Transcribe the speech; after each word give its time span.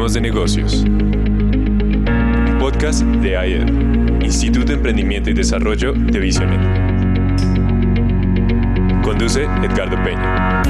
Hablemos 0.00 0.14
de 0.14 0.20
negocios. 0.22 0.84
Podcast 2.58 3.02
de 3.02 3.36
AED, 3.36 4.22
Instituto 4.22 4.68
de 4.68 4.74
Emprendimiento 4.76 5.28
y 5.28 5.34
Desarrollo 5.34 5.92
de 5.92 6.18
Visionet. 6.18 6.58
Conduce 9.02 9.42
Edgardo 9.42 10.02
Peña. 10.02 10.62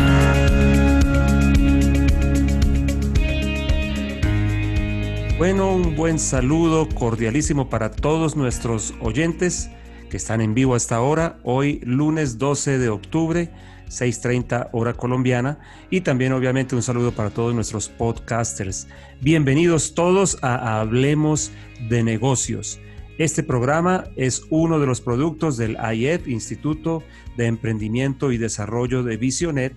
Bueno, 5.38 5.76
un 5.76 5.94
buen 5.94 6.18
saludo 6.18 6.88
cordialísimo 6.88 7.70
para 7.70 7.92
todos 7.92 8.34
nuestros 8.34 8.94
oyentes 8.98 9.70
que 10.10 10.18
están 10.18 10.42
en 10.42 10.52
vivo 10.52 10.74
hasta 10.74 10.96
ahora, 10.96 11.38
hoy 11.44 11.80
lunes 11.84 12.36
12 12.36 12.78
de 12.78 12.90
octubre 12.90 13.50
6.30 13.88 14.68
hora 14.72 14.92
colombiana. 14.92 15.58
Y 15.88 16.02
también 16.02 16.32
obviamente 16.32 16.76
un 16.76 16.82
saludo 16.82 17.12
para 17.12 17.30
todos 17.30 17.54
nuestros 17.54 17.88
podcasters. 17.88 18.86
Bienvenidos 19.20 19.94
todos 19.94 20.38
a 20.42 20.80
Hablemos 20.80 21.52
de 21.88 22.02
Negocios. 22.02 22.78
Este 23.18 23.42
programa 23.42 24.04
es 24.16 24.42
uno 24.50 24.78
de 24.78 24.86
los 24.86 25.00
productos 25.00 25.56
del 25.56 25.76
IEF, 25.94 26.26
Instituto 26.28 27.02
de 27.36 27.46
Emprendimiento 27.46 28.32
y 28.32 28.38
Desarrollo 28.38 29.02
de 29.02 29.16
Visionet. 29.16 29.74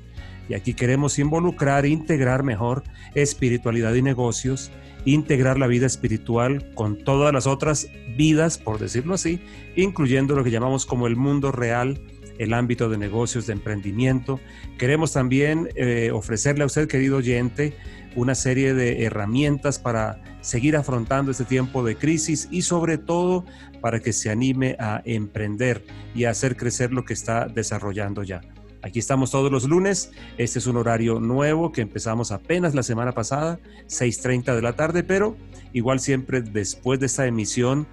Y 0.49 0.55
aquí 0.55 0.73
queremos 0.73 1.19
involucrar, 1.19 1.85
integrar 1.85 2.43
mejor 2.43 2.83
espiritualidad 3.15 3.93
y 3.93 4.01
negocios, 4.01 4.71
integrar 5.05 5.57
la 5.59 5.67
vida 5.67 5.85
espiritual 5.85 6.71
con 6.75 6.97
todas 7.03 7.33
las 7.33 7.47
otras 7.47 7.87
vidas, 8.15 8.57
por 8.57 8.79
decirlo 8.79 9.13
así, 9.15 9.39
incluyendo 9.75 10.35
lo 10.35 10.43
que 10.43 10.51
llamamos 10.51 10.85
como 10.85 11.07
el 11.07 11.15
mundo 11.15 11.51
real 11.51 12.01
el 12.37 12.53
ámbito 12.53 12.89
de 12.89 12.97
negocios, 12.97 13.47
de 13.47 13.53
emprendimiento. 13.53 14.39
Queremos 14.77 15.13
también 15.13 15.69
eh, 15.75 16.11
ofrecerle 16.11 16.63
a 16.63 16.67
usted, 16.67 16.87
querido 16.87 17.17
oyente, 17.17 17.75
una 18.15 18.35
serie 18.35 18.73
de 18.73 19.03
herramientas 19.03 19.79
para 19.79 20.21
seguir 20.41 20.75
afrontando 20.75 21.31
este 21.31 21.45
tiempo 21.45 21.83
de 21.83 21.95
crisis 21.95 22.47
y 22.51 22.61
sobre 22.61 22.97
todo 22.97 23.45
para 23.81 23.99
que 23.99 24.13
se 24.13 24.29
anime 24.29 24.75
a 24.79 25.01
emprender 25.05 25.83
y 26.13 26.25
a 26.25 26.31
hacer 26.31 26.55
crecer 26.55 26.91
lo 26.91 27.05
que 27.05 27.13
está 27.13 27.47
desarrollando 27.47 28.23
ya. 28.23 28.41
Aquí 28.81 28.99
estamos 28.99 29.31
todos 29.31 29.49
los 29.49 29.63
lunes. 29.63 30.11
Este 30.37 30.59
es 30.59 30.67
un 30.67 30.75
horario 30.75 31.19
nuevo 31.21 31.71
que 31.71 31.81
empezamos 31.81 32.31
apenas 32.31 32.75
la 32.75 32.83
semana 32.83 33.13
pasada, 33.13 33.59
6.30 33.87 34.55
de 34.55 34.61
la 34.61 34.73
tarde, 34.73 35.03
pero 35.03 35.37
igual 35.71 36.01
siempre 36.01 36.41
después 36.41 36.99
de 36.99 37.05
esta 37.05 37.25
emisión 37.25 37.87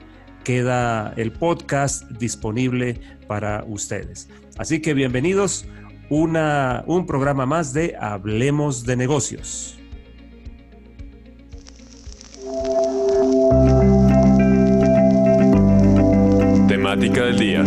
queda 0.45 1.13
el 1.17 1.33
podcast 1.33 2.09
disponible 2.13 3.01
para 3.27 3.65
ustedes. 3.67 4.29
Así 4.59 4.81
que 4.81 4.95
bienvenidos 4.95 5.67
una, 6.09 6.85
un 6.87 7.07
programa 7.07 7.47
más 7.47 7.73
de 7.73 7.97
Hablemos 7.99 8.85
de 8.85 8.97
negocios. 8.97 9.79
Temática 16.69 17.25
del 17.25 17.39
día. 17.39 17.65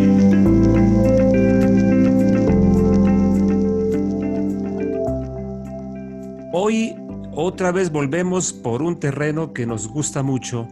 Hoy 6.51 6.95
otra 7.31 7.71
vez 7.71 7.91
volvemos 7.91 8.53
por 8.53 8.83
un 8.83 8.99
terreno 8.99 9.53
que 9.53 9.65
nos 9.65 9.87
gusta 9.87 10.21
mucho 10.21 10.67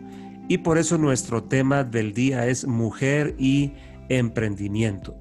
y 0.52 0.58
por 0.58 0.78
eso 0.78 0.98
nuestro 0.98 1.46
tema 1.46 1.86
del 1.86 2.12
día 2.12 2.46
es 2.46 2.68
mujer 2.68 3.36
y 3.40 3.72
emprendimiento. 4.10 5.16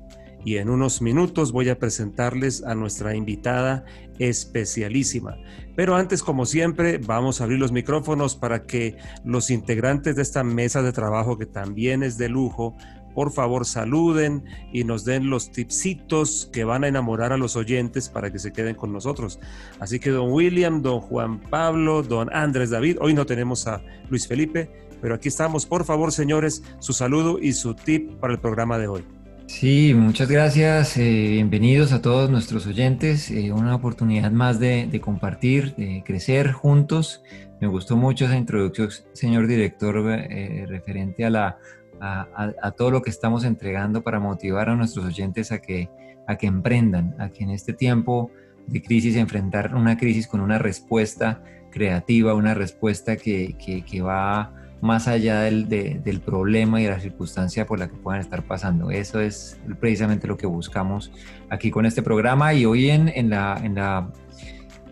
Y 0.44 0.56
en 0.56 0.68
unos 0.68 1.02
minutos 1.02 1.52
voy 1.52 1.68
a 1.68 1.78
presentarles 1.78 2.64
a 2.64 2.74
nuestra 2.74 3.14
invitada 3.14 3.84
especialísima. 4.18 5.36
Pero 5.76 5.94
antes, 5.94 6.24
como 6.24 6.46
siempre, 6.46 6.98
vamos 6.98 7.40
a 7.40 7.44
abrir 7.44 7.60
los 7.60 7.70
micrófonos 7.70 8.34
para 8.34 8.66
que 8.66 8.96
los 9.24 9.52
integrantes 9.52 10.16
de 10.16 10.22
esta 10.22 10.42
mesa 10.42 10.82
de 10.82 10.90
trabajo, 10.90 11.38
que 11.38 11.46
también 11.46 12.02
es 12.02 12.18
de 12.18 12.28
lujo, 12.28 12.76
por 13.14 13.30
favor 13.30 13.66
saluden 13.66 14.42
y 14.72 14.82
nos 14.82 15.04
den 15.04 15.30
los 15.30 15.52
tipsitos 15.52 16.50
que 16.52 16.64
van 16.64 16.82
a 16.82 16.88
enamorar 16.88 17.32
a 17.32 17.36
los 17.36 17.54
oyentes 17.54 18.08
para 18.08 18.32
que 18.32 18.40
se 18.40 18.52
queden 18.52 18.74
con 18.74 18.92
nosotros. 18.92 19.38
Así 19.78 20.00
que 20.00 20.10
don 20.10 20.32
William, 20.32 20.82
don 20.82 21.00
Juan 21.00 21.38
Pablo, 21.38 22.02
don 22.02 22.34
Andrés 22.34 22.70
David, 22.70 22.96
hoy 23.00 23.14
no 23.14 23.26
tenemos 23.26 23.68
a 23.68 23.80
Luis 24.08 24.26
Felipe, 24.26 24.89
pero 25.00 25.14
aquí 25.14 25.28
estamos. 25.28 25.66
Por 25.66 25.84
favor, 25.84 26.12
señores, 26.12 26.62
su 26.78 26.92
saludo 26.92 27.38
y 27.40 27.52
su 27.52 27.74
tip 27.74 28.18
para 28.20 28.32
el 28.32 28.38
programa 28.38 28.78
de 28.78 28.88
hoy. 28.88 29.04
Sí, 29.50 29.94
muchas 29.94 30.30
gracias. 30.30 30.96
Eh, 30.96 31.28
bienvenidos 31.32 31.92
a 31.92 32.00
todos 32.00 32.30
nuestros 32.30 32.66
oyentes. 32.68 33.30
Eh, 33.32 33.52
una 33.52 33.74
oportunidad 33.74 34.30
más 34.30 34.60
de, 34.60 35.00
compartir, 35.02 35.74
de 35.74 36.02
crecer 36.06 36.52
juntos. 36.52 37.22
Me 37.60 37.66
gustó 37.66 37.96
mucho 37.96 38.26
esa 38.26 38.36
introducción, 38.36 38.88
señor 39.12 39.48
director, 39.48 40.08
eh, 40.08 40.66
referente 40.68 41.24
a, 41.24 41.30
la, 41.30 41.58
a, 42.00 42.70
todo 42.70 42.92
lo 42.92 43.02
que 43.02 43.10
estamos 43.10 43.44
entregando 43.44 44.02
para 44.02 44.20
motivar 44.20 44.70
a 44.70 44.76
nuestros 44.76 45.04
oyentes 45.04 45.50
a 45.52 45.60
que, 45.60 45.90
a 46.26 46.36
que 46.36 46.46
emprendan, 46.46 47.16
a 47.18 47.30
que 47.30 47.42
en 47.42 47.50
este 47.50 47.72
tiempo 47.72 48.30
de 48.68 48.80
crisis 48.80 49.16
enfrentar 49.16 49.74
una 49.74 49.98
crisis 49.98 50.28
con 50.28 50.40
una 50.40 50.58
respuesta 50.58 51.42
creativa, 51.70 52.34
una 52.34 52.54
respuesta 52.54 53.16
que, 53.16 53.56
que, 53.58 53.82
que 53.84 54.00
va 54.00 54.54
más 54.80 55.08
allá 55.08 55.42
del, 55.42 55.68
del, 55.68 56.20
problema 56.20 56.80
y 56.80 56.84
de 56.84 56.90
la 56.90 57.00
circunstancia 57.00 57.66
por 57.66 57.78
la 57.78 57.88
que 57.88 57.96
puedan 57.96 58.20
estar 58.20 58.42
pasando. 58.46 58.90
Eso 58.90 59.20
es 59.20 59.58
precisamente 59.78 60.26
lo 60.26 60.36
que 60.36 60.46
buscamos 60.46 61.12
aquí 61.50 61.70
con 61.70 61.84
este 61.86 62.02
programa 62.02 62.54
y 62.54 62.64
hoy 62.64 62.90
en, 62.90 63.08
en 63.08 63.30
la, 63.30 63.60
en 63.62 63.74
la 63.74 64.10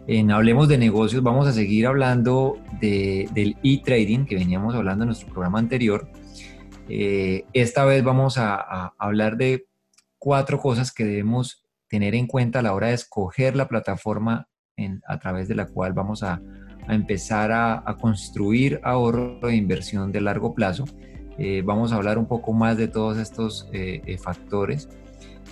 en 0.07 0.31
Hablemos 0.31 0.69
de 0.69 0.79
Negocios 0.79 1.23
vamos 1.23 1.47
a 1.47 1.53
seguir 1.53 1.87
hablando 1.87 2.59
de, 2.81 3.29
del 3.33 3.57
e-trading 3.63 4.25
que 4.25 4.37
veníamos 4.37 4.75
hablando 4.75 5.05
en 5.05 5.09
nuestro 5.09 5.29
programa 5.29 5.59
anterior. 5.59 6.11
Eh, 6.89 7.45
esta 7.53 7.85
vez 7.85 8.03
vamos 8.03 8.39
a, 8.39 8.57
a, 8.57 8.95
hablar 8.99 9.37
de 9.37 9.67
cuatro 10.19 10.59
cosas 10.59 10.93
que 10.93 11.05
debemos 11.05 11.63
tener 11.89 12.15
en 12.15 12.27
cuenta 12.27 12.59
a 12.59 12.63
la 12.63 12.73
hora 12.73 12.89
de 12.89 12.95
escoger 12.95 13.57
la 13.57 13.69
plataforma 13.69 14.49
en, 14.77 15.03
a 15.07 15.19
través 15.19 15.49
de 15.49 15.55
la 15.55 15.67
cual 15.67 15.93
vamos 15.93 16.23
a, 16.23 16.41
a 16.89 16.95
empezar 16.95 17.53
a, 17.53 17.97
construir 18.01 18.81
ahorro 18.83 19.39
de 19.43 19.55
inversión 19.55 20.11
de 20.11 20.21
largo 20.23 20.55
plazo. 20.55 20.87
Eh, 21.39 21.63
vamos 21.65 21.93
a 21.93 21.97
hablar 21.97 22.19
un 22.19 22.27
poco 22.27 22.53
más 22.53 22.77
de 22.77 22.89
todos 22.89 23.19
estos 23.19 23.69
eh, 23.73 24.03
eh, 24.05 24.19
factores 24.19 24.89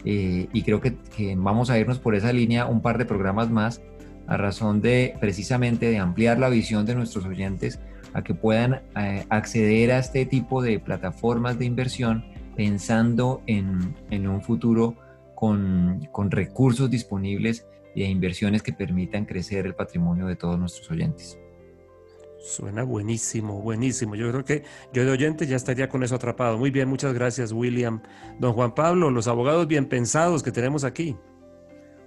y 0.05 0.63
creo 0.63 0.81
que, 0.81 0.97
vamos 1.37 1.69
a 1.69 1.79
irnos 1.79 1.99
por 1.99 2.15
esa 2.15 2.33
línea 2.33 2.67
un 2.67 2.81
par 2.81 2.97
de 2.97 3.07
programas 3.07 3.51
más 3.51 3.83
a 4.29 4.37
razón 4.37 4.81
de 4.81 5.17
precisamente 5.21 5.91
de 5.91 5.99
ampliar 5.99 6.39
la 6.39 6.49
visión 6.49 6.87
de 6.87 6.95
nuestros 6.95 7.25
oyentes 7.25 7.81
a 8.13 8.23
que 8.23 8.33
puedan 8.33 8.83
acceder 9.31 9.91
a 9.91 9.99
este 9.99 10.25
tipo 10.25 10.63
de 10.63 10.79
plataformas 10.79 11.59
de 11.59 11.65
inversión 11.65 12.25
pensando 12.55 13.43
en, 13.47 14.29
un 14.29 14.43
futuro 14.43 14.95
con 15.35 16.31
recursos 16.31 16.89
disponibles 16.89 17.67
y 17.97 18.03
de 18.03 18.09
inversiones 18.09 18.63
que 18.63 18.75
permitan 18.75 19.25
crecer 19.25 19.67
el 19.67 19.75
patrimonio 19.75 20.27
de 20.27 20.37
todos 20.37 20.59
nuestros 20.59 20.89
oyentes. 20.91 21.39
Suena 22.39 22.85
buenísimo, 22.85 23.63
buenísimo. 23.63 24.15
Yo 24.15 24.31
creo 24.31 24.45
que 24.45 24.63
yo 24.93 25.05
de 25.05 25.11
oyente 25.11 25.47
ya 25.47 25.57
estaría 25.57 25.89
con 25.89 26.05
eso 26.05 26.15
atrapado. 26.15 26.59
Muy 26.59 26.71
bien, 26.71 26.89
muchas 26.89 27.15
gracias, 27.15 27.53
William. 27.53 28.03
Don 28.39 28.53
Juan 28.53 28.75
Pablo, 28.75 29.11
los 29.11 29.27
abogados 29.27 29.67
bien 29.67 29.87
pensados 29.87 30.43
que 30.43 30.53
tenemos 30.53 30.85
aquí. 30.85 31.17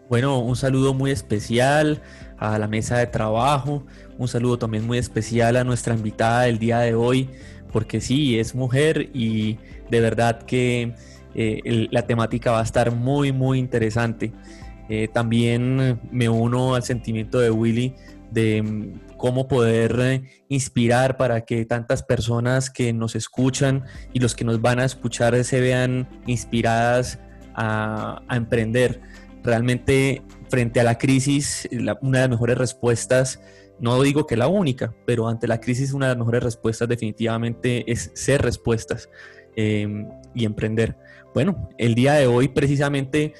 Bueno, 0.09 0.39
un 0.39 0.55
saludo 0.55 0.93
muy 0.93 1.09
especial 1.09 2.03
a 2.37 2.59
la 2.59 2.67
mesa 2.67 2.97
de 2.97 3.07
trabajo, 3.07 3.85
un 4.17 4.27
saludo 4.27 4.59
también 4.59 4.85
muy 4.85 4.97
especial 4.99 5.57
a 5.57 5.63
nuestra 5.63 5.95
invitada 5.95 6.43
del 6.43 6.59
día 6.59 6.79
de 6.79 6.93
hoy, 6.95 7.29
porque 7.71 7.99
sí, 7.99 8.39
es 8.39 8.55
mujer 8.55 9.09
y 9.13 9.57
de 9.89 10.01
verdad 10.01 10.43
que 10.43 10.95
eh, 11.35 11.87
la 11.91 12.07
temática 12.07 12.51
va 12.51 12.59
a 12.59 12.63
estar 12.63 12.91
muy, 12.91 13.31
muy 13.31 13.59
interesante. 13.59 14.31
Eh, 14.89 15.07
también 15.07 15.99
me 16.11 16.29
uno 16.29 16.73
al 16.73 16.83
sentimiento 16.83 17.39
de 17.39 17.51
Willy 17.51 17.95
de 18.31 18.61
mm, 18.61 19.17
cómo 19.17 19.47
poder 19.47 19.95
eh, 19.99 20.23
inspirar 20.47 21.15
para 21.17 21.41
que 21.41 21.65
tantas 21.65 22.01
personas 22.03 22.71
que 22.71 22.91
nos 22.91 23.15
escuchan 23.15 23.83
y 24.13 24.19
los 24.19 24.35
que 24.35 24.45
nos 24.45 24.61
van 24.61 24.79
a 24.79 24.85
escuchar 24.85 25.43
se 25.43 25.61
vean 25.61 26.07
inspiradas 26.25 27.19
a, 27.53 28.23
emprender. 28.31 29.01
Realmente 29.43 30.23
frente 30.49 30.79
a 30.79 30.83
la 30.83 30.97
crisis, 30.97 31.67
una 32.01 32.19
de 32.19 32.23
las 32.23 32.29
mejores 32.29 32.57
respuestas, 32.57 33.41
no 33.79 34.01
digo 34.01 34.25
que 34.25 34.35
la 34.35 34.47
única, 34.47 34.93
pero 35.05 35.27
ante 35.27 35.47
la 35.47 35.61
crisis 35.61 35.93
una 35.93 36.07
de 36.07 36.13
las 36.13 36.19
mejores 36.19 36.43
respuestas 36.43 36.87
definitivamente 36.87 37.89
es 37.89 38.11
ser 38.15 38.41
respuestas 38.41 39.09
eh, 39.55 40.05
y 40.33 40.45
emprender 40.45 40.97
Bueno, 41.33 41.69
el 41.77 41.95
día 41.95 42.13
de 42.13 42.27
hoy 42.27 42.49
precisamente, 42.49 43.33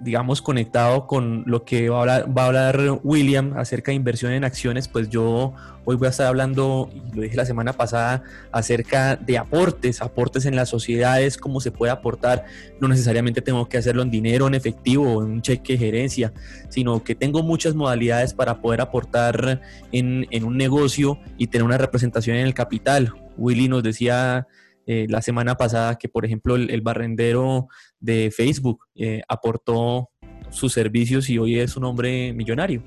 digamos, 0.00 0.42
conectado 0.42 1.06
con 1.06 1.44
lo 1.46 1.64
que 1.64 1.88
va 1.88 2.02
a, 2.02 2.46
hablar, 2.46 3.00
William 3.02 3.54
acerca 3.56 3.90
de 3.90 3.96
inversión 3.96 4.32
en 4.32 4.44
acciones, 4.44 4.88
pues 4.88 5.08
yo 5.08 5.54
hoy 5.84 5.96
voy 5.96 6.06
a 6.06 6.10
estar 6.10 6.26
hablando, 6.26 6.90
lo 7.14 7.22
dije 7.22 7.36
la 7.36 7.44
semana 7.44 7.72
pasada, 7.72 8.22
acerca 8.52 9.16
de 9.16 9.38
aportes, 9.38 10.00
aportes 10.02 10.46
en 10.46 10.54
las 10.54 10.68
sociedades, 10.68 11.36
cómo 11.36 11.60
se 11.60 11.72
puede 11.72 11.92
aportar. 11.92 12.44
No 12.80 12.88
necesariamente 12.88 13.42
tengo 13.42 13.68
que 13.68 13.78
hacerlo 13.78 14.02
en 14.02 14.10
dinero, 14.10 14.46
en 14.46 14.54
efectivo 14.54 15.14
o 15.14 15.24
en 15.24 15.30
un 15.30 15.42
cheque 15.42 15.74
de 15.74 15.78
gerencia, 15.78 16.32
sino 16.68 17.02
que 17.02 17.14
tengo 17.14 17.42
muchas 17.42 17.74
modalidades 17.74 18.34
para 18.34 18.60
poder 18.60 18.80
aportar 18.80 19.60
en, 19.92 20.26
en 20.30 20.44
un 20.44 20.56
negocio 20.56 21.18
y 21.36 21.48
tener 21.48 21.64
una 21.64 21.78
representación 21.78 22.36
en 22.36 22.46
el 22.46 22.54
capital. 22.54 23.14
Willy 23.36 23.68
nos 23.68 23.82
decía 23.82 24.46
eh, 24.90 25.06
la 25.06 25.20
semana 25.20 25.54
pasada 25.54 25.98
que, 25.98 26.08
por 26.08 26.24
ejemplo, 26.24 26.56
el, 26.56 26.80
barrendero 26.80 27.68
de 28.00 28.30
Facebook 28.30 28.86
eh, 28.94 29.22
aportó 29.28 30.10
sus 30.50 30.72
servicios 30.72 31.28
y 31.30 31.38
hoy 31.38 31.58
es 31.58 31.76
un 31.76 31.84
hombre 31.84 32.32
millonario. 32.32 32.82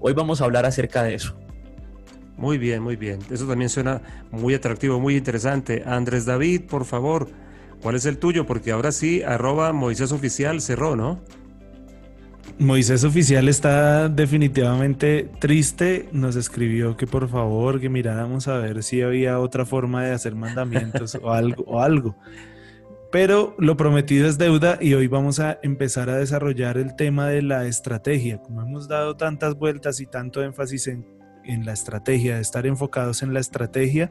Hoy 0.00 0.12
vamos 0.12 0.40
a 0.40 0.44
hablar 0.44 0.66
acerca 0.66 1.02
de 1.02 1.14
eso. 1.14 1.38
Muy 2.36 2.58
bien, 2.58 2.82
muy 2.82 2.96
bien. 2.96 3.20
Eso 3.30 3.46
también 3.46 3.68
suena 3.68 4.02
muy 4.30 4.54
atractivo, 4.54 4.98
muy 4.98 5.16
interesante. 5.16 5.84
Andrés 5.86 6.24
David, 6.24 6.62
por 6.62 6.84
favor, 6.84 7.28
¿cuál 7.80 7.94
es 7.94 8.06
el 8.06 8.18
tuyo? 8.18 8.46
Porque 8.46 8.72
ahora 8.72 8.90
sí, 8.90 9.22
arroba 9.22 9.72
Moisés 9.72 10.12
Oficial 10.12 10.60
cerró, 10.60 10.96
¿no? 10.96 11.20
Moisés 12.58 13.04
Oficial 13.04 13.48
está 13.48 14.08
definitivamente 14.08 15.30
triste. 15.38 16.08
Nos 16.12 16.36
escribió 16.36 16.96
que 16.96 17.06
por 17.06 17.28
favor 17.28 17.80
que 17.80 17.88
miráramos 17.88 18.48
a 18.48 18.58
ver 18.58 18.82
si 18.82 19.02
había 19.02 19.38
otra 19.38 19.64
forma 19.64 20.04
de 20.04 20.12
hacer 20.12 20.34
mandamientos 20.34 21.16
o 21.22 21.30
algo 21.32 21.64
o 21.64 21.80
algo. 21.80 22.16
Pero 23.12 23.54
lo 23.58 23.76
prometido 23.76 24.26
es 24.26 24.38
deuda 24.38 24.78
y 24.80 24.94
hoy 24.94 25.06
vamos 25.06 25.38
a 25.38 25.58
empezar 25.62 26.08
a 26.08 26.16
desarrollar 26.16 26.78
el 26.78 26.96
tema 26.96 27.28
de 27.28 27.42
la 27.42 27.66
estrategia. 27.66 28.38
Como 28.38 28.62
hemos 28.62 28.88
dado 28.88 29.16
tantas 29.16 29.54
vueltas 29.54 30.00
y 30.00 30.06
tanto 30.06 30.42
énfasis 30.42 30.86
en, 30.86 31.06
en 31.44 31.66
la 31.66 31.74
estrategia, 31.74 32.36
de 32.36 32.40
estar 32.40 32.66
enfocados 32.66 33.22
en 33.22 33.34
la 33.34 33.40
estrategia, 33.40 34.10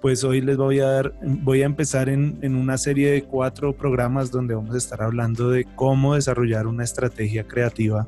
pues 0.00 0.24
hoy 0.24 0.40
les 0.40 0.56
voy 0.56 0.80
a 0.80 0.86
dar, 0.86 1.14
voy 1.22 1.62
a 1.62 1.66
empezar 1.66 2.08
en, 2.08 2.56
una 2.56 2.76
serie 2.76 3.12
de 3.12 3.22
cuatro 3.22 3.76
programas 3.76 4.32
donde 4.32 4.54
vamos 4.54 4.74
a 4.74 4.78
estar 4.78 5.00
hablando 5.00 5.48
de 5.50 5.64
cómo 5.76 6.16
desarrollar 6.16 6.66
una 6.66 6.84
estrategia 6.84 7.46
creativa 7.46 8.06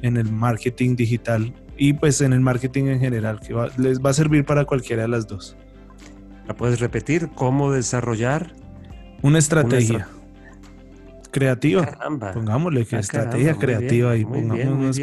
en 0.00 0.16
el 0.16 0.32
marketing 0.32 0.96
digital 0.96 1.54
y 1.76 1.92
pues 1.92 2.22
en 2.22 2.32
el 2.32 2.40
marketing 2.40 2.86
en 2.86 2.98
general, 2.98 3.40
que 3.40 3.54
les 3.76 4.00
va 4.00 4.10
a 4.10 4.14
servir 4.14 4.46
para 4.46 4.64
cualquiera 4.64 5.02
de 5.02 5.08
las 5.08 5.26
dos. 5.26 5.54
¿La 6.48 6.56
puedes 6.56 6.80
repetir? 6.80 7.28
¿Cómo 7.34 7.70
desarrollar? 7.70 8.65
Una 9.22 9.38
estrategia. 9.38 10.08
creativa. 11.30 11.98
Pongámosle 12.32 12.84
que 12.86 12.96
ah, 12.96 13.00
estrategia 13.00 13.54
creativa 13.54 14.16
y 14.16 14.24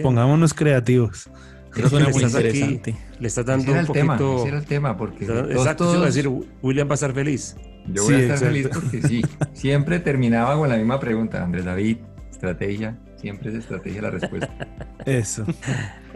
pongámonos 0.02 0.54
creativos. 0.54 1.30
Eso 1.76 2.00
muy 2.00 2.24
interesante. 2.24 2.96
le 3.20 3.28
estás 3.28 3.46
dando 3.46 3.72
un 3.72 3.86
poquito... 3.86 3.94
Tema, 3.94 4.16
ese 4.16 4.48
era 4.48 4.58
el 4.58 4.66
tema, 4.66 4.96
porque... 4.96 5.26
Exacto, 5.26 5.86
todos... 5.86 6.06
decir, 6.06 6.30
William 6.62 6.88
va 6.88 6.92
a 6.92 6.96
estar 6.96 7.14
feliz. 7.14 7.56
Yo 7.88 8.04
voy 8.04 8.16
a 8.16 8.20
estar 8.20 8.38
feliz 8.38 8.70
porque 8.72 9.02
sí, 9.02 9.22
siempre 9.54 10.00
terminaba 10.00 10.56
con 10.56 10.70
la 10.70 10.78
misma 10.78 11.00
pregunta. 11.00 11.44
Andrés 11.44 11.66
David, 11.66 11.98
estrategia, 12.32 12.98
siempre 13.16 13.50
es 13.50 13.56
estrategia 13.56 14.04
la 14.04 14.12
respuesta. 14.12 14.54
Eso. 15.06 15.46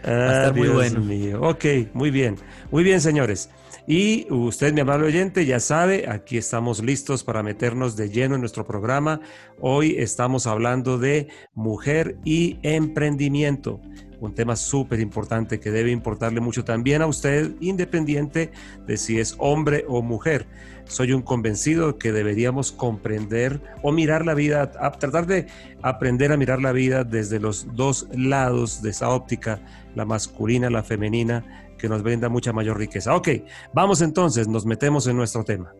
Ah, 0.03 0.51
muy 0.55 0.69
bueno. 0.69 1.01
Mío. 1.01 1.41
Ok, 1.41 1.65
muy 1.93 2.11
bien. 2.11 2.35
Muy 2.71 2.83
bien, 2.83 3.01
señores. 3.01 3.49
Y 3.89 4.27
usted, 4.29 4.73
mi 4.73 4.81
amable 4.81 5.07
oyente, 5.07 5.45
ya 5.45 5.61
sabe, 5.61 6.09
aquí 6.09 6.37
estamos 6.37 6.83
listos 6.83 7.23
para 7.23 7.41
meternos 7.41 7.95
de 7.95 8.09
lleno 8.09 8.35
en 8.35 8.41
nuestro 8.41 8.67
programa. 8.67 9.21
Hoy 9.61 9.95
estamos 9.97 10.45
hablando 10.45 10.97
de 10.97 11.29
mujer 11.53 12.17
y 12.25 12.59
emprendimiento 12.63 13.79
un 14.19 14.33
tema 14.33 14.55
súper 14.55 14.99
importante 14.99 15.59
que 15.59 15.71
debe 15.71 15.91
importarle 15.91 16.39
mucho 16.39 16.63
también 16.63 17.01
a 17.01 17.07
usted, 17.07 17.55
independiente 17.59 18.51
de 18.85 18.97
si 18.97 19.19
es 19.19 19.35
hombre 19.37 19.85
o 19.87 20.01
mujer. 20.01 20.47
Soy 20.85 21.11
un 21.11 21.21
convencido 21.21 21.97
que 21.97 22.11
deberíamos 22.11 22.71
comprender 22.71 23.61
o 23.83 23.91
mirar 23.91 24.25
la 24.25 24.33
vida, 24.33 24.71
tratar 24.71 25.27
de 25.27 25.47
aprender 25.81 26.31
a 26.31 26.37
mirar 26.37 26.61
la 26.61 26.71
vida 26.71 27.03
desde 27.03 27.39
los 27.39 27.75
dos 27.75 28.07
lados 28.11 28.81
de 28.81 28.91
esa 28.91 29.09
óptica, 29.09 29.61
la 29.95 30.05
masculina, 30.05 30.69
la 30.69 30.83
femenina, 30.83 31.66
que 31.77 31.89
nos 31.89 32.03
brinda 32.03 32.29
mucha 32.29 32.53
mayor 32.53 32.77
riqueza. 32.77 33.15
Ok, 33.15 33.29
vamos 33.73 34.01
entonces, 34.01 34.47
nos 34.47 34.65
metemos 34.65 35.07
en 35.07 35.17
nuestro 35.17 35.43
tema. 35.43 35.73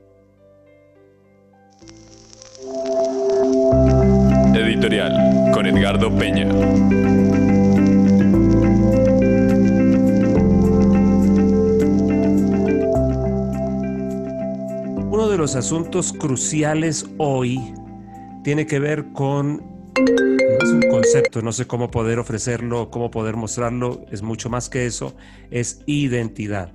Editorial 4.55 5.51
con 5.53 5.65
Edgardo 5.65 6.15
Peña. 6.15 6.47
los 15.37 15.55
asuntos 15.55 16.13
cruciales 16.13 17.05
hoy 17.17 17.73
tiene 18.43 18.65
que 18.65 18.79
ver 18.79 19.13
con 19.13 19.63
es 19.97 20.69
un 20.69 20.81
concepto, 20.89 21.41
no 21.41 21.51
sé 21.51 21.65
cómo 21.65 21.89
poder 21.89 22.19
ofrecerlo, 22.19 22.89
cómo 22.91 23.09
poder 23.09 23.35
mostrarlo, 23.35 24.05
es 24.11 24.21
mucho 24.21 24.49
más 24.49 24.69
que 24.69 24.85
eso, 24.85 25.15
es 25.49 25.81
identidad. 25.85 26.73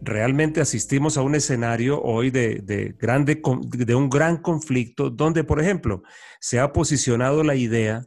Realmente 0.00 0.60
asistimos 0.60 1.16
a 1.16 1.22
un 1.22 1.34
escenario 1.34 2.00
hoy 2.02 2.30
de, 2.30 2.56
de, 2.56 2.94
grande, 2.98 3.40
de 3.62 3.94
un 3.94 4.10
gran 4.10 4.38
conflicto 4.38 5.10
donde, 5.10 5.44
por 5.44 5.60
ejemplo, 5.60 6.02
se 6.40 6.58
ha 6.58 6.72
posicionado 6.72 7.44
la 7.44 7.54
idea 7.54 8.06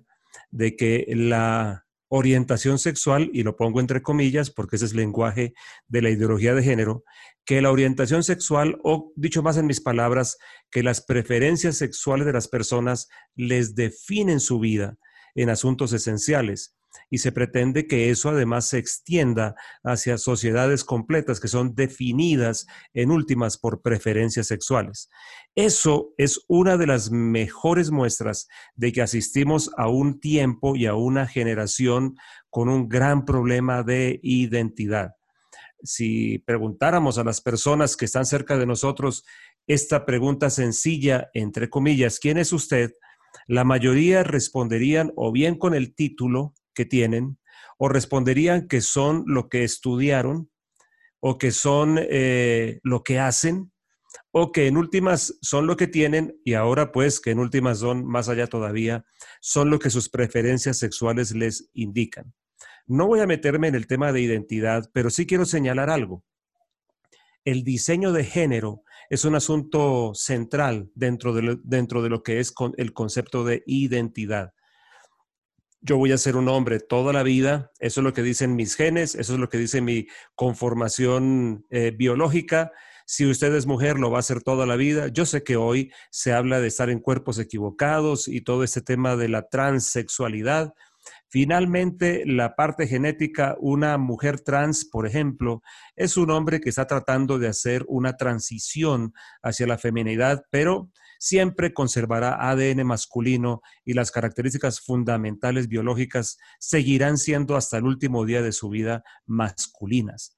de 0.51 0.75
que 0.75 1.05
la 1.09 1.85
orientación 2.07 2.79
sexual, 2.79 3.29
y 3.33 3.43
lo 3.43 3.55
pongo 3.55 3.79
entre 3.79 4.01
comillas 4.01 4.49
porque 4.49 4.75
ese 4.75 4.85
es 4.85 4.91
el 4.91 4.97
lenguaje 4.97 5.53
de 5.87 6.01
la 6.01 6.09
ideología 6.09 6.53
de 6.53 6.63
género, 6.63 7.03
que 7.45 7.61
la 7.61 7.71
orientación 7.71 8.23
sexual, 8.23 8.79
o 8.83 9.13
dicho 9.15 9.43
más 9.43 9.57
en 9.57 9.67
mis 9.67 9.79
palabras, 9.79 10.37
que 10.71 10.83
las 10.83 11.01
preferencias 11.01 11.77
sexuales 11.77 12.25
de 12.25 12.33
las 12.33 12.47
personas 12.47 13.07
les 13.35 13.75
definen 13.75 14.39
su 14.39 14.59
vida 14.59 14.97
en 15.35 15.49
asuntos 15.49 15.93
esenciales. 15.93 16.75
Y 17.09 17.17
se 17.17 17.33
pretende 17.33 17.87
que 17.87 18.09
eso 18.09 18.29
además 18.29 18.67
se 18.69 18.77
extienda 18.77 19.53
hacia 19.83 20.17
sociedades 20.17 20.85
completas 20.85 21.41
que 21.41 21.49
son 21.49 21.75
definidas 21.75 22.65
en 22.93 23.11
últimas 23.11 23.57
por 23.57 23.81
preferencias 23.81 24.47
sexuales. 24.47 25.09
Eso 25.55 26.13
es 26.17 26.39
una 26.47 26.77
de 26.77 26.87
las 26.87 27.11
mejores 27.11 27.91
muestras 27.91 28.47
de 28.75 28.93
que 28.93 29.01
asistimos 29.01 29.71
a 29.77 29.89
un 29.89 30.21
tiempo 30.21 30.77
y 30.77 30.85
a 30.85 30.95
una 30.95 31.27
generación 31.27 32.15
con 32.49 32.69
un 32.69 32.87
gran 32.87 33.25
problema 33.25 33.83
de 33.83 34.19
identidad 34.23 35.15
si 35.85 36.39
preguntáramos 36.39 37.17
a 37.17 37.23
las 37.23 37.41
personas 37.41 37.95
que 37.95 38.05
están 38.05 38.25
cerca 38.25 38.57
de 38.57 38.65
nosotros 38.65 39.23
esta 39.67 40.05
pregunta 40.05 40.49
sencilla, 40.49 41.29
entre 41.33 41.69
comillas, 41.69 42.19
¿quién 42.19 42.37
es 42.37 42.53
usted? 42.53 42.91
La 43.47 43.63
mayoría 43.63 44.23
responderían 44.23 45.11
o 45.15 45.31
bien 45.31 45.57
con 45.57 45.73
el 45.73 45.95
título 45.95 46.53
que 46.73 46.85
tienen, 46.85 47.39
o 47.77 47.89
responderían 47.89 48.67
que 48.67 48.81
son 48.81 49.23
lo 49.27 49.49
que 49.49 49.63
estudiaron, 49.63 50.49
o 51.19 51.37
que 51.37 51.51
son 51.51 51.97
eh, 51.99 52.79
lo 52.83 53.03
que 53.03 53.19
hacen, 53.19 53.71
o 54.31 54.51
que 54.51 54.67
en 54.67 54.77
últimas 54.77 55.37
son 55.41 55.65
lo 55.67 55.75
que 55.75 55.87
tienen, 55.87 56.39
y 56.43 56.53
ahora 56.53 56.91
pues 56.91 57.19
que 57.19 57.31
en 57.31 57.39
últimas 57.39 57.79
son 57.79 58.05
más 58.05 58.29
allá 58.29 58.47
todavía, 58.47 59.05
son 59.41 59.69
lo 59.69 59.79
que 59.79 59.89
sus 59.89 60.09
preferencias 60.09 60.77
sexuales 60.77 61.33
les 61.33 61.69
indican. 61.73 62.33
No 62.87 63.07
voy 63.07 63.19
a 63.19 63.27
meterme 63.27 63.67
en 63.67 63.75
el 63.75 63.87
tema 63.87 64.11
de 64.11 64.21
identidad, 64.21 64.89
pero 64.93 65.09
sí 65.09 65.25
quiero 65.25 65.45
señalar 65.45 65.89
algo. 65.89 66.23
El 67.43 67.63
diseño 67.63 68.11
de 68.11 68.23
género 68.23 68.83
es 69.09 69.25
un 69.25 69.35
asunto 69.35 70.13
central 70.13 70.89
dentro 70.95 71.33
de 71.33 71.41
lo, 71.41 71.55
dentro 71.57 72.01
de 72.01 72.09
lo 72.09 72.23
que 72.23 72.39
es 72.39 72.53
el 72.77 72.93
concepto 72.93 73.43
de 73.43 73.63
identidad. 73.65 74.53
Yo 75.81 75.97
voy 75.97 76.11
a 76.11 76.17
ser 76.17 76.35
un 76.35 76.49
hombre 76.49 76.79
toda 76.79 77.13
la 77.13 77.21
vida, 77.21 77.71
eso 77.79 78.01
es 78.01 78.03
lo 78.03 78.13
que 78.13 78.23
dicen 78.23 78.55
mis 78.55 78.75
genes, 78.75 79.13
eso 79.13 79.33
es 79.33 79.39
lo 79.39 79.49
que 79.49 79.59
dice 79.59 79.81
mi 79.81 80.07
conformación 80.33 81.65
eh, 81.69 81.91
biológica. 81.95 82.71
Si 83.05 83.27
usted 83.27 83.53
es 83.53 83.67
mujer, 83.67 83.99
lo 83.99 84.09
va 84.09 84.17
a 84.17 84.19
hacer 84.21 84.41
toda 84.41 84.65
la 84.65 84.75
vida. 84.75 85.09
Yo 85.09 85.27
sé 85.27 85.43
que 85.43 85.57
hoy 85.57 85.91
se 86.09 86.33
habla 86.33 86.59
de 86.59 86.67
estar 86.67 86.89
en 86.89 86.99
cuerpos 86.99 87.37
equivocados 87.37 88.27
y 88.27 88.41
todo 88.41 88.63
este 88.63 88.81
tema 88.81 89.15
de 89.15 89.29
la 89.29 89.47
transexualidad. 89.47 90.73
Finalmente, 91.27 92.23
la 92.25 92.55
parte 92.55 92.87
genética, 92.87 93.55
una 93.59 93.97
mujer 93.97 94.39
trans, 94.41 94.85
por 94.85 95.07
ejemplo, 95.07 95.61
es 95.95 96.17
un 96.17 96.31
hombre 96.31 96.61
que 96.61 96.69
está 96.69 96.87
tratando 96.87 97.39
de 97.39 97.47
hacer 97.47 97.83
una 97.87 98.15
transición 98.15 99.13
hacia 99.41 99.67
la 99.67 99.77
feminidad, 99.77 100.43
pero 100.51 100.91
siempre 101.19 101.73
conservará 101.73 102.49
ADN 102.49 102.85
masculino 102.85 103.61
y 103.83 103.93
las 103.93 104.11
características 104.11 104.81
fundamentales 104.81 105.67
biológicas 105.67 106.37
seguirán 106.59 107.17
siendo 107.17 107.55
hasta 107.55 107.77
el 107.77 107.85
último 107.85 108.25
día 108.25 108.41
de 108.41 108.51
su 108.51 108.69
vida 108.69 109.03
masculinas. 109.25 110.37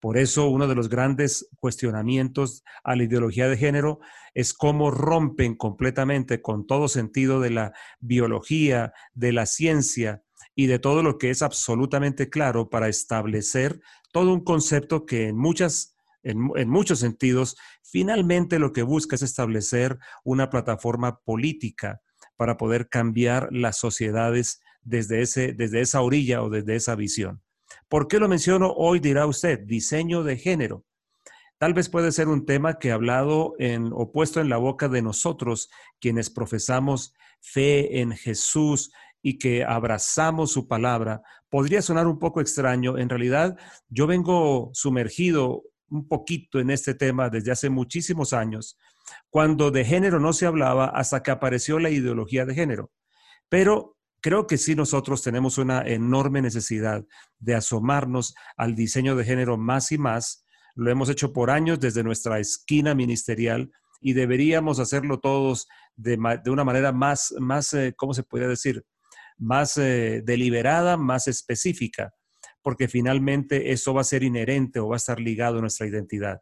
Por 0.00 0.18
eso 0.18 0.48
uno 0.48 0.68
de 0.68 0.74
los 0.74 0.88
grandes 0.88 1.48
cuestionamientos 1.58 2.62
a 2.84 2.94
la 2.94 3.04
ideología 3.04 3.48
de 3.48 3.56
género 3.56 4.00
es 4.34 4.52
cómo 4.52 4.90
rompen 4.90 5.56
completamente 5.56 6.42
con 6.42 6.66
todo 6.66 6.88
sentido 6.88 7.40
de 7.40 7.50
la 7.50 7.72
biología, 7.98 8.92
de 9.14 9.32
la 9.32 9.46
ciencia 9.46 10.22
y 10.56 10.66
de 10.66 10.80
todo 10.80 11.04
lo 11.04 11.18
que 11.18 11.30
es 11.30 11.42
absolutamente 11.42 12.28
claro 12.30 12.68
para 12.68 12.88
establecer 12.88 13.80
todo 14.10 14.32
un 14.32 14.42
concepto 14.42 15.06
que 15.06 15.28
en 15.28 15.36
muchas 15.36 15.96
en, 16.26 16.68
muchos 16.68 16.98
sentidos, 16.98 17.56
finalmente 17.84 18.58
lo 18.58 18.72
que 18.72 18.82
busca 18.82 19.14
es 19.14 19.22
establecer 19.22 19.98
una 20.24 20.50
plataforma 20.50 21.20
política 21.20 22.00
para 22.36 22.56
poder 22.56 22.88
cambiar 22.88 23.48
las 23.52 23.76
sociedades 23.76 24.60
desde, 24.82 25.22
ese, 25.22 25.52
desde 25.52 25.82
esa 25.82 26.02
orilla 26.02 26.42
o 26.42 26.50
desde 26.50 26.74
esa 26.74 26.96
visión. 26.96 27.42
¿Por 27.88 28.08
qué 28.08 28.18
lo 28.18 28.28
menciono 28.28 28.72
hoy? 28.72 28.98
Dirá 28.98 29.26
usted, 29.26 29.60
diseño 29.60 30.24
de 30.24 30.36
género. 30.36 30.84
Tal 31.58 31.74
vez 31.74 31.88
puede 31.88 32.10
ser 32.12 32.28
un 32.28 32.44
tema 32.44 32.78
que 32.78 32.90
hablado 32.90 33.54
en, 33.58 33.90
o 33.92 34.10
puesto 34.10 34.40
en 34.40 34.48
la 34.48 34.56
boca 34.56 34.88
de 34.88 35.02
nosotros, 35.02 35.70
quienes 36.00 36.28
profesamos 36.28 37.14
fe 37.40 38.00
en 38.00 38.12
Jesús 38.12 38.90
y 39.26 39.38
que 39.38 39.64
abrazamos 39.64 40.52
su 40.52 40.68
palabra, 40.68 41.20
podría 41.50 41.82
sonar 41.82 42.06
un 42.06 42.20
poco 42.20 42.40
extraño. 42.40 42.96
En 42.96 43.08
realidad, 43.08 43.58
yo 43.88 44.06
vengo 44.06 44.70
sumergido 44.72 45.64
un 45.88 46.06
poquito 46.06 46.60
en 46.60 46.70
este 46.70 46.94
tema 46.94 47.28
desde 47.28 47.50
hace 47.50 47.68
muchísimos 47.68 48.32
años, 48.32 48.78
cuando 49.28 49.72
de 49.72 49.84
género 49.84 50.20
no 50.20 50.32
se 50.32 50.46
hablaba 50.46 50.86
hasta 50.86 51.24
que 51.24 51.32
apareció 51.32 51.80
la 51.80 51.90
ideología 51.90 52.46
de 52.46 52.54
género. 52.54 52.92
Pero 53.48 53.96
creo 54.20 54.46
que 54.46 54.58
sí 54.58 54.76
nosotros 54.76 55.24
tenemos 55.24 55.58
una 55.58 55.82
enorme 55.82 56.40
necesidad 56.40 57.04
de 57.40 57.56
asomarnos 57.56 58.32
al 58.56 58.76
diseño 58.76 59.16
de 59.16 59.24
género 59.24 59.56
más 59.56 59.90
y 59.90 59.98
más. 59.98 60.44
Lo 60.76 60.88
hemos 60.88 61.08
hecho 61.08 61.32
por 61.32 61.50
años 61.50 61.80
desde 61.80 62.04
nuestra 62.04 62.38
esquina 62.38 62.94
ministerial 62.94 63.72
y 64.00 64.12
deberíamos 64.12 64.78
hacerlo 64.78 65.18
todos 65.18 65.66
de, 65.96 66.16
una 66.46 66.62
manera 66.62 66.92
más, 66.92 67.34
más 67.40 67.74
eh, 67.74 67.92
¿cómo 67.96 68.14
se 68.14 68.22
puede 68.22 68.46
decir? 68.46 68.84
Más 69.38 69.76
eh, 69.76 70.22
deliberada, 70.24 70.96
más 70.96 71.28
específica 71.28 72.12
porque 72.66 72.88
finalmente 72.88 73.70
eso 73.70 73.94
va 73.94 74.00
a 74.00 74.04
ser 74.04 74.24
inherente 74.24 74.80
o 74.80 74.88
va 74.88 74.96
a 74.96 74.98
estar 74.98 75.20
ligado 75.20 75.58
a 75.58 75.60
nuestra 75.60 75.86
identidad. 75.86 76.40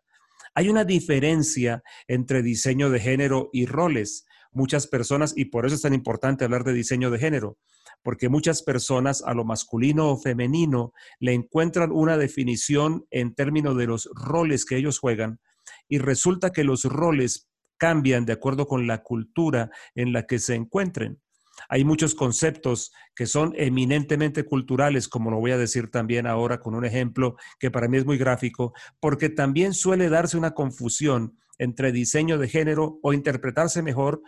Hay 0.55 0.71
una 0.71 0.85
diferencia 0.85 1.83
entre 2.09 2.43
diseño 2.43 2.89
de 2.89 2.99
género 2.99 3.51
y 3.53 3.67
roles. 3.67 4.25
Muchas 4.51 4.87
personas, 4.87 5.35
y 5.37 5.45
por 5.45 5.67
eso 5.67 5.75
es 5.75 5.83
tan 5.83 5.93
importante 5.93 6.47
hablar 6.47 6.65
de 6.65 6.73
diseño 6.73 7.11
de 7.11 7.19
género, 7.19 7.59
porque 8.03 8.31
muchas 8.31 8.63
personas 8.63 9.23
a 9.23 9.35
lo 9.35 9.45
masculino 9.45 10.13
o 10.13 10.17
femenino 10.17 10.95
le 11.21 11.35
encuentran 11.35 11.93
una 11.93 12.17
definición 12.17 13.05
en 13.11 13.35
términos 13.35 13.77
de 13.77 13.87
los 13.87 14.09
roles 14.15 14.65
que 14.65 14.79
ellos 14.79 15.01
juegan 15.01 15.41
y 15.89 15.99
resulta 15.99 16.53
que 16.53 16.65
los 16.65 16.85
roles 16.85 17.51
cambian 17.77 18.25
de 18.25 18.33
acuerdo 18.33 18.67
con 18.67 18.87
la 18.87 19.03
cultura 19.03 19.69
en 19.95 20.15
la 20.15 20.23
que 20.23 20.39
se 20.39 20.55
encuentren. 20.55 21.21
Hay 21.69 21.85
muchos 21.85 22.15
conceptos 22.15 22.93
que 23.15 23.27
son 23.27 23.53
eminentemente 23.57 24.45
culturales, 24.45 25.09
como 25.09 25.31
lo 25.31 25.39
voy 25.39 25.53
a 25.53 25.59
decir 25.59 25.91
también 25.91 26.27
ahora 26.27 26.61
con 26.61 26.75
un 26.75 26.85
ejemplo 26.85 27.37
que 27.59 27.71
para 27.71 27.89
mí 27.89 27.99
es 27.99 28.07
muy 28.07 28.19
gráfico, 28.19 28.73
porque 29.01 29.29
también 29.29 29.75
suele 29.75 30.09
darse 30.09 30.37
una 30.37 30.53
confusión 30.53 31.39
entre 31.59 31.93
diseño 31.93 32.39
de 32.39 32.49
género 32.49 32.99
o 33.03 33.13
interpretarse 33.13 33.83
mejor 33.83 34.23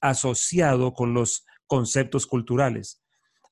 asociado 0.00 0.94
con 0.94 1.14
los 1.14 1.46
conceptos 1.66 2.26
culturales. 2.26 3.02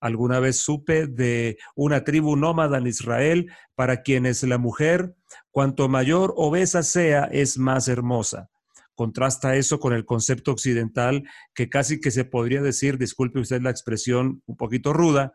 Alguna 0.01 0.39
vez 0.39 0.61
supe 0.61 1.07
de 1.07 1.59
una 1.75 2.05
tribu 2.05 2.37
nómada 2.37 2.79
en 2.79 2.87
Israel 2.87 3.51
para 3.75 4.03
quienes 4.03 4.43
la 4.45 4.59
mujer, 4.59 5.17
cuanto 5.51 5.89
mayor 5.89 6.33
obesa 6.37 6.83
sea, 6.83 7.25
es 7.25 7.59
más 7.59 7.89
hermosa. 7.89 8.49
Contrasta 8.99 9.55
eso 9.55 9.79
con 9.79 9.93
el 9.93 10.05
concepto 10.05 10.51
occidental 10.51 11.23
que 11.55 11.69
casi 11.69 12.01
que 12.01 12.11
se 12.11 12.25
podría 12.25 12.61
decir, 12.61 12.99
disculpe 12.99 13.39
usted 13.39 13.63
la 13.63 13.71
expresión 13.71 14.43
un 14.47 14.57
poquito 14.57 14.93
ruda, 14.93 15.33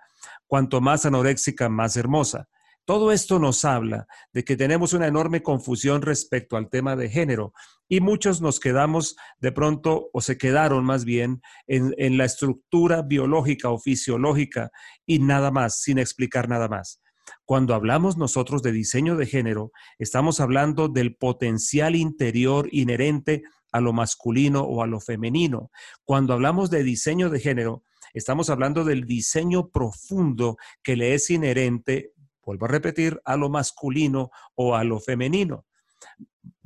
cuanto 0.48 0.82
más 0.82 1.06
anoréxica, 1.06 1.70
más 1.70 1.96
hermosa. 1.96 2.50
Todo 2.84 3.14
esto 3.14 3.40
nos 3.40 3.64
habla 3.64 4.06
de 4.34 4.44
que 4.44 4.58
tenemos 4.58 4.92
una 4.92 5.08
enorme 5.08 5.42
confusión 5.42 6.02
respecto 6.02 6.58
al 6.58 6.70
tema 6.70 6.98
de 6.98 7.10
género 7.10 7.54
y 7.88 8.02
muchos 8.02 8.42
nos 8.42 8.60
quedamos 8.60 9.16
de 9.40 9.54
pronto, 9.54 10.10
o 10.12 10.20
se 10.20 10.38
quedaron 10.38 10.84
más 10.84 11.06
bien, 11.06 11.42
en, 11.66 11.96
en, 11.98 12.18
la 12.18 12.26
estructura 12.26 13.02
biológica 13.02 13.70
o 13.70 13.80
fisiológica 13.80 14.72
y 15.06 15.20
nada 15.20 15.52
más, 15.52 15.80
sin 15.80 16.00
explicar 16.00 16.50
nada 16.50 16.68
más. 16.68 17.02
Cuando 17.46 17.76
hablamos 17.76 18.18
nosotros 18.18 18.64
de 18.64 18.72
diseño 18.72 19.18
de 19.18 19.26
género, 19.26 19.72
estamos 20.00 20.40
hablando 20.40 20.88
del 20.88 21.16
potencial 21.16 21.96
interior 21.96 22.70
inherente 22.72 23.44
a 23.72 23.82
lo 23.82 23.92
masculino 23.92 24.62
o 24.62 24.82
a 24.82 24.88
lo 24.88 25.02
femenino. 25.02 25.70
Cuando 26.06 26.34
hablamos 26.34 26.70
de 26.70 26.84
diseño 26.84 27.30
de 27.30 27.40
género, 27.40 27.84
estamos 28.14 28.50
hablando 28.50 28.86
del 28.86 29.06
diseño 29.06 29.70
profundo 29.70 30.58
que 30.84 30.96
le 30.96 31.16
es 31.16 31.30
inherente, 31.30 32.14
vuelvo 32.46 32.66
a 32.66 32.70
repetir, 32.70 33.20
a 33.26 33.36
lo 33.36 33.50
masculino 33.50 34.30
o 34.56 34.76
a 34.76 34.84
lo 34.84 35.02
femenino. 35.02 35.66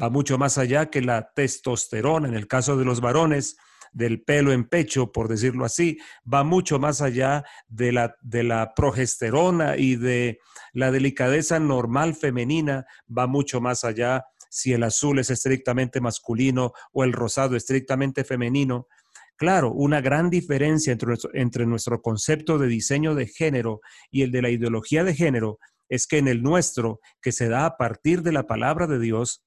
Va 0.01 0.09
mucho 0.09 0.37
más 0.37 0.57
allá 0.57 0.91
que 0.91 1.01
la 1.01 1.31
testosterona 1.33 2.27
en 2.27 2.35
el 2.35 2.47
caso 2.47 2.77
de 2.77 2.85
los 2.85 3.01
varones, 3.01 3.57
del 3.97 4.21
pelo 4.21 4.53
en 4.53 4.65
pecho, 4.65 5.11
por 5.11 5.27
decirlo 5.27 5.65
así, 5.65 5.97
va 6.31 6.43
mucho 6.43 6.77
más 6.77 7.01
allá 7.01 7.43
de 7.67 7.91
la, 7.91 8.15
de 8.21 8.43
la 8.43 8.73
progesterona 8.75 9.75
y 9.75 9.95
de 9.95 10.39
la 10.71 10.91
delicadeza 10.91 11.59
normal 11.59 12.13
femenina, 12.13 12.85
va 13.09 13.25
mucho 13.25 13.59
más 13.59 13.83
allá 13.83 14.25
si 14.49 14.71
el 14.71 14.83
azul 14.83 15.17
es 15.17 15.31
estrictamente 15.31 15.99
masculino 15.99 16.73
o 16.93 17.03
el 17.03 17.11
rosado 17.11 17.55
estrictamente 17.55 18.23
femenino. 18.23 18.87
Claro, 19.35 19.71
una 19.71 19.99
gran 19.99 20.29
diferencia 20.29 20.93
entre 20.93 21.07
nuestro, 21.07 21.31
entre 21.33 21.65
nuestro 21.65 22.01
concepto 22.01 22.59
de 22.59 22.67
diseño 22.67 23.15
de 23.15 23.25
género 23.25 23.81
y 24.11 24.21
el 24.21 24.31
de 24.31 24.43
la 24.43 24.51
ideología 24.51 25.03
de 25.03 25.15
género 25.15 25.57
es 25.89 26.05
que 26.05 26.19
en 26.19 26.27
el 26.27 26.43
nuestro, 26.43 26.99
que 27.19 27.31
se 27.31 27.49
da 27.49 27.65
a 27.65 27.77
partir 27.77 28.21
de 28.21 28.31
la 28.31 28.43
palabra 28.43 28.85
de 28.85 28.99
Dios, 28.99 29.43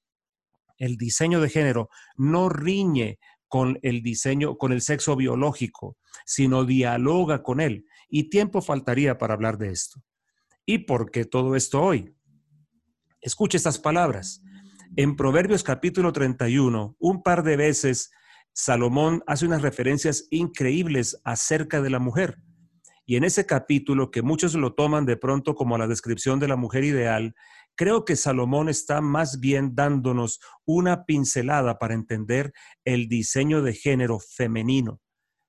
el 0.77 0.97
diseño 0.97 1.39
de 1.39 1.49
género 1.49 1.89
no 2.17 2.49
riñe 2.49 3.19
con 3.51 3.79
el 3.81 4.01
diseño, 4.01 4.57
con 4.57 4.71
el 4.71 4.79
sexo 4.79 5.17
biológico, 5.17 5.97
sino 6.25 6.63
dialoga 6.63 7.43
con 7.43 7.59
él. 7.59 7.85
Y 8.07 8.29
tiempo 8.29 8.61
faltaría 8.61 9.17
para 9.17 9.33
hablar 9.33 9.57
de 9.57 9.71
esto. 9.71 10.01
¿Y 10.65 10.77
por 10.77 11.11
qué 11.11 11.25
todo 11.25 11.57
esto 11.57 11.81
hoy? 11.81 12.15
Escuche 13.19 13.57
estas 13.57 13.77
palabras. 13.77 14.41
En 14.95 15.17
Proverbios 15.17 15.63
capítulo 15.63 16.13
31, 16.13 16.95
un 16.97 17.23
par 17.23 17.43
de 17.43 17.57
veces, 17.57 18.11
Salomón 18.53 19.21
hace 19.27 19.45
unas 19.45 19.61
referencias 19.61 20.27
increíbles 20.29 21.19
acerca 21.25 21.81
de 21.81 21.89
la 21.89 21.99
mujer. 21.99 22.37
Y 23.05 23.17
en 23.17 23.25
ese 23.25 23.45
capítulo, 23.45 24.11
que 24.11 24.21
muchos 24.21 24.55
lo 24.55 24.75
toman 24.75 25.05
de 25.05 25.17
pronto 25.17 25.55
como 25.55 25.77
la 25.77 25.87
descripción 25.87 26.39
de 26.39 26.47
la 26.47 26.55
mujer 26.55 26.85
ideal, 26.85 27.35
Creo 27.75 28.05
que 28.05 28.15
Salomón 28.15 28.69
está 28.69 29.01
más 29.01 29.39
bien 29.39 29.75
dándonos 29.75 30.39
una 30.65 31.05
pincelada 31.05 31.79
para 31.79 31.93
entender 31.93 32.53
el 32.85 33.07
diseño 33.07 33.61
de 33.61 33.73
género 33.73 34.19
femenino. 34.19 34.99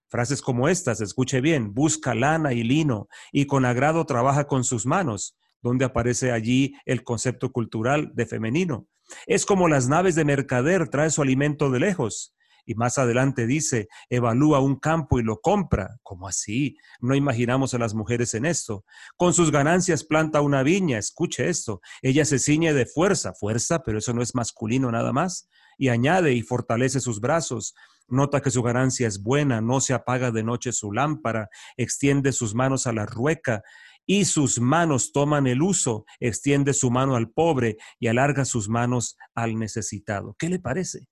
Frases 0.09 0.43
como 0.43 0.69
estas, 0.69 1.01
escuche 1.01 1.41
bien, 1.41 1.73
busca 1.73 2.15
lana 2.15 2.53
y 2.53 2.63
lino 2.63 3.09
y 3.33 3.47
con 3.47 3.65
agrado 3.65 4.05
trabaja 4.05 4.47
con 4.47 4.63
sus 4.63 4.85
manos, 4.85 5.37
donde 5.63 5.85
aparece 5.85 6.33
allí 6.33 6.75
el 6.85 7.03
concepto 7.03 7.51
cultural 7.51 8.13
de 8.15 8.27
femenino. 8.27 8.87
Es 9.27 9.47
como 9.47 9.69
las 9.69 9.89
naves 9.89 10.15
de 10.15 10.25
mercader, 10.25 10.89
trae 10.89 11.11
su 11.11 11.23
alimento 11.23 11.71
de 11.71 11.81
lejos. 11.81 12.35
Y 12.65 12.75
más 12.75 12.99
adelante 12.99 13.47
dice, 13.47 13.89
evalúa 14.09 14.61
un 14.61 14.77
campo 14.77 15.19
y 15.19 15.23
lo 15.23 15.41
compra. 15.41 15.99
¿Cómo 16.03 16.29
así? 16.29 16.77
No 17.01 17.15
imaginamos 17.15 17.75
a 17.75 17.79
las 17.79 17.95
mujeres 17.95 18.35
en 18.35 18.47
esto. 18.47 18.85
Con 19.17 19.35
sus 19.35 19.51
ganancias 19.51 20.05
planta 20.05 20.41
una 20.41 20.63
viña. 20.63 20.99
Escuche 20.99 21.49
esto. 21.49 21.81
Ella 22.03 22.25
se 22.25 22.39
ciñe 22.39 22.73
de 22.73 22.87
fuerza. 22.87 23.33
Fuerza, 23.35 23.83
pero 23.83 23.99
eso 23.99 24.13
no 24.13 24.23
es 24.23 24.35
masculino 24.35 24.91
nada 24.91 25.13
más. 25.13 25.49
Y 25.79 25.89
añade 25.89 26.33
y 26.35 26.43
fortalece 26.43 27.01
sus 27.01 27.21
brazos. 27.21 27.75
Nota 28.09 28.41
que 28.41 28.51
su 28.51 28.63
ganancia 28.63 29.09
es 29.09 29.23
buena, 29.23 29.61
no 29.61 29.81
se 29.81 29.95
apaga 29.95 30.31
de 30.31 30.43
noche 30.43 30.73
su 30.73 30.93
lámpara, 30.93 31.49
extiende 31.77 32.33
sus 32.33 32.55
manos 32.55 32.87
a 32.87 32.93
la 32.93 33.07
rueca 33.07 33.63
y 34.07 34.25
sus 34.25 34.61
manos 34.61 35.13
toman 35.13 35.47
el 35.47 35.63
uso, 35.63 36.05
extiende 36.21 36.75
su 36.75 36.91
mano 36.91 37.17
al 37.17 37.31
pobre 37.31 37.77
y 37.99 38.09
alarga 38.09 38.45
sus 38.45 38.69
manos 38.69 39.17
al 39.35 39.59
necesitado. 39.59 40.35
¿Qué 40.39 40.49
le 40.49 40.59
parece? 40.59 41.09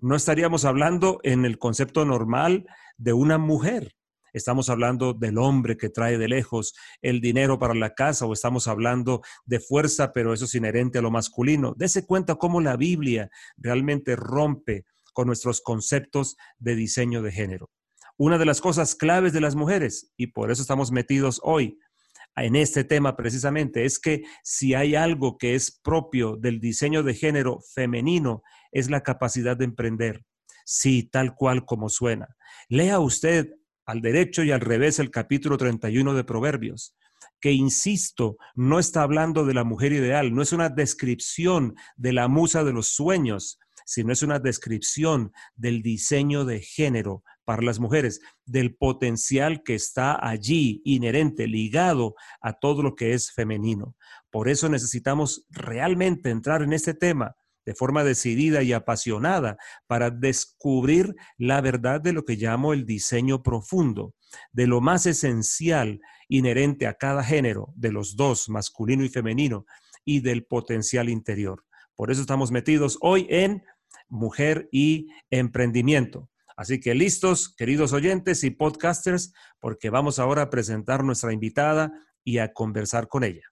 No 0.00 0.14
estaríamos 0.14 0.64
hablando 0.64 1.20
en 1.22 1.44
el 1.44 1.58
concepto 1.58 2.04
normal 2.04 2.66
de 2.96 3.12
una 3.12 3.38
mujer. 3.38 3.94
Estamos 4.32 4.68
hablando 4.68 5.14
del 5.14 5.38
hombre 5.38 5.76
que 5.76 5.88
trae 5.88 6.18
de 6.18 6.28
lejos 6.28 6.74
el 7.02 7.20
dinero 7.20 7.58
para 7.58 7.74
la 7.74 7.94
casa 7.94 8.26
o 8.26 8.32
estamos 8.32 8.68
hablando 8.68 9.22
de 9.46 9.58
fuerza, 9.58 10.12
pero 10.12 10.32
eso 10.32 10.44
es 10.44 10.54
inherente 10.54 10.98
a 10.98 11.02
lo 11.02 11.10
masculino. 11.10 11.74
Dese 11.76 12.06
cuenta 12.06 12.36
cómo 12.36 12.60
la 12.60 12.76
Biblia 12.76 13.30
realmente 13.56 14.16
rompe 14.16 14.84
con 15.12 15.26
nuestros 15.26 15.60
conceptos 15.60 16.36
de 16.58 16.76
diseño 16.76 17.22
de 17.22 17.32
género. 17.32 17.70
Una 18.16 18.38
de 18.38 18.44
las 18.44 18.60
cosas 18.60 18.94
claves 18.94 19.32
de 19.32 19.40
las 19.40 19.54
mujeres, 19.54 20.12
y 20.16 20.28
por 20.28 20.50
eso 20.50 20.62
estamos 20.62 20.92
metidos 20.92 21.40
hoy, 21.42 21.78
en 22.36 22.54
este 22.54 22.84
tema 22.84 23.16
precisamente 23.16 23.84
es 23.84 23.98
que 23.98 24.22
si 24.42 24.74
hay 24.74 24.94
algo 24.94 25.38
que 25.38 25.54
es 25.54 25.70
propio 25.70 26.36
del 26.36 26.60
diseño 26.60 27.02
de 27.02 27.14
género 27.14 27.60
femenino, 27.74 28.42
es 28.72 28.90
la 28.90 29.02
capacidad 29.02 29.56
de 29.56 29.64
emprender. 29.64 30.24
Sí, 30.64 31.02
tal 31.02 31.34
cual 31.34 31.64
como 31.64 31.88
suena. 31.88 32.36
Lea 32.68 32.98
usted 33.00 33.54
al 33.86 34.02
derecho 34.02 34.42
y 34.42 34.50
al 34.50 34.60
revés 34.60 34.98
el 34.98 35.10
capítulo 35.10 35.56
31 35.56 36.14
de 36.14 36.24
Proverbios 36.24 36.94
que, 37.40 37.52
insisto, 37.52 38.36
no 38.54 38.78
está 38.78 39.02
hablando 39.02 39.44
de 39.44 39.54
la 39.54 39.64
mujer 39.64 39.92
ideal, 39.92 40.34
no 40.34 40.42
es 40.42 40.52
una 40.52 40.68
descripción 40.68 41.74
de 41.96 42.12
la 42.12 42.28
musa 42.28 42.64
de 42.64 42.72
los 42.72 42.88
sueños, 42.88 43.58
sino 43.86 44.12
es 44.12 44.22
una 44.22 44.38
descripción 44.38 45.32
del 45.56 45.82
diseño 45.82 46.44
de 46.44 46.60
género 46.60 47.22
para 47.44 47.62
las 47.62 47.80
mujeres, 47.80 48.20
del 48.44 48.74
potencial 48.74 49.62
que 49.62 49.74
está 49.74 50.18
allí, 50.20 50.82
inherente, 50.84 51.46
ligado 51.46 52.14
a 52.42 52.52
todo 52.52 52.82
lo 52.82 52.94
que 52.94 53.14
es 53.14 53.32
femenino. 53.32 53.96
Por 54.30 54.50
eso 54.50 54.68
necesitamos 54.68 55.46
realmente 55.48 56.28
entrar 56.28 56.62
en 56.62 56.74
este 56.74 56.92
tema 56.92 57.34
de 57.68 57.74
forma 57.74 58.02
decidida 58.02 58.62
y 58.62 58.72
apasionada 58.72 59.58
para 59.86 60.08
descubrir 60.10 61.14
la 61.36 61.60
verdad 61.60 62.00
de 62.00 62.14
lo 62.14 62.24
que 62.24 62.36
llamo 62.36 62.72
el 62.72 62.86
diseño 62.86 63.42
profundo, 63.42 64.14
de 64.52 64.66
lo 64.66 64.80
más 64.80 65.04
esencial 65.04 66.00
inherente 66.30 66.86
a 66.86 66.94
cada 66.94 67.22
género, 67.22 67.68
de 67.76 67.92
los 67.92 68.16
dos, 68.16 68.48
masculino 68.48 69.04
y 69.04 69.10
femenino, 69.10 69.66
y 70.02 70.20
del 70.20 70.46
potencial 70.46 71.10
interior. 71.10 71.62
Por 71.94 72.10
eso 72.10 72.22
estamos 72.22 72.50
metidos 72.50 72.96
hoy 73.02 73.26
en 73.28 73.62
mujer 74.08 74.70
y 74.72 75.08
emprendimiento. 75.28 76.30
Así 76.56 76.80
que 76.80 76.94
listos, 76.94 77.54
queridos 77.54 77.92
oyentes 77.92 78.44
y 78.44 78.50
podcasters, 78.50 79.34
porque 79.60 79.90
vamos 79.90 80.18
ahora 80.18 80.40
a 80.40 80.48
presentar 80.48 81.04
nuestra 81.04 81.34
invitada 81.34 81.92
y 82.24 82.38
a 82.38 82.50
conversar 82.54 83.08
con 83.08 83.24
ella. 83.24 83.42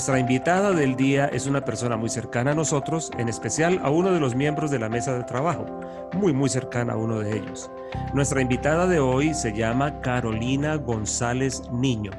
Nuestra 0.00 0.18
invitada 0.18 0.72
del 0.72 0.96
día 0.96 1.26
es 1.26 1.46
una 1.46 1.62
persona 1.62 1.94
muy 1.98 2.08
cercana 2.08 2.52
a 2.52 2.54
nosotros, 2.54 3.10
en 3.18 3.28
especial 3.28 3.78
a 3.82 3.90
uno 3.90 4.12
de 4.12 4.18
los 4.18 4.34
miembros 4.34 4.70
de 4.70 4.78
la 4.78 4.88
mesa 4.88 5.12
de 5.12 5.24
trabajo, 5.24 5.66
muy, 6.14 6.32
muy 6.32 6.48
cercana 6.48 6.94
a 6.94 6.96
uno 6.96 7.18
de 7.18 7.36
ellos. 7.36 7.70
Nuestra 8.14 8.40
invitada 8.40 8.86
de 8.86 8.98
hoy 8.98 9.34
se 9.34 9.52
llama 9.52 10.00
Carolina 10.00 10.76
González 10.76 11.64
Niño. 11.70 12.12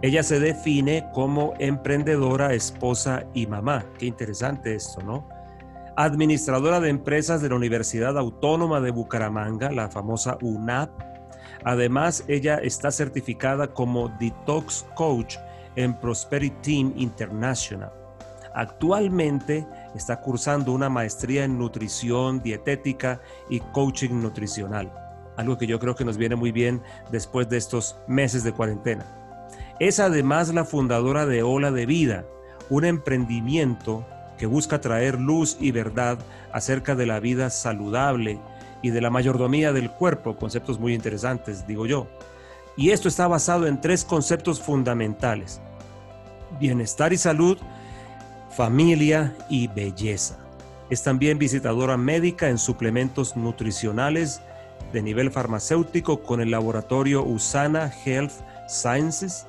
Ella 0.00 0.22
se 0.22 0.40
define 0.40 1.06
como 1.12 1.52
emprendedora, 1.58 2.54
esposa 2.54 3.26
y 3.34 3.46
mamá. 3.46 3.84
Qué 3.98 4.06
interesante 4.06 4.74
esto, 4.74 5.02
¿no? 5.02 5.28
Administradora 5.94 6.80
de 6.80 6.88
empresas 6.88 7.42
de 7.42 7.50
la 7.50 7.56
Universidad 7.56 8.16
Autónoma 8.16 8.80
de 8.80 8.92
Bucaramanga, 8.92 9.70
la 9.72 9.90
famosa 9.90 10.38
UNAP. 10.40 10.88
Además, 11.64 12.24
ella 12.28 12.54
está 12.54 12.90
certificada 12.90 13.74
como 13.74 14.08
Detox 14.18 14.86
Coach 14.94 15.36
en 15.78 15.94
Prosperity 15.94 16.56
Team 16.60 16.92
International. 16.96 17.92
Actualmente 18.52 19.64
está 19.94 20.20
cursando 20.20 20.72
una 20.72 20.88
maestría 20.88 21.44
en 21.44 21.56
nutrición 21.56 22.40
dietética 22.40 23.20
y 23.48 23.60
coaching 23.60 24.20
nutricional, 24.20 24.90
algo 25.36 25.56
que 25.56 25.68
yo 25.68 25.78
creo 25.78 25.94
que 25.94 26.04
nos 26.04 26.16
viene 26.16 26.34
muy 26.34 26.50
bien 26.50 26.82
después 27.12 27.48
de 27.48 27.58
estos 27.58 27.96
meses 28.08 28.42
de 28.42 28.50
cuarentena. 28.50 29.06
Es 29.78 30.00
además 30.00 30.52
la 30.52 30.64
fundadora 30.64 31.26
de 31.26 31.44
Ola 31.44 31.70
de 31.70 31.86
Vida, 31.86 32.24
un 32.70 32.84
emprendimiento 32.84 34.04
que 34.36 34.46
busca 34.46 34.80
traer 34.80 35.20
luz 35.20 35.56
y 35.60 35.70
verdad 35.70 36.18
acerca 36.52 36.96
de 36.96 37.06
la 37.06 37.20
vida 37.20 37.50
saludable 37.50 38.40
y 38.82 38.90
de 38.90 39.00
la 39.00 39.10
mayordomía 39.10 39.72
del 39.72 39.92
cuerpo, 39.92 40.36
conceptos 40.36 40.80
muy 40.80 40.92
interesantes, 40.92 41.68
digo 41.68 41.86
yo. 41.86 42.08
Y 42.76 42.90
esto 42.90 43.06
está 43.06 43.28
basado 43.28 43.68
en 43.68 43.80
tres 43.80 44.04
conceptos 44.04 44.60
fundamentales 44.60 45.60
bienestar 46.58 47.12
y 47.12 47.18
salud, 47.18 47.58
familia 48.50 49.34
y 49.48 49.68
belleza. 49.68 50.36
Es 50.90 51.02
también 51.02 51.38
visitadora 51.38 51.96
médica 51.96 52.48
en 52.48 52.58
suplementos 52.58 53.36
nutricionales 53.36 54.40
de 54.92 55.02
nivel 55.02 55.30
farmacéutico 55.30 56.22
con 56.22 56.40
el 56.40 56.50
laboratorio 56.50 57.22
Usana 57.22 57.92
Health 58.04 58.32
Sciences 58.68 59.46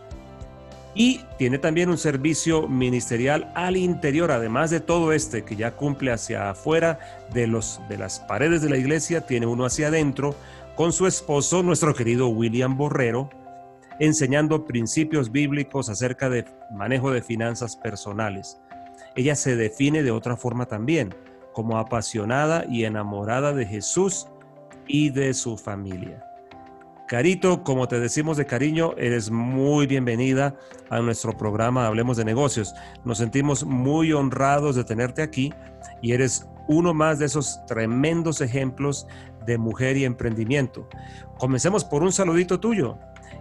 y 0.95 1.21
tiene 1.37 1.59
también 1.59 1.89
un 1.89 1.97
servicio 1.97 2.67
ministerial 2.67 3.51
al 3.55 3.77
interior, 3.77 4.31
además 4.31 4.69
de 4.69 4.79
todo 4.79 5.13
este 5.13 5.43
que 5.45 5.55
ya 5.55 5.71
cumple 5.71 6.11
hacia 6.11 6.49
afuera 6.49 6.99
de, 7.33 7.47
los, 7.47 7.79
de 7.87 7.97
las 7.97 8.19
paredes 8.19 8.61
de 8.61 8.69
la 8.69 8.77
iglesia, 8.77 9.21
tiene 9.21 9.45
uno 9.45 9.65
hacia 9.65 9.87
adentro 9.87 10.35
con 10.75 10.91
su 10.91 11.07
esposo, 11.07 11.61
nuestro 11.61 11.93
querido 11.93 12.27
William 12.29 12.75
Borrero, 12.75 13.29
enseñando 13.99 14.65
principios 14.65 15.31
bíblicos 15.31 15.89
acerca 15.89 16.29
de 16.29 16.45
manejo 16.71 17.11
de 17.11 17.21
finanzas 17.21 17.75
personales. 17.75 18.59
Ella 19.15 19.35
se 19.35 19.55
define 19.55 20.03
de 20.03 20.11
otra 20.11 20.37
forma 20.37 20.65
también, 20.65 21.13
como 21.53 21.77
apasionada 21.77 22.65
y 22.69 22.85
enamorada 22.85 23.53
de 23.53 23.65
Jesús 23.65 24.27
y 24.87 25.09
de 25.09 25.33
su 25.33 25.57
familia. 25.57 26.25
Carito, 27.09 27.63
como 27.63 27.87
te 27.87 27.99
decimos 27.99 28.37
de 28.37 28.45
cariño, 28.45 28.93
eres 28.95 29.31
muy 29.31 29.87
bienvenida 29.87 30.55
a 30.91 30.99
nuestro 30.99 31.35
programa 31.35 31.87
Hablemos 31.87 32.17
de 32.17 32.23
Negocios. 32.23 32.75
Nos 33.03 33.17
sentimos 33.17 33.63
muy 33.65 34.13
honrados 34.13 34.75
de 34.75 34.83
tenerte 34.83 35.23
aquí 35.23 35.51
y 36.03 36.11
eres 36.11 36.47
uno 36.67 36.93
más 36.93 37.17
de 37.17 37.25
esos 37.25 37.65
tremendos 37.65 38.41
ejemplos 38.41 39.07
de 39.47 39.57
mujer 39.57 39.97
y 39.97 40.05
emprendimiento. 40.05 40.87
Comencemos 41.39 41.83
por 41.83 42.03
un 42.03 42.11
saludito 42.11 42.59
tuyo. 42.59 42.99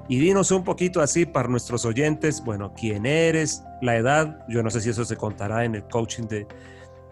Y 0.08 0.18
dinos 0.18 0.50
un 0.50 0.64
poquito 0.64 1.02
así 1.02 1.26
para 1.26 1.48
nuestros 1.48 1.84
oyentes, 1.84 2.42
bueno, 2.42 2.72
quién 2.74 3.04
eres, 3.04 3.62
la 3.82 3.96
edad, 3.96 4.44
yo 4.48 4.62
no 4.62 4.70
sé 4.70 4.80
si 4.80 4.88
eso 4.88 5.04
se 5.04 5.16
contará 5.16 5.64
en 5.64 5.74
el 5.74 5.84
coaching 5.84 6.24
de... 6.24 6.46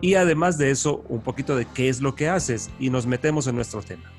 Y 0.00 0.14
además 0.14 0.56
de 0.56 0.70
eso, 0.70 1.04
un 1.08 1.20
poquito 1.20 1.56
de 1.56 1.66
qué 1.66 1.88
es 1.88 2.00
lo 2.00 2.14
que 2.14 2.28
haces 2.28 2.70
y 2.78 2.90
nos 2.90 3.06
metemos 3.06 3.46
en 3.46 3.56
nuestro 3.56 3.82
tema. 3.82 4.10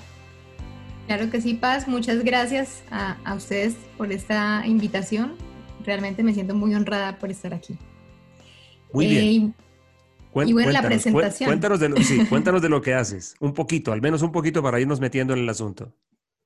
Claro 1.08 1.30
que 1.30 1.42
sí, 1.42 1.54
Paz. 1.54 1.88
Muchas 1.88 2.24
gracias 2.24 2.84
a, 2.92 3.34
ustedes 3.36 3.76
por 3.98 4.12
esta 4.12 4.64
invitación. 4.66 5.36
Realmente 5.84 6.22
me 6.22 6.34
siento 6.34 6.54
muy 6.54 6.76
honrada 6.76 7.18
por 7.18 7.32
estar 7.32 7.54
aquí. 7.54 7.78
Muy 8.92 9.08
bien. 9.08 9.56
Eh, 10.36 10.46
y 10.46 10.54
bueno, 10.54 10.72
la 10.72 10.82
presentación. 10.82 11.48
Cuéntanos 11.48 11.80
de, 11.80 11.90
lo, 11.90 11.98
sí, 11.98 12.26
cuéntanos 12.30 12.62
de 12.62 12.70
lo 12.70 12.82
que 12.82 12.94
haces, 12.94 13.36
un 13.40 13.54
poquito, 13.54 13.92
al 13.92 14.02
menos 14.02 14.22
un 14.22 14.32
poquito 14.32 14.62
para 14.62 14.80
irnos 14.80 15.00
metiendo 15.00 15.34
en 15.34 15.40
el 15.40 15.50
asunto. 15.50 15.94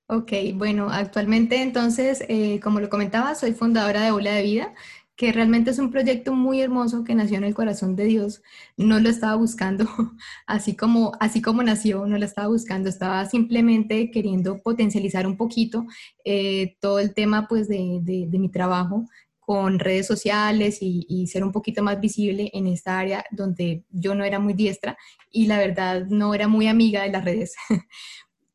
Ok, 0.08 0.34
bueno, 0.56 0.90
actualmente 0.92 1.62
entonces, 1.62 2.24
eh, 2.28 2.60
como 2.62 2.82
lo 2.82 2.90
comentaba, 2.90 3.34
soy 3.34 3.54
fundadora 3.54 4.02
de 4.04 4.12
Ola 4.12 4.34
de 4.34 4.44
Vida, 4.44 4.74
que 5.16 5.32
realmente 5.32 5.72
es 5.72 5.80
un 5.80 5.92
proyecto 5.92 6.34
muy 6.34 6.62
hermoso 6.62 7.04
que 7.04 7.16
nació 7.16 7.38
en 7.38 7.46
el 7.46 7.54
corazón 7.54 7.96
de 7.96 8.06
Dios. 8.06 8.42
No 8.76 9.00
lo 9.00 9.08
estaba 9.10 9.36
buscando, 9.36 9.86
así 10.48 10.76
como, 10.76 11.14
así 11.20 11.42
como 11.42 11.64
nació, 11.64 12.06
no 12.08 12.18
lo 12.18 12.26
estaba 12.26 12.48
buscando, 12.48 12.90
estaba 12.90 13.26
simplemente 13.26 14.12
queriendo 14.12 14.62
potencializar 14.62 15.28
un 15.28 15.38
poquito 15.38 15.86
eh, 16.26 16.76
todo 16.82 17.00
el 17.00 17.14
tema 17.14 17.48
pues 17.48 17.70
de, 17.70 18.00
de, 18.02 18.40
mi 18.40 18.50
trabajo 18.50 19.06
con 19.40 19.80
redes 19.80 20.08
sociales 20.08 20.80
y, 20.82 21.06
y, 21.08 21.28
ser 21.28 21.44
un 21.44 21.52
poquito 21.52 21.84
más 21.84 22.00
visible 22.00 22.50
en 22.54 22.68
esta 22.68 23.00
área 23.00 23.24
donde 23.32 23.84
yo 23.92 24.16
no 24.16 24.24
era 24.24 24.40
muy 24.40 24.54
diestra 24.54 24.98
y 25.32 25.48
la 25.48 25.58
verdad 25.58 26.06
no 26.08 26.34
era 26.34 26.48
muy 26.48 26.68
amiga 26.68 27.04
de 27.04 27.12
las 27.12 27.24
redes. 27.24 27.56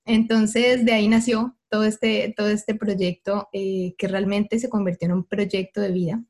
Entonces, 0.07 0.85
de 0.85 0.93
ahí 0.93 1.09
nació 1.09 1.57
todo 1.69 1.85
este, 1.85 2.33
todo 2.37 2.49
este 2.49 2.75
proyecto 2.75 3.49
eh, 3.53 3.95
que 3.99 4.09
realmente 4.09 4.59
se 4.59 4.71
convirtió 4.71 5.07
en 5.07 5.15
un 5.15 5.25
proyecto 5.25 5.81
de 5.81 5.93
vida. 5.93 6.25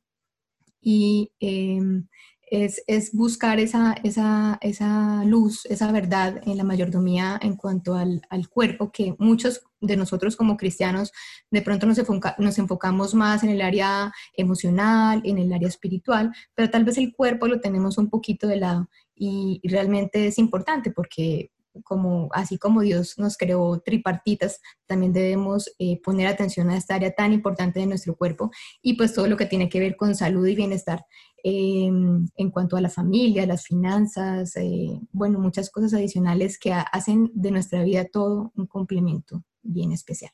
Y 0.81 1.33
em, 1.41 2.09
es, 2.49 3.12
buscar 3.12 3.59
esa, 3.59 3.97
esa, 4.03 5.25
luz, 5.25 5.67
esa 5.67 5.91
verdad 5.93 6.41
en 6.47 6.57
la 6.57 6.65
mayordomía 6.65 7.39
en 7.43 7.57
cuanto 7.57 7.95
al, 7.95 8.23
cuerpo, 8.49 8.93
que 8.93 9.15
muchos 9.19 9.62
de 9.81 9.97
nosotros 9.97 10.37
como 10.37 10.57
cristianos 10.57 11.12
de 11.51 11.62
pronto 11.62 11.87
nos, 11.87 11.99
nos 12.39 12.59
enfocamos 12.59 13.15
más 13.15 13.43
en 13.43 13.51
el 13.51 13.61
área 13.61 14.12
emocional, 14.35 15.21
en 15.25 15.39
el 15.39 15.53
área 15.53 15.69
espiritual, 15.69 16.33
pero 16.55 16.71
tal 16.71 16.85
vez 16.85 16.99
el 16.99 17.12
cuerpo 17.15 17.49
lo 17.49 17.61
tenemos 17.61 17.99
un 17.99 18.09
poquito 18.09 18.47
de 18.47 18.57
lado 18.57 18.89
y 19.15 19.61
realmente 19.65 20.27
es 20.27 20.39
importante 20.39 20.91
porque 20.91 21.51
como, 21.85 22.29
así 22.33 22.59
como 22.59 22.81
Dios 22.81 23.19
nos 23.19 23.37
creó 23.37 23.81
tripartitas, 23.81 24.61
también 24.87 25.12
debemos 25.12 25.73
eh, 25.79 26.01
poner 26.03 26.27
atención 26.27 26.71
a 26.71 26.77
esta 26.77 26.95
área 26.95 27.15
tan 27.15 27.33
importante 27.33 27.81
de 27.81 27.87
nuestro 27.87 28.17
cuerpo 28.17 28.51
y 28.83 28.95
pues 28.95 29.15
todo 29.15 29.27
lo 29.27 29.37
que 29.37 29.47
tiene 29.47 29.69
que 29.69 29.81
ver 29.81 29.97
con 29.97 30.15
salud 30.15 30.47
y 30.47 30.55
bienestar 30.55 31.05
em, 31.43 32.29
en 32.37 32.51
cuanto 32.51 32.77
a 32.77 32.81
la 32.81 32.89
familia, 32.89 33.47
las 33.47 33.65
finanzas, 33.65 34.57
eh, 34.57 35.01
bueno, 35.12 35.39
muchas 35.39 35.71
cosas 35.71 35.95
adicionales 35.95 36.59
que 36.59 36.73
hacen 36.73 37.31
de 37.35 37.51
nuestra 37.51 37.83
vida 37.83 38.05
todo 38.05 38.53
un 38.55 38.67
complemento 38.67 39.43
bien 39.62 39.93
especial. 39.93 40.33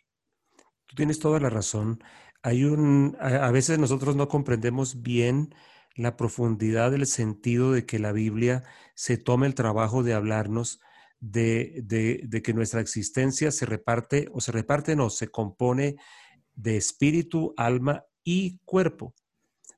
Tú 0.87 0.97
tienes 0.97 1.19
toda 1.19 1.41
la 1.41 1.51
razón. 1.51 2.03
Hay 2.43 2.65
un, 2.65 3.17
a 3.21 3.51
veces 3.51 3.79
nosotros 3.79 4.17
no 4.17 4.29
comprendemos 4.29 5.03
bien 5.03 5.55
la 5.95 6.17
profundidad 6.17 6.91
del 6.91 7.07
sentido 7.07 7.73
de 7.73 7.87
que 7.87 7.99
la 7.99 8.13
Biblia 8.13 8.65
se 8.95 9.17
tome 9.17 9.47
el 9.47 9.55
trabajo 9.55 10.03
de 10.03 10.15
hablarnos 10.15 10.81
de, 11.23 11.83
de, 11.85 12.43
que 12.43 12.53
nuestra 12.53 12.81
existencia 12.81 13.53
se 13.53 13.65
reparte, 13.65 14.29
o 14.33 14.41
se 14.41 14.51
reparte, 14.51 14.97
no, 14.97 15.09
se 15.09 15.29
compone 15.29 15.95
de 16.55 16.77
espíritu, 16.77 17.55
alma 17.57 18.05
y 18.25 18.59
cuerpo. 18.65 19.15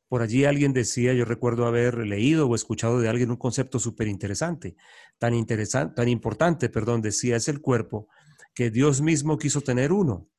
Por 0.08 0.22
allí 0.22 0.46
alguien 0.46 0.72
decía, 0.72 1.12
yo 1.12 1.26
recuerdo 1.26 1.66
haber 1.66 1.98
leído 1.98 2.48
o 2.48 2.54
escuchado 2.54 2.98
de 2.98 3.10
alguien 3.10 3.30
un 3.30 3.36
concepto 3.36 3.78
súper 3.78 4.08
interesante, 4.08 4.74
tan 5.18 5.34
interesante, 5.34 5.94
tan 5.94 6.08
importante, 6.08 6.70
perdón, 6.70 7.02
decía, 7.02 7.36
es 7.36 7.48
el 7.48 7.60
cuerpo 7.60 8.08
que 8.54 8.70
Dios 8.70 9.02
mismo 9.02 9.36
quiso 9.36 9.60
tener 9.60 9.92
uno. 9.92 10.30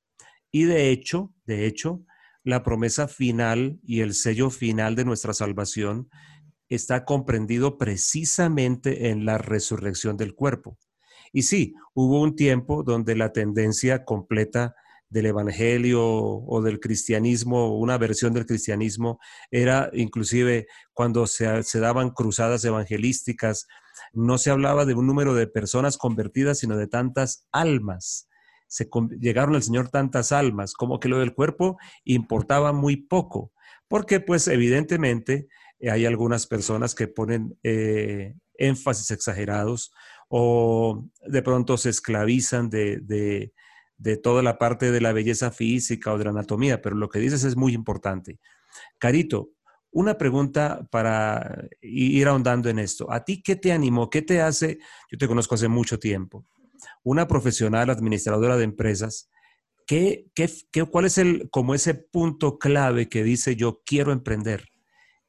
Y 0.51 0.63
de 0.63 0.89
hecho, 0.89 1.35
de 1.45 1.67
hecho, 1.67 2.03
la 2.43 2.63
promesa 2.63 3.07
final 3.07 3.79
y 3.83 4.01
el 4.01 4.15
sello 4.15 4.49
final 4.49 4.95
de 4.95 5.05
nuestra 5.05 5.35
salvación 5.35 6.09
está 6.67 7.05
comprendido 7.05 7.77
precisamente 7.77 9.09
en 9.09 9.25
la 9.25 9.37
resurrección 9.37 10.17
del 10.17 10.33
cuerpo. 10.33 10.79
Y 11.35 11.41
sí, 11.41 11.73
hubo 11.93 12.21
un 12.21 12.37
tiempo 12.37 12.81
donde 12.81 13.13
la 13.13 13.33
tendencia 13.33 14.05
completa 14.05 14.73
del 15.09 15.25
evangelio 15.25 16.01
o 16.01 16.61
del 16.61 16.79
cristianismo, 16.79 17.77
una 17.77 17.97
versión 17.97 18.31
del 18.31 18.45
cristianismo, 18.45 19.19
era 19.51 19.89
inclusive 19.91 20.67
cuando 20.93 21.27
se, 21.27 21.45
daban 21.81 22.11
cruzadas 22.11 22.63
evangelísticas, 22.63 23.67
no 24.13 24.37
se 24.37 24.49
hablaba 24.49 24.85
de 24.85 24.93
un 24.93 25.07
número 25.07 25.33
de 25.33 25.47
personas 25.47 25.97
convertidas, 25.97 26.59
sino 26.59 26.77
de 26.77 26.87
tantas 26.87 27.45
almas. 27.51 28.29
Se 28.67 28.87
llegaron 29.19 29.55
al 29.55 29.63
Señor 29.63 29.89
tantas 29.89 30.31
almas, 30.31 30.73
como 30.73 31.01
que 31.01 31.09
lo 31.09 31.19
del 31.19 31.33
cuerpo 31.33 31.75
importaba 32.05 32.71
muy 32.71 32.95
poco, 32.95 33.51
porque 33.89 34.21
pues 34.21 34.47
evidentemente 34.47 35.49
eh, 35.79 35.91
hay 35.91 36.05
algunas 36.05 36.47
personas 36.47 36.95
que 36.95 37.09
ponen 37.09 37.59
eh, 37.61 38.35
énfasis 38.57 39.11
exagerados 39.11 39.91
o 40.37 41.07
de 41.25 41.41
pronto 41.41 41.77
se 41.77 41.89
esclavizan 41.89 42.69
de, 42.69 42.99
de, 43.97 44.17
toda 44.17 44.43
la 44.43 44.57
parte 44.57 44.91
de 44.91 44.99
la 44.99 45.13
belleza 45.13 45.51
física 45.51 46.11
o 46.11 46.17
de 46.17 46.25
la 46.25 46.31
anatomía, 46.31 46.81
pero 46.81 46.95
lo 46.95 47.07
que 47.07 47.19
dices 47.19 47.45
es 47.45 47.55
muy 47.55 47.73
importante. 47.73 48.39
Carito, 48.97 49.51
una 49.91 50.17
pregunta 50.17 50.85
para 50.91 51.67
ir 51.81 52.27
ahondando 52.27 52.69
en 52.69 52.79
esto. 52.79 53.09
¿A 53.09 53.23
ti 53.23 53.41
qué 53.41 53.55
te 53.55 53.71
animó? 53.71 54.09
¿Qué 54.09 54.21
te 54.21 54.41
hace? 54.41 54.79
Yo 55.09 55.17
te 55.17 55.27
conozco 55.27 55.55
hace 55.55 55.69
mucho 55.69 55.99
tiempo 55.99 56.45
una 57.03 57.27
profesional 57.27 57.89
administradora 57.89 58.57
de 58.57 58.63
empresas, 58.63 59.29
¿qué, 59.85 60.27
qué, 60.33 60.49
cuál 60.85 61.05
es 61.05 61.17
el, 61.17 61.49
como 61.49 61.73
ese 61.73 61.93
punto 61.93 62.57
clave 62.57 63.07
que 63.09 63.23
dice 63.23 63.55
yo 63.55 63.81
quiero 63.85 64.11
emprender? 64.11 64.67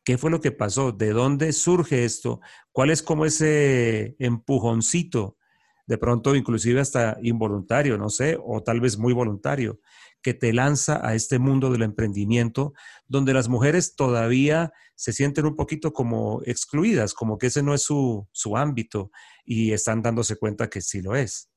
¿Qué 0.06 0.18
fue 0.18 0.30
lo 0.30 0.40
que 0.40 0.52
pasó? 0.52 0.92
¿De 0.92 1.10
dónde 1.10 1.52
surge 1.52 2.04
esto? 2.04 2.40
¿Cuál 2.70 2.90
es 2.90 3.02
como 3.02 3.26
ese 3.26 4.14
empujoncito, 4.20 5.36
de 5.84 5.98
pronto 5.98 6.36
inclusive 6.36 6.78
hasta 6.78 7.18
involuntario, 7.22 7.98
no 7.98 8.08
sé, 8.08 8.38
o 8.40 8.62
tal 8.62 8.80
vez 8.80 8.98
muy 8.98 9.12
voluntario, 9.12 9.80
que 10.22 10.32
te 10.32 10.52
lanza 10.52 11.04
a 11.04 11.16
este 11.16 11.40
mundo 11.40 11.72
del 11.72 11.82
emprendimiento, 11.82 12.72
donde 13.08 13.34
las 13.34 13.48
mujeres 13.48 13.96
todavía 13.96 14.72
se 14.94 15.12
sienten 15.12 15.44
un 15.44 15.56
poquito 15.56 15.92
como 15.92 16.40
excluidas, 16.46 17.12
como 17.12 17.36
que 17.36 17.48
ese 17.48 17.64
no 17.64 17.74
es 17.74 17.82
su, 17.82 18.28
su 18.30 18.56
ámbito 18.56 19.10
y 19.44 19.72
están 19.72 20.02
dándose 20.02 20.36
cuenta 20.36 20.70
que 20.70 20.82
sí 20.82 21.02
lo 21.02 21.16
es. 21.16 21.50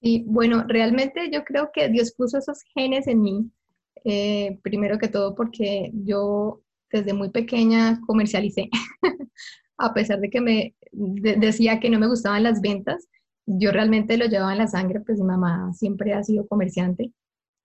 Sí, 0.00 0.24
bueno, 0.26 0.64
realmente 0.66 1.30
yo 1.30 1.44
creo 1.44 1.68
que 1.74 1.90
Dios 1.90 2.14
puso 2.16 2.38
esos 2.38 2.62
genes 2.74 3.06
en 3.06 3.20
mí, 3.20 3.50
eh, 4.02 4.58
primero 4.62 4.98
que 4.98 5.08
todo 5.08 5.34
porque 5.34 5.90
yo 5.92 6.62
desde 6.92 7.14
muy 7.14 7.30
pequeña 7.30 8.00
comercialicé, 8.06 8.68
a 9.78 9.94
pesar 9.94 10.20
de 10.20 10.30
que 10.30 10.40
me 10.40 10.74
decía 10.92 11.80
que 11.80 11.90
no 11.90 11.98
me 11.98 12.06
gustaban 12.06 12.42
las 12.42 12.60
ventas, 12.60 13.08
yo 13.46 13.72
realmente 13.72 14.16
lo 14.16 14.26
llevaba 14.26 14.52
en 14.52 14.58
la 14.58 14.68
sangre, 14.68 15.00
pues 15.00 15.18
mi 15.18 15.26
mamá 15.26 15.72
siempre 15.72 16.12
ha 16.12 16.22
sido 16.22 16.46
comerciante. 16.46 17.12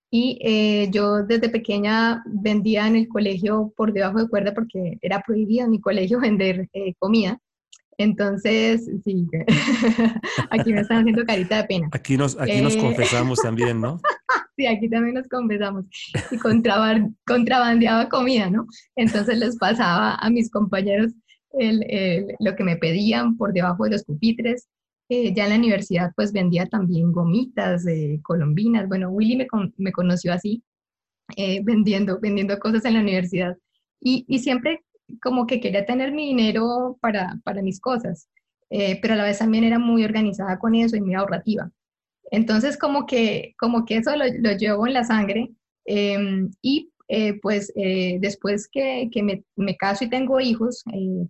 Y 0.09 0.39
eh, 0.41 0.89
yo 0.89 1.23
desde 1.23 1.49
pequeña 1.49 2.23
vendía 2.25 2.87
en 2.87 2.95
el 2.95 3.07
colegio 3.09 3.73
por 3.75 3.91
debajo 3.91 4.19
de 4.19 4.29
cuerda 4.29 4.53
porque 4.53 4.97
era 5.01 5.21
prohibido 5.21 5.65
en 5.65 5.71
mi 5.71 5.81
colegio 5.81 6.19
vender 6.21 6.69
eh, 6.73 6.93
comida. 6.97 7.39
Entonces, 7.99 8.87
sí, 9.03 9.27
aquí 10.51 10.71
me 10.71 10.81
están 10.81 10.99
haciendo 10.99 11.25
carita 11.25 11.57
de 11.57 11.63
pena. 11.63 11.89
Aquí 11.91 12.15
nos, 12.15 12.39
aquí 12.39 12.61
nos 12.61 12.75
eh, 12.75 12.79
confesamos 12.79 13.39
también, 13.39 13.81
¿no? 13.81 13.99
Sí, 14.57 14.65
aquí 14.65 14.89
también 14.89 15.15
nos 15.15 15.27
confesamos. 15.27 15.85
Y 16.31 16.37
contrabandeaba 17.25 18.09
comida, 18.09 18.49
¿no? 18.49 18.67
Entonces 18.95 19.37
les 19.37 19.57
pasaba 19.57 20.15
a 20.15 20.29
mis 20.29 20.49
compañeros 20.51 21.13
lo 22.39 22.55
que 22.55 22.63
me 22.63 22.75
pedían 22.75 23.37
por 23.37 23.53
debajo 23.53 23.85
de 23.85 23.91
los 23.91 24.03
pupitres. 24.03 24.67
Eh, 25.09 25.33
ya 25.33 25.45
en 25.45 25.51
la 25.51 25.55
universidad 25.55 26.11
pues 26.17 26.33
vendía 26.33 26.65
también 26.65 27.11
gomitas, 27.13 27.85
de 27.85 28.19
colombinas. 28.23 28.87
Bueno, 28.89 29.09
Willy 29.09 29.47
me, 29.77 29.91
conoció 29.91 30.33
así, 30.33 30.63
eh, 31.37 31.61
vendiendo, 31.63 32.19
vendiendo 32.19 32.59
cosas 32.59 32.83
en 32.85 32.95
la 32.95 33.01
universidad. 33.01 33.55
Y, 34.01 34.25
y 34.27 34.39
siempre 34.39 34.81
como 35.21 35.47
que 35.47 35.61
quería 35.61 35.85
tener 35.85 36.11
mi 36.11 36.27
dinero 36.27 36.97
para, 37.01 37.39
para 37.43 37.61
mis 37.61 37.79
cosas, 37.79 38.27
eh, 38.69 38.99
pero 39.01 39.13
a 39.13 39.17
la 39.17 39.23
vez 39.23 39.39
también 39.39 39.63
era 39.63 39.79
muy 39.79 40.03
organizada 40.03 40.59
con 40.59 40.75
eso 40.75 40.95
y 40.95 41.01
muy 41.01 41.15
ahorrativa. 41.15 41.71
Entonces, 42.31 42.77
como 42.77 43.05
que, 43.05 43.53
como 43.59 43.85
que 43.85 43.97
eso 43.97 44.15
lo, 44.15 44.25
lo 44.39 44.51
llevo 44.57 44.87
en 44.87 44.93
la 44.93 45.03
sangre 45.03 45.51
em, 45.85 46.49
y 46.61 46.91
eh, 47.07 47.39
pues 47.41 47.71
eh, 47.75 48.17
después 48.19 48.67
que, 48.67 49.09
que 49.11 49.23
me, 49.23 49.43
me, 49.55 49.77
caso 49.77 50.03
y 50.03 50.09
tengo 50.09 50.39
hijos, 50.41 50.83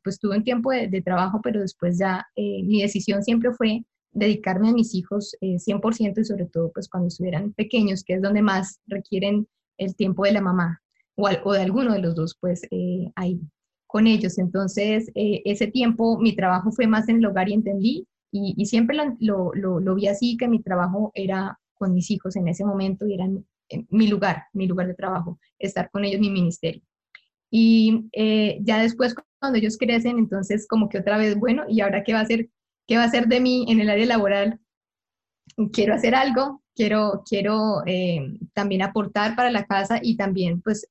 pues 0.04 0.20
tuve 0.20 0.38
un 0.38 0.44
tiempo 0.44 0.72
de, 0.72 1.02
trabajo, 1.02 1.40
pero 1.44 1.62
después 1.62 2.00
ya 2.00 2.26
mi 2.36 2.82
decisión 2.82 3.22
siempre 3.22 3.54
fue 3.54 3.84
dedicarme 4.12 4.70
a 4.70 4.74
mis 4.74 4.96
hijos 4.96 5.36
100% 5.42 6.20
y 6.20 6.26
sobre 6.26 6.48
todo 6.48 6.72
pues 6.74 6.90
cuando 6.90 7.10
estuvieran 7.10 7.54
pequeños, 7.54 8.04
que 8.04 8.16
es 8.16 8.22
donde 8.24 8.42
más 8.42 8.80
requieren 8.88 9.48
el 9.78 9.96
tiempo 9.96 10.24
de 10.24 10.32
la 10.32 10.42
mamá 10.42 10.82
o, 11.16 11.30
o 11.44 11.54
de 11.54 11.62
alguno 11.62 11.94
de 11.94 12.00
los 12.00 12.16
dos, 12.16 12.36
pues 12.42 12.62
ahí 13.16 13.40
con 13.88 14.06
ellos. 14.06 14.38
Entonces, 14.38 15.10
eh, 15.16 15.42
ese 15.46 15.68
tiempo 15.68 16.20
mi 16.20 16.36
trabajo 16.36 16.72
fue 16.72 16.86
más 16.86 17.10
en 17.10 17.18
el 17.18 17.26
hogar 17.26 17.50
y 17.50 17.54
entendí, 17.54 18.08
y, 18.56 18.66
siempre 18.66 18.98
lo, 19.20 19.52
lo, 19.54 19.80
lo, 19.80 19.96
vi 19.96 20.08
así, 20.08 20.38
que 20.38 20.48
mi 20.48 20.62
trabajo 20.62 21.12
era 21.16 21.60
con 21.74 21.94
mis 21.94 22.10
hijos 22.12 22.36
en 22.36 22.48
ese 22.48 22.66
momento 22.66 23.08
y 23.08 23.14
era 23.14 23.28
mi 23.90 24.08
lugar, 24.08 24.44
mi 24.54 24.68
lugar 24.68 24.88
de 24.88 24.94
trabajo, 24.94 25.40
estar 25.60 25.90
con 25.92 26.06
ellos, 26.06 26.22
mi 26.22 26.30
ministerio. 26.30 26.82
Y 27.50 28.10
eh, 28.14 28.60
ya 28.62 28.80
después, 28.82 29.16
cuando 29.40 29.58
ellos 29.58 29.78
crecen, 29.78 30.18
entonces 30.18 30.68
como 30.68 30.90
que 30.90 31.00
otra 31.00 31.18
vez, 31.18 31.38
bueno, 31.38 31.64
¿y 31.70 31.82
ahora 31.82 32.04
qué 32.04 32.14
va 32.14 32.20
a 32.20 32.24
hacer? 32.24 32.50
¿Qué 32.88 32.98
va 32.98 33.04
a 33.04 33.08
hacer 33.08 33.28
de 33.28 33.40
mí 33.40 33.66
en 33.70 33.80
el 33.80 33.90
área 33.90 34.06
laboral? 34.06 34.60
Quiero 35.72 35.94
hacer 35.94 36.14
algo, 36.14 36.62
quiero, 36.76 37.24
quiero 37.28 37.84
eh, 37.86 38.38
también 38.54 38.82
aportar 38.82 39.36
para 39.36 39.52
la 39.52 39.66
casa 39.66 40.00
y 40.02 40.18
también 40.18 40.62
pues 40.62 40.88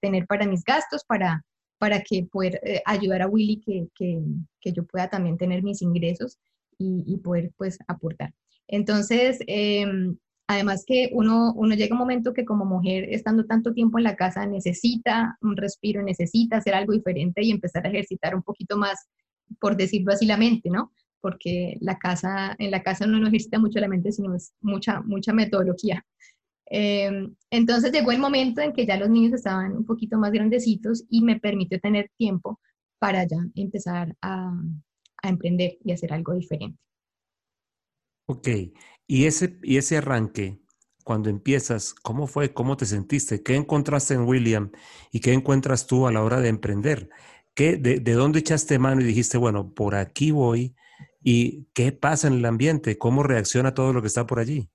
tener 0.00 0.26
para 0.26 0.46
mis 0.46 0.64
gastos, 0.64 1.04
para, 1.04 1.44
para 1.80 2.02
que 2.02 2.24
poder 2.30 2.60
eh, 2.62 2.82
ayudar 2.84 3.22
a 3.22 3.26
Willy 3.26 3.60
que, 3.60 3.88
que, 3.94 4.20
que, 4.60 4.72
yo 4.72 4.84
pueda 4.84 5.08
también 5.08 5.38
tener 5.38 5.62
mis 5.62 5.80
ingresos 5.80 6.38
y, 6.80 7.04
y 7.06 7.18
poder 7.18 7.52
pues 7.56 7.78
aportar. 7.86 8.32
Entonces, 8.66 9.38
em, 9.46 10.16
además 10.48 10.84
que 10.86 11.10
uno, 11.12 11.52
uno 11.54 11.74
llega 11.74 11.94
un 11.94 11.98
momento 11.98 12.32
que 12.32 12.44
como 12.44 12.64
mujer, 12.64 13.04
estando 13.10 13.44
tanto 13.46 13.74
tiempo 13.74 13.98
en 13.98 14.04
la 14.04 14.16
casa, 14.16 14.46
necesita 14.46 15.36
un 15.42 15.56
respiro, 15.56 16.02
necesita 16.02 16.56
hacer 16.56 16.74
algo 16.74 16.92
diferente 16.92 17.42
y 17.42 17.50
empezar 17.50 17.86
a 17.86 17.90
ejercitar 17.90 18.34
un 18.34 18.42
poquito 18.42 18.76
más, 18.76 19.08
por 19.60 19.76
decirlo 19.76 20.12
así, 20.12 20.26
la 20.26 20.36
mente, 20.36 20.70
¿no? 20.70 20.92
Porque 21.20 21.76
la 21.80 21.98
casa, 21.98 22.56
en 22.58 22.70
la 22.70 22.82
casa 22.82 23.06
uno 23.06 23.18
no 23.20 23.28
ejercita 23.28 23.58
mucho 23.58 23.80
la 23.80 23.88
mente, 23.88 24.12
sino 24.12 24.34
es 24.34 24.52
mucha, 24.60 25.00
mucha 25.02 25.32
metodología. 25.32 26.04
Em, 26.66 27.34
entonces 27.50 27.92
llegó 27.92 28.12
el 28.12 28.20
momento 28.20 28.60
en 28.60 28.72
que 28.72 28.86
ya 28.86 28.96
los 28.96 29.10
niños 29.10 29.32
estaban 29.34 29.76
un 29.76 29.84
poquito 29.84 30.18
más 30.18 30.30
grandecitos 30.30 31.04
y 31.10 31.22
me 31.22 31.40
permitió 31.40 31.80
tener 31.80 32.10
tiempo 32.16 32.60
para 33.00 33.24
ya 33.26 33.38
empezar 33.56 34.14
a, 34.22 34.52
emprender 35.28 35.78
y 35.84 35.92
hacer 35.92 36.12
algo 36.12 36.34
diferente. 36.34 36.78
Ok, 38.26 38.48
y 39.08 39.26
ese, 39.26 39.58
y 39.62 39.76
ese 39.76 39.96
arranque, 39.96 40.60
cuando 41.04 41.30
empiezas, 41.30 41.94
¿cómo 41.94 42.26
fue? 42.28 42.52
¿Cómo 42.54 42.76
te 42.76 42.86
sentiste? 42.86 43.42
¿Qué 43.42 43.56
encontraste 43.56 44.14
en 44.14 44.22
William 44.22 44.70
y 45.10 45.20
qué 45.20 45.32
encuentras 45.32 45.86
tú 45.86 46.06
a 46.06 46.12
la 46.12 46.22
hora 46.22 46.40
de 46.40 46.48
emprender? 46.48 47.10
¿Qué, 47.54 47.76
de, 47.76 47.98
¿De 47.98 48.12
dónde 48.12 48.38
echaste 48.40 48.78
mano 48.78 49.00
y 49.00 49.04
dijiste, 49.04 49.36
bueno, 49.36 49.74
por 49.74 49.96
aquí 49.96 50.30
voy? 50.30 50.76
¿Y 51.22 51.66
qué 51.74 51.90
pasa 51.92 52.28
en 52.28 52.34
el 52.34 52.44
ambiente? 52.44 52.98
¿Cómo 52.98 53.22
reacciona 53.24 53.74
todo 53.74 53.92
lo 53.92 54.00
que 54.00 54.06
está 54.08 54.26
por 54.26 54.38
allí? 54.38 54.70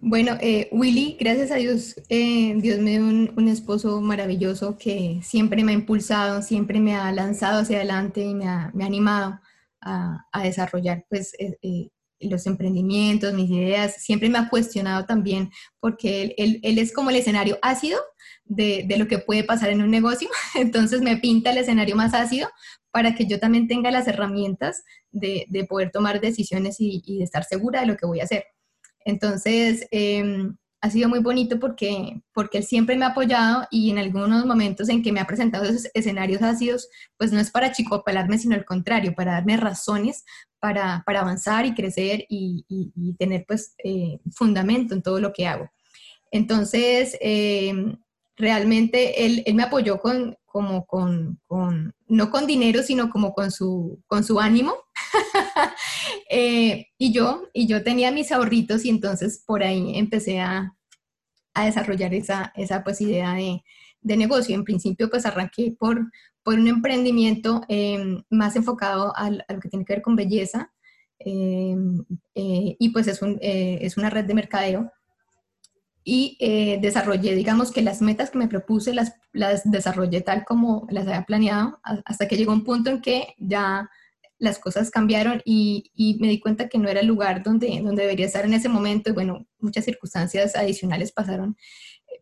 Bueno, 0.00 0.38
eh, 0.40 0.68
Willy, 0.70 1.16
gracias 1.18 1.50
a 1.50 1.56
Dios, 1.56 1.96
eh, 2.08 2.54
Dios 2.58 2.78
me 2.78 2.92
dio 2.92 3.00
un, 3.00 3.48
esposo 3.48 4.00
maravilloso 4.00 4.78
que 4.78 5.18
siempre 5.24 5.64
me 5.64 5.72
ha 5.72 5.74
impulsado, 5.74 6.40
siempre 6.40 6.78
me 6.78 6.94
ha 6.94 7.10
lanzado 7.10 7.62
hacia 7.62 7.78
adelante 7.78 8.20
y 8.20 8.32
me 8.32 8.46
ha, 8.46 8.72
animado 8.80 9.40
a, 9.80 10.24
desarrollar 10.44 11.04
pues, 11.10 11.34
eh, 11.40 11.90
los 12.20 12.46
emprendimientos, 12.46 13.34
mis 13.34 13.50
ideas. 13.50 13.96
Siempre 14.00 14.28
me 14.28 14.38
ha 14.38 14.48
cuestionado 14.48 15.04
también 15.04 15.50
porque 15.80 16.32
él, 16.38 16.60
es 16.62 16.92
como 16.92 17.10
el 17.10 17.16
escenario 17.16 17.58
ácido 17.60 17.98
de, 18.44 18.86
lo 18.96 19.08
que 19.08 19.18
puede 19.18 19.42
pasar 19.42 19.70
en 19.70 19.82
un 19.82 19.90
negocio, 19.90 20.28
entonces 20.54 21.00
me 21.00 21.16
pinta 21.16 21.50
el 21.50 21.58
escenario 21.58 21.96
más 21.96 22.14
ácido 22.14 22.48
para 22.92 23.16
que 23.16 23.26
yo 23.26 23.40
también 23.40 23.66
tenga 23.66 23.90
las 23.90 24.06
herramientas 24.06 24.84
de, 25.10 25.46
de 25.48 25.64
poder 25.64 25.90
tomar 25.90 26.20
decisiones 26.20 26.76
y, 26.78 27.02
y, 27.04 27.18
de 27.18 27.24
estar 27.24 27.42
segura 27.44 27.80
de 27.80 27.86
lo 27.86 27.96
que 27.96 28.06
voy 28.06 28.20
a 28.20 28.24
hacer. 28.24 28.44
Entonces, 29.08 29.86
eh, 29.90 30.50
ha 30.82 30.90
sido 30.90 31.08
muy 31.08 31.20
bonito 31.20 31.58
porque, 31.58 32.20
porque 32.34 32.58
él 32.58 32.64
siempre 32.64 32.94
me 32.94 33.06
ha 33.06 33.08
apoyado 33.08 33.66
y 33.70 33.90
en 33.90 33.96
algunos 33.96 34.44
momentos 34.44 34.90
en 34.90 35.02
que 35.02 35.12
me 35.12 35.20
ha 35.20 35.26
presentado 35.26 35.64
esos 35.64 35.88
escenarios 35.94 36.42
ácidos, 36.42 36.90
pues 37.16 37.32
no 37.32 37.40
es 37.40 37.50
para 37.50 37.72
chicopelarme, 37.72 38.36
sino 38.36 38.54
al 38.54 38.66
contrario, 38.66 39.14
para 39.14 39.32
darme 39.32 39.56
razones 39.56 40.24
para, 40.60 41.02
para 41.06 41.20
avanzar 41.20 41.64
y 41.64 41.74
crecer 41.74 42.26
y, 42.28 43.14
tener 43.18 43.46
pues 43.48 43.74
eh, 43.82 44.18
fundamento 44.30 44.92
en 44.94 45.02
todo 45.02 45.20
lo 45.20 45.32
que 45.32 45.46
hago. 45.46 45.70
Entonces, 46.30 47.16
eh, 47.22 47.72
realmente 48.36 49.24
él, 49.24 49.42
él, 49.46 49.54
me 49.54 49.62
apoyó 49.62 50.00
con, 50.00 50.36
como 50.48 50.86
con, 50.86 51.40
con, 51.46 51.94
no 52.06 52.30
con 52.30 52.46
dinero, 52.46 52.82
sino 52.82 53.10
como 53.10 53.32
con 53.32 53.50
su, 53.50 54.02
con 54.06 54.24
su 54.24 54.40
ánimo. 54.40 54.74
eh, 56.30 56.86
y, 56.98 57.12
yo, 57.12 57.44
y 57.52 57.66
yo 57.66 57.84
tenía 57.84 58.10
mis 58.10 58.32
ahorritos 58.32 58.84
y 58.84 58.88
entonces 58.88 59.44
por 59.46 59.62
ahí 59.62 59.96
empecé 59.96 60.40
a, 60.40 60.74
a 61.54 61.64
desarrollar 61.66 62.14
esa, 62.14 62.52
esa 62.56 62.82
pues, 62.82 63.00
idea 63.00 63.34
de, 63.34 63.62
de, 64.00 64.16
negocio. 64.16 64.54
En 64.54 64.64
principio 64.64 65.10
pues 65.10 65.26
arranqué 65.26 65.76
por, 65.78 66.10
por 66.42 66.54
un 66.54 66.68
emprendimiento 66.68 67.62
eh, 67.68 68.22
más 68.30 68.56
enfocado 68.56 69.12
a, 69.16 69.26
a, 69.26 69.52
lo 69.52 69.60
que 69.60 69.68
tiene 69.68 69.84
que 69.84 69.94
ver 69.94 70.02
con 70.02 70.16
belleza 70.16 70.72
eh, 71.18 71.76
eh, 72.34 72.76
y 72.78 72.88
pues 72.90 73.08
es, 73.08 73.22
un, 73.22 73.38
es 73.42 73.96
una 73.96 74.08
red 74.08 74.24
de 74.24 74.34
mercadeo 74.34 74.92
y 76.04 76.36
eh, 76.40 76.78
desarrollé, 76.80 77.34
digamos 77.34 77.70
que 77.70 77.82
las 77.82 78.00
metas 78.00 78.30
que 78.30 78.38
me 78.38 78.48
propuse 78.48 78.94
las, 78.94 79.14
las 79.32 79.70
desarrollé 79.70 80.20
tal 80.22 80.44
como 80.44 80.86
las 80.90 81.06
había 81.06 81.24
planeado, 81.24 81.80
hasta 81.82 82.26
que 82.26 82.36
llegó 82.36 82.52
un 82.52 82.64
punto 82.64 82.90
en 82.90 83.02
que 83.02 83.34
ya 83.38 83.90
las 84.38 84.58
cosas 84.58 84.90
cambiaron 84.90 85.42
y, 85.44 85.90
y, 85.94 86.18
me 86.20 86.28
di 86.28 86.40
cuenta 86.40 86.68
que 86.68 86.78
no 86.78 86.88
era 86.88 87.00
el 87.00 87.06
lugar 87.06 87.42
donde, 87.42 87.80
donde 87.82 88.02
debería 88.02 88.26
estar 88.26 88.44
en 88.44 88.54
ese 88.54 88.68
momento 88.68 89.10
y 89.10 89.12
bueno, 89.12 89.46
muchas 89.58 89.84
circunstancias 89.84 90.54
adicionales 90.54 91.12
pasaron, 91.12 91.56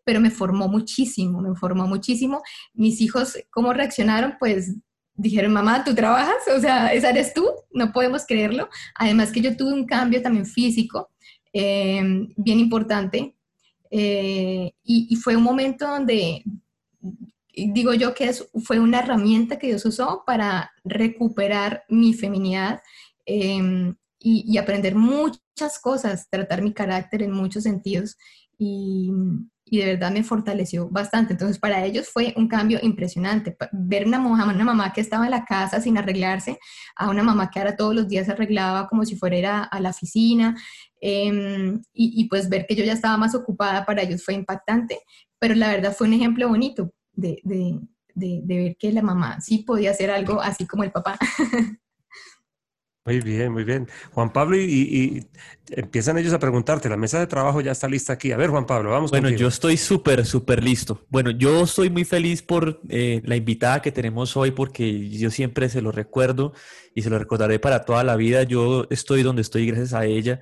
pero 0.05 0.21
me 0.21 0.31
formó 0.31 0.67
muchísimo, 0.69 1.41
me 1.41 1.55
formó 1.55 1.87
muchísimo. 1.87 2.43
Mis 2.73 3.01
hijos, 3.01 3.39
¿cómo 3.51 3.73
reaccionaron? 3.73 4.37
Pues 4.39 4.75
dijeron, 5.15 5.53
mamá, 5.53 5.85
¿tú 5.85 5.95
trabajas? 5.95 6.49
O 6.57 6.61
sea, 6.61 6.93
¿esa 6.93 7.11
eres 7.11 7.35
tú? 7.35 7.47
No 7.73 7.93
podemos 7.93 8.25
creerlo. 8.27 8.69
Además 8.95 9.31
que 9.31 9.41
yo 9.41 9.57
tuve 9.57 9.73
un 9.73 9.87
cambio 9.87 10.23
también 10.23 10.47
físico 10.47 11.11
eh, 11.53 12.03
bien 12.37 12.59
importante 12.59 13.36
eh, 13.91 14.73
y, 14.83 15.17
fue 15.17 15.37
un 15.37 15.43
momento 15.43 15.87
donde, 15.87 16.45
digo 17.55 17.95
yo 17.95 18.15
que 18.15 18.33
fue 18.63 18.79
una 18.79 19.01
herramienta 19.01 19.59
que 19.59 19.69
Dios 19.69 19.85
usó 19.85 20.23
para 20.27 20.73
recuperar 20.85 21.85
mi 21.89 22.15
feminidad 22.15 22.83
eh, 23.25 23.95
y, 24.19 24.45
y, 24.47 24.59
aprender 24.59 24.95
muchas 24.95 25.79
cosas, 25.81 26.29
tratar 26.31 26.63
mi 26.63 26.73
carácter 26.73 27.23
en 27.23 27.33
muchos 27.33 27.65
sentidos. 27.65 28.17
Y, 28.59 29.11
y, 29.69 29.79
de 29.79 29.87
verdad 29.87 30.13
me 30.13 30.23
fortaleció 30.23 30.89
bastante. 30.89 31.33
Entonces, 31.33 31.59
para 31.59 31.85
ellos 31.85 32.09
fue 32.09 32.33
un 32.37 32.49
cambio 32.49 32.79
impresionante. 32.83 33.57
Ver 33.73 34.07
una 34.07 34.19
mamá, 34.19 34.53
una 34.53 34.65
mamá 34.65 34.93
que 34.93 35.01
estaba 35.01 35.25
en 35.25 35.33
la 35.33 35.45
casa 35.45 35.81
sin 35.81 35.99
arreglarse, 35.99 36.59
a 36.97 37.11
una 37.11 37.23
mamá 37.23 37.51
que 37.51 37.59
ahora 37.59 37.77
todos 37.77 37.95
los 37.95 38.09
días 38.09 38.27
se 38.27 38.33
arreglaba 38.33 38.89
como 38.89 39.05
si 39.05 39.17
fuera 39.17 39.65
a 39.65 39.81
la 39.81 39.91
oficina, 39.91 40.57
eh, 41.01 41.79
y, 41.93 42.29
pues 42.29 42.49
ver 42.49 42.67
que 42.67 42.75
yo 42.75 42.85
ya 42.85 42.93
estaba 42.93 43.17
más 43.17 43.35
ocupada 43.35 43.85
para 43.85 44.03
ellos 44.03 44.25
fue 44.25 44.35
impactante, 44.35 45.01
pero 45.39 45.55
la 45.55 45.69
verdad 45.69 45.95
fue 45.95 46.07
un 46.07 46.15
ejemplo 46.15 46.49
bonito 46.49 46.93
de, 47.13 47.41
de, 47.45 47.81
de 48.15 48.57
ver 48.57 48.77
que 48.79 48.93
la 48.93 49.03
mamá 49.03 49.41
sí 49.41 49.59
podía 49.59 49.91
hacer 49.91 50.11
algo 50.11 50.41
así 50.41 50.67
como 50.67 50.85
el 50.85 50.93
papá. 50.93 51.19
Muy 53.07 53.21
bien, 53.21 53.53
muy 53.53 53.63
bien. 53.63 53.89
Juan 54.11 54.33
Pablo, 54.33 54.57
y, 54.57 54.65
y, 54.65 55.27
empiezan 55.71 56.19
ellos 56.19 56.33
a 56.33 56.41
preguntarte, 56.41 56.89
la 56.89 56.97
mesa 56.97 57.21
de 57.21 57.29
trabajo 57.29 57.61
ya 57.61 57.71
está 57.71 57.87
lista 57.87 58.13
aquí. 58.13 58.33
A 58.33 58.37
ver, 58.37 58.51
Juan 58.51 58.67
Pablo, 58.67 58.91
vamos. 58.91 59.13
Bueno, 59.13 59.29
contigo. 59.29 59.43
yo 59.43 59.49
estoy 59.49 59.77
súper, 59.77 60.27
súper 60.27 60.65
listo. 60.65 61.07
Bueno, 61.09 61.31
yo 61.31 61.63
estoy 61.63 61.89
muy 61.89 62.05
feliz 62.05 62.43
por 62.43 62.81
eh, 62.89 63.23
la 63.25 63.37
invitada 63.37 63.81
que 63.81 63.93
tenemos 63.93 64.37
hoy, 64.37 64.51
porque 64.51 65.09
yo 65.09 65.31
siempre 65.31 65.69
se 65.69 65.83
lo 65.83 65.93
recuerdo 65.93 66.53
y 66.97 67.03
se 67.03 67.11
lo 67.11 67.17
recordaré 67.17 67.61
para 67.61 67.85
toda 67.85 68.03
la 68.03 68.17
vida. 68.17 68.43
Yo 68.43 68.89
estoy 68.91 69.23
donde 69.23 69.43
estoy 69.43 69.69
gracias 69.69 69.95
a 69.95 70.05
ella. 70.05 70.41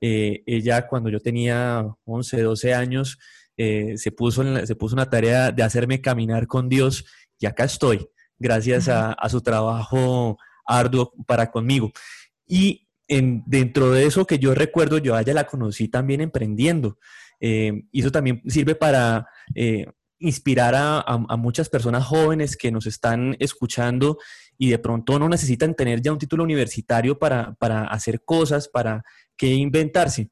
Eh, 0.00 0.42
ella 0.46 0.86
cuando 0.86 1.10
yo 1.10 1.20
tenía 1.20 1.84
11, 2.06 2.40
12 2.40 2.72
años, 2.72 3.18
eh, 3.58 3.92
se, 3.98 4.10
puso 4.10 4.42
la, 4.42 4.64
se 4.64 4.74
puso 4.74 4.94
una 4.94 5.10
tarea 5.10 5.52
de 5.52 5.62
hacerme 5.62 6.00
caminar 6.00 6.46
con 6.46 6.70
Dios 6.70 7.04
y 7.38 7.44
acá 7.44 7.64
estoy, 7.64 8.08
gracias 8.38 8.88
a, 8.88 9.12
a 9.12 9.28
su 9.28 9.42
trabajo 9.42 10.38
arduo 10.66 11.12
para 11.26 11.50
conmigo. 11.50 11.92
Y 12.46 12.88
en, 13.08 13.42
dentro 13.46 13.90
de 13.92 14.06
eso 14.06 14.26
que 14.26 14.38
yo 14.38 14.54
recuerdo, 14.54 14.98
yo 14.98 15.14
a 15.14 15.20
ella 15.20 15.34
la 15.34 15.46
conocí 15.46 15.88
también 15.88 16.20
emprendiendo. 16.20 16.98
Eh, 17.40 17.84
y 17.92 18.00
eso 18.00 18.10
también 18.10 18.42
sirve 18.46 18.74
para 18.74 19.28
eh, 19.54 19.86
inspirar 20.18 20.74
a, 20.74 21.00
a, 21.00 21.36
muchas 21.36 21.68
personas 21.68 22.04
jóvenes 22.04 22.56
que 22.56 22.72
nos 22.72 22.86
están 22.86 23.36
escuchando 23.38 24.18
y 24.56 24.70
de 24.70 24.78
pronto 24.78 25.18
no 25.18 25.28
necesitan 25.28 25.74
tener 25.74 26.00
ya 26.00 26.12
un 26.12 26.18
título 26.18 26.44
universitario 26.44 27.18
para, 27.18 27.54
para 27.54 27.84
hacer 27.84 28.22
cosas, 28.24 28.68
para 28.68 29.04
que 29.36 29.52
inventarse. 29.52 30.30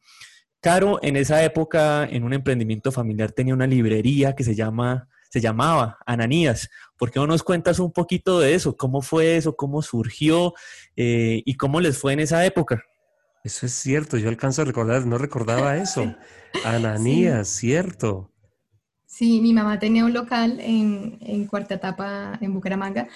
Caro 0.61 0.99
en 1.03 1.17
esa 1.17 1.45
época 1.45 2.09
en 2.11 2.25
un 2.25 2.33
emprendimiento 2.33 2.91
familiar 2.91 3.33
tenía 3.33 3.53
una 3.53 3.67
librería 3.67 4.35
que 4.35 4.45
se 4.45 4.55
llama 4.55 5.09
se 5.35 5.41
llamaba 5.41 5.99
Ananías. 6.07 6.71
¿Por 6.97 7.11
qué 7.11 7.19
no 7.19 7.27
nos 7.27 7.43
cuentas 7.43 7.81
un 7.81 7.91
poquito 7.91 8.39
de 8.39 8.55
eso? 8.55 8.77
¿Cómo 8.77 9.03
fue 9.03 9.37
eso? 9.37 9.57
¿Cómo 9.57 9.83
surgió? 9.83 10.55
Eh, 10.95 11.43
¿Y 11.45 11.57
cómo 11.57 11.81
les 11.81 11.99
fue 11.99 12.13
en 12.13 12.21
esa 12.21 12.47
época? 12.47 12.85
Eso 13.43 13.67
es 13.67 13.73
cierto, 13.73 14.17
yo 14.17 14.29
alcanzo 14.29 14.63
a 14.63 14.65
recordar, 14.65 15.05
no 15.07 15.19
recordaba 15.19 15.77
eso. 15.83 16.15
Ananías, 16.65 17.49
sí. 17.49 17.67
cierto. 17.67 18.31
Sí, 19.07 19.41
mi 19.41 19.53
mamá 19.53 19.81
tenía 19.81 20.05
un 20.05 20.13
local 20.13 20.61
en, 20.61 21.19
en 21.21 21.49
Cuarta 21.49 21.75
Etapa, 21.75 22.39
en 22.41 22.55
Bucaramanga, 22.55 23.09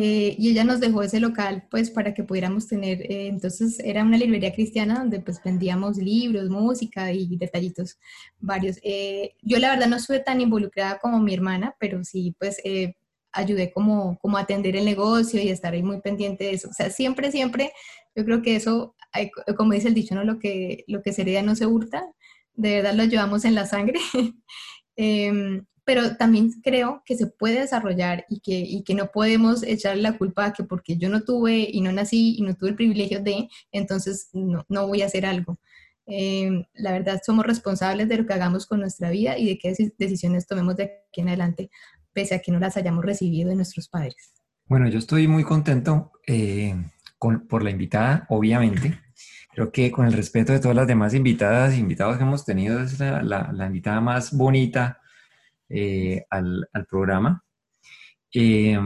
eh, 0.00 0.36
y 0.38 0.50
ella 0.50 0.62
nos 0.62 0.78
dejó 0.78 1.02
ese 1.02 1.18
local 1.18 1.66
pues 1.72 1.90
para 1.90 2.14
que 2.14 2.22
pudiéramos 2.22 2.68
tener, 2.68 3.02
eh, 3.10 3.26
entonces 3.26 3.80
era 3.80 4.04
una 4.04 4.16
librería 4.16 4.52
cristiana 4.52 5.00
donde 5.00 5.18
pues 5.18 5.42
vendíamos 5.42 5.96
libros, 5.96 6.48
música 6.50 7.10
y 7.10 7.36
detallitos 7.36 7.98
varios. 8.38 8.78
Eh, 8.84 9.34
yo 9.42 9.58
la 9.58 9.70
verdad 9.70 9.88
no 9.88 9.96
estuve 9.96 10.20
tan 10.20 10.40
involucrada 10.40 11.00
como 11.00 11.18
mi 11.18 11.34
hermana, 11.34 11.74
pero 11.80 12.04
sí 12.04 12.32
pues 12.38 12.60
eh, 12.62 12.94
ayudé 13.32 13.72
como, 13.72 14.16
como 14.20 14.36
a 14.36 14.42
atender 14.42 14.76
el 14.76 14.84
negocio 14.84 15.42
y 15.42 15.48
estar 15.48 15.74
ahí 15.74 15.82
muy 15.82 16.00
pendiente 16.00 16.44
de 16.44 16.52
eso. 16.52 16.68
O 16.68 16.72
sea, 16.72 16.90
siempre, 16.90 17.32
siempre, 17.32 17.72
yo 18.14 18.24
creo 18.24 18.40
que 18.40 18.54
eso, 18.54 18.94
como 19.56 19.72
dice 19.72 19.88
el 19.88 19.94
dicho, 19.94 20.14
¿no? 20.14 20.22
Lo 20.22 20.38
que, 20.38 20.84
lo 20.86 21.02
que 21.02 21.12
se 21.12 21.22
hereda 21.22 21.42
no 21.42 21.56
se 21.56 21.66
hurta, 21.66 22.06
de 22.54 22.76
verdad 22.76 22.94
lo 22.94 23.02
llevamos 23.02 23.44
en 23.44 23.56
la 23.56 23.66
sangre. 23.66 23.98
eh, 24.96 25.60
pero 25.88 26.18
también 26.18 26.52
creo 26.62 27.02
que 27.06 27.16
se 27.16 27.28
puede 27.28 27.60
desarrollar 27.60 28.26
y 28.28 28.40
que, 28.40 28.58
y 28.58 28.82
que 28.82 28.92
no 28.92 29.06
podemos 29.10 29.62
echarle 29.62 30.02
la 30.02 30.18
culpa 30.18 30.44
a 30.44 30.52
que 30.52 30.62
porque 30.62 30.98
yo 30.98 31.08
no 31.08 31.22
tuve 31.22 31.66
y 31.72 31.80
no 31.80 31.90
nací 31.92 32.36
y 32.36 32.42
no 32.42 32.54
tuve 32.54 32.68
el 32.68 32.76
privilegio 32.76 33.22
de, 33.22 33.48
entonces 33.72 34.28
no, 34.34 34.66
no 34.68 34.86
voy 34.86 35.00
a 35.00 35.06
hacer 35.06 35.24
algo. 35.24 35.58
Eh, 36.06 36.66
la 36.74 36.92
verdad, 36.92 37.22
somos 37.24 37.46
responsables 37.46 38.06
de 38.06 38.18
lo 38.18 38.26
que 38.26 38.34
hagamos 38.34 38.66
con 38.66 38.80
nuestra 38.80 39.08
vida 39.08 39.38
y 39.38 39.46
de 39.46 39.58
qué 39.58 39.74
decisiones 39.96 40.46
tomemos 40.46 40.76
de 40.76 40.92
aquí 41.08 41.22
en 41.22 41.28
adelante, 41.28 41.70
pese 42.12 42.34
a 42.34 42.40
que 42.40 42.52
no 42.52 42.58
las 42.58 42.76
hayamos 42.76 43.02
recibido 43.02 43.48
de 43.48 43.56
nuestros 43.56 43.88
padres. 43.88 44.34
Bueno, 44.66 44.90
yo 44.90 44.98
estoy 44.98 45.26
muy 45.26 45.42
contento 45.42 46.12
eh, 46.26 46.74
con, 47.16 47.48
por 47.48 47.64
la 47.64 47.70
invitada, 47.70 48.26
obviamente. 48.28 49.00
Creo 49.54 49.72
que 49.72 49.90
con 49.90 50.04
el 50.04 50.12
respeto 50.12 50.52
de 50.52 50.60
todas 50.60 50.76
las 50.76 50.86
demás 50.86 51.14
invitadas 51.14 51.72
e 51.72 51.78
invitados 51.78 52.18
que 52.18 52.24
hemos 52.24 52.44
tenido, 52.44 52.78
es 52.82 53.00
la, 53.00 53.22
la, 53.22 53.50
la 53.54 53.66
invitada 53.68 54.02
más 54.02 54.36
bonita, 54.36 54.97
eh, 55.68 56.24
al, 56.30 56.68
al, 56.72 56.86
programa. 56.86 57.44
Eh, 58.32 58.78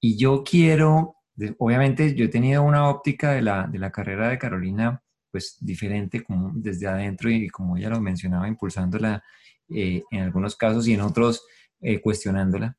y 0.00 0.16
yo 0.18 0.42
quiero, 0.44 1.16
obviamente 1.58 2.14
yo 2.14 2.26
he 2.26 2.28
tenido 2.28 2.62
una 2.62 2.88
óptica 2.88 3.32
de 3.32 3.42
la, 3.42 3.66
de 3.66 3.78
la 3.78 3.90
carrera 3.90 4.28
de 4.28 4.38
Carolina 4.38 5.00
pues 5.34 5.56
diferente 5.60 6.22
como 6.22 6.52
desde 6.54 6.86
adentro 6.86 7.28
y 7.28 7.48
como 7.48 7.76
ella 7.76 7.88
lo 7.88 8.00
mencionaba, 8.00 8.46
impulsándola 8.46 9.20
eh, 9.68 10.00
en 10.12 10.20
algunos 10.20 10.54
casos 10.54 10.86
y 10.86 10.92
en 10.92 11.00
otros 11.00 11.44
eh, 11.80 12.00
cuestionándola. 12.00 12.76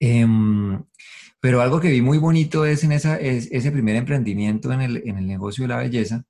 Em, 0.00 0.82
pero 1.40 1.60
algo 1.60 1.78
que 1.78 1.90
vi 1.90 2.00
muy 2.00 2.16
bonito 2.16 2.64
es 2.64 2.84
en 2.84 2.92
esa, 2.92 3.16
es, 3.20 3.50
ese 3.52 3.70
primer 3.70 3.96
emprendimiento 3.96 4.72
en 4.72 4.80
el, 4.80 5.02
en 5.06 5.18
el, 5.18 5.26
negocio 5.26 5.64
de 5.64 5.68
la 5.68 5.76
belleza, 5.76 6.24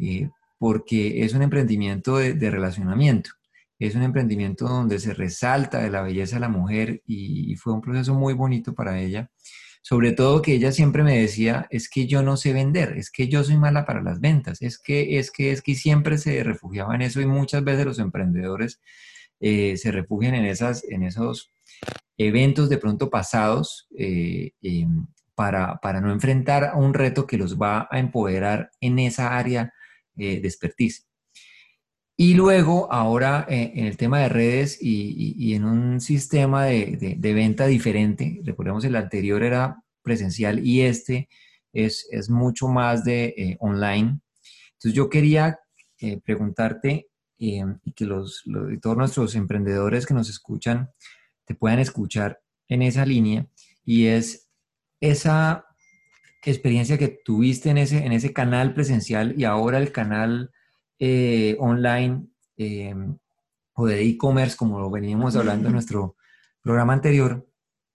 eh, 0.00 0.30
porque 0.58 1.22
es 1.24 1.32
un 1.32 1.42
emprendimiento 1.42 2.16
de, 2.16 2.34
de 2.34 2.50
relacionamiento 2.50 3.30
es 3.78 3.94
un 3.94 4.02
emprendimiento 4.02 4.66
donde 4.66 4.98
se 4.98 5.14
resalta 5.14 5.80
de 5.80 5.90
la 5.90 6.02
belleza 6.02 6.36
de 6.36 6.40
la 6.40 6.48
mujer 6.48 7.02
y, 7.06 7.54
fue 7.56 7.72
un 7.72 7.80
proceso 7.80 8.14
muy 8.14 8.34
bonito 8.34 8.74
para 8.74 9.00
ella. 9.00 9.30
Sobre 9.82 10.12
todo 10.12 10.42
que 10.42 10.54
ella 10.54 10.72
siempre 10.72 11.02
me 11.02 11.18
decía, 11.18 11.66
es 11.70 11.88
que 11.88 12.06
yo 12.06 12.22
no 12.22 12.36
sé 12.36 12.52
vender, 12.52 12.96
es 12.96 13.10
que 13.10 13.28
yo 13.28 13.44
soy 13.44 13.56
mala 13.56 13.84
para 13.84 14.02
las 14.02 14.20
ventas, 14.20 14.60
es 14.62 14.78
que, 14.78 15.18
es 15.18 15.30
que, 15.30 15.52
es 15.52 15.62
que 15.62 15.74
siempre 15.74 16.18
se 16.18 16.42
refugiaba 16.42 16.94
en 16.94 17.02
eso 17.02 17.20
y 17.20 17.26
muchas 17.26 17.62
veces 17.62 17.86
los 17.86 17.98
emprendedores 18.00 18.80
eh, 19.38 19.76
se 19.76 19.92
refugian 19.92 20.34
en, 20.34 20.46
esas, 20.46 20.82
en 20.84 21.04
esos 21.04 21.52
eventos 22.18 22.68
de 22.68 22.78
pronto 22.78 23.10
pasados 23.10 23.86
eh, 23.96 24.52
em, 24.62 25.06
para, 25.36 25.76
para, 25.76 26.00
no 26.00 26.10
enfrentar 26.10 26.64
a 26.64 26.76
un 26.76 26.94
reto 26.94 27.26
que 27.26 27.38
los 27.38 27.60
va 27.60 27.86
a 27.90 27.98
empoderar 28.00 28.70
en 28.80 28.98
esa 28.98 29.36
área 29.36 29.72
de 30.14 30.38
expertise. 30.38 31.05
Y 32.18 32.34
luego, 32.34 32.90
ahora 32.90 33.44
en 33.48 33.84
el 33.84 33.96
tema 33.98 34.20
de 34.20 34.30
redes 34.30 34.78
y, 34.80 35.54
en 35.54 35.64
un 35.64 36.00
sistema 36.00 36.64
de, 36.64 37.18
venta 37.20 37.66
diferente, 37.66 38.40
recordemos 38.42 38.84
el 38.84 38.96
anterior 38.96 39.42
era 39.42 39.82
presencial 40.02 40.66
y 40.66 40.82
este 40.82 41.28
es, 41.74 42.08
es 42.10 42.30
mucho 42.30 42.68
más 42.68 43.04
de 43.04 43.56
online. 43.60 44.20
Entonces 44.72 44.94
yo 44.94 45.10
quería 45.10 45.58
preguntarte 46.24 47.08
y 47.38 47.60
que 47.94 48.06
los, 48.06 48.44
todos 48.80 48.96
nuestros 48.96 49.34
emprendedores 49.34 50.06
que 50.06 50.14
nos 50.14 50.30
escuchan 50.30 50.90
te 51.44 51.54
puedan 51.54 51.78
escuchar 51.78 52.40
en 52.68 52.82
esa 52.82 53.04
línea 53.04 53.46
y 53.84 54.06
es 54.06 54.48
esa 55.00 55.66
experiencia 56.42 56.96
que 56.96 57.08
tuviste 57.08 57.70
en 57.70 57.78
ese, 57.78 58.04
en 58.04 58.12
ese 58.12 58.32
canal 58.32 58.72
presencial 58.72 59.34
y 59.36 59.44
ahora 59.44 59.78
el 59.78 59.92
canal 59.92 60.50
eh, 60.98 61.56
online 61.58 62.26
eh, 62.56 62.94
o 63.74 63.86
de 63.86 64.02
e-commerce, 64.02 64.56
como 64.56 64.80
lo 64.80 64.90
veníamos 64.90 65.36
hablando 65.36 65.68
en 65.68 65.74
nuestro 65.74 66.16
programa 66.62 66.94
anterior, 66.94 67.46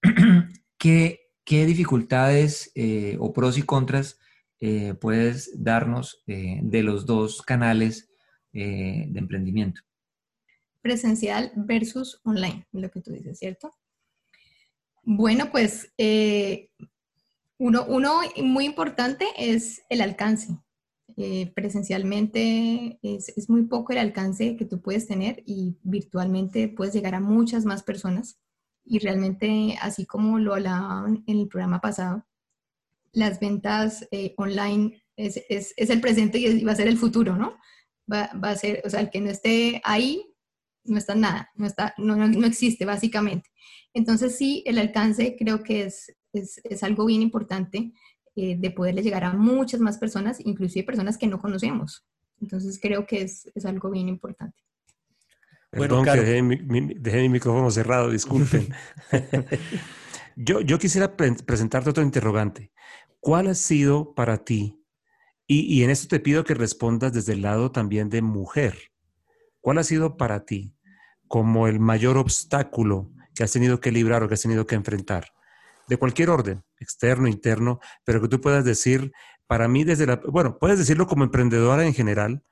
¿qué, 0.78 1.32
qué 1.44 1.66
dificultades 1.66 2.72
eh, 2.76 3.18
o 3.20 3.34
pros 3.34 3.58
y 3.58 3.64
contras 3.64 4.18
puedes 5.00 5.64
darnos 5.64 6.22
de 6.28 6.84
los 6.84 7.08
dos 7.08 7.42
canales 7.42 8.12
de 8.52 9.12
emprendimiento. 9.16 9.82
Presencial 10.84 11.52
versus 11.56 12.22
online, 12.24 12.68
lo 12.72 12.92
que 12.92 13.02
tú 13.02 13.12
dices, 13.12 13.40
¿cierto? 13.40 13.74
Bueno, 15.02 15.50
pues 15.52 15.92
uno, 17.58 17.86
uno, 17.88 18.22
muy 18.44 18.66
importante 18.66 19.26
es 19.36 19.82
el 19.90 20.02
alcance. 20.02 20.56
Eh, 21.24 21.52
presencialmente 21.54 22.98
es, 23.04 23.30
es, 23.38 23.48
muy 23.48 23.66
poco 23.66 23.94
el 23.94 24.00
alcance 24.00 24.58
que 24.58 24.66
tú 24.66 24.82
puedes 24.82 25.06
tener 25.06 25.44
y 25.46 25.78
virtualmente 25.84 26.68
puedes 26.68 26.96
llegar 26.96 27.14
a 27.14 27.20
muchas 27.20 27.64
más 27.64 27.84
personas. 27.84 28.40
Y 28.84 28.98
realmente, 28.98 29.78
así 29.82 30.08
como 30.08 30.40
lo 30.40 30.56
hablaban 30.56 31.24
en 31.28 31.38
el 31.38 31.48
programa 31.48 31.80
pasado, 31.80 32.26
las 33.12 33.40
ventas 33.40 34.08
online 34.36 35.04
es, 35.16 35.44
es, 35.48 35.76
es, 35.78 35.92
el 35.92 36.02
presente 36.02 36.40
y 36.40 36.64
va 36.64 36.72
a 36.72 36.76
ser 36.76 36.88
el 36.88 36.98
futuro, 36.98 37.36
¿no? 37.36 37.60
va, 38.12 38.32
a 38.42 38.56
ser, 38.56 38.82
o 38.84 38.90
sea, 38.90 39.02
el 39.02 39.12
que 39.12 39.22
no 39.22 39.30
esté 39.30 39.80
ahí, 39.84 40.26
no 40.86 40.98
está 40.98 41.14
nada, 41.14 41.52
no, 41.56 41.68
está, 41.68 41.94
no, 41.98 42.16
no, 42.16 42.48
existe 42.48 42.84
básicamente. 42.86 43.52
Entonces 43.94 44.38
sí, 44.38 44.64
el 44.66 44.80
alcance 44.80 45.36
creo 45.38 45.62
que 45.62 45.84
es, 45.84 46.12
es 46.34 46.84
algo 46.84 47.06
bien 47.06 47.22
importante 47.22 47.94
eh, 48.36 48.56
de 48.58 48.72
poderle 48.72 49.04
llegar 49.04 49.24
a 49.24 49.34
muchas 49.34 49.80
más 49.80 49.98
personas, 49.98 50.39
inclusive 50.39 50.86
personas 50.86 51.17
que 51.17 51.28
no 51.28 51.39
conocemos. 51.39 52.06
Entonces 52.39 52.80
creo 52.82 53.06
que 53.06 53.22
es, 53.22 53.52
es 53.54 53.65
algo 53.65 53.89
bien 53.91 54.10
importante. 54.10 54.58
Perdón 55.70 56.04
que 56.04 56.12
dejé 56.12 56.41
mi, 56.41 56.58
mi, 56.58 57.30
micrófono 57.30 57.72
cerrado, 57.72 58.10
disculpen. 58.10 58.74
yo, 60.36 60.60
yo 60.62 60.80
quisiera 60.80 61.15
presentarte 61.15 61.89
otro 61.89 62.04
interrogante. 62.04 62.72
¿Cuál 63.22 63.48
ha 63.48 63.54
sido 63.54 64.13
para 64.13 64.44
ti 64.44 64.82
y, 65.54 65.84
en 65.84 65.89
esto 65.89 66.08
te 66.08 66.22
pido 66.22 66.46
que 66.46 66.54
respondas 66.54 67.12
desde 67.12 67.34
el 67.34 67.41
lado 67.41 67.74
también 67.74 68.10
de 68.10 68.22
mujer. 68.22 68.94
¿Cuál 69.60 69.80
ha 69.80 69.84
sido 69.84 70.15
para 70.15 70.46
ti 70.46 70.78
como 71.28 71.67
el 71.67 71.78
mayor 71.78 72.17
obstáculo 72.17 73.12
que 73.36 73.44
has 73.44 73.52
tenido 73.52 73.82
que 73.82 73.91
librar 73.91 74.24
o 74.24 74.30
que 74.30 74.36
has 74.36 74.41
tenido 74.41 74.65
que 74.65 74.76
enfrentar? 74.76 75.34
De 75.88 75.98
cualquier 75.98 76.30
orden, 76.30 76.63
externo, 76.80 77.28
interno, 77.28 77.80
pero 78.06 78.22
que 78.22 78.28
tú 78.28 78.39
puedas 78.39 78.63
decir, 78.63 79.12
para 79.48 79.67
mí 79.67 79.84
desde 79.84 80.06
la, 80.06 80.22
bueno, 80.28 80.58
puedes 80.60 80.80
decirlo 80.80 81.08
como 81.08 81.24
emprendedora 81.24 81.86
en 81.86 81.94
general, 81.94 82.44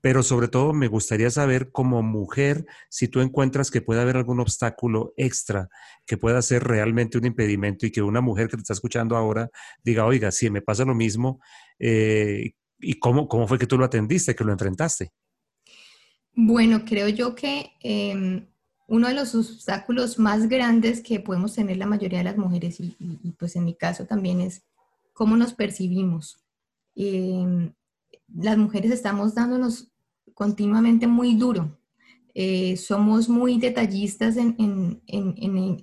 pero 0.00 0.22
sobre 0.22 0.46
todo 0.46 0.72
me 0.72 0.86
gustaría 0.86 1.30
saber 1.30 1.72
como 1.72 2.02
mujer 2.02 2.64
si 2.88 3.08
tú 3.08 3.20
encuentras 3.20 3.70
que 3.70 3.80
puede 3.80 4.00
haber 4.00 4.16
algún 4.16 4.38
obstáculo 4.38 5.12
extra 5.16 5.68
que 6.06 6.16
pueda 6.16 6.40
ser 6.42 6.62
realmente 6.62 7.18
un 7.18 7.26
impedimento 7.26 7.86
y 7.86 7.90
que 7.90 8.02
una 8.02 8.20
mujer 8.20 8.48
que 8.48 8.56
te 8.56 8.62
está 8.62 8.74
escuchando 8.74 9.16
ahora 9.16 9.50
diga, 9.82 10.06
oiga, 10.06 10.30
si 10.30 10.48
me 10.50 10.62
pasa 10.62 10.84
lo 10.84 10.94
mismo, 10.94 11.40
eh, 11.80 12.52
¿y 12.78 12.98
cómo, 13.00 13.26
cómo 13.26 13.48
fue 13.48 13.58
que 13.58 13.66
tú 13.66 13.78
lo 13.78 13.84
atendiste, 13.84 14.36
que 14.36 14.44
lo 14.44 14.52
enfrentaste? 14.52 15.10
Bueno, 16.34 16.84
creo 16.84 17.08
yo 17.08 17.34
que 17.34 17.72
em, 17.80 18.46
uno 18.88 19.08
de 19.08 19.14
los 19.14 19.34
obstáculos 19.34 20.18
más 20.18 20.48
grandes 20.48 21.00
que 21.00 21.20
podemos 21.20 21.54
tener 21.54 21.76
la 21.76 21.86
mayoría 21.86 22.18
de 22.18 22.24
las 22.24 22.36
mujeres, 22.36 22.78
y, 22.80 22.94
pues 23.38 23.56
en 23.56 23.64
mi 23.64 23.74
caso 23.74 24.06
también 24.06 24.40
es 24.40 24.62
cómo 25.12 25.36
nos 25.36 25.54
percibimos. 25.54 26.38
Em, 26.94 27.72
las 28.34 28.56
mujeres 28.56 28.92
estamos 28.92 29.34
dándonos 29.34 29.90
continuamente 30.34 31.06
muy 31.06 31.34
duro. 31.34 31.78
Eh, 32.34 32.76
somos 32.76 33.28
muy 33.28 33.58
detallistas 33.58 34.36
en, 34.36 35.00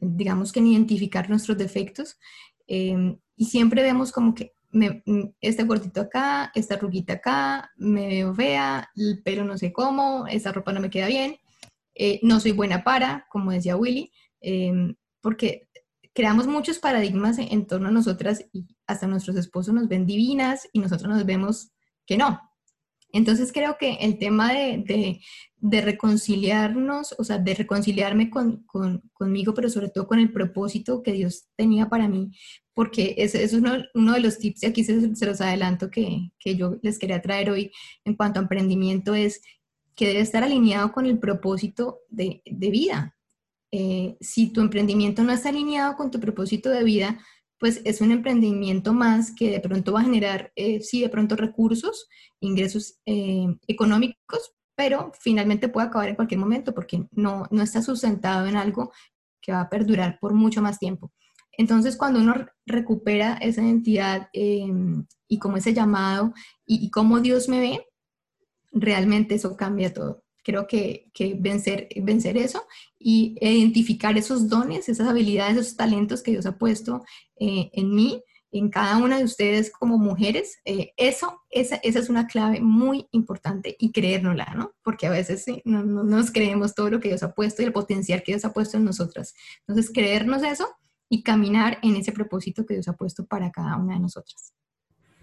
digamos 0.01 0.51
que 0.51 0.59
en 0.59 0.67
identificar 0.67 1.27
nuestros 1.29 1.57
defectos 1.57 2.19
em, 2.67 3.17
y 3.35 3.45
siempre 3.45 3.81
vemos 3.81 4.11
como 4.11 4.35
que 4.35 4.53
me, 4.71 5.03
este 5.41 5.63
gordito 5.63 6.01
acá, 6.01 6.51
esta 6.53 6.77
ruguita 6.77 7.13
acá, 7.13 7.71
me 7.77 8.07
veo 8.07 8.33
fea, 8.35 8.89
el 8.95 9.21
pelo 9.23 9.43
no 9.45 9.57
sé 9.57 9.71
cómo, 9.71 10.27
esa 10.27 10.51
ropa 10.51 10.73
no 10.73 10.79
me 10.79 10.89
queda 10.89 11.07
bien, 11.07 11.37
eh, 11.95 12.19
no 12.23 12.39
soy 12.39 12.51
buena 12.51 12.83
para, 12.83 13.27
como 13.29 13.51
decía 13.51 13.75
Willy, 13.75 14.11
em, 14.41 14.95
porque 15.21 15.69
creamos 16.13 16.47
muchos 16.47 16.79
paradigmas 16.79 17.37
en 17.39 17.65
torno 17.65 17.89
a 17.89 17.91
nosotras 17.91 18.45
y 18.53 18.67
hasta 18.87 19.07
nuestros 19.07 19.35
esposos 19.35 19.73
nos 19.73 19.87
ven 19.87 20.05
divinas 20.05 20.67
y 20.73 20.79
nosotros 20.79 21.09
nos 21.09 21.25
vemos 21.25 21.71
que 22.05 22.17
no. 22.17 22.39
Entonces 23.13 23.51
creo 23.53 23.77
que 23.79 23.93
el 24.01 24.17
tema 24.17 24.51
de, 24.51 25.19
reconciliarnos, 25.61 27.15
o 27.19 27.23
sea, 27.23 27.37
de 27.37 27.53
reconciliarme 27.53 28.31
conmigo, 29.13 29.53
pero 29.53 29.69
sobre 29.69 29.89
todo 29.89 30.07
con 30.07 30.19
el 30.19 30.33
propósito 30.33 31.03
que 31.03 31.13
Dios 31.13 31.45
tenía 31.55 31.89
para 31.89 32.07
mí, 32.07 32.31
porque 32.73 33.13
ese, 33.17 33.43
es 33.43 33.53
uno, 33.53 33.83
de 33.93 34.19
los 34.19 34.39
tips, 34.39 34.63
y 34.63 34.65
aquí 34.65 34.83
se, 34.83 35.25
los 35.27 35.41
adelanto 35.41 35.91
que, 35.91 36.31
yo 36.43 36.79
les 36.81 36.97
quería 36.97 37.21
traer 37.21 37.51
hoy 37.51 37.71
en 38.03 38.15
cuanto 38.15 38.39
a 38.39 38.43
emprendimiento, 38.43 39.13
es 39.13 39.41
que 39.95 40.07
debe 40.07 40.21
estar 40.21 40.43
alineado 40.43 40.91
con 40.91 41.05
el 41.05 41.19
propósito 41.19 42.01
de, 42.09 42.41
vida. 42.45 43.15
Eh, 43.71 44.17
si 44.21 44.51
tu 44.51 44.61
emprendimiento 44.61 45.23
no 45.23 45.31
está 45.31 45.49
alineado 45.49 45.95
con 45.95 46.11
tu 46.11 46.19
propósito 46.19 46.69
de 46.69 46.83
vida, 46.83 47.19
pues 47.59 47.81
es 47.85 48.01
un 48.01 48.11
emprendimiento 48.11 48.93
más 48.93 49.33
que 49.33 49.51
de 49.51 49.59
pronto 49.59 49.93
va 49.93 50.01
a 50.01 50.03
generar, 50.03 50.51
eh, 50.55 50.81
sí, 50.81 51.01
de 51.01 51.09
pronto 51.09 51.35
recursos, 51.35 52.07
ingresos 52.39 52.99
eh, 53.05 53.47
económicos, 53.67 54.53
pero 54.75 55.11
finalmente 55.19 55.69
puede 55.69 55.87
acabar 55.87 56.09
en 56.09 56.15
cualquier 56.15 56.39
momento 56.39 56.73
porque 56.73 57.07
no, 57.11 57.47
no 57.51 57.63
está 57.63 57.81
sustentado 57.81 58.47
en 58.47 58.57
algo 58.57 58.91
que 59.41 59.51
va 59.51 59.61
a 59.61 59.69
perdurar 59.69 60.17
por 60.19 60.33
mucho 60.33 60.61
más 60.61 60.79
tiempo. 60.79 61.11
Entonces, 61.57 61.95
cuando 61.97 62.19
uno 62.19 62.33
recupera 62.65 63.35
esa 63.35 63.61
identidad 63.61 64.29
em, 64.33 65.05
y 65.27 65.39
como 65.39 65.57
ese 65.57 65.73
llamado 65.73 66.33
y 66.65 66.89
cómo 66.89 67.19
Dios 67.19 67.47
me 67.47 67.59
ve, 67.59 67.87
realmente 68.73 69.35
eso 69.35 69.55
cambia 69.55 69.93
todo 69.93 70.23
creo 70.43 70.67
que, 70.67 71.09
vencer, 71.39 71.87
vencer 72.01 72.37
eso 72.37 72.67
y 72.99 73.35
identificar 73.41 74.17
esos 74.17 74.49
dones, 74.49 74.89
esas 74.89 75.07
habilidades, 75.07 75.57
esos 75.57 75.75
talentos 75.75 76.21
que 76.21 76.31
Dios 76.31 76.45
ha 76.45 76.57
puesto 76.57 77.03
eh, 77.39 77.71
en 77.73 77.95
mí, 77.95 78.21
en 78.51 78.69
cada 78.69 78.97
una 78.97 79.17
de 79.17 79.23
ustedes 79.23 79.71
como 79.71 79.97
mujeres, 79.97 80.59
eh, 80.65 80.91
eso, 80.97 81.41
esa, 81.49 81.77
esa, 81.77 81.99
es 81.99 82.09
una 82.09 82.27
clave 82.27 82.61
muy 82.61 83.07
importante 83.11 83.75
y 83.79 83.91
creérnosla, 83.91 84.53
¿no? 84.55 84.73
Porque 84.83 85.07
a 85.07 85.09
veces 85.09 85.45
no, 85.65 85.83
no, 85.83 86.03
nos 86.03 86.29
creemos 86.29 86.75
todo 86.75 86.91
lo 86.91 86.99
que 86.99 87.07
Dios 87.07 87.23
ha 87.23 87.33
puesto 87.33 87.61
y 87.61 87.65
el 87.65 87.73
potencial 87.73 88.21
que 88.21 88.33
Dios 88.33 88.45
ha 88.45 88.53
puesto 88.53 88.77
en 88.77 88.83
nosotras. 88.83 89.33
Entonces, 89.65 89.91
creernos 89.91 90.43
eso 90.43 90.67
y 91.09 91.23
caminar 91.23 91.79
en 91.81 91.95
ese 91.95 92.11
propósito 92.11 92.63
que 92.65 92.75
Dios 92.75 92.87
ha 92.87 92.93
puesto 92.93 93.25
para 93.25 93.51
cada 93.51 93.77
una 93.77 93.95
de 93.95 94.01
nosotras. 94.01 94.53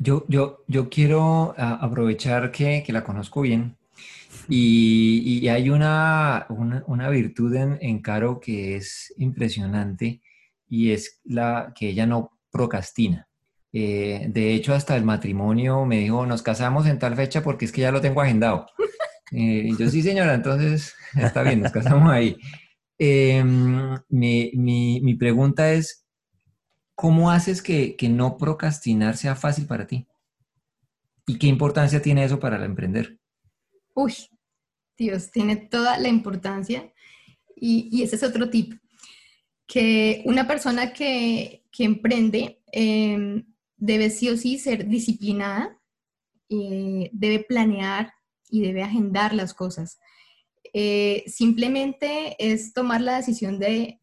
Yo, 0.02 0.24
yo, 0.28 0.64
yo 0.66 0.88
quiero 0.88 1.54
ah, 1.56 1.78
aprovechar 1.80 2.50
que, 2.50 2.82
que 2.84 2.92
la 2.92 3.04
conozco 3.04 3.42
bien 3.42 3.76
y, 4.48 5.48
hay 5.48 5.70
una, 5.70 6.46
una, 6.48 7.08
virtud 7.10 7.54
en, 7.54 8.02
Caro 8.02 8.40
que 8.40 8.76
es 8.76 9.12
impresionante 9.16 10.22
y 10.68 10.90
es 10.90 11.20
la 11.24 11.72
que 11.76 11.90
ella 11.90 12.06
no 12.06 12.32
procrastina. 12.50 13.28
Eh, 13.72 14.26
de 14.28 14.54
hecho, 14.54 14.74
hasta 14.74 14.96
el 14.96 15.04
matrimonio 15.04 15.84
me 15.84 15.98
dijo, 16.00 16.26
nos 16.26 16.42
casamos 16.42 16.86
en 16.86 16.98
tal 16.98 17.14
fecha 17.14 17.42
porque 17.42 17.64
es 17.64 17.72
que 17.72 17.82
ya 17.82 17.92
lo 17.92 18.00
tengo 18.00 18.20
agendado. 18.20 18.66
Eh, 19.32 19.68
y 19.68 19.76
yo, 19.76 19.88
sí, 19.88 20.02
señora, 20.02 20.34
entonces 20.34 20.92
está 21.16 21.44
bien, 21.44 21.60
nos 21.60 21.70
casamos 21.70 22.10
ahí. 22.10 22.36
Em, 22.98 23.96
mi, 24.08 24.50
mi, 24.54 25.00
mi, 25.02 25.14
pregunta 25.14 25.72
es, 25.72 26.04
¿cómo 27.00 27.30
haces 27.30 27.62
que, 27.62 27.96
que 27.96 28.10
no 28.10 28.36
procrastinar 28.36 29.16
sea 29.16 29.34
fácil 29.34 29.64
para 29.64 29.86
ti? 29.86 30.06
¿Y 31.26 31.38
qué 31.38 31.46
importancia 31.46 32.02
tiene 32.02 32.24
eso 32.24 32.38
para 32.38 32.62
emprender? 32.62 33.18
Uy, 33.94 34.12
Dios 34.98 35.30
tiene 35.30 35.56
toda 35.56 35.98
la 35.98 36.08
importancia 36.08 36.92
Y, 37.56 38.02
ese 38.02 38.16
es 38.16 38.22
otro 38.22 38.50
tip, 38.50 38.74
que 39.66 40.20
una 40.26 40.46
persona 40.46 40.92
que, 40.92 41.64
emprende 41.78 42.60
em, 42.70 43.46
debe 43.78 44.10
sí 44.10 44.28
o 44.28 44.36
sí 44.36 44.58
ser 44.58 44.86
disciplinada, 44.86 45.80
debe 46.50 47.44
planear 47.48 48.12
y 48.50 48.60
debe 48.60 48.82
agendar 48.82 49.32
las 49.34 49.54
cosas. 49.54 49.98
Eh, 50.74 51.24
simplemente 51.26 52.36
es 52.38 52.74
tomar 52.74 53.00
la 53.00 53.16
decisión 53.16 53.58
de, 53.58 54.00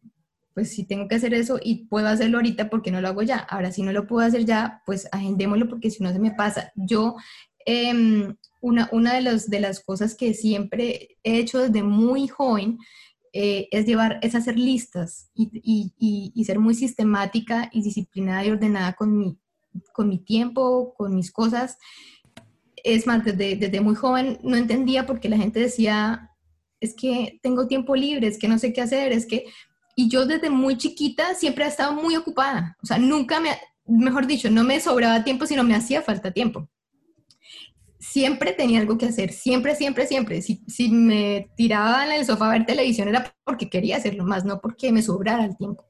pues 0.58 0.74
si 0.74 0.82
tengo 0.82 1.06
que 1.06 1.14
hacer 1.14 1.34
eso 1.34 1.60
y 1.62 1.86
puedo 1.86 2.08
hacerlo 2.08 2.38
ahorita, 2.38 2.68
porque 2.68 2.90
no 2.90 3.00
lo 3.00 3.06
hago 3.06 3.22
ya? 3.22 3.38
Ahora, 3.38 3.70
si 3.70 3.84
no 3.84 3.92
lo 3.92 4.08
puedo 4.08 4.26
hacer 4.26 4.44
ya, 4.44 4.82
pues 4.86 5.06
agendémoslo 5.12 5.68
porque 5.68 5.88
si 5.88 6.02
no 6.02 6.12
se 6.12 6.18
me 6.18 6.32
pasa. 6.32 6.72
Yo, 6.74 7.14
em, 7.64 8.34
una, 8.60 8.88
una 8.90 9.14
de, 9.14 9.40
de 9.46 9.60
las 9.60 9.78
cosas 9.78 10.16
que 10.16 10.34
siempre 10.34 11.16
he 11.22 11.38
hecho 11.38 11.60
desde 11.60 11.84
muy 11.84 12.26
joven 12.26 12.78
eh, 13.32 13.68
es 13.70 13.86
llevar, 13.86 14.18
es 14.20 14.34
hacer 14.34 14.58
listas 14.58 15.30
y, 15.32 15.48
y, 15.62 16.32
y, 16.34 16.44
ser 16.44 16.58
muy 16.58 16.74
sistemática 16.74 17.70
y 17.72 17.80
disciplinada 17.80 18.44
y 18.44 18.50
ordenada 18.50 18.94
con 18.94 19.16
mi, 19.16 19.38
con 19.92 20.08
mi 20.08 20.18
tiempo, 20.18 20.92
con 20.96 21.14
mis 21.14 21.30
cosas. 21.30 21.78
Es 22.82 23.06
más, 23.06 23.24
desde, 23.24 23.54
desde 23.54 23.80
muy 23.80 23.94
joven 23.94 24.40
no 24.42 24.56
entendía 24.56 25.06
porque 25.06 25.28
la 25.28 25.36
gente 25.36 25.60
decía, 25.60 26.32
es 26.80 26.96
que 26.96 27.38
tengo 27.44 27.68
tiempo 27.68 27.94
libre, 27.94 28.26
es 28.26 28.40
que 28.40 28.48
no 28.48 28.58
sé 28.58 28.72
qué 28.72 28.80
hacer, 28.80 29.12
es 29.12 29.24
que 29.24 29.44
y 29.98 30.08
yo 30.08 30.26
desde 30.26 30.48
muy 30.48 30.76
chiquita 30.76 31.34
siempre 31.34 31.64
he 31.64 31.68
estado 31.68 31.92
muy 31.92 32.14
ocupada. 32.14 32.76
O 32.80 32.86
sea, 32.86 32.98
nunca 32.98 33.40
me, 33.40 33.50
mejor 33.84 34.28
dicho, 34.28 34.48
no 34.48 34.62
me 34.62 34.78
sobraba 34.78 35.24
tiempo, 35.24 35.44
sino 35.44 35.64
me 35.64 35.74
hacía 35.74 36.02
falta 36.02 36.30
tiempo. 36.30 36.68
Siempre 37.98 38.52
tenía 38.52 38.78
algo 38.78 38.96
que 38.96 39.06
hacer, 39.06 39.32
siempre, 39.32 39.74
siempre, 39.74 40.06
siempre. 40.06 40.40
Si, 40.40 40.62
si 40.68 40.88
me 40.88 41.50
tiraba 41.56 42.06
en 42.06 42.12
el 42.12 42.24
sofá 42.24 42.46
a 42.46 42.52
ver 42.52 42.64
televisión 42.64 43.08
era 43.08 43.34
porque 43.42 43.68
quería 43.68 43.96
hacerlo 43.96 44.22
más, 44.24 44.44
no 44.44 44.60
porque 44.60 44.92
me 44.92 45.02
sobrara 45.02 45.44
el 45.44 45.56
tiempo. 45.56 45.84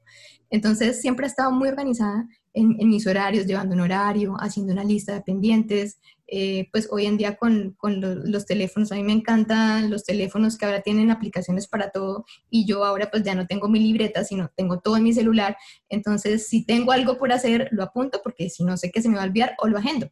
Entonces 0.49 0.99
siempre 1.01 1.27
he 1.27 1.29
estado 1.29 1.51
muy 1.51 1.69
organizada 1.69 2.27
en, 2.55 2.77
en 2.79 2.89
mis 2.89 3.05
horarios, 3.05 3.45
llevando 3.45 3.75
un 3.75 3.81
horario, 3.81 4.37
haciendo 4.39 4.73
una 4.73 4.83
lista 4.83 5.13
de 5.13 5.21
pendientes, 5.21 5.99
eh, 6.31 6.69
pues 6.71 6.87
hoy 6.91 7.05
en 7.05 7.17
día 7.17 7.37
con, 7.37 7.75
con 7.77 8.01
los 8.31 8.45
teléfonos, 8.45 8.91
a 8.91 8.95
mí 8.95 9.03
me 9.03 9.13
encantan 9.13 9.89
los 9.89 10.03
teléfonos 10.03 10.57
que 10.57 10.65
ahora 10.65 10.81
tienen 10.81 11.09
aplicaciones 11.09 11.67
para 11.67 11.89
todo 11.89 12.25
y 12.49 12.65
yo 12.65 12.85
ahora 12.85 13.09
pues 13.09 13.23
ya 13.23 13.33
no 13.35 13.47
tengo 13.47 13.67
mi 13.67 13.79
libreta, 13.79 14.23
sino 14.23 14.51
tengo 14.55 14.79
todo 14.79 14.97
en 14.97 15.03
mi 15.03 15.13
celular. 15.13 15.57
Entonces, 15.89 16.47
si 16.47 16.65
tengo 16.65 16.91
algo 16.91 17.17
por 17.17 17.31
hacer, 17.31 17.67
lo 17.71 17.83
apunto 17.83 18.21
porque 18.23 18.49
si 18.49 18.63
no 18.63 18.77
sé 18.77 18.91
que 18.91 19.01
se 19.01 19.09
me 19.09 19.15
va 19.15 19.23
a 19.23 19.25
olvidar 19.25 19.55
o 19.59 19.67
lo 19.67 19.77
agendo. 19.77 20.11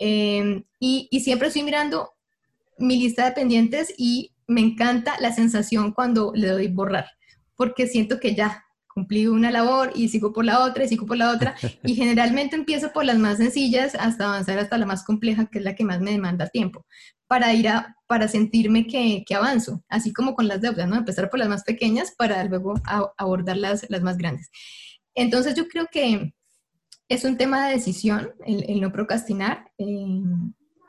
Em, 0.00 0.64
y, 0.80 1.08
y 1.10 1.20
siempre 1.20 1.48
estoy 1.48 1.62
mirando 1.62 2.12
mi 2.78 2.98
lista 2.98 3.24
de 3.26 3.32
pendientes 3.32 3.92
y 3.96 4.32
me 4.46 4.60
encanta 4.60 5.16
la 5.20 5.32
sensación 5.32 5.92
cuando 5.92 6.32
le 6.34 6.48
doy 6.48 6.68
borrar, 6.68 7.06
porque 7.56 7.86
siento 7.86 8.18
que 8.20 8.34
ya 8.34 8.64
cumplí 8.92 9.26
una 9.26 9.50
labor 9.50 9.92
y 9.94 10.08
sigo 10.08 10.32
por 10.32 10.44
la 10.44 10.60
otra 10.60 10.84
y 10.84 10.88
sigo 10.88 11.06
por 11.06 11.16
la 11.16 11.30
otra 11.30 11.54
y 11.84 11.94
generalmente 11.94 12.56
empiezo 12.56 12.92
por 12.92 13.04
las 13.04 13.18
más 13.18 13.38
sencillas 13.38 13.94
hasta 13.94 14.26
avanzar 14.26 14.58
hasta 14.58 14.78
la 14.78 14.86
más 14.86 15.04
compleja 15.04 15.46
que 15.46 15.58
es 15.58 15.64
la 15.64 15.74
que 15.74 15.84
más 15.84 16.00
me 16.00 16.12
demanda 16.12 16.48
tiempo 16.48 16.86
para 17.26 17.52
ir 17.54 17.68
a 17.68 17.96
para 18.06 18.28
sentirme 18.28 18.86
que, 18.86 19.24
que 19.26 19.34
avanzo 19.34 19.82
así 19.88 20.12
como 20.12 20.34
con 20.34 20.48
las 20.48 20.60
deudas 20.60 20.88
no 20.88 20.96
empezar 20.96 21.30
por 21.30 21.38
las 21.38 21.48
más 21.48 21.64
pequeñas 21.64 22.12
para 22.16 22.44
luego 22.44 22.74
abordar 23.16 23.56
las, 23.56 23.88
las 23.88 24.02
más 24.02 24.18
grandes. 24.18 24.50
Entonces 25.14 25.54
yo 25.54 25.68
creo 25.68 25.86
que 25.90 26.34
es 27.08 27.24
un 27.24 27.36
tema 27.36 27.66
de 27.66 27.74
decisión 27.74 28.30
el, 28.46 28.80
no 28.80 28.92
procrastinar 28.92 29.70
eh, 29.78 30.06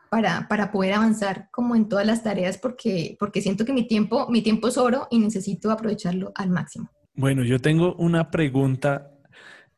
para, 0.09 0.47
para, 0.47 0.71
poder 0.71 0.93
avanzar 0.93 1.49
como 1.51 1.75
en 1.75 1.89
todas 1.89 2.05
las 2.05 2.23
tareas 2.23 2.57
porque 2.57 3.17
porque 3.19 3.41
siento 3.41 3.65
que 3.65 3.73
mi 3.73 3.87
tiempo 3.87 4.29
mi 4.29 4.41
tiempo 4.41 4.67
es 4.67 4.77
oro 4.77 5.07
y 5.09 5.19
necesito 5.19 5.71
aprovecharlo 5.71 6.31
al 6.35 6.49
máximo 6.49 6.89
bueno, 7.15 7.43
yo 7.43 7.59
tengo 7.59 7.95
una 7.95 8.31
pregunta 8.31 9.11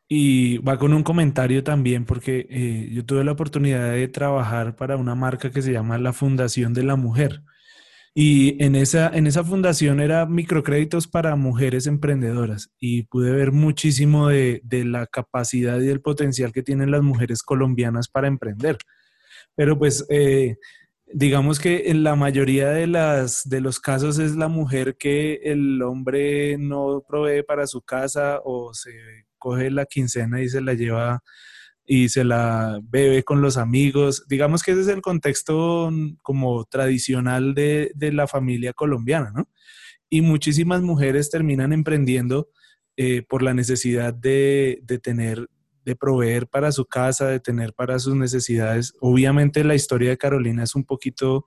y 0.08 0.58
va 0.58 0.78
con 0.78 0.92
un 0.92 1.02
comentario 1.02 1.64
también 1.64 2.04
porque 2.04 2.46
eh, 2.48 2.90
yo 2.92 3.04
tuve 3.04 3.24
la 3.24 3.32
oportunidad 3.32 3.90
de 3.92 4.08
trabajar 4.08 4.76
para 4.76 4.96
una 4.96 5.14
marca 5.14 5.50
que 5.50 5.62
se 5.62 5.72
llama 5.72 5.98
la 5.98 6.12
Fundación 6.12 6.74
de 6.74 6.84
la 6.84 6.96
Mujer. 6.96 7.42
Y 8.14 8.62
en 8.64 8.76
esa, 8.76 9.10
en 9.14 9.26
esa 9.26 9.44
fundación 9.44 10.00
era 10.00 10.24
microcréditos 10.24 11.06
para 11.06 11.36
mujeres 11.36 11.86
emprendedoras 11.86 12.70
y 12.80 13.02
pude 13.02 13.30
ver 13.30 13.52
muchísimo 13.52 14.28
de, 14.28 14.62
de 14.64 14.84
la 14.86 15.06
capacidad 15.06 15.78
y 15.80 15.86
del 15.86 16.00
potencial 16.00 16.52
que 16.52 16.62
tienen 16.62 16.90
las 16.90 17.02
mujeres 17.02 17.42
colombianas 17.42 18.08
para 18.08 18.28
emprender. 18.28 18.78
Pero 19.54 19.78
pues 19.78 20.06
eh, 20.08 20.56
digamos 21.06 21.60
que 21.60 21.90
en 21.90 22.02
la 22.02 22.16
mayoría 22.16 22.70
de, 22.70 22.86
las, 22.86 23.48
de 23.48 23.60
los 23.60 23.80
casos 23.80 24.18
es 24.18 24.36
la 24.36 24.48
mujer 24.48 24.96
que 24.96 25.40
el 25.44 25.80
hombre 25.82 26.58
no 26.58 27.04
provee 27.06 27.42
para 27.42 27.66
su 27.66 27.82
casa 27.82 28.40
o 28.44 28.74
se 28.74 28.90
coge 29.38 29.70
la 29.70 29.86
quincena 29.86 30.42
y 30.42 30.48
se 30.48 30.60
la 30.60 30.74
lleva 30.74 31.22
y 31.84 32.08
se 32.08 32.24
la 32.24 32.80
bebe 32.82 33.22
con 33.22 33.40
los 33.40 33.56
amigos. 33.56 34.24
Digamos 34.28 34.62
que 34.62 34.72
ese 34.72 34.80
es 34.82 34.88
el 34.88 35.02
contexto 35.02 35.90
como 36.22 36.64
tradicional 36.64 37.54
de, 37.54 37.92
de 37.94 38.12
la 38.12 38.26
familia 38.26 38.72
colombiana, 38.72 39.30
¿no? 39.34 39.48
Y 40.08 40.20
muchísimas 40.20 40.82
mujeres 40.82 41.30
terminan 41.30 41.72
emprendiendo 41.72 42.48
eh, 42.96 43.22
por 43.28 43.42
la 43.42 43.54
necesidad 43.54 44.14
de, 44.14 44.80
de 44.82 44.98
tener 44.98 45.48
de 45.86 45.94
proveer 45.94 46.48
para 46.48 46.72
su 46.72 46.84
casa, 46.84 47.28
de 47.28 47.38
tener 47.38 47.72
para 47.72 48.00
sus 48.00 48.16
necesidades. 48.16 48.92
Obviamente 49.00 49.62
la 49.62 49.76
historia 49.76 50.10
de 50.10 50.18
Carolina 50.18 50.64
es 50.64 50.74
un 50.74 50.84
poquito 50.84 51.46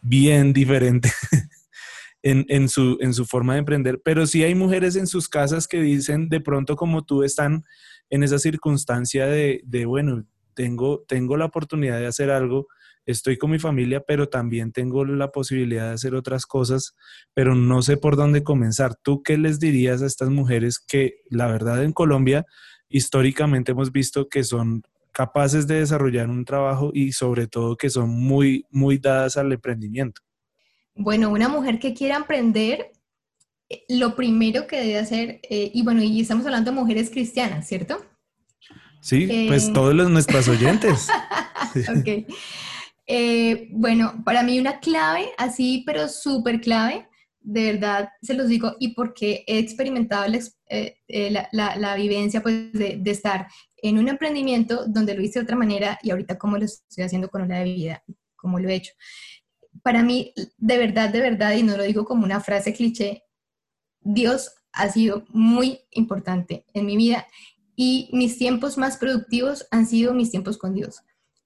bien 0.00 0.52
diferente 0.52 1.12
en, 2.22 2.68
su, 2.68 2.98
en 3.00 3.12
su 3.12 3.26
forma 3.26 3.54
de 3.54 3.58
emprender, 3.58 4.00
pero 4.04 4.26
sí 4.28 4.44
hay 4.44 4.54
mujeres 4.54 4.94
en 4.94 5.08
sus 5.08 5.28
casas 5.28 5.66
que 5.66 5.82
dicen 5.82 6.28
de 6.28 6.40
pronto 6.40 6.76
como 6.76 7.04
tú 7.04 7.24
están 7.24 7.64
en 8.10 8.22
esa 8.22 8.38
circunstancia 8.38 9.26
de, 9.26 9.60
de 9.64 9.86
bueno, 9.86 10.24
tengo, 10.54 11.04
tengo 11.08 11.36
la 11.36 11.46
oportunidad 11.46 11.98
de 11.98 12.06
hacer 12.06 12.30
algo, 12.30 12.68
estoy 13.06 13.38
con 13.38 13.50
mi 13.50 13.58
familia, 13.58 14.04
pero 14.06 14.28
también 14.28 14.70
tengo 14.70 15.04
la 15.04 15.32
posibilidad 15.32 15.88
de 15.88 15.94
hacer 15.94 16.14
otras 16.14 16.46
cosas, 16.46 16.94
pero 17.34 17.56
no 17.56 17.82
sé 17.82 17.96
por 17.96 18.14
dónde 18.14 18.44
comenzar. 18.44 18.94
¿Tú 18.94 19.24
qué 19.24 19.36
les 19.36 19.58
dirías 19.58 20.00
a 20.00 20.06
estas 20.06 20.30
mujeres 20.30 20.78
que 20.78 21.22
la 21.28 21.48
verdad 21.48 21.82
en 21.82 21.92
Colombia 21.92 22.46
históricamente 22.90 23.72
hemos 23.72 23.90
visto 23.90 24.28
que 24.28 24.44
son 24.44 24.82
capaces 25.12 25.66
de 25.66 25.80
desarrollar 25.80 26.28
un 26.28 26.44
trabajo 26.44 26.90
y 26.92 27.12
sobre 27.12 27.46
todo 27.46 27.76
que 27.76 27.88
son 27.88 28.10
muy, 28.10 28.66
muy 28.70 28.98
dadas 28.98 29.36
al 29.36 29.52
emprendimiento. 29.52 30.20
Bueno, 30.94 31.30
una 31.30 31.48
mujer 31.48 31.78
que 31.78 31.94
quiera 31.94 32.16
emprender, 32.16 32.92
eh, 33.68 33.84
lo 33.88 34.16
primero 34.16 34.66
que 34.66 34.76
debe 34.76 34.98
hacer, 34.98 35.40
eh, 35.48 35.70
y 35.72 35.82
bueno, 35.82 36.02
y 36.02 36.20
estamos 36.20 36.44
hablando 36.44 36.70
de 36.70 36.76
mujeres 36.76 37.10
cristianas, 37.10 37.66
¿cierto? 37.66 38.04
Sí, 39.00 39.46
pues 39.48 39.68
eh, 39.68 39.72
todos 39.72 39.94
los, 39.94 40.10
nuestros 40.10 40.46
oyentes. 40.48 41.08
ok. 41.88 42.26
bueno, 43.70 44.22
para 44.24 44.42
mí 44.42 44.60
una 44.60 44.80
clave, 44.80 45.30
así, 45.38 45.84
pero 45.86 46.08
súper 46.08 46.60
clave, 46.60 47.08
de 47.40 47.72
verdad 47.72 48.10
se 48.22 48.34
los 48.34 48.48
digo, 48.48 48.76
y 48.78 48.94
porque 48.94 49.44
he 49.46 49.58
experimentado 49.58 50.32
eh, 50.68 50.96
eh, 51.08 51.30
la, 51.52 51.76
la, 51.76 51.94
vivencia 51.96 52.42
pues, 52.42 52.72
de, 52.72 53.00
estar 53.06 53.48
en 53.78 53.98
un 53.98 54.08
emprendimiento 54.08 54.86
donde 54.86 55.14
lo 55.14 55.22
hice 55.22 55.38
de 55.38 55.44
otra 55.44 55.56
manera 55.56 55.98
y 56.02 56.10
ahorita 56.10 56.38
como 56.38 56.58
lo 56.58 56.64
estoy 56.64 57.04
haciendo 57.04 57.28
con 57.28 57.42
una 57.42 57.62
vida, 57.62 58.02
como 58.36 58.58
lo 58.58 58.68
he 58.68 58.74
hecho. 58.74 58.92
Para 59.82 60.02
mí, 60.02 60.34
de 60.58 60.78
verdad, 60.78 61.10
de 61.10 61.20
verdad, 61.20 61.54
y 61.54 61.62
no 61.62 61.76
lo 61.76 61.84
digo 61.84 62.04
como 62.04 62.24
una 62.24 62.40
frase 62.40 62.74
cliché, 62.74 63.24
Dios 64.00 64.52
ha 64.72 64.88
sido 64.88 65.24
muy 65.30 65.80
importante 65.90 66.64
en 66.74 66.86
mi 66.86 66.96
vida 66.96 67.26
y 67.74 68.10
mis 68.12 68.38
tiempos 68.38 68.76
más 68.76 68.98
productivos 68.98 69.66
han 69.70 69.86
sido 69.86 70.14
mis 70.14 70.30
tiempos 70.30 70.58
con 70.58 70.74
Dios 70.74 71.02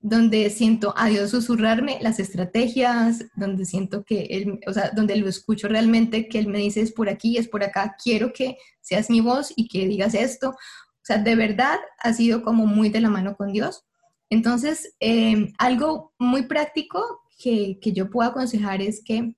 donde 0.06 0.50
siento 0.50 0.92
a 0.98 1.08
Dios 1.08 1.30
susurrarme 1.30 1.96
las 2.02 2.20
estrategias, 2.20 3.24
donde 3.36 3.64
siento 3.64 4.04
que 4.04 4.24
Él, 4.24 4.60
o 4.66 4.72
sea, 4.74 4.90
donde 4.90 5.16
lo 5.16 5.26
escucho 5.26 5.66
realmente, 5.66 6.28
que 6.28 6.38
Él 6.38 6.48
me 6.48 6.58
dice 6.58 6.82
es 6.82 6.92
por 6.92 7.08
aquí, 7.08 7.38
es 7.38 7.48
por 7.48 7.64
acá, 7.64 7.96
quiero 8.02 8.30
que 8.34 8.58
seas 8.82 9.08
mi 9.08 9.20
voz 9.20 9.54
y 9.56 9.66
que 9.66 9.88
digas 9.88 10.12
esto. 10.12 10.50
O 10.50 11.04
sea, 11.04 11.16
de 11.16 11.34
verdad 11.36 11.78
ha 12.00 12.12
sido 12.12 12.42
como 12.42 12.66
muy 12.66 12.90
de 12.90 13.00
la 13.00 13.08
mano 13.08 13.34
con 13.34 13.50
Dios. 13.50 13.86
Entonces, 14.28 14.94
em, 15.00 15.54
algo 15.56 16.12
muy 16.18 16.42
práctico 16.42 17.22
que, 17.38 17.78
que, 17.80 17.94
yo 17.94 18.10
puedo 18.10 18.28
aconsejar 18.28 18.82
es 18.82 19.02
que 19.02 19.34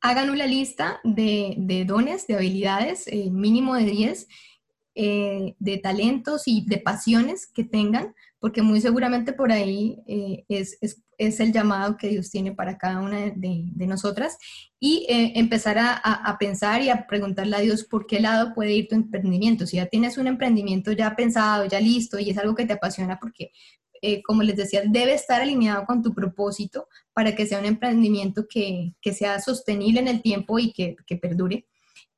hagan 0.00 0.28
una 0.28 0.46
lista 0.46 0.98
de, 1.04 1.54
de 1.56 1.84
dones, 1.84 2.26
de 2.26 2.34
habilidades, 2.34 3.06
eh, 3.06 3.30
mínimo 3.30 3.76
de 3.76 3.84
10, 3.84 4.26
eh, 4.96 5.54
de 5.58 5.78
talentos 5.78 6.46
y 6.46 6.64
de 6.66 6.78
pasiones 6.78 7.46
que 7.46 7.64
tengan, 7.64 8.14
porque 8.44 8.60
muy 8.60 8.78
seguramente 8.78 9.32
por 9.32 9.50
ahí 9.50 10.02
eh, 10.06 10.44
es, 10.50 10.76
es, 10.82 11.02
es, 11.16 11.40
el 11.40 11.50
llamado 11.50 11.96
que 11.96 12.08
Dios 12.08 12.30
tiene 12.30 12.52
para 12.52 12.76
cada 12.76 13.00
una 13.00 13.18
de, 13.34 13.62
de 13.64 13.86
nosotras, 13.86 14.36
y 14.78 15.06
eh, 15.08 15.32
empezar 15.36 15.78
a, 15.78 15.94
a, 15.94 16.36
pensar 16.36 16.82
y 16.82 16.90
a 16.90 17.06
preguntarle 17.06 17.56
a 17.56 17.60
Dios 17.60 17.84
por 17.84 18.06
qué 18.06 18.20
lado 18.20 18.52
puede 18.52 18.74
ir 18.74 18.86
tu 18.86 18.96
emprendimiento. 18.96 19.66
Si 19.66 19.78
ya 19.78 19.86
tienes 19.86 20.18
un 20.18 20.26
emprendimiento 20.26 20.92
ya 20.92 21.16
pensado, 21.16 21.64
ya 21.64 21.80
listo, 21.80 22.18
y 22.18 22.28
es 22.28 22.36
algo 22.36 22.54
que 22.54 22.66
te 22.66 22.74
apasiona, 22.74 23.18
porque, 23.18 23.50
como 24.26 24.42
les 24.42 24.56
decía, 24.56 24.82
debe 24.86 25.14
estar 25.14 25.40
alineado 25.40 25.86
con 25.86 26.02
tu 26.02 26.12
propósito 26.12 26.86
para 27.14 27.34
que 27.34 27.46
sea 27.46 27.60
un 27.60 27.64
emprendimiento 27.64 28.44
que, 28.46 28.92
que 29.00 29.14
sea 29.14 29.40
sostenible 29.40 30.00
en 30.00 30.08
el 30.08 30.20
tiempo 30.20 30.58
y 30.58 30.70
que, 30.70 30.96
que 31.06 31.16
perdure. 31.16 31.64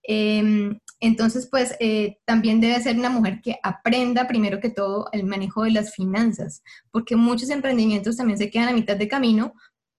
Em, 0.03 0.81
entonces, 1.01 1.47
pues 1.51 1.77
eh, 1.79 2.19
también 2.25 2.61
debe 2.61 2.81
ser 2.81 2.97
una 2.97 3.11
mujer 3.11 3.41
que 3.43 3.59
aprenda 3.63 4.27
primero 4.27 4.61
que 4.61 4.71
todo 4.71 5.09
el 5.13 5.25
manejo 5.25 5.65
de 5.65 5.73
las 5.73 5.95
finanzas, 5.95 6.63
porque 6.91 7.17
muchos 7.17 7.51
emprendimientos 7.51 8.17
también 8.17 8.39
se 8.39 8.51
quedan 8.51 8.69
a 8.69 8.73
mitad 8.73 8.97
de 8.97 9.09
camino 9.09 9.55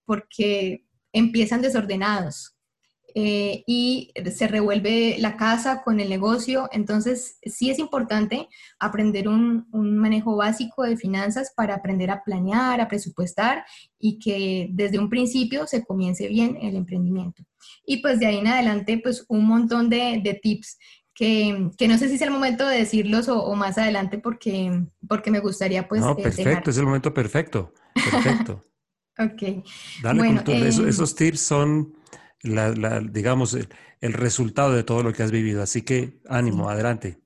porque 0.06 0.86
empiezan 1.14 1.62
desordenados, 1.62 2.57
eh, 3.20 3.64
y 3.66 4.14
se 4.32 4.48
revuelve 4.48 5.16
la 5.18 5.38
casa 5.38 5.82
con 5.82 6.00
el 6.00 6.08
negocio. 6.08 6.70
Entonces, 6.72 7.40
sí 7.42 7.72
es 7.72 7.80
importante 7.80 8.48
aprender 8.78 9.28
un, 9.28 9.66
manejo 9.72 10.36
básico 10.36 10.84
de 10.84 10.98
finanzas 10.98 11.52
para 11.56 11.74
aprender 11.74 12.12
a 12.12 12.24
planear, 12.24 12.80
a 12.80 12.88
presupuestar 12.88 13.66
y 13.98 14.20
que 14.20 14.68
desde 14.70 15.00
un 15.00 15.10
principio 15.10 15.66
se 15.66 15.84
comience 15.84 16.28
bien 16.28 16.60
el 16.62 16.76
emprendimiento. 16.76 17.42
Y 17.84 18.04
pues 18.04 18.20
de 18.20 18.28
ahí 18.28 18.38
en 18.38 18.50
adelante, 18.50 19.00
pues 19.02 19.26
un 19.30 19.48
montón 19.48 19.90
de, 19.90 20.40
tips 20.44 20.78
que, 21.16 21.72
que, 21.76 21.88
no 21.88 21.98
sé 21.98 22.10
si 22.10 22.16
es 22.16 22.22
el 22.22 22.30
momento 22.30 22.68
de 22.68 22.78
decirlos 22.78 23.30
o, 23.30 23.56
más 23.56 23.80
adelante 23.80 24.20
porque, 24.20 24.84
porque 25.10 25.32
me 25.32 25.40
gustaría 25.40 25.88
pues... 25.88 26.02
No, 26.02 26.12
eh, 26.12 26.22
perfecto, 26.22 26.70
es 26.70 26.78
el 26.78 26.86
momento 26.86 27.12
perfecto. 27.16 27.74
Perfecto. 27.96 28.64
ok. 29.18 29.66
Dale, 30.04 30.20
bueno, 30.20 30.44
em, 30.46 30.88
esos 30.88 31.16
tips 31.16 31.40
son 31.40 31.98
la, 32.44 33.00
digamos, 33.02 33.54
el, 34.02 34.14
resultado 34.14 34.74
de 34.74 34.84
todo 34.84 35.04
lo 35.04 35.14
que 35.14 35.24
has 35.24 35.32
vivido. 35.32 35.62
Así 35.62 35.82
que 35.82 36.20
ánimo, 36.28 36.70
adelante. 36.70 37.20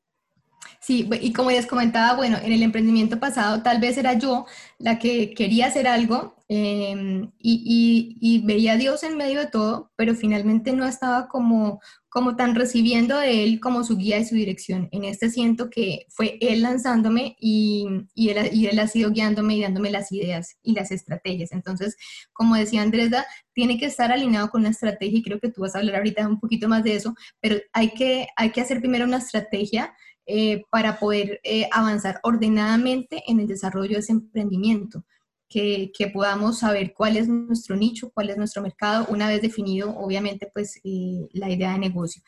Sí, 0.83 1.07
y 1.21 1.31
como 1.31 1.51
les 1.51 1.67
comentaba, 1.67 2.15
bueno, 2.17 2.39
en 2.41 2.51
el 2.53 2.63
emprendimiento 2.63 3.19
pasado 3.19 3.61
tal 3.61 3.79
vez 3.79 3.97
era 3.99 4.13
yo 4.15 4.47
la 4.79 4.97
que 4.97 5.31
quería 5.35 5.67
hacer 5.67 5.87
algo 5.87 6.35
em, 6.49 7.31
y, 7.37 8.17
y, 8.19 8.39
veía 8.43 8.73
a 8.73 8.77
Dios 8.77 9.03
en 9.03 9.15
medio 9.15 9.41
de 9.41 9.45
todo, 9.45 9.91
pero 9.95 10.15
finalmente 10.15 10.71
no 10.73 10.87
estaba 10.87 11.27
como, 11.27 11.81
como 12.09 12.35
tan 12.35 12.55
recibiendo 12.55 13.19
de 13.19 13.43
Él 13.43 13.59
como 13.59 13.83
su 13.83 13.95
guía 13.95 14.17
y 14.17 14.25
su 14.25 14.33
dirección. 14.33 14.89
En 14.91 15.05
este 15.05 15.29
siento 15.29 15.69
que 15.69 16.07
fue 16.09 16.39
Él 16.41 16.63
lanzándome 16.63 17.35
y, 17.39 17.85
y, 18.15 18.29
él, 18.29 18.37
Él 18.51 18.79
ha 18.79 18.87
sido 18.87 19.11
guiándome 19.11 19.57
y 19.57 19.61
dándome 19.61 19.91
las 19.91 20.11
ideas 20.11 20.57
y 20.63 20.73
las 20.73 20.89
estrategias. 20.89 21.51
Entonces, 21.51 21.95
como 22.33 22.55
decía 22.55 22.81
Andrés, 22.81 23.11
tiene 23.53 23.77
que 23.77 23.85
estar 23.85 24.11
alineado 24.11 24.49
con 24.49 24.61
una 24.61 24.71
estrategia 24.71 25.19
y 25.19 25.23
creo 25.23 25.39
que 25.39 25.51
tú 25.51 25.61
vas 25.61 25.75
a 25.75 25.79
hablar 25.79 25.97
ahorita 25.97 26.27
un 26.27 26.39
poquito 26.39 26.67
más 26.67 26.83
de 26.83 26.95
eso, 26.95 27.13
pero 27.39 27.57
hay 27.71 27.91
que, 27.91 28.29
hay 28.35 28.49
que 28.49 28.61
hacer 28.61 28.79
primero 28.79 29.05
una 29.05 29.17
estrategia 29.19 29.93
eh, 30.27 30.63
para 30.69 30.99
poder 30.99 31.39
eh, 31.43 31.67
avanzar 31.71 32.19
ordenadamente 32.23 33.23
en 33.27 33.39
el 33.39 33.47
desarrollo 33.47 33.93
de 33.93 33.99
ese 33.99 34.11
emprendimiento. 34.11 35.03
Que, 35.49 35.91
que, 35.97 36.07
podamos 36.07 36.59
saber 36.59 36.93
cuál 36.93 37.17
es 37.17 37.27
nuestro 37.27 37.75
nicho, 37.75 38.09
cuál 38.13 38.29
es 38.29 38.37
nuestro 38.37 38.61
mercado, 38.61 39.05
una 39.09 39.27
vez 39.27 39.41
definido, 39.41 39.89
obviamente, 39.97 40.49
pues 40.53 40.79
eh, 40.85 41.27
la 41.33 41.49
idea 41.49 41.73
de 41.73 41.79
negocio. 41.79 42.21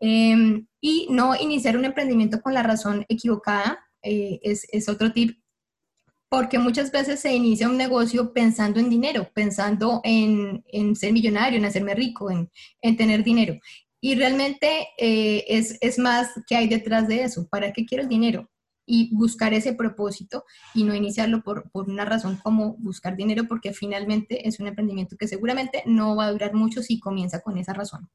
Em, 0.00 0.66
y 0.80 1.06
no 1.10 1.36
iniciar 1.36 1.76
un 1.76 1.84
emprendimiento 1.84 2.40
con 2.40 2.54
la 2.54 2.64
razón 2.64 3.06
equivocada 3.08 3.78
es, 4.02 4.66
es, 4.72 4.88
otro 4.88 5.12
tip, 5.12 5.38
porque 6.28 6.58
muchas 6.58 6.90
veces 6.90 7.20
se 7.20 7.32
inicia 7.32 7.68
un 7.68 7.76
negocio 7.76 8.32
pensando 8.32 8.80
en 8.80 8.90
dinero, 8.90 9.28
pensando 9.32 10.00
en, 10.02 10.64
en 10.66 10.96
ser 10.96 11.12
millonario, 11.12 11.58
en 11.58 11.64
hacerme 11.66 11.94
rico, 11.94 12.30
en, 12.30 12.50
en 12.82 12.96
tener 12.96 13.22
dinero. 13.22 13.58
Y 14.06 14.14
realmente 14.14 14.86
eh, 14.98 15.44
es, 15.48 15.78
es, 15.80 15.98
más 15.98 16.30
que 16.46 16.54
hay 16.54 16.68
detrás 16.68 17.08
de 17.08 17.24
eso. 17.24 17.48
¿Para 17.48 17.72
qué 17.72 17.84
quiero 17.84 18.04
el 18.04 18.08
dinero? 18.08 18.48
Y 18.86 19.12
buscar 19.12 19.52
ese 19.52 19.72
propósito 19.72 20.44
y 20.74 20.84
no 20.84 20.94
iniciarlo 20.94 21.42
por, 21.42 21.68
por, 21.72 21.90
una 21.90 22.04
razón 22.04 22.38
como 22.40 22.76
buscar 22.76 23.16
dinero, 23.16 23.48
porque 23.48 23.72
finalmente 23.72 24.46
es 24.46 24.60
un 24.60 24.68
emprendimiento 24.68 25.16
que 25.16 25.26
seguramente 25.26 25.82
no 25.86 26.14
va 26.14 26.26
a 26.26 26.30
durar 26.30 26.54
mucho 26.54 26.84
si 26.84 27.00
comienza 27.00 27.40
con 27.40 27.58
esa 27.58 27.72
razón. 27.72 28.08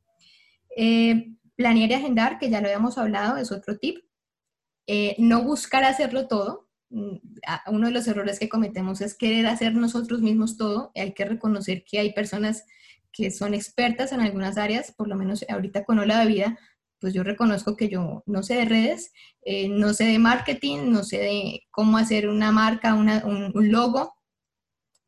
Eh, 0.78 1.34
planear 1.58 1.92
y 1.92 1.94
agendar, 1.96 2.40
que 2.40 2.50
ya 2.50 2.62
lo 2.62 2.68
habíamos 2.68 2.98
hablado, 2.98 3.36
es 3.36 3.52
otro 3.52 3.78
tip. 3.78 3.98
Eh, 4.88 5.18
no 5.18 5.44
buscar 5.44 5.84
hacerlo 5.84 6.30
todo. 6.30 6.70
Mm, 6.90 7.18
uno 7.68 7.88
de 7.88 7.94
los 7.94 8.08
errores 8.08 8.40
que 8.40 8.48
cometemos 8.48 9.02
es 9.02 9.14
querer 9.14 9.46
hacer 9.46 9.76
nosotros 9.76 10.22
mismos 10.22 10.56
todo. 10.56 10.94
Hay 10.96 11.14
que 11.14 11.26
reconocer 11.26 11.84
que 11.84 12.00
hay 12.00 12.14
personas 12.14 12.64
que 13.12 13.32
son 13.32 13.54
expertas 13.54 14.12
en 14.12 14.22
algunas 14.22 14.58
áreas, 14.58 14.94
por 14.96 15.08
lo 15.08 15.16
menos 15.16 15.46
ahorita 15.50 15.84
con 15.84 16.00
Ola 16.00 16.20
de 16.20 16.28
Vida, 16.28 16.60
pues 17.02 17.14
yo 17.16 17.24
reconozco 17.24 17.76
que 17.76 17.90
yo 17.90 18.24
no 18.28 18.44
sé 18.44 18.56
de 18.56 18.66
redes, 18.66 19.12
eh, 19.44 19.68
no 19.68 19.94
sé 19.94 20.06
de 20.06 20.20
marketing, 20.20 20.92
no 20.92 21.04
sé 21.04 21.18
de 21.18 21.64
cómo 21.72 21.98
hacer 21.98 22.30
una 22.30 22.52
marca, 22.52 22.94
un, 22.94 23.52
logo. 23.72 24.14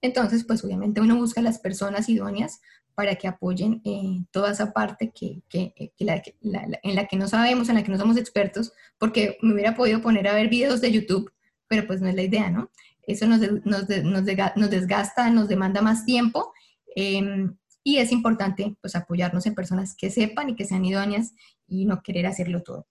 Entonces, 0.02 0.44
pues 0.44 0.64
obviamente 0.66 1.02
uno 1.02 1.16
busca 1.16 1.42
las 1.42 1.60
personas 1.60 2.10
idóneas 2.10 2.60
para 2.96 3.16
que 3.16 3.28
apoyen 3.28 3.82
eh, 3.86 4.26
toda 4.32 4.52
esa 4.52 4.74
parte 4.74 5.12
que, 5.14 5.44
que, 5.48 5.74
que 5.76 5.94
en 6.02 6.96
la 6.96 7.08
que 7.08 7.16
no 7.16 7.28
sabemos, 7.28 7.70
en 7.70 7.76
la 7.76 7.84
que 7.84 7.92
no 7.92 7.98
somos 7.98 8.18
expertos, 8.18 8.74
porque 8.98 9.38
me 9.42 9.54
hubiera 9.54 9.76
podido 9.76 10.02
poner 10.02 10.28
a 10.28 10.34
ver 10.34 10.50
videos 10.50 10.82
de 10.82 10.92
YouTube, 10.92 11.32
pero 11.68 11.86
pues 11.86 12.02
no 12.02 12.10
es 12.10 12.16
la 12.16 12.24
idea, 12.24 12.50
¿no? 12.50 12.72
Eso 13.06 13.28
nos, 13.28 13.40
nos, 13.66 13.88
nos, 14.04 14.70
desgasta, 14.70 15.30
nos 15.30 15.48
demanda 15.48 15.82
más 15.82 16.06
tiempo. 16.06 16.54
Eh, 16.96 17.50
y 17.84 17.98
es 17.98 18.12
importante 18.12 18.76
pues 18.82 18.96
apoyarnos 18.96 19.46
en 19.46 19.56
personas 19.56 19.96
que 19.96 20.10
sepan 20.10 20.50
y 20.50 20.56
que 20.56 20.66
sean 20.66 20.86
idóneas 20.86 21.34
y 21.68 21.86
no 21.86 22.02
querer 22.02 22.26
hacerlo 22.26 22.64
todo. 22.64 22.88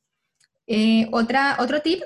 Eh, 0.67 1.09
otra, 1.13 1.57
otro 1.59 1.81
tip, 1.81 2.03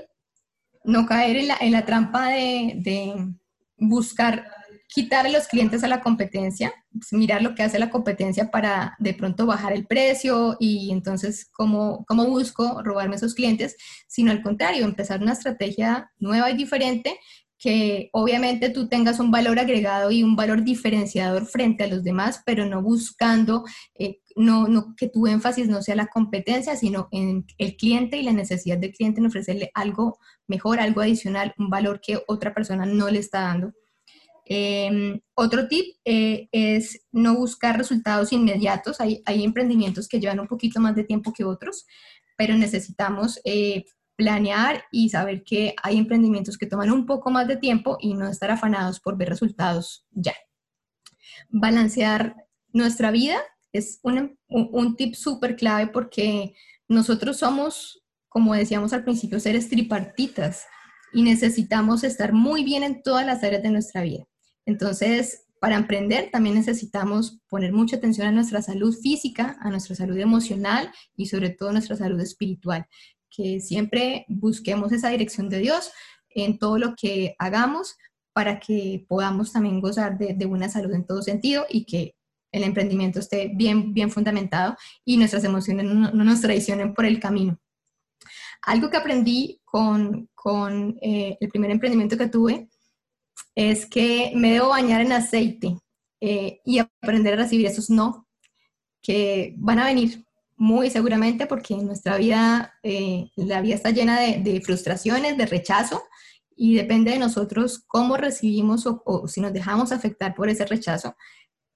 no 0.84 1.06
caer 1.06 1.36
en 1.36 1.48
la, 1.48 1.56
en 1.60 1.72
la 1.72 1.84
trampa 1.84 2.28
de, 2.28 2.74
de, 2.76 3.34
buscar 3.78 4.50
quitar 4.88 5.30
los 5.30 5.48
clientes 5.48 5.84
a 5.84 5.88
la 5.88 6.00
competencia, 6.00 6.72
pues, 6.92 7.12
mirar 7.12 7.42
lo 7.42 7.54
que 7.54 7.62
hace 7.62 7.78
la 7.78 7.90
competencia 7.90 8.50
para 8.50 8.96
de 8.98 9.12
pronto 9.12 9.44
bajar 9.44 9.72
el 9.72 9.86
precio 9.86 10.56
y 10.58 10.90
entonces 10.92 11.50
cómo, 11.52 12.04
cómo 12.06 12.24
busco 12.26 12.82
robarme 12.82 13.16
esos 13.16 13.34
clientes, 13.34 13.76
sino 14.06 14.30
al 14.30 14.42
contrario, 14.42 14.84
empezar 14.84 15.20
una 15.20 15.32
estrategia 15.32 16.10
nueva 16.18 16.50
y 16.50 16.56
diferente 16.56 17.18
que 17.58 18.10
obviamente 18.12 18.68
tú 18.68 18.88
tengas 18.88 19.18
un 19.18 19.30
valor 19.30 19.58
agregado 19.58 20.10
y 20.10 20.22
un 20.22 20.36
valor 20.36 20.62
diferenciador 20.62 21.46
frente 21.46 21.84
a 21.84 21.86
los 21.86 22.04
demás, 22.04 22.42
pero 22.44 22.66
no 22.66 22.82
buscando, 22.82 23.64
eh, 23.98 24.20
no, 24.36 24.94
que 24.96 25.08
tu 25.08 25.26
énfasis 25.26 25.68
no 25.68 25.80
sea 25.80 25.96
la 25.96 26.06
competencia, 26.06 26.76
sino 26.76 27.08
en 27.12 27.46
el 27.56 27.76
cliente 27.76 28.18
y 28.18 28.22
la 28.22 28.32
necesidad 28.32 28.76
del 28.76 28.92
cliente 28.92 29.20
en 29.20 29.26
ofrecerle 29.26 29.70
algo 29.74 30.18
mejor, 30.46 30.80
algo 30.80 31.00
adicional, 31.00 31.54
un 31.58 31.70
valor 31.70 32.00
que 32.00 32.22
otra 32.26 32.52
persona 32.52 32.84
no 32.84 33.08
le 33.08 33.20
está 33.20 33.40
dando. 33.40 33.72
Em, 34.48 35.20
otro 35.34 35.66
tip 35.66 35.96
eh, 36.04 36.48
es 36.52 37.06
no 37.10 37.34
buscar 37.34 37.76
resultados 37.76 38.32
inmediatos. 38.32 39.00
Hay, 39.00 39.22
hay, 39.24 39.42
emprendimientos 39.42 40.06
que 40.06 40.20
llevan 40.20 40.38
un 40.38 40.46
poquito 40.46 40.78
más 40.80 40.94
de 40.94 41.02
tiempo 41.02 41.32
que 41.32 41.44
otros, 41.44 41.84
pero 42.36 42.54
necesitamos 42.54 43.40
eh, 43.44 43.84
planear 44.16 44.84
y 44.90 45.10
saber 45.10 45.44
que 45.44 45.74
hay 45.82 45.98
emprendimientos 45.98 46.56
que 46.56 46.66
toman 46.66 46.90
un 46.90 47.06
poco 47.06 47.30
más 47.30 47.46
de 47.46 47.56
tiempo 47.56 47.98
y 48.00 48.14
no 48.14 48.28
estar 48.28 48.50
afanados 48.50 48.98
por 48.98 49.16
ver 49.16 49.28
resultados 49.28 50.06
ya. 50.10 50.34
Balancear 51.50 52.34
nuestra 52.72 53.10
vida 53.10 53.38
es 53.72 54.00
un, 54.02 54.38
un 54.48 54.96
tip 54.96 55.14
súper 55.14 55.54
clave 55.54 55.88
porque 55.88 56.54
nosotros 56.88 57.38
somos, 57.38 58.02
como 58.28 58.54
decíamos 58.54 58.92
al 58.92 59.04
principio, 59.04 59.38
seres 59.38 59.68
tripartitas 59.68 60.64
y 61.12 61.22
necesitamos 61.22 62.02
estar 62.02 62.32
muy 62.32 62.64
bien 62.64 62.82
en 62.82 63.02
todas 63.02 63.26
las 63.26 63.44
áreas 63.44 63.62
de 63.62 63.70
nuestra 63.70 64.02
vida. 64.02 64.24
Entonces, 64.64 65.46
para 65.60 65.76
emprender 65.76 66.30
también 66.30 66.54
necesitamos 66.54 67.38
poner 67.48 67.72
mucha 67.72 67.96
atención 67.96 68.26
a 68.26 68.32
nuestra 68.32 68.62
salud 68.62 68.94
física, 68.94 69.56
a 69.60 69.70
nuestra 69.70 69.94
salud 69.94 70.18
emocional 70.18 70.90
y 71.16 71.26
sobre 71.26 71.50
todo 71.50 71.70
a 71.70 71.72
nuestra 71.72 71.96
salud 71.96 72.20
espiritual 72.20 72.86
que 73.30 73.60
siempre 73.60 74.24
busquemos 74.28 74.92
esa 74.92 75.10
dirección 75.10 75.48
de 75.48 75.58
Dios 75.58 75.90
en 76.30 76.58
todo 76.58 76.78
lo 76.78 76.94
que 76.94 77.34
hagamos 77.38 77.96
para 78.32 78.60
que 78.60 79.04
podamos 79.08 79.52
también 79.52 79.80
gozar 79.80 80.18
de, 80.18 80.34
de 80.34 80.46
buena 80.46 80.68
salud 80.68 80.92
en 80.92 81.06
todo 81.06 81.22
sentido 81.22 81.64
y 81.68 81.84
que 81.84 82.16
el 82.52 82.64
emprendimiento 82.64 83.20
esté 83.20 83.50
bien, 83.54 83.92
bien 83.92 84.10
fundamentado 84.10 84.76
y 85.04 85.16
nuestras 85.16 85.44
emociones 85.44 85.86
no, 85.86 86.10
nos 86.12 86.40
traicionen 86.40 86.94
por 86.94 87.04
el 87.04 87.20
camino. 87.20 87.58
Algo 88.62 88.90
que 88.90 88.96
aprendí 88.96 89.60
con, 89.64 90.28
con 90.34 90.98
eh, 91.02 91.36
el 91.40 91.48
primer 91.48 91.70
emprendimiento 91.70 92.16
que 92.16 92.28
tuve 92.28 92.68
es 93.54 93.86
que 93.86 94.32
me 94.34 94.52
debo 94.52 94.70
bañar 94.70 95.02
en 95.02 95.12
aceite 95.12 95.78
eh, 96.20 96.60
y 96.64 96.78
aprender 96.78 97.34
a 97.34 97.44
recibir 97.44 97.66
esos 97.66 97.90
no 97.90 98.26
que 99.02 99.54
van 99.58 99.78
a 99.78 99.84
venir, 99.84 100.25
muy 100.56 100.90
seguramente 100.90 101.46
porque 101.46 101.74
en 101.74 101.86
nuestra 101.86 102.16
vida 102.16 102.74
eh, 102.82 103.30
la 103.36 103.60
vida 103.60 103.74
está 103.74 103.90
llena 103.90 104.20
de, 104.20 104.60
frustraciones, 104.62 105.36
de 105.36 105.46
rechazo 105.46 106.02
y 106.56 106.76
depende 106.76 107.10
de 107.10 107.18
nosotros 107.18 107.84
cómo 107.86 108.16
recibimos 108.16 108.86
o, 108.86 109.28
si 109.28 109.40
nos 109.40 109.52
dejamos 109.52 109.92
afectar 109.92 110.34
por 110.34 110.48
ese 110.48 110.64
rechazo, 110.64 111.14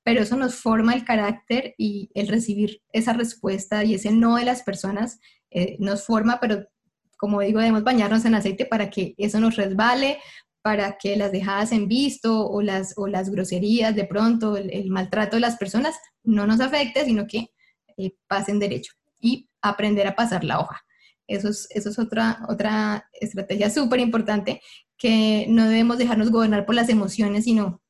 pero 0.02 0.22
eso 0.22 0.36
nos 0.36 0.54
forma 0.54 0.94
el 0.94 1.04
carácter 1.04 1.74
y 1.76 2.10
el 2.14 2.28
recibir 2.28 2.82
esa 2.92 3.12
respuesta 3.12 3.84
y 3.84 3.94
ese 3.94 4.10
no 4.10 4.36
de 4.36 4.46
las 4.46 4.62
personas 4.62 5.20
eh, 5.50 5.76
nos 5.78 6.06
forma, 6.06 6.40
pero 6.40 6.66
como 7.18 7.42
digo, 7.42 7.58
debemos 7.58 7.84
bañarnos 7.84 8.24
en 8.24 8.34
aceite 8.34 8.64
para 8.64 8.88
que 8.88 9.14
eso 9.18 9.40
nos 9.40 9.56
resbale, 9.56 10.18
para 10.62 10.96
que 10.96 11.16
las 11.16 11.32
dejadas 11.32 11.72
en 11.72 11.86
visto 11.86 12.48
o 12.48 12.62
las, 12.62 12.94
o 12.96 13.06
las 13.06 13.28
groserías 13.28 13.94
de 13.94 14.04
pronto, 14.04 14.56
el 14.56 14.88
maltrato 14.88 15.36
de 15.36 15.40
las 15.40 15.56
personas 15.56 15.98
no 16.22 16.46
nos 16.46 16.60
afecte, 16.60 17.04
sino 17.04 17.26
que 17.26 17.50
pasen 18.26 18.58
derecho. 18.58 18.92
Y 19.20 19.50
aprender 19.60 20.06
a 20.06 20.16
pasar 20.16 20.44
la 20.44 20.60
hoja. 20.60 20.82
Eso 21.26 21.48
es, 21.48 21.68
eso 21.70 21.90
es 21.90 21.98
otra, 21.98 22.44
otra 22.48 23.08
estrategia 23.12 23.70
súper 23.70 24.00
importante, 24.00 24.60
que 24.96 25.46
no 25.48 25.68
debemos 25.68 25.98
dejarnos 25.98 26.30
gobernar 26.30 26.66
por 26.66 26.74
las 26.74 26.88
emociones, 26.88 27.44
sino 27.44 27.82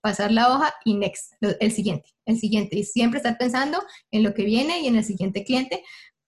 pasar 0.00 0.32
la 0.32 0.54
hoja 0.54 0.72
y 0.84 0.94
next, 0.94 1.32
el 1.40 1.72
siguiente, 1.72 2.10
el 2.24 2.38
siguiente. 2.38 2.78
Y 2.78 2.84
siempre 2.84 3.18
estar 3.18 3.36
pensando 3.36 3.82
en 4.10 4.22
lo 4.22 4.34
que 4.34 4.44
viene 4.44 4.80
y 4.80 4.86
en 4.86 4.96
el 4.96 5.04
siguiente 5.04 5.44
cliente, 5.44 5.82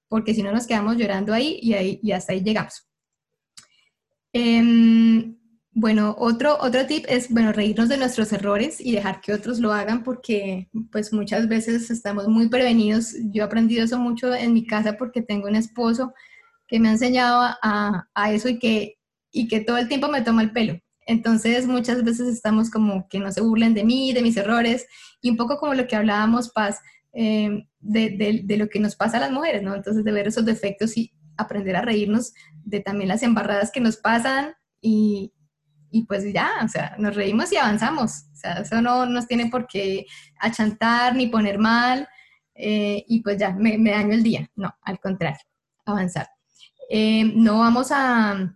porque 0.08 0.34
si 0.34 0.42
no 0.42 0.52
nos 0.52 0.66
quedamos 0.66 0.96
llorando 0.96 1.32
ahí 1.32 1.58
y, 1.62 1.74
ahí, 1.74 2.00
y 2.02 2.12
hasta 2.12 2.32
ahí 2.32 2.42
llegamos. 2.42 2.88
Em, 4.32 5.37
bueno, 5.80 6.16
otro, 6.18 6.58
otro 6.60 6.86
tip 6.86 7.04
es, 7.08 7.30
bueno, 7.30 7.52
reírnos 7.52 7.88
de 7.88 7.98
nuestros 7.98 8.32
errores 8.32 8.80
y 8.80 8.90
dejar 8.90 9.20
que 9.20 9.32
otros 9.32 9.60
lo 9.60 9.72
hagan 9.72 10.02
porque 10.02 10.68
pues 10.90 11.12
muchas 11.12 11.46
veces 11.46 11.88
estamos 11.92 12.26
muy 12.26 12.48
prevenidos. 12.48 13.14
Yo 13.30 13.42
he 13.42 13.46
aprendido 13.46 13.84
eso 13.84 13.96
mucho 13.96 14.34
en 14.34 14.54
mi 14.54 14.66
casa 14.66 14.96
porque 14.96 15.22
tengo 15.22 15.46
un 15.46 15.54
esposo 15.54 16.14
que 16.66 16.80
me 16.80 16.88
ha 16.88 16.92
enseñado 16.92 17.42
a, 17.62 18.08
a 18.12 18.32
eso 18.32 18.48
y 18.48 18.58
que, 18.58 18.98
y 19.30 19.46
que 19.46 19.60
todo 19.60 19.76
el 19.76 19.86
tiempo 19.86 20.08
me 20.08 20.22
toma 20.22 20.42
el 20.42 20.50
pelo. 20.50 20.80
Entonces 21.06 21.68
muchas 21.68 22.02
veces 22.02 22.26
estamos 22.26 22.70
como 22.70 23.08
que 23.08 23.20
no 23.20 23.30
se 23.30 23.40
burlen 23.40 23.72
de 23.72 23.84
mí, 23.84 24.12
de 24.12 24.22
mis 24.22 24.36
errores 24.36 24.84
y 25.20 25.30
un 25.30 25.36
poco 25.36 25.58
como 25.58 25.74
lo 25.74 25.86
que 25.86 25.94
hablábamos, 25.94 26.50
Paz, 26.50 26.80
eh, 27.12 27.68
de, 27.78 28.10
de, 28.10 28.40
de, 28.42 28.56
lo 28.56 28.68
que 28.68 28.80
nos 28.80 28.96
pasa 28.96 29.18
a 29.18 29.20
las 29.20 29.30
mujeres, 29.30 29.62
¿no? 29.62 29.76
Entonces 29.76 30.02
de 30.02 30.10
ver 30.10 30.26
esos 30.26 30.44
defectos 30.44 30.96
y 30.96 31.12
aprender 31.36 31.76
a 31.76 31.82
reírnos 31.82 32.34
de 32.64 32.80
también 32.80 33.06
las 33.06 33.22
embarradas 33.22 33.70
que 33.70 33.80
nos 33.80 33.96
pasan 33.96 34.54
y, 34.80 35.32
y 35.90 36.04
pues 36.04 36.24
ya, 36.32 36.50
o 36.64 36.68
sea, 36.68 36.94
nos 36.98 37.14
reímos 37.14 37.52
y 37.52 37.56
avanzamos. 37.56 38.24
O 38.32 38.36
sea, 38.36 38.52
eso 38.54 38.80
no 38.82 39.06
nos 39.06 39.26
tiene 39.26 39.46
por 39.50 39.66
qué 39.66 40.06
achantar 40.38 41.14
ni 41.14 41.26
poner 41.26 41.58
mal 41.58 42.08
eh, 42.54 43.04
y 43.06 43.22
pues 43.22 43.38
ya, 43.38 43.52
me, 43.52 43.78
daño 43.78 44.12
el 44.12 44.22
día. 44.22 44.50
No, 44.56 44.74
al 44.82 44.98
contrario, 45.00 45.40
avanzar. 45.84 46.28
Eh, 46.90 47.24
no 47.34 47.60
vamos 47.60 47.88
a, 47.90 48.54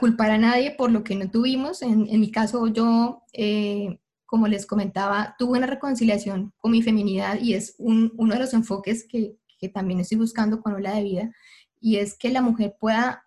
culpar 0.00 0.30
a 0.30 0.38
nadie 0.38 0.72
por 0.72 0.90
lo 0.90 1.04
que 1.04 1.14
no 1.14 1.30
tuvimos. 1.30 1.82
En, 1.82 2.06
en 2.08 2.20
mi 2.20 2.30
caso, 2.30 2.66
yo, 2.68 3.22
eh, 3.32 3.98
como 4.26 4.48
les 4.48 4.66
comentaba, 4.66 5.34
tuve 5.38 5.58
una 5.58 5.66
reconciliación 5.66 6.52
con 6.58 6.72
mi 6.72 6.82
feminidad 6.82 7.38
y 7.40 7.54
es 7.54 7.74
un, 7.78 8.12
uno 8.16 8.34
de 8.34 8.40
los 8.40 8.54
enfoques 8.54 9.06
que, 9.08 9.36
que, 9.58 9.68
también 9.68 10.00
estoy 10.00 10.18
buscando 10.18 10.60
con 10.60 10.74
Ola 10.74 10.94
de 10.94 11.02
Vida 11.02 11.32
y 11.80 11.96
es 11.96 12.16
que 12.16 12.30
la 12.30 12.42
mujer 12.42 12.76
pueda 12.80 13.24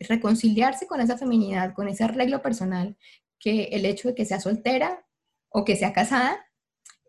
reconciliarse 0.00 0.86
con 0.86 1.00
esa 1.00 1.18
feminidad, 1.18 1.74
con 1.74 1.88
ese 1.88 2.04
arreglo 2.04 2.42
personal, 2.42 2.96
que 3.38 3.64
el 3.72 3.84
hecho 3.84 4.08
de 4.08 4.14
que 4.14 4.24
sea 4.24 4.40
soltera 4.40 5.04
o 5.48 5.64
que 5.64 5.76
sea 5.76 5.92
casada 5.92 6.44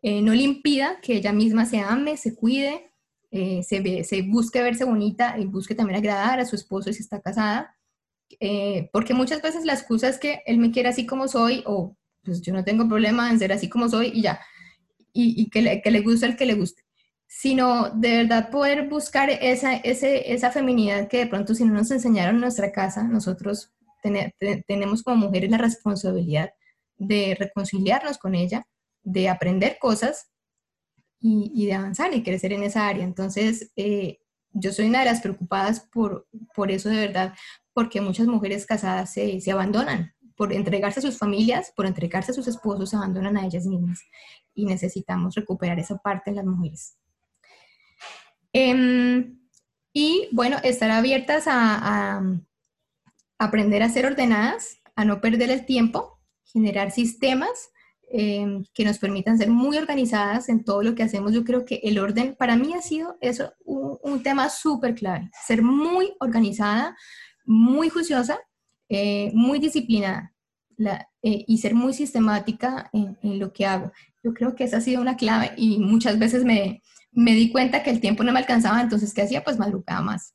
eh, 0.02 0.22
no 0.22 0.34
le 0.34 0.44
impida 0.44 1.00
que 1.02 1.16
ella 1.16 1.34
misma 1.34 1.66
se 1.66 1.80
ame, 1.80 2.18
se 2.18 2.36
cuide, 2.36 2.94
eh, 3.32 3.64
se, 3.64 4.22
busque 4.24 4.62
verse 4.62 4.86
bonita 4.86 5.38
y 5.38 5.46
busque 5.46 5.76
también 5.76 6.00
agradar 6.00 6.40
a 6.40 6.46
su 6.46 6.56
esposo 6.56 6.92
si 6.94 7.02
está 7.02 7.22
casada. 7.22 7.76
Eh, 8.40 8.90
porque 8.94 9.14
muchas 9.14 9.42
veces 9.42 9.66
la 9.66 9.74
excusa 9.74 10.08
es 10.08 10.20
que 10.20 10.42
él 10.46 10.60
me 10.60 10.72
quiere 10.72 10.90
así 10.90 11.06
como 11.06 11.28
soy 11.28 11.64
o 11.66 11.98
pues 12.24 12.42
yo 12.42 12.54
no 12.54 12.64
tengo 12.64 12.88
problema 12.88 13.30
en 13.32 13.40
ser 13.40 13.52
así 13.52 13.70
como 13.70 13.90
soy 13.90 14.12
y 14.14 14.22
ya. 14.22 14.40
Y, 15.14 15.42
y 15.42 15.50
que, 15.50 15.62
le, 15.62 15.82
que 15.82 15.92
le 15.92 16.02
guste 16.02 16.28
el 16.28 16.38
que 16.38 16.46
le 16.46 16.54
guste 16.54 16.84
sino 17.32 17.92
de 17.92 18.18
verdad 18.18 18.50
poder 18.50 18.90
buscar 18.90 19.30
esa, 19.30 19.76
ese, 19.76 20.34
esa 20.34 20.52
feminidad 20.52 21.08
que 21.08 21.20
de 21.20 21.28
pronto 21.28 21.54
si 21.54 21.64
no 21.64 21.76
nos 21.76 21.92
enseñaron 21.92 22.36
en 22.36 22.42
nuestra 22.42 22.72
casa, 22.72 23.04
nosotros 23.04 23.72
tenemos 24.66 25.04
como 25.04 25.28
mujeres 25.28 25.52
la 25.52 25.60
responsabilidad 25.60 26.52
de 26.98 27.38
reconciliarnos 27.40 28.18
con 28.18 28.34
ella, 28.34 28.66
de 29.04 29.30
aprender 29.30 29.78
cosas 29.80 30.32
y, 31.20 31.68
de 31.68 31.74
avanzar 31.74 32.16
y 32.16 32.24
crecer 32.24 32.52
en 32.52 32.64
esa 32.64 32.88
área. 32.88 33.04
Entonces, 33.04 33.72
eh, 33.76 34.18
yo 34.52 34.74
soy 34.74 34.88
una 34.88 35.00
de 35.00 35.06
las 35.06 35.22
preocupadas 35.22 35.82
por, 35.82 36.28
por 36.56 36.72
eso 36.72 36.90
de 36.90 37.08
verdad, 37.08 37.36
porque 37.74 38.02
muchas 38.02 38.26
mujeres 38.26 38.66
casadas 38.66 39.14
se, 39.14 39.40
se 39.40 39.52
abandonan 39.52 40.16
por 40.36 40.52
entregarse 40.52 41.00
a 41.00 41.04
sus 41.04 41.18
familias, 41.20 41.72
por 41.76 41.86
entregarse 41.86 42.32
a 42.32 42.36
sus 42.36 42.48
esposos, 42.48 42.90
se 42.90 42.96
abandonan 42.96 43.38
a 43.38 43.46
ellas 43.46 43.68
mismas 43.68 44.00
y 44.56 44.66
necesitamos 44.66 45.36
recuperar 45.36 45.78
esa 45.78 45.98
parte 45.98 46.32
en 46.32 46.38
las 46.38 46.46
mujeres. 46.46 46.98
Eh, 48.54 49.30
y 49.94 50.30
bueno, 50.32 50.58
estar 50.64 50.92
abiertas 50.92 51.46
a, 51.48 52.22
aprender 53.38 53.84
a 53.84 53.90
ser 53.90 54.06
ordenadas, 54.06 54.80
a 54.96 55.06
no 55.06 55.22
perder 55.22 55.50
el 55.50 55.66
tiempo, 55.66 56.20
generar 56.44 56.92
sistemas 56.92 57.70
eh, 58.12 58.64
que 58.74 58.86
nos 58.86 58.98
permitan 58.98 59.38
ser 59.38 59.50
muy 59.50 59.78
organizadas 59.78 60.50
en 60.50 60.64
todo 60.64 60.84
lo 60.84 60.96
que 60.96 61.04
hacemos. 61.04 61.34
Yo 61.34 61.44
creo 61.44 61.66
que 61.66 61.80
el 61.84 62.00
orden 62.00 62.36
para 62.36 62.56
mí 62.56 62.74
ha 62.74 62.82
sido 62.82 63.18
eso 63.22 63.54
un, 63.66 64.24
tema 64.24 64.50
súper 64.50 64.96
clave, 64.96 65.30
ser 65.46 65.62
muy 65.64 66.14
organizada, 66.20 66.96
muy 67.46 67.90
juiciosa, 67.90 68.40
eh, 68.90 69.32
muy 69.34 69.60
disciplinada 69.60 70.34
eh, 71.22 71.46
y 71.48 71.58
ser 71.60 71.74
muy 71.74 71.94
sistemática 71.94 72.90
en, 72.92 73.18
en 73.22 73.40
lo 73.40 73.54
que 73.54 73.66
hago. 73.66 73.92
Yo 74.24 74.34
creo 74.34 74.56
que 74.56 74.66
esa 74.66 74.78
ha 74.78 74.82
sido 74.82 75.02
una 75.02 75.16
clave 75.16 75.52
y 75.56 75.80
muchas 75.80 76.20
veces 76.20 76.44
me, 76.44 76.82
me 77.20 77.34
di 77.34 77.52
cuenta 77.52 77.84
que 77.84 77.90
el 77.90 78.00
tiempo 78.00 78.24
no 78.24 78.32
me 78.32 78.40
alcanzaba, 78.40 78.82
entonces, 78.82 79.14
¿qué 79.14 79.24
hacía? 79.24 79.44
Pues 79.44 79.60
madrugaba 79.60 80.02
más. 80.02 80.34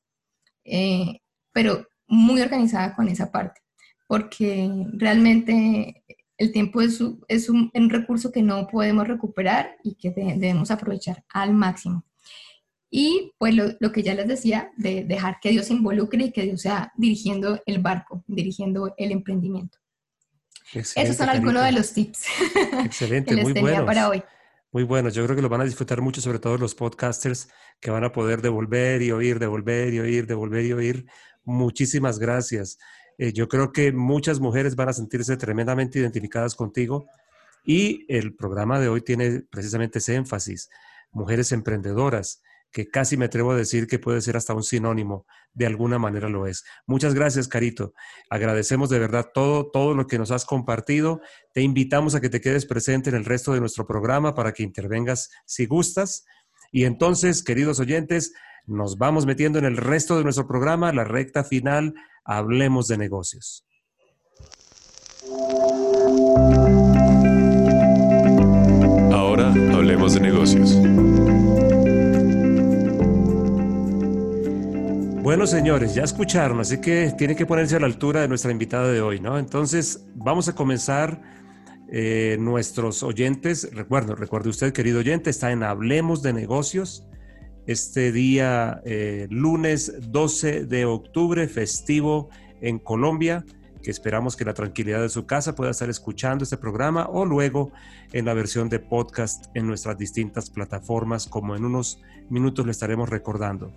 Eh, 0.65 1.21
pero 1.51 1.87
muy 2.07 2.43
organizada 2.43 2.95
con 2.95 3.09
esa 3.09 3.33
parte, 3.33 3.63
porque 4.07 4.71
realmente 4.93 6.05
el 6.37 6.53
tiempo 6.53 6.83
es, 6.83 7.01
es 7.29 7.49
un, 7.49 7.71
un, 7.73 7.91
recurso 7.91 8.31
que 8.31 8.43
no 8.43 8.67
podemos 8.67 9.09
recuperar 9.09 9.77
y 9.83 9.95
que 9.95 10.11
de, 10.11 10.35
debemos 10.37 10.71
aprovechar 10.71 11.25
al 11.31 11.55
máximo. 11.55 12.05
Y 12.91 13.33
pues 13.39 13.55
lo, 13.55 13.65
lo, 13.81 13.91
que 13.91 14.03
ya 14.03 14.15
les 14.15 14.29
decía, 14.29 14.71
de 14.77 15.05
dejar 15.05 15.39
que 15.41 15.51
Dios 15.51 15.67
se 15.67 15.73
involucre 15.73 16.25
y 16.25 16.33
que 16.33 16.43
Dios 16.43 16.61
sea 16.61 16.93
dirigiendo 16.97 17.63
el 17.65 17.79
barco, 17.79 18.23
dirigiendo 18.27 18.95
el 18.99 19.11
emprendimiento. 19.11 19.79
Excelente, 20.73 21.13
Esos 21.13 21.17
son 21.17 21.29
algunos 21.29 21.65
de 21.65 21.73
los 21.73 21.93
tips 21.93 22.27
Excelente, 22.85 23.31
que 23.31 23.37
les 23.37 23.45
muy 23.45 23.55
tenía 23.55 23.71
buenos. 23.71 23.87
para 23.87 24.09
hoy. 24.09 24.23
Muy 24.75 24.83
bueno, 24.83 25.09
yo 25.09 25.23
creo 25.23 25.37
que 25.37 25.43
lo 25.43 25.49
van 25.49 25.61
a 25.61 25.65
disfrutar 25.65 26.01
mucho, 26.01 26.21
sobre 26.21 26.41
todo 26.41 26.59
los 26.59 26.75
podcasters 26.75 27.49
que 27.79 27.93
van 27.93 28.03
a 28.03 28.11
poder 28.11 28.43
devolver 28.43 29.03
y 29.03 29.13
oír, 29.13 29.39
devolver 29.39 29.95
y 29.95 30.01
oír, 30.01 30.27
devolver 30.27 30.65
y 30.65 30.73
oír. 30.73 31.07
Muchísimas 31.45 32.19
gracias. 32.19 32.77
Eh, 33.17 33.33
yo 33.33 33.47
creo 33.47 33.71
que 33.71 33.93
muchas 33.93 34.41
mujeres 34.41 34.75
van 34.75 34.89
a 34.89 34.93
sentirse 34.93 35.37
tremendamente 35.37 36.01
identificadas 36.01 36.57
contigo 36.57 37.07
y 37.65 38.05
el 38.09 38.35
programa 38.35 38.81
de 38.81 38.89
hoy 38.89 39.03
tiene 39.03 39.43
precisamente 39.49 40.01
ese 40.01 40.17
énfasis, 40.17 40.69
mujeres 41.13 41.53
emprendedoras, 41.53 42.43
que 42.75 42.89
casi 42.89 43.17
me 43.17 43.27
atrevo 43.27 43.53
a 43.53 43.57
decir 43.57 43.87
que 43.87 44.01
puede 44.01 44.21
ser 44.21 44.37
hasta 44.37 44.53
un 44.53 44.65
sinónimo, 44.65 45.27
de 45.53 45.65
alguna 45.65 45.97
manera 45.97 46.29
lo 46.29 46.49
es. 46.49 46.65
Muchas 46.89 47.15
gracias, 47.15 47.47
Carito. 47.47 47.95
Agradecemos 48.29 48.91
de 48.91 48.99
verdad 48.99 49.31
todo, 49.33 49.71
todo 49.71 49.95
lo 49.95 50.09
que 50.09 50.19
nos 50.19 50.33
has 50.33 50.45
compartido. 50.45 51.21
Te 51.53 51.63
invitamos 51.63 52.17
a 52.17 52.21
que 52.21 52.29
te 52.29 52.41
quedes 52.41 52.67
presente 52.67 53.11
en 53.11 53.17
el 53.17 53.25
resto 53.25 53.53
de 53.53 53.61
nuestro 53.61 53.87
programa 53.87 54.35
para 54.35 54.53
que 54.53 54.65
intervengas 54.65 55.31
si 55.47 55.67
gustas. 55.67 56.25
Y 56.73 56.85
entonces, 56.85 57.45
queridos 57.45 57.79
oyentes, 57.79 58.33
nos 58.67 58.99
vamos 58.99 59.25
metiendo 59.25 59.61
en 59.61 59.67
el 59.67 59.77
resto 59.77 60.19
de 60.19 60.25
nuestro 60.25 60.49
programa, 60.49 60.93
la 60.93 61.05
recta 61.05 61.45
final, 61.45 61.95
hablemos 62.25 62.89
de 62.89 62.99
negocios. 62.99 63.65
Bueno, 75.35 75.49
señores, 75.49 75.97
ya 75.97 76.05
escucharon, 76.05 76.61
así 76.61 76.81
que 76.81 77.13
tiene 77.19 77.35
que 77.35 77.45
ponerse 77.45 77.75
a 77.75 77.81
la 77.81 77.87
altura 77.87 78.21
de 78.21 78.29
nuestra 78.29 78.53
invitada 78.53 78.93
de 78.93 79.01
hoy, 79.01 79.19
¿no? 79.19 79.37
Entonces, 79.37 80.07
vamos 80.15 80.47
a 80.47 80.55
comenzar 80.55 81.21
eh, 81.89 82.37
nuestros 82.39 83.03
oyentes. 83.03 83.69
Recuerdo, 83.75 84.15
recuerde 84.15 84.51
usted, 84.51 84.73
querido 84.73 85.01
oyente, 85.01 85.31
está 85.31 85.51
en 85.51 85.65
Hablemos 85.65 86.23
de 86.23 86.35
Negocios. 86.35 87.09
Este 87.67 88.13
día, 88.13 88.81
eh, 88.85 89.27
lunes 89.29 89.93
12 90.13 90.67
de 90.67 90.85
octubre, 90.85 91.49
festivo 91.49 92.29
en 92.61 92.79
Colombia, 92.79 93.45
que 93.83 93.91
esperamos 93.91 94.37
que 94.37 94.45
la 94.45 94.55
tranquilidad 94.55 95.01
de 95.01 95.09
su 95.09 95.27
casa 95.27 95.57
pueda 95.57 95.73
estar 95.73 95.91
escuchando 95.91 96.45
este 96.45 96.59
programa 96.59 97.09
o 97.11 97.25
luego 97.25 97.73
en 98.13 98.25
la 98.27 98.35
versión 98.35 98.69
de 98.69 98.79
podcast 98.79 99.47
en 99.55 99.67
nuestras 99.67 99.99
distintas 99.99 100.49
plataformas, 100.49 101.27
como 101.27 101.57
en 101.57 101.65
unos 101.65 102.01
minutos 102.31 102.65
le 102.65 102.71
estaremos 102.71 103.09
recordando. 103.09 103.73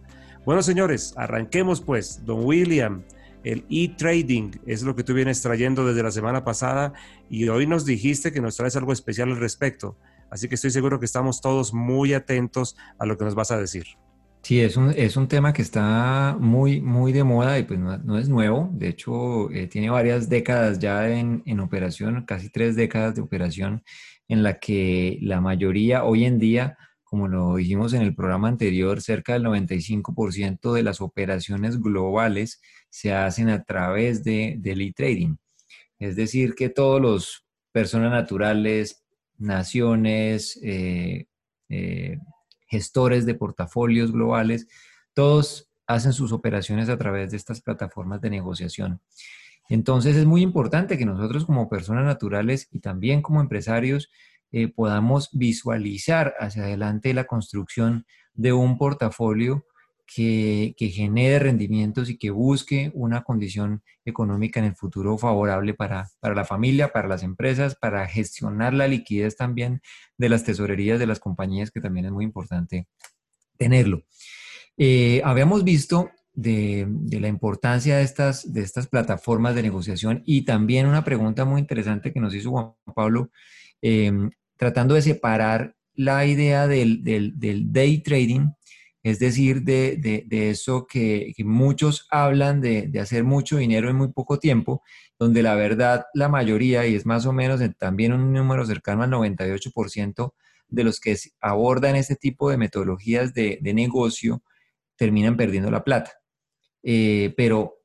Bueno, 0.47 0.63
señores, 0.63 1.13
arranquemos 1.17 1.81
pues. 1.81 2.25
Don 2.25 2.45
William, 2.45 3.03
el 3.43 3.65
e-trading 3.69 4.51
es 4.65 4.81
lo 4.81 4.95
que 4.95 5.03
tú 5.03 5.13
vienes 5.13 5.41
trayendo 5.41 5.85
desde 5.85 6.01
la 6.01 6.09
semana 6.09 6.45
pasada 6.45 6.93
y 7.29 7.49
hoy 7.49 7.67
nos 7.67 7.83
dijiste 7.83 8.31
que 8.31 8.39
nos 8.39 8.55
traes 8.55 8.77
algo 8.77 8.93
especial 8.93 9.27
al 9.27 9.41
respecto. 9.41 9.97
Así 10.29 10.47
que 10.47 10.55
estoy 10.55 10.71
seguro 10.71 11.01
que 11.01 11.05
estamos 11.05 11.41
todos 11.41 11.73
muy 11.73 12.13
atentos 12.13 12.77
a 12.97 13.05
lo 13.05 13.17
que 13.17 13.25
nos 13.25 13.35
vas 13.35 13.51
a 13.51 13.59
decir. 13.59 13.87
Sí, 14.41 14.61
es 14.61 14.77
un, 14.77 14.93
es 14.95 15.17
un 15.17 15.27
tema 15.27 15.51
que 15.51 15.61
está 15.61 16.37
muy, 16.39 16.79
muy 16.79 17.11
de 17.11 17.25
moda 17.25 17.59
y 17.59 17.63
pues 17.63 17.77
no, 17.77 18.17
es 18.17 18.29
nuevo. 18.29 18.69
De 18.71 18.87
hecho, 18.87 19.51
eh, 19.51 19.67
tiene 19.67 19.89
varias 19.89 20.29
décadas 20.29 20.79
ya 20.79 21.09
en, 21.09 21.43
en 21.45 21.59
operación, 21.59 22.23
casi 22.23 22.49
tres 22.49 22.77
décadas 22.77 23.15
de 23.15 23.21
operación, 23.21 23.83
en 24.29 24.43
la 24.43 24.59
que 24.59 25.19
la 25.21 25.41
mayoría 25.41 26.05
hoy 26.05 26.23
en 26.23 26.39
día 26.39 26.77
como 27.09 27.29
lo 27.29 27.55
dijimos 27.55 27.93
en 27.93 28.01
el 28.01 28.13
programa 28.13 28.49
anterior, 28.49 29.01
cerca 29.01 29.33
del 29.33 29.45
95% 29.45 30.73
de 30.73 30.83
las 30.83 30.99
operaciones 30.99 31.79
globales 31.79 32.61
se 32.89 33.13
hacen 33.13 33.49
a 33.49 33.63
través 33.63 34.25
de, 34.25 34.55
del 34.59 34.81
e-trading. 34.81 35.37
Es 35.99 36.17
decir, 36.17 36.53
que 36.53 36.69
todos 36.69 37.01
los 37.01 37.45
personas 37.71 38.11
naturales, 38.11 39.05
naciones, 39.37 40.59
eh, 40.61 41.27
eh, 41.69 42.19
gestores 42.67 43.25
de 43.25 43.35
portafolios 43.35 44.11
globales, 44.11 44.67
todos 45.13 45.69
hacen 45.85 46.11
sus 46.11 46.33
operaciones 46.33 46.89
a 46.89 46.97
través 46.97 47.31
de 47.31 47.37
estas 47.37 47.61
plataformas 47.61 48.19
de 48.19 48.29
negociación. 48.29 48.99
Entonces 49.69 50.17
es 50.17 50.25
muy 50.25 50.41
importante 50.41 50.97
que 50.97 51.05
nosotros 51.05 51.45
como 51.45 51.69
personas 51.69 52.03
naturales 52.03 52.67
y 52.71 52.79
también 52.79 53.21
como 53.21 53.39
empresarios 53.39 54.09
eh, 54.51 54.67
podamos 54.67 55.29
visualizar 55.33 56.35
hacia 56.39 56.63
adelante 56.63 57.13
la 57.13 57.25
construcción 57.25 58.05
de 58.33 58.53
un 58.53 58.77
portafolio 58.77 59.65
que, 60.07 60.73
genere 60.77 61.39
rendimientos 61.39 62.09
y 62.09 62.17
que 62.17 62.31
busque 62.31 62.91
una 62.93 63.23
condición 63.23 63.83
económica 64.05 64.59
en 64.59 64.67
el 64.67 64.75
futuro 64.75 65.17
favorable 65.17 65.73
para, 65.73 66.09
la 66.21 66.45
familia, 66.45 66.93
para 66.93 67.07
las 67.07 67.23
empresas, 67.23 67.75
para 67.75 68.07
gestionar 68.07 68.73
la 68.73 68.87
liquidez 68.87 69.35
también 69.35 69.81
de 70.17 70.29
las 70.29 70.43
tesorerías 70.43 70.99
de 70.99 71.07
las 71.07 71.19
compañías, 71.19 71.71
que 71.71 71.81
también 71.81 72.05
es 72.05 72.11
muy 72.11 72.23
importante 72.23 72.87
tenerlo. 73.57 74.03
Eh, 74.77 75.21
habíamos 75.25 75.63
visto 75.63 76.11
de, 76.33 76.87
la 77.19 77.27
importancia 77.27 77.97
de 77.97 78.03
estas, 78.03 78.53
de 78.53 78.61
estas 78.61 78.87
plataformas 78.87 79.55
de 79.55 79.63
negociación 79.63 80.21
y 80.25 80.43
también 80.43 80.85
una 80.85 81.03
pregunta 81.03 81.45
muy 81.45 81.59
interesante 81.59 82.13
que 82.13 82.19
nos 82.19 82.33
hizo 82.33 82.51
Juan 82.51 82.73
Pablo, 82.95 83.31
em, 83.81 84.29
tratando 84.57 84.95
de 84.95 85.01
separar 85.01 85.75
la 85.93 86.25
idea 86.25 86.67
del, 86.67 87.03
day 87.71 88.01
trading, 88.03 88.51
es 89.03 89.19
decir, 89.19 89.63
de, 89.63 90.25
eso 90.31 90.85
que, 90.87 91.33
muchos 91.39 92.07
hablan 92.11 92.61
de, 92.61 92.91
hacer 92.99 93.23
mucho 93.23 93.57
dinero 93.57 93.89
en 93.89 93.95
muy 93.95 94.11
poco 94.11 94.39
tiempo, 94.39 94.83
donde 95.19 95.41
la 95.41 95.55
verdad 95.55 96.05
la 96.13 96.29
mayoría, 96.29 96.85
y 96.85 96.95
es 96.95 97.05
más 97.05 97.25
o 97.25 97.33
menos 97.33 97.61
también 97.77 98.13
un 98.13 98.33
número 98.33 98.65
cercano 98.65 99.03
al 99.03 99.11
98% 99.11 100.33
de 100.69 100.83
los 100.83 100.99
que 100.99 101.15
abordan 101.41 101.95
este 101.95 102.15
tipo 102.15 102.49
de 102.49 102.57
metodologías 102.57 103.33
de 103.33 103.59
negocio, 103.73 104.43
terminan 104.97 105.37
perdiendo 105.37 105.71
la 105.71 105.83
plata. 105.83 106.11
Eh, 106.83 107.33
pero 107.35 107.79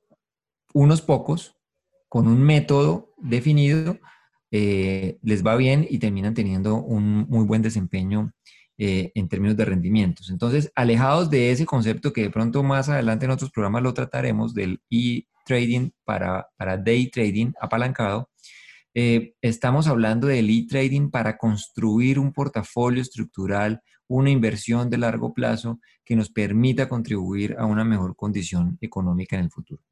unos 0.75 1.03
pocos, 1.03 1.57
con 2.09 2.29
un 2.29 2.43
método 2.43 3.15
definido, 3.19 3.99
eh, 4.53 5.19
les 5.23 5.45
va 5.45 5.57
bien 5.57 5.85
y 5.91 5.99
terminan 5.99 6.35
teniendo 6.35 6.77
un 6.77 7.27
muy 7.29 7.45
buen 7.45 7.63
desempeño 7.63 8.33
eh, 8.79 9.11
en 9.17 9.29
términos 9.29 9.57
de 9.57 9.65
rendimientos. 9.65 10.31
Entonces, 10.31 10.71
alejados 10.77 11.29
de 11.29 11.51
ese 11.51 11.67
concepto 11.67 12.13
que 12.13 12.23
de 12.23 12.31
pronto 12.31 12.63
más 12.63 12.89
adelante 12.89 13.25
en 13.25 13.33
otros 13.33 13.51
programas 13.51 13.83
lo 13.83 13.93
trataremos, 13.93 14.55
del 14.55 14.81
e-trading 14.91 15.91
para, 16.05 16.47
para 16.57 16.77
day 16.77 17.09
trading 17.09 17.53
apalancado, 17.61 18.29
estamos 18.95 19.89
hablando 19.89 20.27
del 20.27 20.51
e-trading 20.51 21.11
para 21.11 21.39
construir 21.39 22.19
un 22.19 22.31
portafolio 22.31 23.01
estructural 23.01 23.83
una 24.13 24.31
inversión 24.31 24.91
de 24.91 24.99
largo 24.99 25.33
plazo 25.33 25.81
que 26.05 26.17
nos 26.17 26.31
permita 26.31 26.89
contribuir 26.89 27.57
a 27.59 27.65
una 27.65 27.85
mejor 27.85 28.15
condición 28.15 28.77
económica 28.81 29.37
en 29.37 29.45
el 29.45 29.51
futuro. 29.51 29.83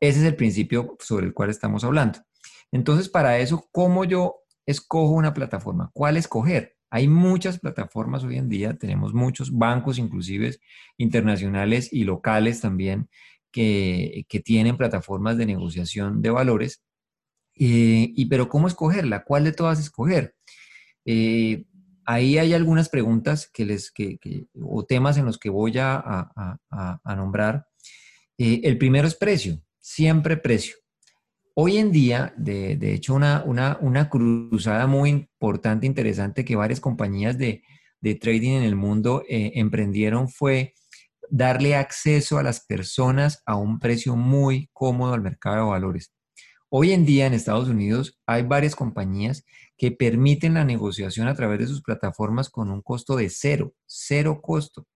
Ese 0.00 0.20
es 0.20 0.26
el 0.26 0.36
principio 0.36 0.96
sobre 1.00 1.26
el 1.26 1.32
cual 1.32 1.50
estamos 1.50 1.82
hablando. 1.82 2.18
Entonces, 2.74 3.08
para 3.08 3.38
eso, 3.38 3.68
¿cómo 3.70 4.04
yo 4.04 4.34
escojo 4.66 5.12
una 5.12 5.32
plataforma? 5.32 5.92
¿Cuál 5.94 6.16
escoger? 6.16 6.74
Hay 6.90 7.06
muchas 7.06 7.60
plataformas 7.60 8.24
hoy 8.24 8.36
en 8.36 8.48
día, 8.48 8.76
tenemos 8.76 9.14
muchos 9.14 9.56
bancos, 9.56 9.96
inclusive 9.96 10.56
internacionales 10.98 11.92
y 11.92 12.02
locales 12.02 12.60
también, 12.60 13.08
que, 13.52 14.26
tienen 14.44 14.76
plataformas 14.76 15.38
de 15.38 15.46
negociación 15.46 16.20
de 16.20 16.30
valores. 16.30 16.82
Eh, 17.54 18.10
y, 18.12 18.26
pero 18.26 18.48
¿cómo 18.48 18.66
escogerla? 18.66 19.22
¿Cuál 19.22 19.44
de 19.44 19.52
todas 19.52 19.78
escoger? 19.78 20.34
Eh, 21.04 21.66
ahí 22.04 22.38
hay 22.38 22.54
algunas 22.54 22.88
preguntas 22.88 23.48
que 23.54 23.66
les, 23.66 23.92
o 24.60 24.84
temas 24.84 25.16
en 25.16 25.26
los 25.26 25.38
que 25.38 25.48
voy 25.48 25.74
a, 25.78 26.58
nombrar. 27.04 27.68
Eh, 28.36 28.62
el 28.64 28.78
primero 28.78 29.06
es 29.06 29.14
precio, 29.14 29.62
siempre 29.78 30.36
precio. 30.36 30.74
Hoy 31.56 31.76
en 31.76 31.92
día, 31.92 32.34
de, 32.36 32.94
hecho, 32.94 33.14
una, 33.14 33.44
una, 33.44 34.10
cruzada 34.10 34.88
muy 34.88 35.10
importante, 35.10 35.86
interesante 35.86 36.44
que 36.44 36.56
varias 36.56 36.80
compañías 36.80 37.38
de, 37.38 37.62
trading 38.20 38.54
en 38.54 38.64
el 38.64 38.74
mundo 38.74 39.22
eh, 39.28 39.52
emprendieron 39.54 40.28
fue 40.28 40.74
darle 41.30 41.76
acceso 41.76 42.38
a 42.38 42.42
las 42.42 42.66
personas 42.66 43.40
a 43.46 43.54
un 43.54 43.78
precio 43.78 44.16
muy 44.16 44.68
cómodo 44.72 45.14
al 45.14 45.22
mercado 45.22 45.56
de 45.56 45.70
valores. 45.70 46.12
Hoy 46.70 46.90
en 46.90 47.06
día 47.06 47.26
en 47.26 47.34
Estados 47.34 47.68
Unidos 47.68 48.18
hay 48.26 48.42
varias 48.42 48.74
compañías 48.74 49.44
que 49.76 49.92
permiten 49.92 50.54
la 50.54 50.64
negociación 50.64 51.28
a 51.28 51.34
través 51.36 51.60
de 51.60 51.68
sus 51.68 51.82
plataformas 51.82 52.50
con 52.50 52.68
un 52.68 52.82
costo 52.82 53.14
de 53.14 53.30
cero, 53.30 53.74
cero 53.86 54.40
costo. 54.42 54.88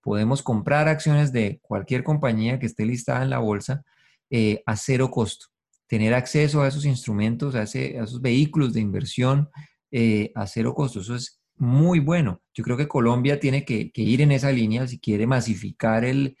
Podemos 0.00 0.42
comprar 0.42 0.88
acciones 0.88 1.32
de 1.32 1.60
cualquier 1.62 2.02
compañía 2.02 2.58
que 2.58 2.66
esté 2.66 2.84
listada 2.84 3.22
en 3.22 3.30
la 3.30 3.38
bolsa 3.38 3.84
eh, 4.28 4.64
a 4.66 4.74
cero 4.76 5.08
costo. 5.08 5.49
Tener 5.90 6.14
acceso 6.14 6.62
a 6.62 6.68
esos 6.68 6.84
instrumentos, 6.84 7.56
a, 7.56 7.64
esos 7.64 8.22
vehículos 8.22 8.72
de 8.72 8.80
inversión 8.80 9.50
eh, 9.90 10.30
a 10.36 10.46
cero 10.46 10.72
costo. 10.72 11.00
Eso 11.00 11.16
es 11.16 11.42
muy 11.56 11.98
bueno. 11.98 12.40
Yo 12.54 12.62
creo 12.62 12.76
que 12.76 12.86
Colombia 12.86 13.40
tiene 13.40 13.64
que 13.64 13.90
ir 13.96 14.20
en 14.20 14.30
esa 14.30 14.52
línea 14.52 14.86
si 14.86 15.00
quiere 15.00 15.26
masificar 15.26 16.04
el, 16.04 16.36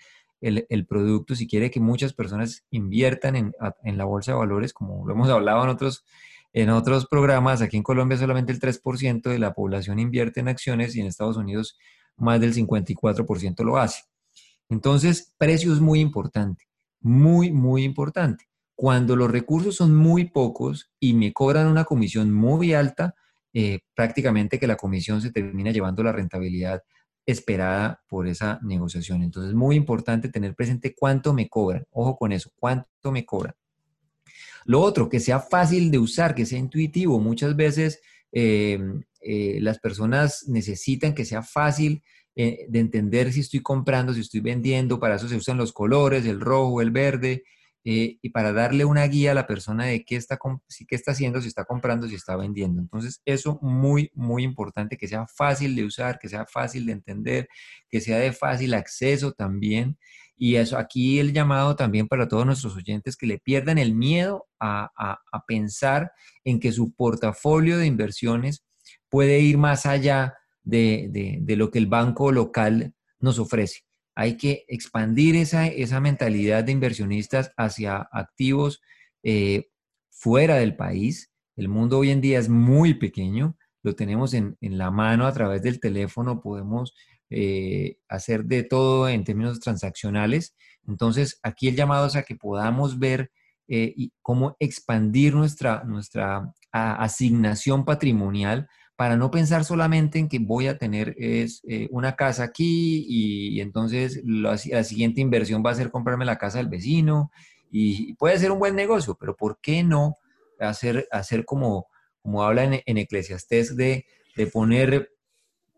producto, 0.88 1.34
si 1.34 1.48
quiere 1.48 1.68
que 1.68 1.80
muchas 1.80 2.12
personas 2.12 2.64
inviertan 2.70 3.34
en, 3.34 3.98
la 3.98 4.04
bolsa 4.04 4.30
de 4.30 4.38
valores, 4.38 4.72
como 4.72 5.04
lo 5.04 5.14
hemos 5.14 5.28
hablado 5.28 5.64
en 5.64 5.70
otros, 5.70 6.04
en 6.52 6.70
otros 6.70 7.08
programas, 7.08 7.60
aquí 7.60 7.76
en 7.76 7.82
Colombia 7.82 8.18
solamente 8.18 8.52
el 8.52 8.60
3% 8.60 9.22
de 9.22 9.38
la 9.40 9.52
población 9.52 9.98
invierte 9.98 10.38
en 10.38 10.46
acciones 10.46 10.94
y 10.94 11.00
en 11.00 11.08
Estados 11.08 11.36
Unidos 11.36 11.76
más 12.16 12.40
del 12.40 12.54
54% 12.54 13.64
lo 13.64 13.78
hace. 13.78 14.04
Entonces, 14.68 15.34
precio 15.36 15.72
es 15.72 15.80
muy 15.80 15.98
importante, 15.98 16.68
muy, 17.00 17.50
muy 17.50 17.82
importante. 17.82 18.49
Cuando 18.80 19.14
los 19.14 19.30
recursos 19.30 19.76
son 19.76 19.94
muy 19.94 20.30
pocos 20.30 20.90
y 20.98 21.12
me 21.12 21.34
cobran 21.34 21.66
una 21.66 21.84
comisión 21.84 22.32
muy 22.32 22.72
alta, 22.72 23.14
eh, 23.52 23.80
prácticamente 23.94 24.58
que 24.58 24.66
la 24.66 24.78
comisión 24.78 25.20
se 25.20 25.30
termina 25.30 25.70
llevando 25.70 26.02
la 26.02 26.12
rentabilidad 26.12 26.82
esperada 27.26 28.02
por 28.08 28.26
esa 28.26 28.58
negociación. 28.62 29.22
Entonces, 29.22 29.50
es 29.50 29.54
muy 29.54 29.76
importante 29.76 30.30
tener 30.30 30.54
presente 30.54 30.94
cuánto 30.94 31.34
me 31.34 31.46
cobran. 31.46 31.84
Ojo 31.90 32.16
con 32.16 32.32
eso, 32.32 32.52
cuánto 32.56 33.12
me 33.12 33.26
cobran. 33.26 33.52
Lo 34.64 34.80
otro, 34.80 35.10
que 35.10 35.20
sea 35.20 35.40
fácil 35.40 35.90
de 35.90 35.98
usar, 35.98 36.34
que 36.34 36.46
sea 36.46 36.58
intuitivo. 36.58 37.20
Muchas 37.20 37.54
veces 37.56 38.00
em, 38.32 39.02
eh, 39.20 39.58
las 39.60 39.78
personas 39.78 40.48
necesitan 40.48 41.14
que 41.14 41.26
sea 41.26 41.42
fácil 41.42 42.02
eh, 42.34 42.64
de 42.66 42.78
entender 42.78 43.30
si 43.30 43.40
estoy 43.40 43.60
comprando, 43.60 44.14
si 44.14 44.20
estoy 44.20 44.40
vendiendo. 44.40 44.98
Para 44.98 45.16
eso 45.16 45.28
se 45.28 45.36
usan 45.36 45.58
los 45.58 45.74
colores, 45.74 46.24
el 46.24 46.40
rojo, 46.40 46.80
el 46.80 46.92
verde. 46.92 47.44
Eh, 47.82 48.18
y 48.20 48.28
para 48.30 48.52
darle 48.52 48.84
una 48.84 49.06
guía 49.06 49.30
a 49.30 49.34
la 49.34 49.46
persona 49.46 49.86
de 49.86 50.04
qué 50.04 50.16
está, 50.16 50.38
qué 50.86 50.94
está 50.94 51.12
haciendo, 51.12 51.40
si 51.40 51.48
está 51.48 51.64
comprando, 51.64 52.08
si 52.08 52.14
está 52.14 52.36
vendiendo. 52.36 52.80
Entonces, 52.80 53.22
eso 53.24 53.58
muy, 53.62 54.10
muy 54.14 54.42
importante, 54.44 54.98
que 54.98 55.08
sea 55.08 55.26
fácil 55.26 55.74
de 55.74 55.84
usar, 55.84 56.18
que 56.18 56.28
sea 56.28 56.44
fácil 56.46 56.84
de 56.86 56.92
entender, 56.92 57.48
que 57.88 58.00
sea 58.00 58.18
de 58.18 58.32
fácil 58.32 58.74
acceso 58.74 59.32
también. 59.32 59.98
Y 60.36 60.56
eso 60.56 60.78
aquí 60.78 61.20
el 61.20 61.32
llamado 61.32 61.76
también 61.76 62.08
para 62.08 62.28
todos 62.28 62.46
nuestros 62.46 62.76
oyentes 62.76 63.16
que 63.16 63.26
le 63.26 63.38
pierdan 63.38 63.78
el 63.78 63.94
miedo 63.94 64.46
a, 64.58 64.90
pensar 65.46 66.12
en 66.44 66.60
que 66.60 66.72
su 66.72 66.94
portafolio 66.94 67.78
de 67.78 67.86
inversiones 67.86 68.64
puede 69.08 69.40
ir 69.40 69.58
más 69.58 69.86
allá 69.86 70.34
de 70.62 71.54
lo 71.56 71.70
que 71.70 71.78
el 71.78 71.86
banco 71.86 72.32
local 72.32 72.94
nos 73.20 73.38
ofrece 73.38 73.80
hay 74.14 74.36
que 74.36 74.64
expandir 74.68 75.36
esa, 75.36 75.66
esa 75.66 76.00
mentalidad 76.00 76.64
de 76.64 76.72
inversionistas 76.72 77.52
hacia 77.56 78.08
activos 78.12 78.80
eh, 79.22 79.68
fuera 80.10 80.56
del 80.56 80.76
país. 80.76 81.30
El 81.56 81.68
mundo 81.68 81.98
hoy 81.98 82.10
en 82.10 82.20
día 82.20 82.38
es 82.38 82.48
muy 82.48 82.94
pequeño, 82.94 83.56
lo 83.82 83.94
tenemos 83.94 84.34
en, 84.34 84.56
la 84.60 84.90
mano 84.90 85.26
a 85.26 85.32
través 85.32 85.62
del 85.62 85.80
teléfono, 85.80 86.40
podemos 86.40 86.94
eh, 87.30 87.98
hacer 88.08 88.44
de 88.44 88.62
todo 88.62 89.08
en 89.08 89.24
términos 89.24 89.60
transaccionales. 89.60 90.54
Entonces, 90.86 91.38
aquí 91.42 91.68
el 91.68 91.76
llamado 91.76 92.06
es 92.06 92.16
a 92.16 92.22
que 92.22 92.36
podamos 92.36 92.98
ver 92.98 93.30
eh, 93.68 93.94
cómo 94.22 94.56
expandir 94.58 95.34
nuestra, 95.34 95.84
nuestra 95.84 96.52
asignación 96.72 97.84
patrimonial 97.84 98.68
para 99.00 99.16
no 99.16 99.30
pensar 99.30 99.64
solamente 99.64 100.18
en 100.18 100.28
que 100.28 100.38
voy 100.38 100.66
a 100.66 100.76
tener 100.76 101.16
es, 101.16 101.62
eh, 101.66 101.88
una 101.90 102.16
casa 102.16 102.42
aquí 102.42 103.06
y, 103.08 103.62
entonces 103.62 104.20
la, 104.26 104.58
siguiente 104.58 105.22
inversión 105.22 105.62
va 105.64 105.70
a 105.70 105.74
ser 105.74 105.90
comprarme 105.90 106.26
la 106.26 106.36
casa 106.36 106.58
del 106.58 106.68
vecino 106.68 107.30
y, 107.72 108.12
puede 108.16 108.38
ser 108.38 108.52
un 108.52 108.58
buen 108.58 108.76
negocio, 108.76 109.16
pero 109.18 109.34
¿por 109.36 109.58
qué 109.62 109.82
no 109.84 110.16
hacer, 110.58 111.08
hacer 111.12 111.46
como, 111.46 111.86
como 112.20 112.42
habla 112.42 112.64
en, 112.64 112.82
en 112.84 112.98
Eclesiastés 112.98 113.74
de, 113.74 114.04
de 114.36 114.46
poner 114.48 115.10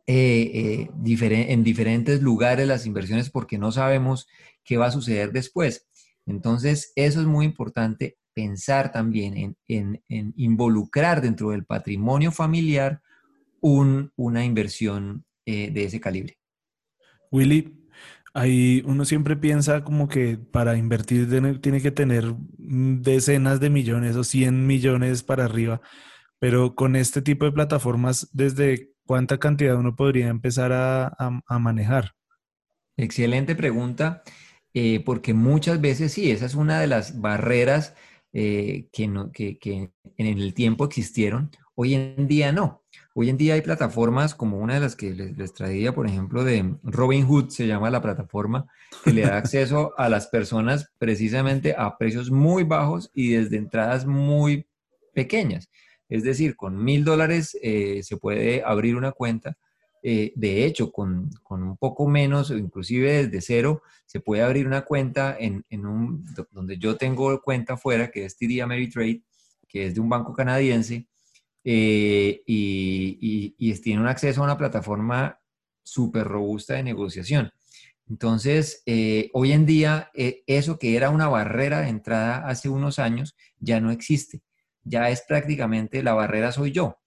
eh, 0.09 0.89
en 0.91 1.63
diferentes 1.63 2.23
lugares 2.23 2.67
las 2.67 2.87
inversiones 2.87 3.31
porque 3.31 3.57
no 3.57 3.71
sabemos 3.71 4.27
qué 4.65 4.79
va 4.79 4.87
a 4.87 4.91
suceder 4.91 5.31
después. 5.31 5.87
Entonces, 6.27 6.93
eso 6.97 7.21
es 7.21 7.27
muy 7.29 7.47
importante, 7.47 8.19
pensar 8.35 8.91
también 8.91 9.57
en, 9.69 10.03
involucrar 10.09 11.21
dentro 11.21 11.51
del 11.51 11.65
patrimonio 11.65 12.33
familiar 12.33 13.01
una 13.63 14.45
inversión 14.45 15.25
eh, 15.47 15.71
de 15.71 15.85
ese 15.85 16.01
calibre. 16.01 16.37
Willy, 17.31 17.89
ahí 18.35 18.83
uno 18.85 19.05
siempre 19.05 19.37
piensa 19.37 19.85
como 19.85 20.09
que 20.09 20.37
para 20.37 20.77
invertir 20.77 21.29
tiene 21.61 21.81
que 21.81 21.91
tener 21.91 22.35
decenas 22.59 23.61
de 23.61 23.71
millones 23.71 24.17
o 24.17 24.25
100 24.25 24.67
millones 24.67 25.23
para 25.23 25.47
arriba, 25.47 25.81
pero 26.39 26.75
con 26.75 26.97
este 26.97 27.23
tipo 27.23 27.47
de 27.47 27.53
plataformas, 27.53 28.29
¿desde 28.33 28.91
cuánta 29.07 29.39
cantidad 29.39 29.77
uno 29.77 29.97
podría 29.97 30.29
empezar 30.29 30.73
a 30.73 31.59
manejar? 31.59 32.13
Excelente 32.97 33.55
pregunta. 33.55 34.23
Eh, 34.75 35.01
porque 35.05 35.35
muchas 35.35 35.81
veces 35.81 36.13
sí, 36.13 36.31
esa 36.31 36.47
es 36.47 36.55
una 36.55 36.81
de 36.81 36.87
las 36.87 37.21
barreras 37.21 37.95
eh, 38.33 38.89
que, 38.91 39.05
en 39.05 40.27
el 40.27 40.55
tiempo 40.55 40.85
existieron, 40.85 41.51
hoy 41.75 41.95
en 41.95 42.27
día 42.27 42.53
no. 42.53 42.82
Hoy 43.15 43.29
en 43.29 43.37
día 43.37 43.55
hay 43.55 43.61
plataformas 43.61 44.35
como 44.35 44.59
una 44.59 44.75
de 44.75 44.81
las 44.81 44.97
que 44.97 45.13
les, 45.13 45.53
traía, 45.53 45.95
por 45.95 46.07
ejemplo, 46.07 46.45
de 46.45 46.77
Robin 46.83 47.27
Hood, 47.27 47.51
se 47.51 47.67
llama 47.67 47.91
la 47.91 48.01
plataforma, 48.01 48.67
que 49.05 49.13
le 49.13 49.23
da 49.23 49.37
acceso 49.37 49.93
a 49.99 50.09
las 50.09 50.29
personas 50.29 50.91
precisamente 50.99 51.75
a 51.77 51.99
precios 51.99 52.31
muy 52.31 52.65
bajos 52.65 53.11
y 53.15 53.33
desde 53.33 53.59
entradas 53.59 54.07
muy 54.07 54.67
pequeñas. 55.13 55.69
Es 56.09 56.25
decir, 56.25 56.57
con 56.57 56.83
mil 56.83 57.05
dólares 57.05 57.57
eh, 57.63 58.01
se 58.03 58.17
puede 58.17 58.63
abrir 58.65 58.97
una 58.97 59.13
cuenta 59.13 59.57
eh, 60.03 60.33
de 60.35 60.65
hecho, 60.65 60.91
con, 60.91 61.31
un 61.49 61.77
poco 61.77 62.09
menos, 62.09 62.51
inclusive 62.51 63.25
desde 63.25 63.41
cero, 63.41 63.83
se 64.05 64.21
puede 64.21 64.43
abrir 64.43 64.67
una 64.67 64.83
cuenta 64.83 65.37
en, 65.39 65.65
un, 65.87 66.27
donde 66.51 66.77
yo 66.77 66.97
tengo 66.97 67.41
cuenta 67.41 67.77
fuera, 67.77 68.11
que 68.11 68.25
es 68.25 68.37
TD 68.37 68.63
Ameritrade, 68.63 69.23
que 69.69 69.87
es 69.87 69.95
de 69.95 70.01
un 70.01 70.09
banco 70.09 70.35
canadiense, 70.35 71.07
eh, 71.65 72.43
y, 72.47 73.55
y, 73.59 73.75
tiene 73.81 74.01
un 74.01 74.09
acceso 74.09 74.41
a 74.41 74.45
una 74.45 74.59
plataforma 74.59 75.39
súper 75.83 76.25
robusta 76.25 76.75
de 76.75 76.83
negociación. 76.83 77.51
Entonces, 78.09 78.83
eh, 78.87 79.31
hoy 79.33 79.53
en 79.53 79.65
día, 79.65 80.11
eso 80.15 80.79
que 80.79 80.97
era 80.97 81.11
una 81.11 81.29
barrera 81.29 81.81
de 81.81 81.89
entrada 81.89 82.47
hace 82.49 82.69
unos 82.69 82.99
años, 82.99 83.37
ya 83.59 83.81
no 83.81 83.91
existe. 83.91 84.43
Ya 84.85 85.09
es 85.11 85.23
prácticamente 85.27 86.03
la 86.03 86.15
barrera 86.15 86.53
soy 86.53 86.73
yo. 86.73 86.99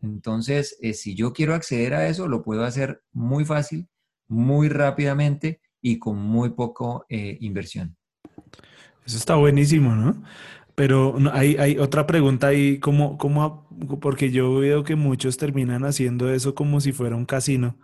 Entonces, 0.00 0.76
eh, 0.80 0.94
si 0.94 1.14
yo 1.14 1.32
quiero 1.32 1.54
acceder 1.54 1.94
a 1.94 2.08
eso, 2.08 2.28
lo 2.28 2.42
puedo 2.42 2.64
hacer 2.64 3.02
muy 3.12 3.44
fácil, 3.44 3.88
muy 4.28 4.68
rápidamente 4.68 5.60
y 5.80 5.98
con 5.98 6.16
muy 6.16 6.50
poco 6.50 7.04
eh, 7.08 7.36
inversión. 7.40 7.96
Eso 9.04 9.16
está 9.16 9.36
buenísimo, 9.36 9.94
¿no? 9.94 10.22
Pero 10.78 11.16
hay, 11.32 11.56
hay 11.56 11.76
otra 11.76 12.06
pregunta 12.06 12.46
ahí, 12.46 12.78
¿cómo, 12.78 13.18
cómo, 13.18 13.68
porque 14.00 14.30
yo 14.30 14.54
veo 14.60 14.84
que 14.84 14.94
muchos 14.94 15.36
terminan 15.36 15.84
haciendo 15.84 16.32
eso 16.32 16.54
como 16.54 16.80
si 16.80 16.92
fuera 16.92 17.16
un 17.16 17.26
casino, 17.26 17.76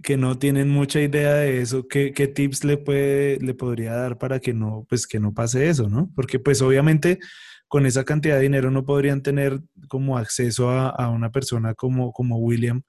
que 0.00 0.16
no 0.16 0.38
tienen 0.38 0.70
mucha 0.70 1.00
idea 1.00 1.34
de 1.34 1.60
eso. 1.60 1.88
¿Qué, 1.88 2.12
qué 2.12 2.28
tips 2.28 2.62
le, 2.62 2.76
puede, 2.76 3.40
le 3.40 3.52
podría 3.54 3.94
dar 3.94 4.16
para 4.16 4.38
que 4.38 4.54
no, 4.54 4.86
pues, 4.88 5.08
que 5.08 5.18
no 5.18 5.34
pase 5.34 5.68
eso, 5.68 5.88
¿no? 5.88 6.08
Porque 6.14 6.38
pues 6.38 6.62
obviamente 6.62 7.18
con 7.66 7.84
esa 7.84 8.04
cantidad 8.04 8.36
de 8.36 8.42
dinero 8.42 8.70
no 8.70 8.84
podrían 8.84 9.20
tener 9.20 9.60
como 9.88 10.16
acceso 10.16 10.70
a, 10.70 11.08
una 11.10 11.32
persona 11.32 11.74
como, 11.74 12.12
como 12.12 12.38
William, 12.38 12.82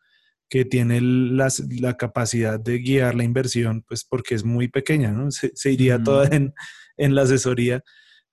que 0.48 0.66
tiene 0.66 1.02
la 1.02 1.98
capacidad 1.98 2.60
de 2.60 2.78
guiar 2.78 3.16
la 3.16 3.24
inversión, 3.24 3.84
pues 3.88 4.06
porque 4.06 4.36
es 4.36 4.44
muy 4.44 4.68
pequeña, 4.68 5.12
¿no? 5.12 5.32
Se, 5.32 5.72
iría 5.72 6.04
toda 6.04 6.28
en, 6.28 7.16
la 7.16 7.24
asesoría, 7.24 7.84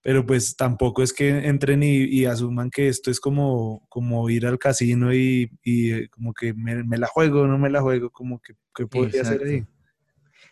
pero 0.03 0.27
pues 0.27 0.57
tampoco 0.57 1.03
es 1.03 1.13
que 1.13 1.47
entren 1.47 1.83
y, 1.83 2.25
asuman 2.25 2.71
que 2.71 2.89
esto 2.89 3.11
es 3.11 3.21
como, 3.21 3.87
como 3.89 4.29
ir 4.29 4.47
al 4.47 4.59
casino 4.59 5.15
y, 5.15 5.51
eh, 5.65 6.09
como 6.11 6.35
que 6.35 6.53
me, 6.53 6.99
la 6.99 7.07
juego, 7.07 7.47
no 7.47 7.57
me 7.57 7.71
la 7.71 7.81
juego, 7.81 8.11
como 8.11 8.41
que, 8.41 8.55
¿qué 8.75 8.87
podría 8.87 9.23
hacer 9.23 9.43
ahí? 9.45 9.65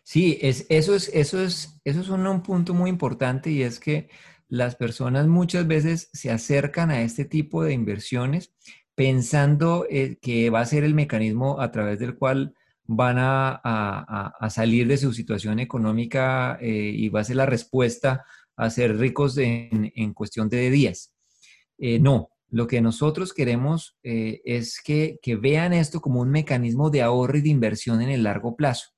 Sí, 0.04 0.38
es, 0.40 0.66
eso, 0.68 0.94
es, 0.94 1.10
eso, 1.12 1.42
es, 1.42 1.80
eso 1.84 2.00
es 2.00 2.08
un 2.08 2.42
punto 2.42 2.74
muy 2.74 2.90
importante 2.90 3.50
y 3.50 3.62
es 3.62 3.80
que 3.80 4.08
las 4.48 4.76
personas 4.76 5.26
muchas 5.26 5.66
veces 5.66 6.10
se 6.12 6.30
acercan 6.30 6.90
a 6.90 7.02
este 7.02 7.24
tipo 7.24 7.62
de 7.64 7.72
inversiones 7.72 8.52
pensando 8.94 9.86
eh, 9.90 10.18
que 10.20 10.50
va 10.50 10.60
a 10.60 10.66
ser 10.66 10.84
el 10.84 10.94
mecanismo 10.94 11.60
a 11.60 11.70
través 11.70 11.98
del 11.98 12.16
cual 12.16 12.54
van 12.92 13.16
a, 13.20 14.32
salir 14.50 14.88
de 14.88 14.96
su 14.96 15.12
situación 15.12 15.60
económica 15.60 16.58
eh, 16.60 16.92
y 16.92 17.08
va 17.08 17.20
a 17.20 17.24
ser 17.24 17.36
la 17.36 17.46
respuesta 17.46 18.24
a 18.64 18.70
ser 18.70 18.96
ricos 18.96 19.36
en, 19.38 20.14
cuestión 20.14 20.48
de 20.48 20.70
días. 20.70 21.12
Eh, 21.78 21.98
no, 21.98 22.30
lo 22.48 22.66
que 22.66 22.80
nosotros 22.80 23.32
queremos 23.32 23.96
es 24.02 24.80
que, 24.82 25.18
que 25.22 25.36
vean 25.36 25.72
esto 25.72 26.00
como 26.00 26.20
un 26.20 26.30
mecanismo 26.30 26.90
de 26.90 27.02
ahorro 27.02 27.38
y 27.38 27.42
de 27.42 27.48
inversión 27.48 28.02
en 28.02 28.10
el 28.10 28.24
largo 28.24 28.56
plazo. 28.56 28.90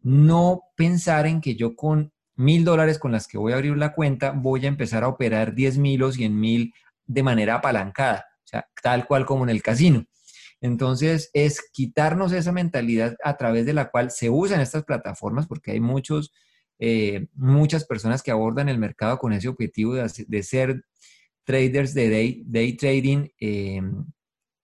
No 0.00 0.62
pensar 0.76 1.26
en 1.26 1.40
que 1.40 1.54
yo 1.54 1.74
con 1.74 2.12
mil 2.38 2.64
dólares 2.64 2.98
con 2.98 3.12
las 3.12 3.26
que 3.26 3.36
voy 3.36 3.52
a 3.52 3.56
abrir 3.56 3.76
la 3.76 3.92
cuenta, 3.92 4.30
voy 4.30 4.64
a 4.64 4.68
empezar 4.68 5.02
a 5.02 5.08
operar 5.08 5.54
10 5.54 5.78
mil 5.78 6.02
o 6.04 6.12
100 6.12 6.38
mil 6.38 6.72
de 7.04 7.22
manera 7.22 7.56
apalancada, 7.56 8.26
o 8.44 8.46
sea, 8.46 8.68
tal 8.80 9.06
cual 9.06 9.26
como 9.26 9.44
en 9.44 9.50
el 9.50 9.62
casino. 9.62 10.04
Entonces, 10.60 11.30
es 11.32 11.60
quitarnos 11.72 12.32
esa 12.32 12.52
mentalidad 12.52 13.16
a 13.24 13.36
través 13.36 13.66
de 13.66 13.72
la 13.72 13.90
cual 13.90 14.10
se 14.10 14.30
usan 14.30 14.60
estas 14.60 14.84
plataformas, 14.84 15.46
porque 15.46 15.72
hay 15.72 15.80
muchos, 15.80 16.32
eh, 16.78 17.26
muchas 17.34 17.84
personas 17.84 18.22
que 18.22 18.30
abordan 18.30 18.68
el 18.68 18.78
mercado 18.78 19.18
con 19.18 19.32
ese 19.32 19.48
objetivo 19.48 19.94
de, 19.94 20.42
ser 20.42 20.84
traders 21.44 21.94
de 21.94 22.44
day, 22.46 22.76
trading 22.76 23.28
eh, 23.40 23.82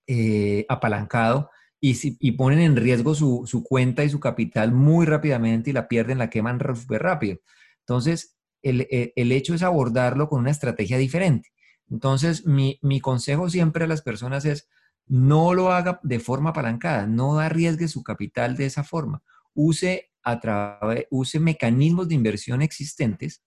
eh, 0.06 0.66
apalancado 0.68 1.50
y, 1.80 1.98
y, 2.18 2.32
ponen 2.32 2.60
en 2.60 2.76
riesgo 2.76 3.14
su, 3.14 3.44
su, 3.46 3.62
cuenta 3.62 4.04
y 4.04 4.10
su 4.10 4.20
capital 4.20 4.72
muy 4.72 5.06
rápidamente 5.06 5.70
y 5.70 5.72
la 5.72 5.88
pierden, 5.88 6.18
la 6.18 6.30
queman 6.30 6.58
súper 6.74 7.02
rápido. 7.02 7.38
Entonces, 7.80 8.34
e, 8.64 9.12
el, 9.14 9.32
hecho 9.32 9.54
es 9.54 9.62
abordarlo 9.62 10.28
con 10.28 10.40
una 10.40 10.50
estrategia 10.50 10.96
diferente. 10.96 11.52
Entonces, 11.90 12.46
mi, 12.46 12.78
consejo 13.02 13.50
siempre 13.50 13.84
a 13.84 13.86
las 13.86 14.02
personas 14.02 14.46
es, 14.46 14.68
no 15.06 15.52
lo 15.52 15.70
haga 15.70 16.00
de 16.02 16.18
forma 16.18 16.50
apalancada, 16.50 17.06
no 17.06 17.38
arriesgue 17.38 17.88
su 17.88 18.02
capital 18.02 18.56
de 18.56 18.66
esa 18.66 18.82
forma. 18.82 19.22
Use, 19.52 20.10
a 20.24 20.80
use 21.10 21.38
mecanismos 21.38 22.08
de 22.08 22.14
inversión 22.14 22.62
existentes 22.62 23.42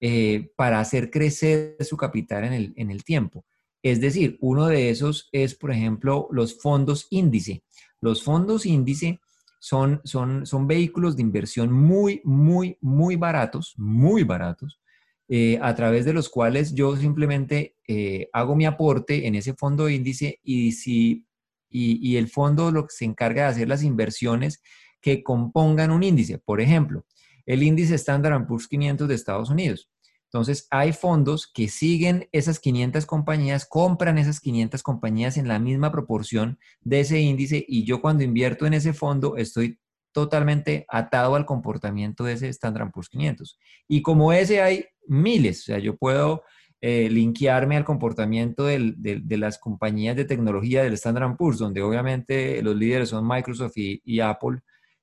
eh, 0.00 0.50
para 0.56 0.80
hacer 0.80 1.10
crecer 1.10 1.76
su 1.80 1.96
capital 1.96 2.44
en 2.44 2.52
el, 2.52 2.72
en 2.76 2.90
el 2.90 3.04
tiempo. 3.04 3.44
Es 3.82 4.00
decir, 4.00 4.38
uno 4.40 4.66
de 4.66 4.90
esos 4.90 5.28
es, 5.32 5.54
por 5.54 5.72
ejemplo, 5.72 6.28
los 6.30 6.60
fondos 6.60 7.06
índice. 7.10 7.64
Los 8.00 8.22
fondos 8.22 8.64
índice 8.64 9.20
son, 9.60 10.00
son, 10.04 10.44
son 10.44 10.66
vehículos 10.66 11.16
de 11.16 11.22
inversión 11.22 11.72
muy, 11.72 12.20
muy, 12.24 12.78
muy 12.80 13.16
baratos, 13.16 13.74
muy 13.76 14.24
baratos, 14.24 14.80
eh, 15.28 15.58
a 15.62 15.74
través 15.74 16.04
de 16.04 16.12
los 16.12 16.28
cuales 16.28 16.74
yo 16.74 16.96
simplemente 16.96 17.76
eh, 17.86 18.28
hago 18.32 18.56
mi 18.56 18.66
aporte 18.66 19.26
en 19.26 19.36
ese 19.36 19.54
fondo 19.54 19.88
índice 19.88 20.40
y, 20.42 20.72
si, 20.72 21.26
y, 21.70 22.16
el 22.16 22.28
fondo 22.28 22.70
lo 22.70 22.86
que 22.86 22.94
se 22.94 23.04
encarga 23.04 23.44
de 23.44 23.48
hacer 23.48 23.68
las 23.68 23.84
inversiones 23.84 24.60
que 25.02 25.22
compongan 25.22 25.90
un 25.90 26.02
índice. 26.02 26.38
Por 26.38 26.60
ejemplo, 26.60 27.04
el 27.44 27.62
índice 27.62 27.96
Standard 27.96 28.46
Poor's 28.46 28.68
500 28.68 29.08
de 29.08 29.14
Estados 29.14 29.50
Unidos. 29.50 29.90
Entonces, 30.24 30.66
hay 30.70 30.94
fondos 30.94 31.46
que 31.46 31.68
siguen 31.68 32.28
esas 32.32 32.58
500 32.58 33.04
compañías, 33.04 33.66
compran 33.66 34.16
esas 34.16 34.40
500 34.40 34.82
compañías 34.82 35.36
en 35.36 35.46
la 35.46 35.58
misma 35.58 35.92
proporción 35.92 36.58
de 36.80 37.00
ese 37.00 37.20
índice 37.20 37.62
y 37.68 37.84
yo 37.84 38.00
cuando 38.00 38.24
invierto 38.24 38.64
en 38.64 38.72
ese 38.72 38.94
fondo 38.94 39.36
estoy 39.36 39.78
totalmente 40.12 40.86
atado 40.88 41.34
al 41.34 41.44
comportamiento 41.44 42.24
de 42.24 42.34
ese 42.34 42.48
Standard 42.48 42.90
Poor's 42.92 43.10
500. 43.10 43.58
Y 43.88 44.00
como 44.00 44.32
ese 44.32 44.62
hay 44.62 44.86
miles, 45.06 45.60
o 45.60 45.64
sea, 45.64 45.78
yo 45.78 45.96
puedo 45.96 46.44
eh, 46.84 47.08
linkearme 47.08 47.76
al 47.76 47.84
comportamiento 47.84 48.64
de 48.64 49.36
las 49.38 49.58
compañías 49.58 50.16
de 50.16 50.24
tecnología 50.24 50.82
del 50.82 50.94
Standard 50.94 51.36
Poor's, 51.36 51.58
donde 51.58 51.80
obviamente 51.80 52.60
los 52.60 52.74
líderes 52.74 53.10
son 53.10 53.26
Microsoft 53.26 53.74
y, 53.76 54.20
Apple. 54.20 54.58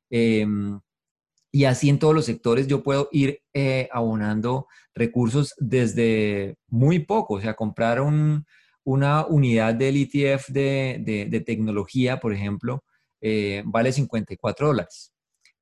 Em, 0.10 0.80
y 1.52 1.66
así 1.66 1.90
en 1.90 2.00
todos 2.00 2.16
los 2.16 2.26
sectores 2.26 2.68
yo 2.68 2.84
puedo 2.84 3.10
ir 3.12 3.42
eh, 3.54 3.90
abonando 3.92 4.68
recursos 4.94 5.56
desde 5.58 6.58
muy 6.68 7.00
poco, 7.00 7.36
o 7.36 7.42
sea, 7.42 7.56
comprar 7.56 8.02
una 8.02 9.26
unidad 9.26 9.76
del 9.76 9.98
ETF 9.98 10.50
de, 10.50 11.44
tecnología, 11.46 12.20
por 12.20 12.34
ejemplo, 12.34 12.84
eh, 13.22 13.64
vale 13.66 13.92
54 13.92 14.68
dólares. 14.68 15.14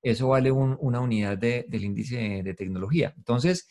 Eso 0.02 0.30
vale 0.30 0.52
una 0.52 1.02
unidad 1.02 1.38
del 1.38 1.84
índice 1.84 2.42
de, 2.44 2.54
tecnología. 2.54 3.14
Entonces, 3.18 3.68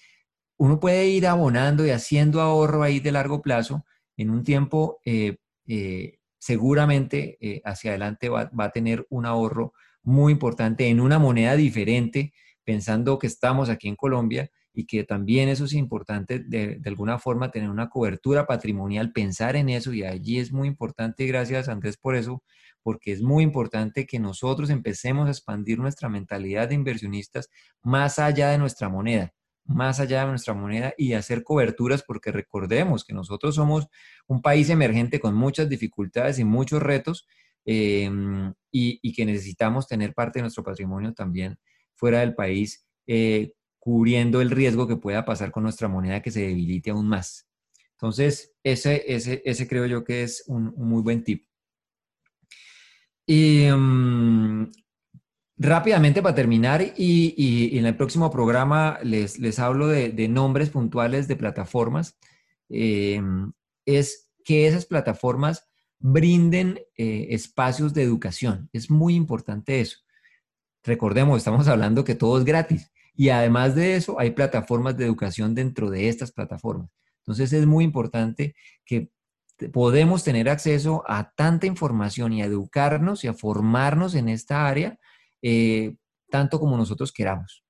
uno 0.59 0.81
puede 0.81 1.09
ir 1.09 1.27
abonando 1.27 1.87
y 1.87 1.91
haciendo 1.91 2.41
ahorro 2.41 2.83
ahí 2.83 3.01
de 3.01 3.13
largo 3.13 3.43
plazo 3.43 3.85
en 4.17 4.31
un 4.31 4.45
tiempo 4.45 4.99
eh, 5.05 5.37
seguramente 6.39 7.39
eh, 7.41 7.61
hacia 7.65 7.91
adelante 7.91 8.29
va, 8.29 8.51
a 8.57 8.71
tener 8.71 9.05
un 9.11 9.27
ahorro 9.27 9.73
muy 10.07 10.33
importante 10.33 10.89
en 10.89 11.01
una 11.01 11.19
moneda 11.19 11.57
diferente, 11.57 12.33
pensando 12.65 13.19
que 13.19 13.27
estamos 13.27 13.69
aquí 13.69 13.89
en 13.89 13.97
Colombia 13.97 14.51
y 14.73 14.87
que 14.87 15.05
también 15.05 15.49
eso 15.49 15.65
es 15.67 15.73
importante 15.75 16.39
de, 16.39 16.79
de, 16.79 16.89
alguna 16.89 17.19
forma 17.19 17.51
tener 17.51 17.69
una 17.69 17.89
cobertura 17.89 18.47
patrimonial, 18.47 19.13
pensar 19.13 19.57
en 19.57 19.69
eso 19.69 19.93
y 19.93 20.05
allí 20.05 20.39
es 20.39 20.53
muy 20.53 20.69
importante, 20.69 21.27
gracias 21.27 21.69
Andrés 21.69 21.97
por 21.97 22.17
eso, 22.17 22.43
porque 22.83 23.13
es 23.13 23.21
muy 23.21 23.45
importante 23.45 24.07
que 24.07 24.19
nosotros 24.19 24.71
empecemos 24.71 25.29
a 25.29 25.31
expandir 25.31 25.79
nuestra 25.79 26.09
mentalidad 26.09 26.69
de 26.69 26.77
inversionistas 26.77 27.51
más 27.83 28.19
allá 28.19 28.51
de 28.51 28.59
nuestra 28.59 28.89
moneda 28.89 29.33
más 29.67 30.01
allá 30.01 30.21
de 30.23 30.29
nuestra 30.29 30.55
moneda 30.55 30.95
y 30.97 31.15
hacer 31.15 31.43
coberturas, 31.43 32.03
porque 32.03 32.33
recordemos 32.33 33.05
que 33.05 33.15
nosotros 33.15 33.55
somos 33.55 33.89
un 34.27 34.41
país 34.41 34.71
emergente 34.71 35.21
con 35.21 35.35
muchas 35.35 35.69
dificultades 35.69 36.39
y 36.39 36.45
muchos 36.45 36.83
retos 36.83 37.27
em, 37.65 38.55
y, 39.03 39.13
que 39.13 39.25
necesitamos 39.25 39.87
tener 39.87 40.15
parte 40.15 40.39
de 40.39 40.43
nuestro 40.43 40.63
patrimonio 40.63 41.15
también 41.15 41.59
fuera 41.95 42.21
del 42.21 42.35
país, 42.35 42.87
eh, 43.07 43.53
cubriendo 43.79 44.41
el 44.41 44.51
riesgo 44.51 44.87
que 44.87 44.97
pueda 44.97 45.25
pasar 45.25 45.51
con 45.51 45.63
nuestra 45.63 45.89
moneda 45.89 46.23
que 46.23 46.31
se 46.31 46.41
debilite 46.41 46.91
aún 46.91 47.09
más. 47.09 47.49
Entonces, 47.93 48.53
ese, 48.63 49.05
ese, 49.07 49.43
ese 49.45 49.69
creo 49.69 49.87
yo 49.87 50.05
que 50.05 50.23
es 50.23 50.45
un, 50.47 50.75
muy 50.77 51.03
buen 51.03 51.25
tip. 51.25 51.47
Y 53.27 53.63
em, 53.63 54.71
Rápidamente 55.59 56.21
para 56.21 56.35
terminar 56.35 56.83
y, 56.97 57.79
en 57.79 57.87
el 57.87 57.97
próximo 57.97 58.31
programa 58.31 58.99
les, 59.03 59.39
les 59.39 59.59
hablo 59.59 59.89
de, 59.89 60.29
nombres 60.29 60.69
puntuales 60.69 61.29
de 61.29 61.37
plataformas, 61.37 62.19
eh, 62.69 63.23
es 63.87 64.31
que 64.45 64.67
esas 64.67 64.85
plataformas 64.85 65.67
brinden 65.99 66.81
eh, 66.97 67.29
espacios 67.31 67.95
de 67.95 68.03
educación. 68.03 68.69
Es 68.73 68.91
muy 68.91 69.15
importante 69.15 69.81
eso. 69.81 69.99
Recordemos, 70.85 71.39
estamos 71.39 71.67
hablando 71.69 72.05
que 72.05 72.15
todo 72.15 72.39
es 72.39 72.45
gratis 72.45 72.93
y 73.15 73.31
además 73.31 73.75
de 73.75 73.97
eso 73.97 74.21
hay 74.21 74.31
plataformas 74.31 74.97
de 74.97 75.05
educación 75.05 75.55
dentro 75.55 75.91
de 75.91 76.09
estas 76.09 76.33
plataformas. 76.33 76.91
Entonces 77.21 77.53
es 77.53 77.67
muy 77.67 77.85
importante 77.85 78.55
que 78.85 79.11
podemos 79.73 80.23
tener 80.23 80.49
acceso 80.49 81.03
a 81.09 81.33
tanta 81.35 81.67
información 81.67 82.33
y 82.33 82.43
a 82.43 82.47
educarnos 82.47 83.25
y 83.25 83.29
a 83.29 83.35
formarnos 83.35 84.15
en 84.15 84.29
esta 84.29 84.69
área 84.69 84.99
eh, 85.43 85.97
tanto 86.31 86.61
como 86.61 86.77
nosotros 86.77 87.13
queramos. 87.13 87.65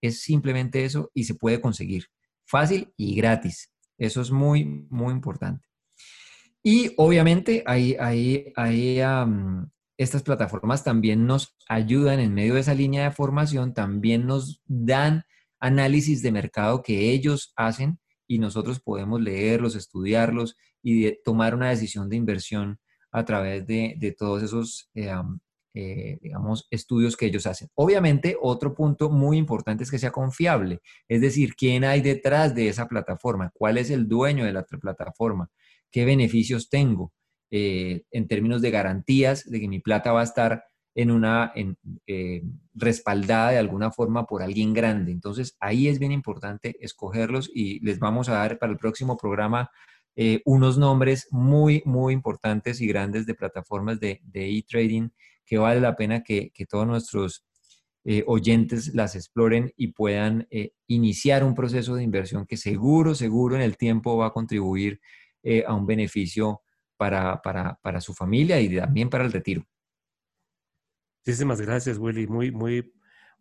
Es 0.00 0.22
simplemente 0.22 0.84
eso 0.84 1.10
y 1.14 1.24
se 1.24 1.34
puede 1.34 1.60
conseguir. 1.60 2.06
Fácil 2.44 2.92
y 2.96 3.14
gratis. 3.14 3.72
Eso 3.98 4.20
es 4.20 4.30
muy, 4.30 4.64
muy 4.90 5.12
importante. 5.12 5.67
Y 6.70 6.92
obviamente 6.98 7.62
ahí, 7.64 7.96
ahí, 7.98 8.52
ahí 8.54 9.00
estas 9.96 10.22
plataformas 10.22 10.84
también 10.84 11.24
nos 11.26 11.56
ayudan 11.66 12.20
en 12.20 12.34
medio 12.34 12.52
de 12.56 12.60
esa 12.60 12.74
línea 12.74 13.04
de 13.04 13.10
formación, 13.10 13.72
también 13.72 14.26
nos 14.26 14.60
dan 14.66 15.22
análisis 15.60 16.20
de 16.20 16.30
mercado 16.30 16.82
que 16.82 17.10
ellos 17.10 17.54
hacen 17.56 17.98
y 18.26 18.38
nosotros 18.38 18.80
podemos 18.80 19.18
leerlos, 19.18 19.76
estudiarlos 19.76 20.58
y 20.82 21.10
tomar 21.22 21.54
una 21.54 21.70
decisión 21.70 22.10
de 22.10 22.16
inversión 22.16 22.78
a 23.12 23.24
través 23.24 23.66
de, 23.66 24.14
todos 24.18 24.42
esos 24.42 24.90
eh, 24.94 25.10
eh, 25.74 26.18
digamos, 26.20 26.66
estudios 26.70 27.16
que 27.16 27.26
ellos 27.26 27.46
hacen. 27.46 27.68
Obviamente, 27.74 28.36
otro 28.40 28.74
punto 28.74 29.10
muy 29.10 29.36
importante 29.36 29.84
es 29.84 29.90
que 29.90 29.98
sea 29.98 30.10
confiable, 30.10 30.80
es 31.06 31.20
decir, 31.20 31.54
quién 31.54 31.84
hay 31.84 32.00
detrás 32.00 32.54
de 32.54 32.68
esa 32.68 32.88
plataforma, 32.88 33.52
cuál 33.54 33.78
es 33.78 33.90
el 33.90 34.08
dueño 34.08 34.44
de 34.44 34.52
la 34.52 34.64
plataforma, 34.64 35.50
qué 35.90 36.04
beneficios 36.04 36.68
tengo 36.68 37.12
eh, 37.50 38.02
en 38.10 38.28
términos 38.28 38.62
de 38.62 38.70
garantías 38.70 39.44
de 39.44 39.60
que 39.60 39.68
mi 39.68 39.80
plata 39.80 40.12
va 40.12 40.20
a 40.20 40.24
estar 40.24 40.64
en 40.94 41.10
una 41.10 41.52
eh, 42.06 42.42
respaldada 42.74 43.50
de 43.50 43.58
alguna 43.58 43.90
forma 43.92 44.26
por 44.26 44.42
alguien 44.42 44.74
grande. 44.74 45.12
Entonces, 45.12 45.56
ahí 45.60 45.88
es 45.88 45.98
bien 45.98 46.12
importante 46.12 46.76
escogerlos 46.80 47.50
y 47.54 47.78
les 47.80 47.98
vamos 47.98 48.28
a 48.28 48.34
dar 48.34 48.58
para 48.58 48.72
el 48.72 48.78
próximo 48.78 49.16
programa 49.16 49.70
unos 50.44 50.78
nombres 50.78 51.28
muy, 51.30 51.80
muy 51.84 52.12
importantes 52.12 52.80
y 52.80 52.88
grandes 52.88 53.24
de 53.24 53.36
plataformas 53.36 54.00
de 54.00 54.20
e-trading 54.34 55.10
que 55.48 55.58
vale 55.58 55.80
la 55.80 55.96
pena 55.96 56.22
que, 56.22 56.52
todos 56.68 56.86
nuestros 56.86 57.44
eh, 58.04 58.22
oyentes 58.26 58.94
las 58.94 59.16
exploren 59.16 59.72
y 59.76 59.88
puedan 59.88 60.46
eh, 60.50 60.72
iniciar 60.86 61.42
un 61.42 61.54
proceso 61.54 61.94
de 61.96 62.04
inversión 62.04 62.46
que 62.46 62.58
seguro, 62.58 63.14
seguro 63.14 63.56
en 63.56 63.62
el 63.62 63.76
tiempo 63.76 64.16
va 64.18 64.26
a 64.26 64.32
contribuir 64.32 65.00
eh, 65.42 65.64
a 65.66 65.74
un 65.74 65.86
beneficio 65.86 66.62
para, 66.96 67.40
para, 67.40 68.00
su 68.00 68.12
familia 68.12 68.60
y 68.60 68.76
también 68.76 69.08
para 69.08 69.24
el 69.24 69.32
retiro. 69.32 69.64
Muchísimas 71.24 71.60
gracias, 71.60 71.98
Willy. 71.98 72.26
Muy, 72.26 72.50
muy, 72.50 72.92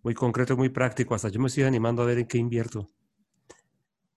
muy 0.04 0.14
concreto, 0.14 0.56
muy 0.56 0.70
práctico. 0.70 1.16
Hasta 1.16 1.30
yo 1.30 1.40
me 1.40 1.48
estoy 1.48 1.64
animando 1.64 2.02
a 2.04 2.06
ver 2.06 2.20
en 2.20 2.28
qué 2.28 2.38
invierto 2.38 2.92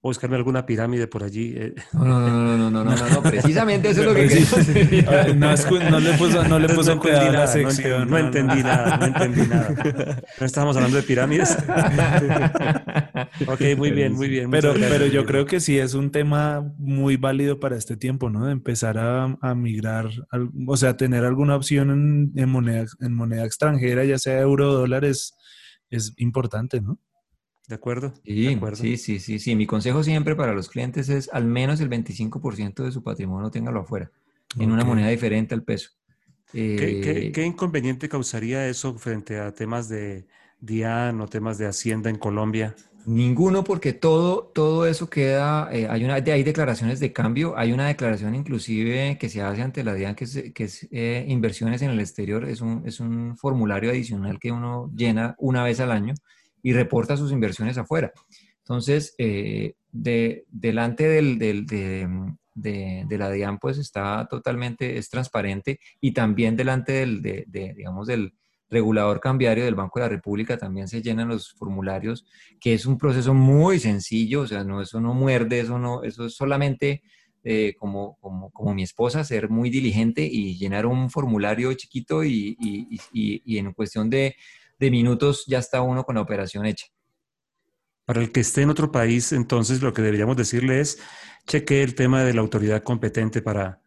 buscarme 0.02 0.36
alguna 0.36 0.64
pirámide 0.64 1.06
por 1.06 1.22
allí. 1.22 1.54
Eh. 1.56 1.74
No, 1.92 2.04
no, 2.04 2.20
no, 2.20 2.56
no, 2.56 2.70
no, 2.70 2.84
no, 2.84 3.08
no, 3.08 3.22
precisamente 3.22 3.90
eso 3.90 4.00
es 4.00 4.06
lo 4.06 4.14
que 4.14 4.28
queremos. 4.28 4.50
No, 5.90 6.00
le 6.00 6.12
puso, 6.14 6.44
no 6.44 6.58
le 6.58 6.68
puso 6.68 6.94
no 6.94 7.00
cuidado 7.00 7.32
la 7.32 7.46
sección. 7.46 8.08
No, 8.08 8.18
entendí 8.18 8.62
nada, 8.62 8.96
no 8.96 9.06
entendí 9.06 9.42
nada. 9.46 10.22
No 10.38 10.46
estábamos 10.46 10.76
hablando 10.76 10.96
de 10.96 11.02
pirámides. 11.02 11.56
ok, 13.46 13.60
muy 13.76 13.90
bien, 13.90 14.14
muy 14.14 14.28
bien. 14.28 14.50
Pero, 14.50 14.74
pero 14.74 15.06
yo 15.06 15.26
creo 15.26 15.44
que 15.44 15.60
sí 15.60 15.78
es 15.78 15.94
un 15.94 16.10
tema 16.10 16.72
muy 16.78 17.16
válido 17.16 17.60
para 17.60 17.76
este 17.76 17.96
tiempo, 17.96 18.30
¿no? 18.30 18.46
De 18.46 18.52
empezar 18.52 18.98
a, 18.98 19.36
a 19.40 19.54
migrar, 19.54 20.08
o 20.66 20.76
sea, 20.76 20.96
tener 20.96 21.24
alguna 21.24 21.56
opción 21.56 21.90
en, 21.90 22.32
en, 22.36 22.48
moneda, 22.48 22.86
en 23.00 23.14
moneda 23.14 23.44
extranjera, 23.44 24.04
ya 24.04 24.18
sea 24.18 24.40
euro 24.40 24.70
o 24.70 24.74
dólar, 24.74 25.04
es, 25.04 25.34
es 25.90 26.14
importante, 26.16 26.80
¿no? 26.80 26.98
¿De 27.70 27.76
acuerdo? 27.76 28.12
Sí, 28.82 28.96
sí, 28.96 29.20
sí, 29.20 29.38
sí, 29.38 29.54
Mi 29.54 29.64
consejo 29.64 30.02
siempre 30.02 30.34
para 30.34 30.52
los 30.52 30.68
clientes 30.68 31.08
es 31.08 31.30
al 31.32 31.44
menos 31.44 31.80
el 31.80 31.88
25% 31.88 32.82
de 32.82 32.90
su 32.90 33.04
patrimonio 33.04 33.48
téngalo 33.48 33.82
afuera, 33.82 34.10
en 34.58 34.72
una 34.72 34.84
moneda 34.84 35.06
diferente 35.06 35.54
al 35.54 35.62
peso. 35.62 35.90
¿Qué, 36.50 37.30
eh, 37.32 37.46
inconveniente 37.46 38.08
causaría 38.08 38.66
eso 38.66 38.98
frente 38.98 39.38
a 39.38 39.54
temas 39.54 39.88
de 39.88 40.26
DIAN 40.58 41.20
o 41.20 41.28
temas 41.28 41.58
de 41.58 41.68
Hacienda 41.68 42.10
en 42.10 42.18
Colombia? 42.18 42.74
Ninguno, 43.06 43.62
porque 43.62 43.92
todo, 43.92 44.50
todo 44.52 44.84
eso 44.84 45.08
queda, 45.08 45.68
eh, 45.72 45.86
hay, 45.88 46.02
una, 46.02 46.14
hay 46.14 46.42
declaraciones 46.42 46.98
de 46.98 47.12
cambio, 47.12 47.56
hay 47.56 47.72
una 47.72 47.86
declaración 47.86 48.34
inclusive 48.34 49.16
que 49.16 49.28
se 49.28 49.42
hace 49.42 49.62
ante 49.62 49.84
la 49.84 49.94
DIAN, 49.94 50.16
que 50.16 50.24
es, 50.24 50.42
que 50.52 50.64
es 50.64 50.88
eh, 50.90 51.24
inversiones 51.28 51.82
en 51.82 51.90
el 51.90 52.00
exterior, 52.00 52.48
es 52.48 52.62
un, 52.62 52.82
es 52.84 52.98
un 52.98 53.36
formulario 53.36 53.90
adicional 53.90 54.40
que 54.40 54.50
uno 54.50 54.90
llena 54.92 55.36
una 55.38 55.62
vez 55.62 55.78
al 55.78 55.92
año 55.92 56.14
y 56.62 56.72
reporta 56.72 57.16
sus 57.16 57.32
inversiones 57.32 57.78
afuera. 57.78 58.12
Entonces, 58.58 59.14
eh, 59.18 59.74
de, 59.90 60.44
delante 60.48 61.08
del, 61.08 61.38
del, 61.38 61.66
de, 61.66 62.08
de, 62.54 63.18
la 63.18 63.30
DIAN, 63.30 63.58
pues 63.58 63.78
está 63.78 64.28
totalmente, 64.30 64.96
es 64.96 65.08
transparente 65.08 65.80
y 66.00 66.12
también 66.12 66.56
delante 66.56 66.92
del, 66.92 67.22
de, 67.22 67.46
digamos, 67.76 68.06
del 68.06 68.34
regulador 68.68 69.18
cambiario 69.18 69.64
del 69.64 69.74
Banco 69.74 69.98
de 69.98 70.04
la 70.04 70.10
República 70.10 70.56
también 70.56 70.86
se 70.86 71.02
llenan 71.02 71.28
los 71.28 71.52
formularios, 71.54 72.24
que 72.60 72.72
es 72.74 72.86
un 72.86 72.98
proceso 72.98 73.34
muy 73.34 73.80
sencillo, 73.80 74.42
o 74.42 74.46
sea, 74.46 74.62
no, 74.62 74.80
eso 74.80 75.00
no 75.00 75.12
muerde, 75.12 75.60
eso 75.60 75.78
no, 75.78 76.04
eso 76.04 76.26
es 76.26 76.34
solamente 76.34 77.02
eh, 77.42 77.74
como, 77.78 78.16
como, 78.20 78.50
como, 78.50 78.74
mi 78.74 78.84
esposa, 78.84 79.24
ser 79.24 79.48
muy 79.48 79.70
diligente 79.70 80.22
y 80.22 80.56
llenar 80.56 80.86
un 80.86 81.10
formulario 81.10 81.72
chiquito 81.74 82.22
y, 82.22 82.56
y, 82.60 83.00
y, 83.12 83.42
y 83.44 83.58
en 83.58 83.72
cuestión 83.72 84.08
de 84.08 84.36
de 84.80 84.90
minutos 84.90 85.44
ya 85.46 85.58
está 85.58 85.82
uno 85.82 86.04
con 86.04 86.16
la 86.16 86.22
operación 86.22 86.66
hecha. 86.66 86.86
Para 88.06 88.20
el 88.20 88.32
que 88.32 88.40
esté 88.40 88.62
en 88.62 88.70
otro 88.70 88.90
país, 88.90 89.32
entonces 89.32 89.82
lo 89.82 89.92
que 89.92 90.02
deberíamos 90.02 90.36
decirle 90.36 90.80
es 90.80 90.98
cheque 91.46 91.82
el 91.82 91.94
tema 91.94 92.24
de 92.24 92.34
la 92.34 92.40
autoridad 92.40 92.82
competente 92.82 93.42
para, 93.42 93.80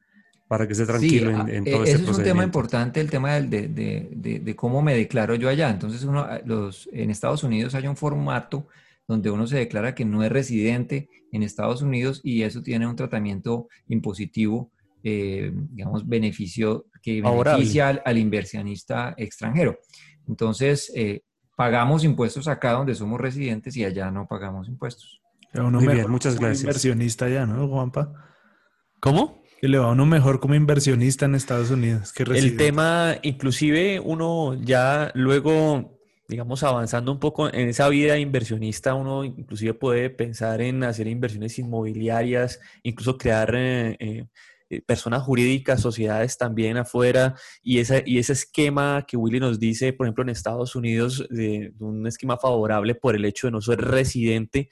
para 0.48 0.66
que 0.66 0.74
esté 0.74 0.86
tranquilo 0.86 1.32
en, 1.32 1.50
en, 1.50 1.66
todo 1.66 1.84
ese 1.84 1.96
Eso 1.96 2.12
es 2.12 2.18
un 2.20 2.24
tema 2.24 2.44
importante, 2.44 3.02
el 3.02 3.10
tema 3.10 3.34
de, 3.34 3.68
de, 3.68 4.40
de, 4.40 4.56
cómo 4.56 4.82
me 4.82 4.96
declaro 4.96 5.36
yo 5.36 5.50
allá. 5.50 5.70
Entonces, 5.70 6.04
uno, 6.04 6.26
los, 6.46 6.88
en 6.94 7.10
Estados 7.10 7.44
Unidos 7.44 7.76
hay 7.76 7.88
un 7.88 7.98
formato 7.98 8.68
donde 9.08 9.30
uno 9.30 9.48
se 9.48 9.58
declara 9.58 9.96
que 9.96 10.06
no 10.06 10.24
es 10.24 10.32
residente 10.32 11.10
en 11.32 11.44
Estados 11.44 11.82
Unidos 11.82 12.22
y 12.24 12.44
eso 12.44 12.62
tiene 12.62 12.88
un 12.88 12.96
tratamiento 12.96 13.68
impositivo, 13.88 14.72
eh, 15.04 15.52
digamos, 15.54 16.08
beneficio 16.08 16.86
que 17.02 17.22
beneficia 17.22 17.90
al, 17.90 18.18
inversionista 18.18 19.14
extranjero. 19.18 19.80
Entonces, 20.28 20.92
eh, 20.96 21.22
pagamos 21.56 22.04
impuestos 22.04 22.48
acá 22.48 22.72
donde 22.72 22.96
somos 22.96 23.20
residentes 23.20 23.76
y 23.78 23.86
allá 23.86 24.12
no 24.12 24.28
pagamos 24.28 24.68
impuestos. 24.68 25.22
Muy 25.54 25.88
bien, 25.88 26.10
muchas 26.10 26.40
gracias. 26.40 26.62
Inversionista 26.62 27.30
ya, 27.30 27.46
¿no, 27.46 27.68
Juanpa? 27.68 28.12
¿Cómo? 29.00 29.44
Que 29.62 29.68
le 29.68 29.78
va 29.78 29.88
a 29.88 29.92
uno 29.92 30.06
mejor 30.06 30.40
como 30.40 30.56
inversionista 30.56 31.26
en 31.26 31.36
Estados 31.36 31.70
Unidos 31.70 32.12
que 32.12 32.24
El 32.24 32.58
tema, 32.58 33.16
inclusive 33.22 34.00
uno 34.00 34.56
ya 34.56 35.12
luego, 35.14 36.00
digamos, 36.28 36.64
avanzando 36.64 37.12
un 37.12 37.20
poco 37.20 37.54
en 37.54 37.70
esa 37.70 37.88
vida 37.90 38.18
inversionista, 38.18 38.96
uno 38.96 39.24
inclusive 39.24 39.74
puede 39.76 40.10
pensar 40.10 40.60
en 40.62 40.84
hacer 40.84 41.08
inversiones 41.08 41.60
inmobiliarias, 41.60 42.60
incluso 42.82 43.18
crear... 43.18 43.54
Eh, 43.56 43.96
eh, 44.00 44.28
personas 44.82 45.24
jurídicas, 45.24 45.82
sociedades 45.82 46.38
también 46.38 46.78
afuera, 46.78 47.36
y, 47.62 47.80
esa, 47.80 48.02
y 48.06 48.18
ese 48.18 48.34
esquema 48.34 49.06
que 49.08 49.18
Willy 49.18 49.40
nos 49.40 49.60
dice, 49.60 49.94
por 49.94 50.08
ejemplo, 50.08 50.24
en 50.24 50.30
Estados 50.30 50.76
Unidos, 50.76 51.26
de, 51.30 51.74
un 51.80 52.08
esquema 52.08 52.38
favorable 52.38 52.96
por 52.96 53.16
el 53.16 53.26
hecho 53.26 53.48
de 53.48 53.52
no 53.52 53.62
ser 53.62 53.80
residente, 53.80 54.70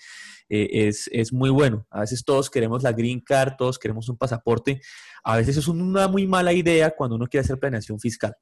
eh, 0.49 0.87
es, 0.87 1.09
es, 1.13 1.31
muy 1.31 1.49
bueno. 1.49 1.87
A 1.89 2.01
veces 2.01 2.25
todos 2.25 2.49
queremos 2.49 2.83
la 2.83 2.91
green 2.91 3.21
card, 3.21 3.53
todos 3.57 3.79
queremos 3.79 4.09
un 4.09 4.17
pasaporte. 4.17 4.81
A 5.23 5.37
veces 5.37 5.57
es 5.57 5.67
una 5.67 6.07
muy 6.07 6.27
mala 6.27 6.51
idea 6.51 6.91
cuando 6.91 7.15
uno 7.15 7.27
quiere 7.27 7.45
hacer 7.45 7.59
planeación 7.59 7.99
fiscal. 7.99 8.35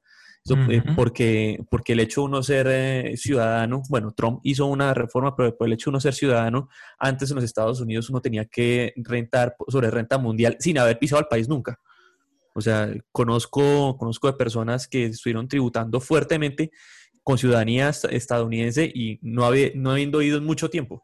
Eh, 0.48 0.82
porque, 0.96 1.62
porque 1.70 1.92
el 1.92 2.00
hecho 2.00 2.22
de 2.22 2.26
uno 2.26 2.42
ser 2.42 2.66
eh, 2.68 3.16
ciudadano, 3.16 3.82
bueno, 3.88 4.12
Trump 4.12 4.40
hizo 4.42 4.66
una 4.66 4.94
reforma, 4.94 5.36
pero 5.36 5.56
por 5.56 5.66
el 5.66 5.74
hecho 5.74 5.90
de 5.90 5.92
uno 5.92 6.00
ser 6.00 6.14
ciudadano, 6.14 6.68
antes 6.98 7.30
en 7.30 7.36
los 7.36 7.44
Estados 7.44 7.80
Unidos 7.80 8.08
uno 8.10 8.20
tenía 8.20 8.46
que 8.46 8.94
rentar 8.96 9.54
sobre 9.68 9.90
renta 9.90 10.18
mundial 10.18 10.56
sin 10.58 10.78
haber 10.78 10.98
pisado 10.98 11.20
el 11.20 11.28
país 11.28 11.48
nunca. 11.48 11.78
O 12.54 12.60
sea, 12.60 12.92
conozco, 13.12 13.96
conozco 13.96 14.26
de 14.26 14.32
personas 14.32 14.88
que 14.88 15.06
estuvieron 15.06 15.46
tributando 15.46 16.00
fuertemente 16.00 16.70
con 17.22 17.38
ciudadanía 17.38 17.90
estadounidense 17.90 18.90
y 18.92 19.18
no, 19.22 19.44
había, 19.44 19.70
no 19.74 19.92
habiendo 19.92 20.22
ido 20.22 20.38
en 20.38 20.44
mucho 20.44 20.70
tiempo. 20.70 21.02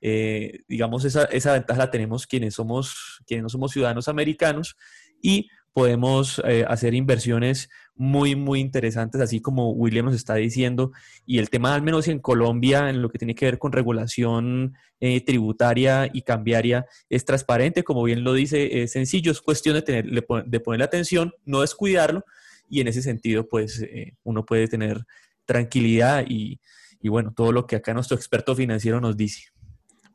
Eh, 0.00 0.60
digamos, 0.68 1.04
esa, 1.04 1.24
esa 1.24 1.52
ventaja 1.52 1.78
la 1.78 1.90
tenemos 1.90 2.26
quienes, 2.26 2.54
somos, 2.54 3.20
quienes 3.26 3.42
no 3.42 3.48
somos 3.48 3.72
ciudadanos 3.72 4.08
americanos 4.08 4.76
y 5.20 5.48
podemos 5.78 6.42
eh, 6.44 6.64
hacer 6.66 6.92
inversiones 6.92 7.70
muy, 7.94 8.34
muy 8.34 8.58
interesantes, 8.58 9.20
así 9.20 9.40
como 9.40 9.70
William 9.70 10.06
nos 10.06 10.16
está 10.16 10.34
diciendo. 10.34 10.90
Y 11.24 11.38
el 11.38 11.50
tema, 11.50 11.72
al 11.72 11.82
menos 11.82 12.08
en 12.08 12.18
Colombia, 12.18 12.90
en 12.90 13.00
lo 13.00 13.10
que 13.10 13.18
tiene 13.18 13.36
que 13.36 13.44
ver 13.44 13.58
con 13.60 13.70
regulación 13.70 14.74
eh, 14.98 15.20
tributaria 15.20 16.10
y 16.12 16.22
cambiaria, 16.22 16.84
es 17.08 17.24
transparente, 17.24 17.84
como 17.84 18.02
bien 18.02 18.24
lo 18.24 18.32
dice, 18.32 18.82
es 18.82 18.90
sencillo, 18.90 19.30
es 19.30 19.40
cuestión 19.40 19.76
de, 19.76 19.82
tener, 19.82 20.04
de 20.06 20.60
ponerle 20.60 20.84
atención, 20.84 21.32
no 21.44 21.60
descuidarlo. 21.60 22.24
Y 22.68 22.80
en 22.80 22.88
ese 22.88 23.00
sentido, 23.00 23.46
pues 23.46 23.80
eh, 23.80 24.16
uno 24.24 24.44
puede 24.44 24.66
tener 24.66 25.04
tranquilidad 25.44 26.24
y, 26.28 26.58
y 27.00 27.08
bueno, 27.08 27.32
todo 27.36 27.52
lo 27.52 27.68
que 27.68 27.76
acá 27.76 27.94
nuestro 27.94 28.16
experto 28.16 28.56
financiero 28.56 29.00
nos 29.00 29.16
dice. 29.16 29.44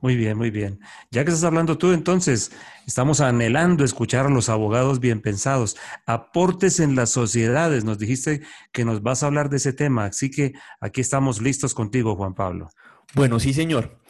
Muy 0.03 0.17
bien, 0.17 0.37
muy 0.37 0.51
bien. 0.51 0.81
Ya 1.11 1.23
que 1.23 1.31
estás 1.31 1.45
hablando 1.45 1.77
tú, 1.77 1.93
entonces, 1.93 2.51
estamos 2.85 3.21
anhelando 3.21 3.85
escuchar 3.85 4.25
a 4.25 4.29
los 4.29 4.49
abogados 4.49 4.99
bien 4.99 5.21
pensados. 5.21 5.77
Aportes 6.05 6.81
en 6.81 6.97
las 6.97 7.09
sociedades, 7.09 7.85
nos 7.85 7.99
dijiste 7.99 8.41
que 8.73 8.83
nos 8.83 9.01
vas 9.01 9.23
a 9.23 9.27
hablar 9.27 9.49
de 9.49 9.55
ese 9.55 9.71
tema, 9.71 10.03
así 10.03 10.29
que 10.29 10.51
aquí 10.81 10.99
estamos 10.99 11.41
listos 11.41 11.73
contigo, 11.73 12.17
Juan 12.17 12.35
Pablo. 12.35 12.67
Bueno, 13.13 13.39
sí, 13.39 13.53
señor. 13.53 14.01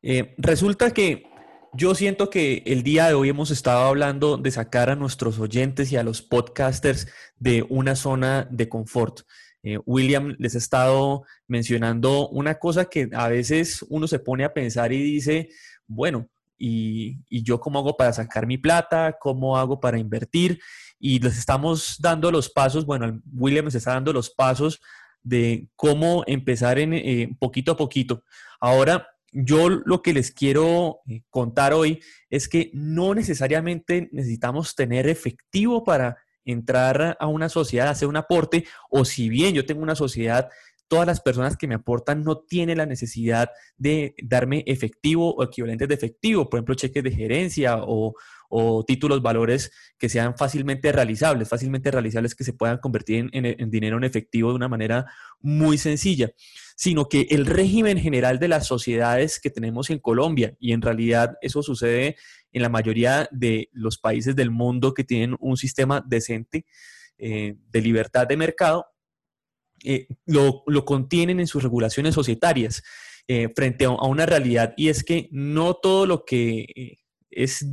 Eh, 0.00 0.34
resulta 0.38 0.92
que 0.92 1.26
yo 1.74 1.94
siento 1.94 2.30
que 2.30 2.62
el 2.64 2.82
día 2.82 3.08
de 3.08 3.12
hoy 3.12 3.28
hemos 3.28 3.50
estado 3.50 3.84
hablando 3.84 4.38
de 4.38 4.50
sacar 4.52 4.88
a 4.88 4.96
nuestros 4.96 5.38
oyentes 5.38 5.92
y 5.92 5.98
a 5.98 6.02
los 6.02 6.22
podcasters 6.22 7.08
de 7.38 7.66
una 7.68 7.94
zona 7.94 8.48
de 8.50 8.70
confort. 8.70 9.20
Eh, 9.62 9.78
William 9.86 10.34
les 10.38 10.54
ha 10.54 10.58
estado 10.58 11.24
mencionando 11.46 12.28
una 12.28 12.56
cosa 12.56 12.86
que 12.86 13.08
a 13.12 13.28
veces 13.28 13.84
uno 13.88 14.08
se 14.08 14.18
pone 14.18 14.44
a 14.44 14.52
pensar 14.52 14.92
y 14.92 15.02
dice, 15.02 15.50
bueno, 15.86 16.28
y, 16.58 17.18
yo 17.42 17.60
cómo 17.60 17.80
hago 17.80 17.96
para 17.96 18.12
sacar 18.12 18.46
mi 18.46 18.58
plata, 18.58 19.16
cómo 19.20 19.56
hago 19.56 19.80
para 19.80 19.98
invertir, 19.98 20.60
y 20.98 21.18
les 21.18 21.36
estamos 21.38 21.96
dando 21.98 22.30
los 22.30 22.50
pasos, 22.50 22.86
bueno, 22.86 23.20
William 23.32 23.64
les 23.64 23.74
está 23.74 23.94
dando 23.94 24.12
los 24.12 24.30
pasos 24.30 24.80
de 25.22 25.68
cómo 25.76 26.22
empezar 26.26 26.78
en 26.78 26.94
eh, 26.94 27.36
poquito 27.38 27.72
a 27.72 27.76
poquito. 27.76 28.24
Ahora, 28.60 29.08
yo 29.32 29.68
lo 29.68 30.02
que 30.02 30.12
les 30.12 30.30
quiero 30.30 31.00
eh, 31.08 31.22
contar 31.30 31.72
hoy 31.72 32.00
es 32.30 32.48
que 32.48 32.70
no 32.74 33.14
necesariamente 33.14 34.08
necesitamos 34.12 34.74
tener 34.74 35.08
efectivo 35.08 35.82
para 35.84 36.18
entrar 36.44 37.16
a 37.18 37.26
una 37.26 37.48
sociedad, 37.48 37.88
hacer 37.88 38.08
un 38.08 38.16
aporte, 38.16 38.64
o 38.90 39.04
si 39.04 39.28
bien 39.28 39.54
yo 39.54 39.66
tengo 39.66 39.82
una 39.82 39.94
sociedad, 39.94 40.48
todas 40.92 41.06
las 41.06 41.22
personas 41.22 41.56
que 41.56 41.66
me 41.66 41.74
aportan 41.74 42.22
no 42.22 42.40
tienen 42.40 42.76
la 42.76 42.84
necesidad 42.84 43.48
de 43.78 44.14
darme 44.22 44.62
efectivo 44.66 45.34
o 45.34 45.42
equivalentes 45.42 45.88
de 45.88 45.94
efectivo, 45.94 46.50
por 46.50 46.58
ejemplo, 46.58 46.74
cheques 46.74 47.02
de 47.02 47.10
gerencia 47.10 47.78
o, 47.80 48.14
títulos, 48.86 49.22
valores 49.22 49.72
que 49.96 50.10
sean 50.10 50.36
fácilmente 50.36 50.92
realizables, 50.92 51.48
fácilmente 51.48 51.90
realizables 51.90 52.34
que 52.34 52.44
se 52.44 52.52
puedan 52.52 52.76
convertir 52.76 53.30
en, 53.32 53.70
dinero 53.70 53.96
en 53.96 54.04
efectivo 54.04 54.50
de 54.50 54.56
una 54.56 54.68
manera 54.68 55.06
muy 55.40 55.78
sencilla, 55.78 56.30
sino 56.76 57.08
que 57.08 57.26
el 57.30 57.46
régimen 57.46 57.96
general 57.96 58.38
de 58.38 58.48
las 58.48 58.66
sociedades 58.66 59.40
que 59.40 59.48
tenemos 59.48 59.88
en 59.88 59.98
Colombia, 59.98 60.54
y 60.60 60.72
en 60.72 60.82
realidad 60.82 61.38
eso 61.40 61.62
sucede 61.62 62.16
en 62.52 62.62
la 62.62 62.68
mayoría 62.68 63.28
de 63.30 63.68
los 63.72 63.98
países 63.98 64.36
del 64.36 64.50
mundo 64.50 64.94
que 64.94 65.04
tienen 65.04 65.36
un 65.40 65.56
sistema 65.56 66.04
decente 66.06 66.66
eh, 67.18 67.56
de 67.70 67.80
libertad 67.80 68.26
de 68.26 68.36
mercado, 68.36 68.86
eh, 69.84 70.06
lo, 70.26 70.64
contienen 70.84 71.40
en 71.40 71.46
sus 71.46 71.62
regulaciones 71.62 72.14
societarias 72.14 72.82
eh, 73.26 73.48
frente 73.54 73.84
a, 73.84 73.90
una 73.90 74.26
realidad 74.26 74.74
y 74.76 74.88
es 74.88 75.02
que 75.02 75.28
no 75.32 75.74
todo 75.74 76.06
lo 76.06 76.24
que 76.24 76.98
es, 77.30 77.66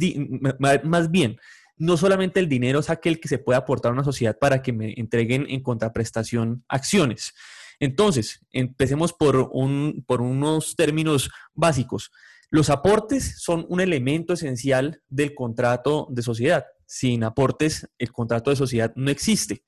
más 0.49 1.11
bien, 1.11 1.38
no 1.77 1.97
solamente 1.97 2.39
el 2.39 2.49
dinero 2.49 2.80
es 2.80 2.89
aquel 2.89 3.19
que 3.19 3.27
se 3.27 3.39
puede 3.39 3.57
aportar 3.57 3.91
a 3.91 3.93
una 3.93 4.03
sociedad 4.03 4.38
para 4.38 4.61
que 4.61 4.73
me 4.73 4.93
entreguen 4.97 5.45
en 5.49 5.61
contraprestación 5.61 6.63
acciones. 6.67 7.34
Entonces, 7.80 8.45
empecemos 8.51 9.13
por, 9.13 9.49
un, 9.51 10.03
por 10.05 10.21
unos 10.21 10.75
términos 10.75 11.32
básicos. 11.53 12.11
Los 12.51 12.69
aportes 12.69 13.41
son 13.41 13.65
un 13.69 13.79
elemento 13.79 14.33
esencial 14.33 15.01
del 15.07 15.35
contrato 15.35 16.07
de 16.09 16.23
sociedad. 16.23 16.65
Sin 16.85 17.23
aportes, 17.23 17.87
el 17.99 18.11
contrato 18.11 18.49
de 18.49 18.55
sociedad 18.55 18.91
no 18.95 19.11
existe. 19.11 19.63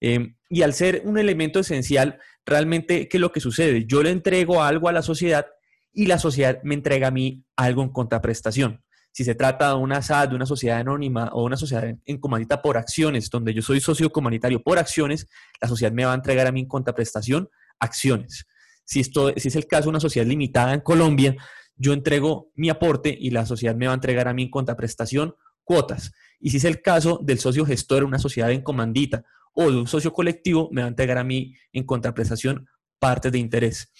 Em, 0.00 0.36
y 0.48 0.62
al 0.62 0.72
ser 0.72 1.02
un 1.04 1.18
elemento 1.18 1.60
esencial, 1.60 2.18
realmente, 2.46 3.08
¿qué 3.08 3.18
es 3.18 3.20
lo 3.20 3.32
que 3.32 3.40
sucede? 3.40 3.84
Yo 3.86 4.02
le 4.02 4.10
entrego 4.10 4.62
algo 4.62 4.88
a 4.88 4.92
la 4.92 5.02
sociedad 5.02 5.46
y 5.92 6.06
la 6.06 6.18
sociedad 6.18 6.60
me 6.64 6.74
entrega 6.74 7.08
a 7.08 7.10
mí 7.10 7.44
algo 7.56 7.82
en 7.82 7.90
contraprestación. 7.90 8.82
Si 9.12 9.22
se 9.22 9.34
trata 9.34 9.68
de 9.68 9.74
una 9.76 10.02
SAD, 10.02 10.30
de 10.30 10.34
una 10.34 10.46
sociedad 10.46 10.78
anónima 10.78 11.30
o 11.32 11.44
una 11.44 11.56
sociedad 11.56 11.84
en 12.04 12.18
comandita 12.18 12.60
por 12.62 12.76
acciones, 12.76 13.30
donde 13.30 13.54
yo 13.54 13.62
soy 13.62 13.80
socio 13.80 14.10
comunitario 14.10 14.60
por 14.60 14.78
acciones, 14.78 15.28
la 15.60 15.68
sociedad 15.68 15.92
me 15.92 16.04
va 16.04 16.12
a 16.12 16.16
entregar 16.16 16.48
a 16.48 16.52
mí 16.52 16.60
en 16.60 16.66
contraprestación 16.66 17.48
acciones. 17.78 18.46
Si, 18.84 19.00
esto, 19.00 19.32
si 19.36 19.48
es 19.48 19.56
el 19.56 19.66
caso 19.66 19.84
de 19.84 19.90
una 19.90 20.00
sociedad 20.00 20.26
limitada 20.26 20.74
en 20.74 20.80
Colombia, 20.80 21.36
yo 21.76 21.92
entrego 21.92 22.52
mi 22.54 22.70
aporte 22.70 23.16
y 23.18 23.30
la 23.30 23.46
sociedad 23.46 23.74
me 23.74 23.86
va 23.86 23.92
a 23.92 23.96
entregar 23.96 24.28
a 24.28 24.34
mí 24.34 24.44
en 24.44 24.50
contraprestación 24.50 25.34
cuotas. 25.64 26.12
Y 26.38 26.50
si 26.50 26.58
es 26.58 26.64
el 26.64 26.82
caso 26.82 27.20
del 27.22 27.38
socio 27.38 27.64
gestor, 27.64 28.04
una 28.04 28.18
sociedad 28.18 28.50
en 28.52 28.62
comandita 28.62 29.24
o 29.54 29.70
de 29.70 29.78
un 29.78 29.86
socio 29.86 30.12
colectivo, 30.12 30.68
me 30.72 30.82
va 30.82 30.86
a 30.86 30.90
entregar 30.90 31.18
a 31.18 31.24
mí 31.24 31.54
en 31.72 31.84
contraprestación 31.84 32.68
parte 32.98 33.30
de 33.30 33.38
interés. 33.38 33.92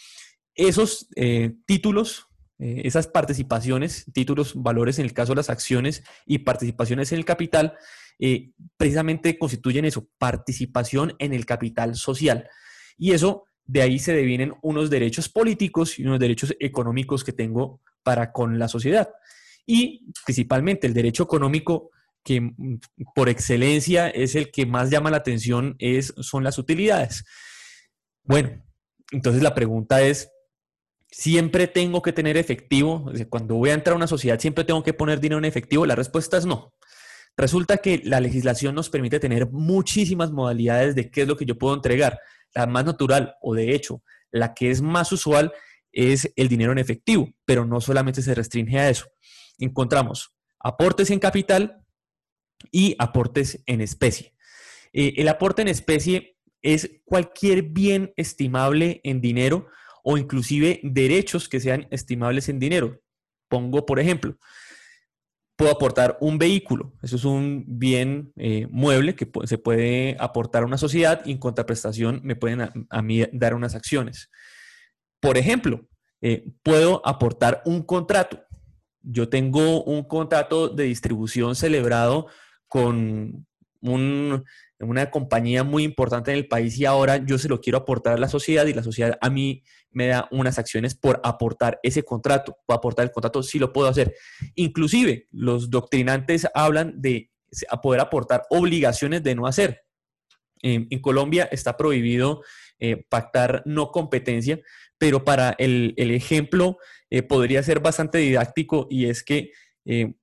Esos 0.55 1.09
eh, 1.17 1.55
títulos, 1.67 2.27
eh, 2.59 2.83
esas 2.85 3.07
participaciones, 3.07 4.07
títulos, 4.13 4.53
valores 4.55 4.99
en 4.99 5.05
el 5.05 5.13
caso 5.13 5.33
de 5.33 5.37
las 5.37 5.51
acciones 5.51 6.05
y 6.27 6.39
participaciones 6.39 7.13
en 7.13 7.19
el 7.19 7.25
capital, 7.25 7.75
eh, 8.19 8.53
precisamente 8.77 9.39
constituyen 9.39 9.85
eso, 9.85 10.09
participación 10.19 11.15
en 11.19 11.33
el 11.33 11.47
capital 11.47 11.97
social. 11.97 12.49
Y 12.97 13.13
eso 13.13 13.45
de 13.67 13.83
ahí 13.83 13.99
se 13.99 14.13
devienen 14.13 14.55
unos 14.63 14.91
derechos 14.91 15.29
políticos 15.29 15.99
y 15.99 16.05
unos 16.05 16.21
derechos 16.21 16.55
económicos 16.61 17.25
que 17.25 17.33
tengo 17.33 17.81
para 18.03 18.33
con 18.33 18.59
la 18.59 18.69
sociedad. 18.69 19.11
Y 19.67 20.07
principalmente 20.25 20.87
el 20.87 20.95
derecho 20.95 21.23
económico 21.23 21.91
que 22.23 22.41
mm, 22.41 22.79
por 23.15 23.29
excelencia 23.29 24.09
es 24.09 24.35
el 24.35 24.51
que 24.51 24.67
más 24.67 24.91
llama 24.91 25.11
la 25.11 25.19
atención 25.19 25.77
es, 25.79 26.15
son 26.19 26.45
las 26.45 26.59
utilidades. 26.59 27.25
Bueno, 28.23 28.63
entonces 29.13 29.43
la 29.43 29.55
pregunta 29.55 30.03
es, 30.03 30.31
¿siempre 31.11 31.67
tengo 31.67 32.03
que 32.03 32.13
tener 32.13 32.37
efectivo? 32.37 33.11
Cuando 33.29 33.55
voy 33.57 33.71
a 33.71 33.75
entrar 33.75 33.93
a 33.95 33.97
una 33.97 34.07
sociedad, 34.07 34.41
¿siempre 34.41 34.65
tengo 34.65 34.83
que 34.83 34.95
poner 34.95 35.21
dinero 35.21 35.39
en 35.39 35.45
efectivo? 35.45 35.87
La 35.87 35.95
respuesta 35.95 36.37
es 36.37 36.47
no. 36.47 36.73
Resulta 37.37 37.79
que 37.79 38.01
la 38.05 38.21
legislación 38.21 38.75
nos 38.75 38.91
permite 38.91 39.19
tener 39.19 39.51
muchísimas 39.51 40.31
modalidades 40.31 40.95
de 40.95 41.11
qué 41.11 41.23
es 41.23 41.29
lo 41.29 41.37
que 41.37 41.47
yo 41.47 41.59
puedo 41.59 41.75
entregar. 41.75 42.21
La 42.55 42.67
más 42.67 42.85
natural 42.85 43.35
o 43.41 43.55
de 43.55 43.75
hecho 43.75 44.03
la 44.31 44.53
que 44.53 44.71
es 44.71 44.83
más 44.83 45.13
usual 45.13 45.53
es 45.93 46.33
el 46.37 46.49
dinero 46.49 46.73
en 46.73 46.79
efectivo, 46.79 47.31
pero 47.45 47.65
no 47.65 47.81
solamente 47.81 48.21
se 48.21 48.35
restringe 48.35 48.79
a 48.79 48.91
eso. 48.91 49.07
Encontramos 49.59 50.35
aportes 50.59 51.11
en 51.11 51.21
capital 51.21 51.85
y 52.73 52.97
aportes 52.99 53.63
en 53.67 53.81
especie. 53.81 54.35
Eh, 54.93 55.15
el 55.17 55.29
aporte 55.29 55.63
en 55.63 55.69
especie 55.69 56.37
es 56.63 56.91
cualquier 57.05 57.63
bien 57.63 58.13
estimable 58.17 59.01
en 59.05 59.21
dinero 59.21 59.69
o 60.03 60.19
inclusive 60.19 60.81
derechos 60.83 61.49
que 61.49 61.61
sean 61.61 61.87
estimables 61.91 62.49
en 62.49 62.59
dinero. 62.59 63.01
Pongo, 63.49 63.87
por 63.87 64.01
ejemplo, 64.01 64.37
puedo 65.57 65.71
aportar 65.71 66.17
un 66.21 66.39
vehículo. 66.39 66.93
Eso 67.03 67.17
es 67.17 67.25
un 67.25 67.65
bien 67.67 68.33
eh, 68.37 68.67
mueble 68.71 69.15
que 69.15 69.31
se 69.45 69.59
puede 69.59 70.17
aportar 70.19 70.63
a 70.63 70.67
una 70.67 70.79
sociedad 70.79 71.23
y 71.25 71.33
en 71.33 71.39
contraprestación 71.39 72.21
me 72.25 72.37
pueden 72.37 72.61
a, 72.89 73.03
mí 73.03 73.25
dar 73.33 73.55
unas 73.55 73.75
acciones. 73.75 74.31
Por 75.21 75.39
ejemplo, 75.39 75.87
eh, 76.21 76.45
puedo 76.63 77.07
aportar 77.07 77.63
un 77.65 77.83
contrato. 77.83 78.43
Yo 79.03 79.29
tengo 79.29 79.85
un 79.85 80.05
contrato 80.05 80.69
de 80.69 80.85
distribución 80.85 81.55
celebrado 81.55 82.27
con 82.67 83.47
una 83.81 85.11
compañía 85.11 85.63
muy 85.63 85.85
importante 85.85 86.33
en 86.33 86.39
el 86.39 86.49
país 86.49 86.79
y 86.79 86.87
ahora 86.87 87.19
yo 87.19 87.39
se 87.39 87.49
lo 87.49 87.61
quiero 87.61 87.79
aportar 87.79 88.15
a 88.15 88.19
la 88.19 88.29
sociedad 88.29 88.67
y 88.67 88.73
la 88.73 88.83
sociedad 88.83 89.19
a 89.21 89.29
mí 89.29 89.63
me 89.95 90.09
da 90.09 90.29
unas 90.31 90.59
acciones 90.59 90.95
por 90.95 91.21
aportar 91.25 91.81
ese 91.83 92.03
contrato, 92.03 92.57
por 92.67 92.77
aportar 92.77 93.05
el 93.05 93.13
contrato, 93.13 93.43
sí 93.43 93.59
lo 93.59 93.73
puedo 93.73 93.89
hacer. 93.89 94.15
Inclusive 94.55 95.29
los 95.31 95.71
doctrinantes 95.71 96.47
hablan 96.55 97.01
de 97.01 97.31
poder 97.83 98.01
aportar 98.01 98.45
obligaciones 98.51 99.23
de 99.23 99.35
no 99.35 99.47
hacer. 99.47 99.83
En, 100.63 100.89
Colombia 101.01 101.49
está 101.53 101.77
prohibido 101.77 102.43
eh, 102.79 103.05
pactar 103.09 103.63
no 103.67 103.91
competencia, 103.91 104.61
pero 104.99 105.25
para 105.25 105.55
el, 105.59 105.95
ejemplo 105.97 106.79
eh, 107.11 107.23
podría 107.23 107.63
ser 107.63 107.81
bastante 107.81 108.19
didáctico 108.19 108.87
y 108.91 109.07
es 109.07 109.23
que 109.23 109.53
eh, 109.85 110.15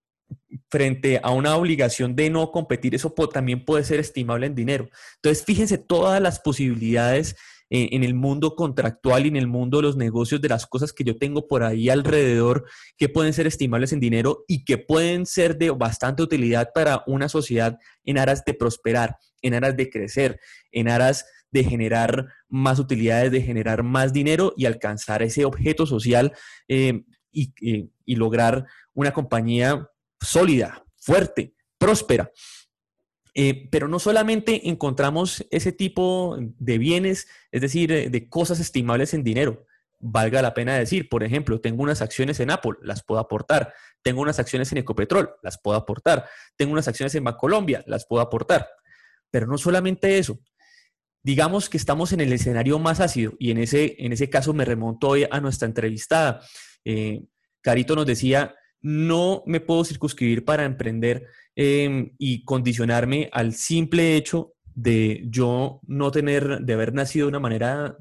frente 0.69 1.19
a 1.22 1.31
una 1.31 1.56
obligación 1.56 2.15
de 2.15 2.30
no 2.30 2.52
competir, 2.52 2.95
eso 2.95 3.14
también 3.31 3.65
puede 3.65 3.84
ser 3.84 3.99
estimable 3.99 4.48
en 4.48 4.56
dinero. 4.56 4.89
Entonces, 5.15 5.45
fíjense 5.45 5.77
todas 5.77 6.22
las 6.22 6.39
posibilidades 6.39 7.35
en 7.73 8.03
el 8.03 8.14
mundo 8.14 8.56
contractual 8.57 9.26
y 9.26 9.30
en 9.30 9.38
el 9.38 9.48
mundo 9.48 9.77
de 9.77 9.84
los 9.84 9.95
negocios, 9.95 10.41
de 10.41 10.49
las 10.49 10.68
cosas 10.68 10.91
que 10.91 11.06
yo 11.06 11.18
tengo 11.18 11.48
por 11.48 11.64
ahí 11.64 11.89
alrededor 11.89 12.65
que 12.98 13.07
pueden 13.07 13.31
ser 13.31 13.48
estimables 13.48 13.93
en 13.93 14.02
dinero 14.02 14.43
y 14.45 14.65
que 14.65 14.77
pueden 14.77 15.26
ser 15.26 15.57
de 15.57 15.69
bastante 15.72 16.22
utilidad 16.22 16.72
para 16.76 17.03
una 17.07 17.30
sociedad 17.30 17.80
en 18.03 18.18
aras 18.18 18.43
de 18.43 18.53
prosperar, 18.53 19.15
en 19.41 19.53
aras 19.53 19.77
de 19.77 19.89
crecer, 19.89 20.41
en 20.73 20.89
aras 20.89 21.26
de 21.49 21.64
generar 21.64 22.27
más 22.49 22.77
utilidades, 22.77 23.31
de 23.31 23.41
generar 23.41 23.84
más 23.84 24.11
dinero 24.11 24.53
y 24.57 24.65
alcanzar 24.65 25.23
ese 25.23 25.45
objeto 25.45 25.85
social 25.85 26.34
eh, 26.68 27.03
y, 27.31 27.53
y 28.06 28.15
lograr 28.15 28.65
una 28.93 29.14
compañía 29.14 29.89
sólida, 30.19 30.84
fuerte, 30.98 31.53
próspera. 31.77 32.31
Eh, 33.34 33.70
pero 33.72 33.88
no 33.88 33.99
solamente 33.99 34.70
encontramos 34.70 35.45
ese 35.52 35.72
tipo 35.72 36.38
de 36.40 36.78
bienes, 36.78 37.28
es 37.52 37.62
decir, 37.62 38.12
de 38.12 38.30
cosas 38.30 38.60
estimables 38.60 39.14
en 39.14 39.24
dinero. 39.24 39.66
Valga 39.99 40.41
la 40.41 40.53
pena 40.53 40.76
decir, 40.76 41.08
por 41.10 41.24
ejemplo, 41.24 41.62
tengo 41.62 41.84
unas 41.84 42.02
acciones 42.02 42.40
en 42.40 42.52
Apple, 42.52 42.74
las 42.82 43.03
puedo 43.03 43.22
aportar. 43.22 43.74
Tengo 44.02 44.22
unas 44.22 44.40
acciones 44.40 44.72
en 44.72 44.80
Ecopetrol, 44.80 45.30
las 45.44 45.60
puedo 45.60 45.78
aportar. 45.78 46.26
Tengo 46.56 46.74
unas 46.74 46.88
acciones 46.88 47.14
en 47.16 47.24
Bancolombia, 47.24 47.84
las 47.86 48.06
puedo 48.06 48.22
aportar. 48.22 48.68
Pero 49.30 49.48
no 49.48 49.58
solamente 49.58 50.18
eso. 50.18 50.40
Digamos 51.24 51.70
que 51.70 51.78
estamos 51.78 52.14
en 52.14 52.22
el 52.22 52.34
escenario 52.34 52.80
más 52.80 52.99
ácido 52.99 53.34
y 53.38 53.52
en 53.52 53.60
ese, 53.60 53.95
en 53.99 54.12
ese 54.12 54.30
caso 54.30 54.53
me 54.53 54.66
remonto 54.66 55.10
hoy 55.10 55.28
a 55.30 55.40
nuestra 55.40 55.68
entrevistada. 55.68 56.41
Eh, 56.84 57.24
Carito 57.62 57.95
nos 57.95 58.08
decía, 58.08 58.56
no 58.82 59.44
me 59.45 59.60
puedo 59.60 59.86
circunscribir 59.86 60.44
para 60.44 60.66
emprender 60.66 61.28
em, 61.56 62.14
y 62.18 62.44
condicionarme 62.44 63.30
al 63.32 63.53
simple 63.53 64.15
hecho 64.15 64.53
de 64.73 65.23
yo 65.30 65.82
no 65.86 66.11
tener, 66.11 66.61
de 66.61 66.73
haber 66.73 66.94
nacido 66.94 67.26
de 67.26 67.30
una 67.30 67.40
manera 67.40 67.98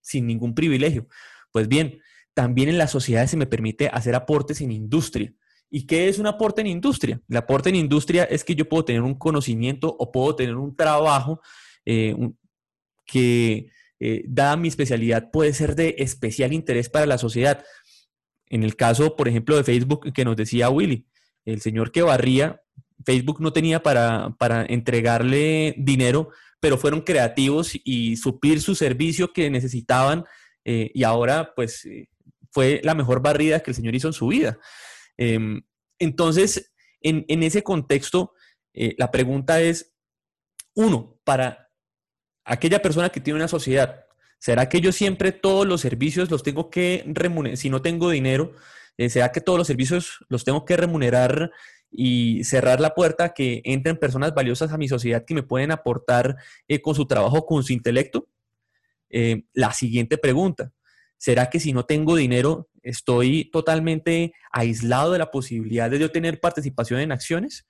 sin 0.00 0.26
ningún 0.26 0.54
privilegio. 0.54 1.06
Pues 1.52 1.68
bien, 1.68 2.00
también 2.34 2.68
en 2.68 2.78
la 2.78 2.88
sociedad 2.88 3.26
se 3.26 3.36
me 3.36 3.46
permite 3.46 3.88
hacer 3.88 4.14
aportes 4.14 4.60
en 4.60 4.72
industria. 4.72 5.32
¿Y 5.70 5.86
qué 5.86 6.08
es 6.08 6.18
un 6.18 6.26
aporte 6.26 6.60
en 6.60 6.66
industria? 6.66 7.20
El 7.28 7.36
aporte 7.36 7.68
en 7.68 7.76
industria 7.76 8.24
es 8.24 8.44
que 8.44 8.54
yo 8.54 8.68
puedo 8.68 8.84
tener 8.84 9.02
un 9.02 9.14
conocimiento 9.14 9.94
o 9.98 10.12
puedo 10.12 10.36
tener 10.36 10.56
un 10.56 10.76
trabajo 10.76 11.40
eh, 11.84 12.14
que, 13.06 13.70
eh, 14.00 14.24
dada 14.26 14.56
mi 14.56 14.68
especialidad, 14.68 15.30
puede 15.30 15.52
ser 15.52 15.74
de 15.74 15.96
especial 15.98 16.52
interés 16.52 16.88
para 16.88 17.06
la 17.06 17.18
sociedad. 17.18 17.64
En 18.48 18.62
el 18.62 18.76
caso, 18.76 19.16
por 19.16 19.28
ejemplo, 19.28 19.56
de 19.56 19.64
Facebook 19.64 20.12
que 20.12 20.24
nos 20.24 20.36
decía 20.36 20.70
Willy, 20.70 21.06
el 21.44 21.60
señor 21.60 21.90
que 21.90 22.02
barría, 22.02 22.60
Facebook 23.04 23.40
no 23.40 23.52
tenía 23.52 23.82
para, 23.82 24.34
entregarle 24.68 25.74
dinero, 25.78 26.30
pero 26.60 26.78
fueron 26.78 27.02
creativos 27.02 27.72
y 27.84 28.16
suplir 28.16 28.60
su 28.60 28.74
servicio 28.74 29.32
que 29.32 29.50
necesitaban 29.50 30.24
eh, 30.64 30.90
y 30.94 31.04
ahora 31.04 31.52
pues 31.54 31.84
eh, 31.84 32.08
fue 32.50 32.80
la 32.84 32.94
mejor 32.94 33.20
barrida 33.20 33.60
que 33.60 33.70
el 33.70 33.74
señor 33.74 33.94
hizo 33.94 34.08
en 34.08 34.14
su 34.14 34.28
vida. 34.28 34.58
Em, 35.16 35.62
entonces, 35.98 36.72
en, 37.00 37.42
ese 37.42 37.62
contexto, 37.62 38.32
eh, 38.72 38.94
la 38.98 39.10
pregunta 39.10 39.60
es, 39.60 39.94
uno, 40.74 41.18
para 41.24 41.70
aquella 42.44 42.80
persona 42.80 43.10
que 43.10 43.20
tiene 43.20 43.38
una 43.38 43.48
sociedad 43.48 44.04
¿Será 44.44 44.68
que 44.68 44.82
yo 44.82 44.92
siempre 44.92 45.32
todos 45.32 45.66
los 45.66 45.80
servicios 45.80 46.30
los 46.30 46.42
tengo 46.42 46.68
que 46.68 47.02
remunerar? 47.06 47.56
Si 47.56 47.70
no 47.70 47.80
tengo 47.80 48.10
dinero, 48.10 48.52
¿será 49.08 49.32
que 49.32 49.40
todos 49.40 49.56
los 49.56 49.66
servicios 49.66 50.18
los 50.28 50.44
tengo 50.44 50.66
que 50.66 50.76
remunerar 50.76 51.50
y 51.96 52.42
cerrar 52.44 52.80
la 52.80 52.94
puerta 52.94 53.34
que 53.34 53.62
entren 53.64 53.96
personas 53.96 54.34
valiosas 54.34 54.72
a 54.72 54.78
mi 54.78 54.88
sociedad 54.88 55.24
que 55.24 55.34
me 55.34 55.42
pueden 55.42 55.70
aportar 55.70 56.36
eh, 56.68 56.80
con 56.80 56.94
su 56.94 57.06
trabajo, 57.06 57.46
con 57.46 57.62
su 57.62 57.72
intelecto? 57.72 58.28
Eh, 59.10 59.44
la 59.52 59.72
siguiente 59.72 60.18
pregunta, 60.18 60.72
¿será 61.16 61.50
que 61.50 61.60
si 61.60 61.72
no 61.72 61.84
tengo 61.84 62.16
dinero 62.16 62.68
estoy 62.82 63.50
totalmente 63.50 64.32
aislado 64.52 65.12
de 65.12 65.18
la 65.18 65.30
posibilidad 65.30 65.90
de 65.90 65.98
yo 65.98 66.10
tener 66.10 66.40
participación 66.40 67.00
en 67.00 67.12
acciones? 67.12 67.66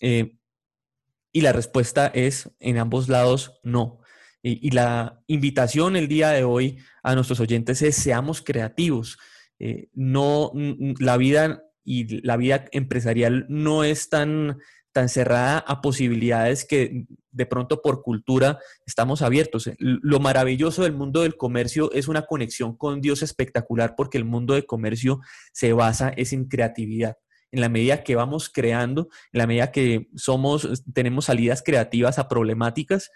y 0.00 1.40
la 1.40 1.52
respuesta 1.52 2.06
es 2.14 2.48
en 2.60 2.78
ambos 2.78 3.08
lados 3.08 3.60
no. 3.64 4.00
Y, 4.42 4.70
la 4.70 5.20
invitación 5.26 5.96
el 5.96 6.08
día 6.08 6.30
de 6.30 6.44
hoy 6.44 6.78
a 7.02 7.14
nuestros 7.14 7.40
oyentes 7.40 7.82
es 7.82 7.96
seamos 7.96 8.40
creativos. 8.40 9.18
Eh, 9.58 9.88
no, 9.94 10.52
la 11.00 11.16
vida 11.16 11.62
y 11.88 12.20
la 12.20 12.36
vida 12.36 12.66
empresarial 12.72 13.46
no 13.48 13.82
es 13.82 14.10
tan, 14.10 14.58
tan 14.92 15.08
cerrada 15.08 15.58
a 15.60 15.80
posibilidades 15.80 16.66
que 16.66 17.06
de 17.30 17.46
pronto 17.46 17.80
por 17.80 18.02
cultura 18.02 18.58
estamos 18.84 19.22
abiertos. 19.22 19.70
Lo 19.78 20.20
maravilloso 20.20 20.82
del 20.82 20.92
mundo 20.92 21.22
del 21.22 21.38
comercio 21.38 21.90
es 21.92 22.06
una 22.06 22.26
conexión 22.26 22.76
con 22.76 23.00
Dios 23.00 23.22
espectacular 23.22 23.94
porque 23.96 24.18
el 24.18 24.26
mundo 24.26 24.52
del 24.52 24.66
comercio 24.66 25.20
se 25.52 25.72
basa 25.72 26.10
es 26.10 26.34
en 26.34 26.44
creatividad. 26.44 27.16
En 27.52 27.62
la 27.62 27.70
medida 27.70 28.04
que 28.04 28.16
vamos 28.16 28.50
creando, 28.50 29.08
en 29.32 29.38
la 29.38 29.46
medida 29.46 29.72
que 29.72 30.10
somos, 30.14 30.84
tenemos 30.92 31.24
salidas 31.24 31.62
creativas 31.62 32.18
a 32.18 32.28
problemáticas, 32.28 33.10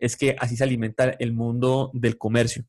es 0.00 0.16
que 0.16 0.34
así 0.40 0.56
se 0.56 0.64
alimenta 0.64 1.10
el 1.10 1.32
mundo 1.32 1.92
del 1.94 2.18
comercio. 2.18 2.64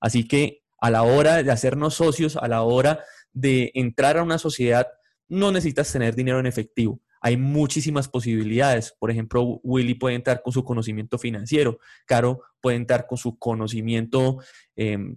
Así 0.00 0.28
que 0.28 0.64
a 0.82 0.90
la 0.90 1.02
hora 1.02 1.42
de 1.42 1.50
hacernos 1.50 1.94
socios, 1.94 2.36
a 2.36 2.46
la 2.46 2.60
hora 2.60 3.00
de 3.32 3.70
entrar 3.74 4.18
a 4.18 4.22
una 4.22 4.38
sociedad, 4.38 4.88
no 5.28 5.52
necesitas 5.52 5.92
tener 5.92 6.14
dinero 6.14 6.40
en 6.40 6.46
efectivo. 6.46 7.00
Hay 7.20 7.36
muchísimas 7.36 8.08
posibilidades. 8.08 8.94
Por 8.98 9.10
ejemplo, 9.10 9.60
Willy 9.62 9.94
puede 9.94 10.14
entrar 10.14 10.42
con 10.42 10.52
su 10.52 10.64
conocimiento 10.64 11.18
financiero, 11.18 11.78
Caro 12.06 12.42
puede 12.60 12.76
entrar 12.76 13.06
con 13.06 13.18
su 13.18 13.38
conocimiento 13.38 14.38
em, 14.76 15.16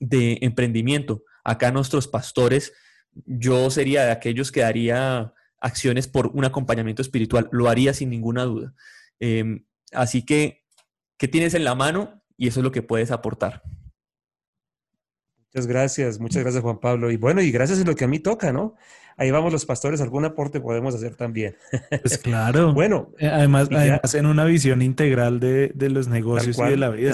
de 0.00 0.38
emprendimiento. 0.42 1.22
Acá 1.44 1.70
nuestros 1.70 2.08
pastores, 2.08 2.72
yo 3.12 3.70
sería 3.70 4.04
de 4.04 4.10
aquellos 4.10 4.50
que 4.50 4.60
daría 4.60 5.32
acciones 5.60 6.08
por 6.08 6.28
un 6.28 6.44
acompañamiento 6.44 7.02
espiritual, 7.02 7.48
lo 7.52 7.68
haría 7.68 7.94
sin 7.94 8.10
ninguna 8.10 8.44
duda. 8.44 8.74
Em, 9.20 9.64
así 9.92 10.24
que 10.24 10.62
¿Qué 11.22 11.28
tienes 11.28 11.54
en 11.54 11.62
la 11.62 11.76
mano? 11.76 12.20
Y 12.36 12.48
eso 12.48 12.58
es 12.58 12.64
lo 12.64 12.72
que 12.72 12.82
puedes 12.82 13.12
aportar. 13.12 13.62
Muchas 15.36 15.68
gracias, 15.68 16.18
muchas 16.18 16.42
gracias 16.42 16.64
Juan 16.64 16.80
Pablo. 16.80 17.12
Y 17.12 17.16
bueno, 17.16 17.40
y 17.42 17.52
gracias 17.52 17.78
en 17.78 17.86
lo 17.86 17.94
que 17.94 18.02
a 18.02 18.08
mí 18.08 18.18
toca, 18.18 18.52
¿no? 18.52 18.74
Ahí 19.16 19.30
vamos 19.30 19.52
los 19.52 19.66
pastores, 19.66 20.00
algún 20.00 20.24
aporte 20.24 20.60
podemos 20.60 20.94
hacer 20.94 21.16
también. 21.16 21.56
Pues 22.02 22.18
claro. 22.22 22.72
bueno. 22.72 23.12
Eh, 23.18 23.28
además, 23.28 23.68
además 23.70 24.14
en 24.14 24.26
una 24.26 24.44
visión 24.44 24.82
integral 24.82 25.40
de, 25.40 25.72
los 25.90 26.08
negocios 26.08 26.58
y 26.58 26.62
de 26.62 26.76
la 26.76 26.90
vida. 26.90 27.12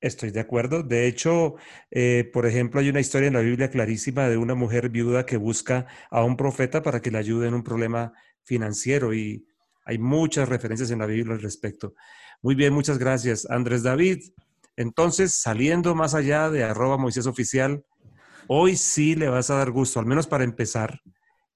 Estoy, 0.00 0.30
de 0.30 0.40
acuerdo. 0.40 0.82
De 0.82 1.06
hecho, 1.06 1.56
eh, 1.90 2.30
por 2.32 2.46
ejemplo, 2.46 2.80
hay 2.80 2.88
una 2.88 3.00
historia 3.00 3.28
en 3.28 3.34
la 3.34 3.40
Biblia 3.40 3.68
clarísima 3.68 4.28
de 4.28 4.38
una 4.38 4.54
mujer 4.54 4.88
viuda 4.88 5.26
que 5.26 5.36
busca 5.36 5.86
a 6.10 6.24
un 6.24 6.38
profeta 6.38 6.82
para 6.82 7.02
que 7.02 7.10
le 7.10 7.18
ayude 7.18 7.48
en 7.48 7.54
un 7.54 7.62
problema 7.62 8.14
financiero 8.42 9.12
y 9.12 9.46
hay 9.84 9.98
muchas 9.98 10.48
referencias 10.48 10.90
en 10.90 11.00
la 11.00 11.06
Biblia 11.06 11.34
al 11.34 11.42
respecto. 11.42 11.94
Muy 12.40 12.54
bien, 12.54 12.72
muchas 12.72 12.96
gracias, 12.96 13.46
Andrés 13.50 13.82
David. 13.82 14.20
Entonces, 14.76 15.34
saliendo 15.34 15.94
más 15.94 16.14
allá 16.14 16.48
de 16.48 16.64
arroba 16.64 16.96
Moisés 16.96 17.26
Oficial, 17.26 17.84
hoy 18.46 18.76
sí 18.76 19.14
le 19.14 19.28
vas 19.28 19.50
a 19.50 19.56
dar 19.56 19.70
gusto, 19.70 20.00
al 20.00 20.06
menos 20.06 20.26
para 20.26 20.44
empezar, 20.44 21.02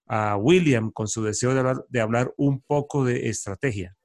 a 0.06 0.36
William 0.36 0.90
con 0.90 1.08
su 1.08 1.22
deseo 1.22 1.54
de 1.88 2.00
hablar, 2.00 2.32
un 2.36 2.60
poco 2.60 3.04
de 3.04 3.28
estrategia. 3.28 3.96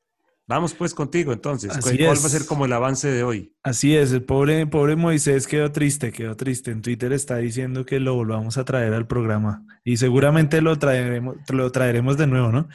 Vamos 0.47 0.73
pues 0.73 0.95
contigo 0.95 1.31
entonces. 1.31 1.77
¿Cuál 1.79 2.07
va 2.07 2.11
a 2.11 2.15
ser 2.15 2.45
como 2.47 2.65
el 2.65 2.73
avance 2.73 3.07
de 3.07 3.21
hoy? 3.21 3.53
Así 3.61 3.95
es, 3.95 4.11
el 4.11 4.23
pobre, 4.23 4.65
pobre 4.65 4.95
Moisés 4.95 5.45
quedó 5.45 5.71
triste, 5.71 6.11
quedó 6.11 6.35
triste. 6.35 6.71
En 6.71 6.81
Twitter 6.81 7.13
está 7.13 7.37
diciendo 7.37 7.85
que 7.85 7.99
lo 7.99 8.15
volvamos 8.15 8.57
a 8.57 8.65
traer 8.65 8.93
al 8.93 9.05
programa 9.05 9.63
y 9.83 9.97
seguramente 9.97 10.61
lo 10.61 10.79
traeremos, 10.79 11.35
lo 11.49 11.71
traeremos 11.71 12.17
de 12.17 12.27
nuevo, 12.27 12.51
¿no? 12.51 12.67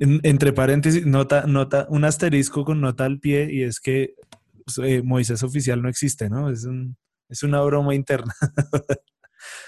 entre 0.00 0.52
paréntesis, 0.54 1.04
nota, 1.04 1.44
nota, 1.46 1.86
un 1.90 2.04
asterisco 2.04 2.64
con 2.64 2.80
nota 2.80 3.04
al 3.04 3.20
pie 3.20 3.48
y 3.52 3.62
es 3.62 3.80
que 3.80 4.14
pues, 4.64 4.78
eh, 4.78 5.02
Moisés 5.02 5.42
oficial 5.42 5.82
no 5.82 5.90
existe, 5.90 6.30
¿no? 6.30 6.50
Es, 6.50 6.64
un, 6.64 6.96
es 7.28 7.42
una 7.42 7.60
broma 7.60 7.94
interna. 7.94 8.34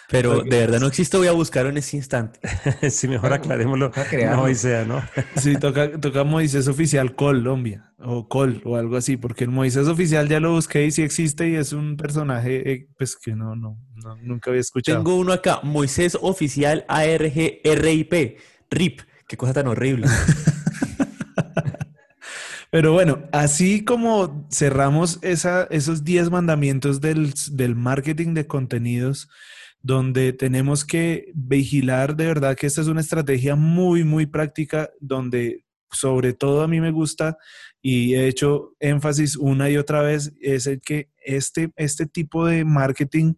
Pero 0.08 0.42
de 0.42 0.58
verdad 0.58 0.78
no 0.78 0.88
existe, 0.88 1.16
voy 1.16 1.28
a 1.28 1.32
buscarlo 1.32 1.70
en 1.70 1.78
ese 1.78 1.96
instante. 1.96 2.38
sí, 2.90 3.08
mejor 3.08 3.32
aclarémoslo. 3.32 3.90
No, 4.30 4.36
Moisés, 4.36 4.86
¿no? 4.88 5.02
sí, 5.36 5.56
toca, 5.56 5.98
toca 5.98 6.22
Moisés 6.24 6.68
Oficial 6.68 7.14
Colombia 7.14 7.92
o 7.98 8.28
Col 8.28 8.60
o 8.64 8.76
algo 8.76 8.96
así, 8.96 9.16
porque 9.16 9.44
el 9.44 9.50
Moisés 9.50 9.88
Oficial 9.88 10.28
ya 10.28 10.38
lo 10.40 10.52
busqué 10.52 10.84
y 10.84 10.90
sí 10.90 11.02
existe 11.02 11.48
y 11.48 11.54
es 11.54 11.72
un 11.72 11.96
personaje 11.96 12.70
eh, 12.70 12.88
pues 12.98 13.16
que 13.16 13.34
no, 13.34 13.56
no, 13.56 13.78
nunca 14.20 14.50
había 14.50 14.60
escuchado. 14.60 14.98
Tengo 14.98 15.16
uno 15.16 15.32
acá, 15.32 15.60
Moisés 15.62 16.18
Oficial 16.20 16.84
ARG 16.88 17.60
RIP, 17.64 18.38
RIP, 18.70 19.00
qué 19.26 19.36
cosa 19.36 19.54
tan 19.54 19.68
horrible. 19.68 20.06
Pero 22.70 22.92
bueno, 22.94 23.24
así 23.32 23.84
como 23.84 24.48
cerramos 24.50 25.18
esa, 25.20 25.64
esos 25.64 26.04
10 26.04 26.30
mandamientos 26.30 27.02
del, 27.02 27.34
del 27.50 27.76
marketing 27.76 28.32
de 28.32 28.46
contenidos, 28.46 29.28
donde 29.82 30.32
tenemos 30.32 30.84
que 30.84 31.32
vigilar 31.34 32.16
de 32.16 32.26
verdad 32.26 32.56
que 32.56 32.66
esta 32.66 32.80
es 32.80 32.86
una 32.86 33.00
estrategia 33.00 33.56
muy, 33.56 34.04
muy 34.04 34.26
práctica, 34.26 34.90
donde 35.00 35.64
sobre 35.90 36.32
todo 36.32 36.62
a 36.62 36.68
mí 36.68 36.80
me 36.80 36.90
gusta 36.90 37.36
y 37.82 38.14
he 38.14 38.28
hecho 38.28 38.74
énfasis 38.80 39.36
una 39.36 39.68
y 39.68 39.76
otra 39.76 40.02
vez, 40.02 40.32
es 40.40 40.66
el 40.66 40.80
que 40.80 41.10
este, 41.24 41.72
este 41.76 42.06
tipo 42.06 42.46
de 42.46 42.64
marketing 42.64 43.34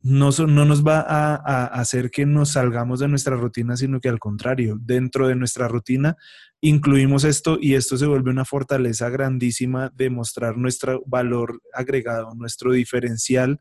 no, 0.00 0.30
no 0.30 0.64
nos 0.64 0.84
va 0.84 1.00
a, 1.00 1.34
a, 1.34 1.66
hacer 1.66 2.10
que 2.10 2.26
nos 2.26 2.52
salgamos 2.52 3.00
de 3.00 3.08
nuestra 3.08 3.36
rutina, 3.36 3.76
sino 3.76 4.00
que 4.00 4.08
al 4.08 4.18
contrario, 4.18 4.76
dentro 4.80 5.28
de 5.28 5.36
nuestra 5.36 5.68
rutina 5.68 6.16
incluimos 6.60 7.24
esto 7.24 7.58
y 7.60 7.74
esto 7.74 7.96
se 7.96 8.06
vuelve 8.06 8.30
una 8.30 8.44
fortaleza 8.44 9.10
grandísima 9.10 9.90
de 9.94 10.10
mostrar 10.10 10.56
nuestro 10.56 11.02
valor 11.06 11.60
agregado, 11.72 12.34
nuestro 12.34 12.72
diferencial 12.72 13.60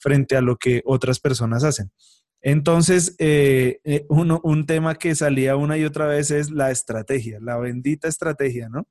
frente 0.00 0.36
a 0.36 0.40
lo 0.40 0.56
que 0.56 0.82
otras 0.84 1.20
personas 1.20 1.62
hacen. 1.62 1.92
Entonces, 2.42 3.16
eh, 3.18 3.80
eh, 3.84 4.06
uno, 4.08 4.40
un 4.42 4.66
tema 4.66 4.94
que 4.94 5.14
salía 5.14 5.56
una 5.56 5.76
y 5.76 5.84
otra 5.84 6.06
vez 6.06 6.30
es 6.30 6.50
la 6.50 6.70
estrategia, 6.70 7.38
la 7.40 7.58
bendita 7.58 8.08
estrategia, 8.08 8.68
¿no? 8.70 8.88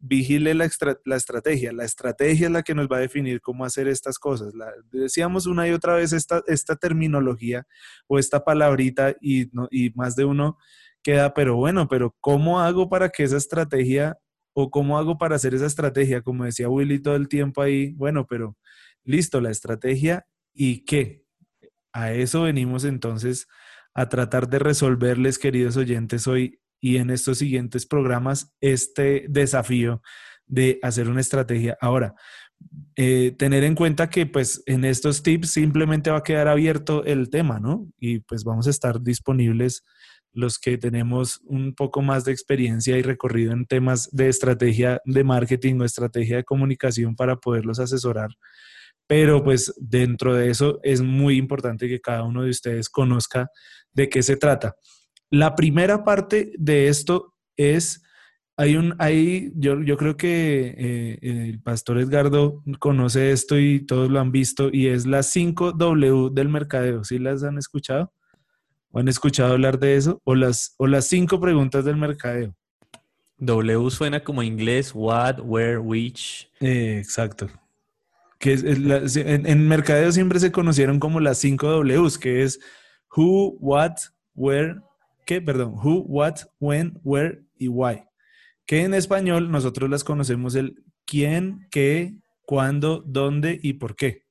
Vigile 0.00 0.54
la, 0.54 0.64
estrategia. 0.64 1.72
La 1.72 1.84
estrategia 1.84 2.46
es 2.46 2.52
la 2.52 2.62
que 2.62 2.74
nos 2.74 2.88
va 2.88 2.98
a 2.98 3.00
definir 3.00 3.40
cómo 3.40 3.64
hacer 3.64 3.88
estas 3.88 4.18
cosas. 4.18 4.54
decíamos 4.90 5.46
una 5.46 5.68
y 5.68 5.72
otra 5.72 5.96
vez 5.96 6.12
esta, 6.12 6.42
esta 6.46 6.76
terminología 6.76 7.66
o 8.06 8.18
esta 8.18 8.44
palabrita 8.44 9.14
y, 9.20 9.50
y 9.70 9.90
más 9.94 10.16
de 10.16 10.24
uno 10.24 10.56
queda, 11.02 11.34
pero 11.34 11.56
bueno, 11.56 11.88
pero 11.88 12.16
¿cómo 12.20 12.60
hago 12.60 12.88
para 12.88 13.08
que 13.10 13.24
esa 13.24 13.36
estrategia 13.36 14.18
o 14.54 14.70
cómo 14.70 14.98
hago 14.98 15.18
para 15.18 15.36
hacer 15.36 15.54
esa 15.54 15.66
estrategia? 15.66 16.22
Como 16.22 16.44
decía 16.44 16.68
Willy 16.68 17.00
todo 17.00 17.16
el 17.16 17.28
tiempo 17.28 17.60
ahí, 17.62 17.92
bueno, 17.94 18.26
pero 18.26 18.56
listo, 19.04 19.40
la 19.40 19.50
estrategia 19.50 20.26
¿Y 20.60 20.84
qué? 20.84 21.24
A 21.92 22.12
eso 22.12 22.42
venimos 22.42 22.84
entonces 22.84 23.46
a 23.94 24.08
tratar 24.08 24.48
de 24.48 24.58
resolverles, 24.58 25.38
queridos 25.38 25.76
oyentes, 25.76 26.26
hoy 26.26 26.58
y 26.80 26.96
en 26.96 27.10
estos 27.10 27.38
siguientes 27.38 27.86
programas 27.86 28.52
este 28.60 29.26
desafío 29.28 30.02
de 30.46 30.80
hacer 30.82 31.08
una 31.08 31.20
estrategia. 31.20 31.78
Ahora, 31.80 32.16
eh, 32.96 33.36
tener 33.38 33.62
en 33.62 33.76
cuenta 33.76 34.10
que 34.10 34.26
pues 34.26 34.64
en 34.66 34.84
estos 34.84 35.22
tips 35.22 35.50
simplemente 35.52 36.10
va 36.10 36.18
a 36.18 36.22
quedar 36.24 36.48
abierto 36.48 37.04
el 37.04 37.30
tema, 37.30 37.60
¿no? 37.60 37.86
Y 38.00 38.18
pues 38.18 38.42
vamos 38.42 38.66
a 38.66 38.70
estar 38.70 39.00
disponibles 39.00 39.84
los 40.32 40.58
que 40.58 40.76
tenemos 40.76 41.40
un 41.44 41.72
poco 41.72 42.02
más 42.02 42.24
de 42.24 42.32
experiencia 42.32 42.98
y 42.98 43.02
recorrido 43.02 43.52
en 43.52 43.64
temas 43.64 44.10
de 44.10 44.28
estrategia 44.28 45.00
de 45.04 45.22
marketing 45.22 45.78
o 45.78 45.84
estrategia 45.84 46.38
de 46.38 46.44
comunicación 46.44 47.14
para 47.14 47.36
poderlos 47.36 47.78
asesorar 47.78 48.30
pero 49.08 49.42
pues 49.42 49.74
dentro 49.78 50.34
de 50.34 50.50
eso 50.50 50.80
es 50.82 51.00
muy 51.00 51.36
importante 51.36 51.88
que 51.88 52.00
cada 52.00 52.22
uno 52.24 52.42
de 52.42 52.50
ustedes 52.50 52.90
conozca 52.90 53.50
de 53.92 54.08
qué 54.10 54.22
se 54.22 54.36
trata. 54.36 54.76
La 55.30 55.56
primera 55.56 56.04
parte 56.04 56.52
de 56.58 56.88
esto 56.88 57.34
es, 57.56 58.02
hay 58.58 58.76
un, 58.76 58.94
hay, 58.98 59.50
yo, 59.54 59.82
yo 59.82 59.96
creo 59.96 60.18
que 60.18 60.74
eh, 60.76 61.18
el 61.22 61.60
pastor 61.62 61.98
Edgardo 61.98 62.62
conoce 62.78 63.32
esto 63.32 63.58
y 63.58 63.80
todos 63.86 64.10
lo 64.10 64.20
han 64.20 64.30
visto, 64.30 64.68
y 64.70 64.88
es 64.88 65.06
las 65.06 65.26
5 65.32 65.72
W 65.72 66.28
del 66.32 66.50
mercadeo. 66.50 67.02
¿Sí 67.02 67.18
las 67.18 67.42
han 67.44 67.56
escuchado? 67.56 68.12
¿O 68.90 68.98
han 68.98 69.08
escuchado 69.08 69.54
hablar 69.54 69.78
de 69.78 69.96
eso? 69.96 70.20
O 70.24 70.34
las, 70.34 70.74
o 70.76 70.86
las 70.86 71.06
cinco 71.06 71.40
preguntas 71.40 71.84
del 71.84 71.96
mercadeo. 71.96 72.54
W 73.38 73.90
suena 73.90 74.22
como 74.22 74.42
inglés, 74.42 74.92
what, 74.94 75.40
where, 75.40 75.78
which. 75.78 76.50
Eh, 76.60 76.98
exacto 76.98 77.48
que 78.38 78.52
en, 78.54 79.68
mercadeo 79.68 80.12
siempre 80.12 80.38
se 80.38 80.52
conocieron 80.52 81.00
como 81.00 81.20
las 81.20 81.38
5 81.38 81.82
Ws, 81.82 82.18
que 82.18 82.42
es 82.42 82.60
who, 83.16 83.56
what, 83.60 83.96
where, 84.34 84.76
¿qué? 85.26 85.40
Perdón, 85.40 85.74
who, 85.74 86.02
what, 86.06 86.36
when, 86.60 86.98
where 87.02 87.42
y 87.56 87.68
why. 87.68 88.04
Que 88.66 88.82
en 88.82 88.94
español 88.94 89.50
nosotros 89.50 89.90
las 89.90 90.04
conocemos 90.04 90.54
el 90.54 90.84
quién, 91.04 91.66
qué, 91.70 92.14
cuándo, 92.42 93.02
dónde 93.06 93.58
y 93.60 93.74
por 93.74 93.96
qué. 93.96 94.24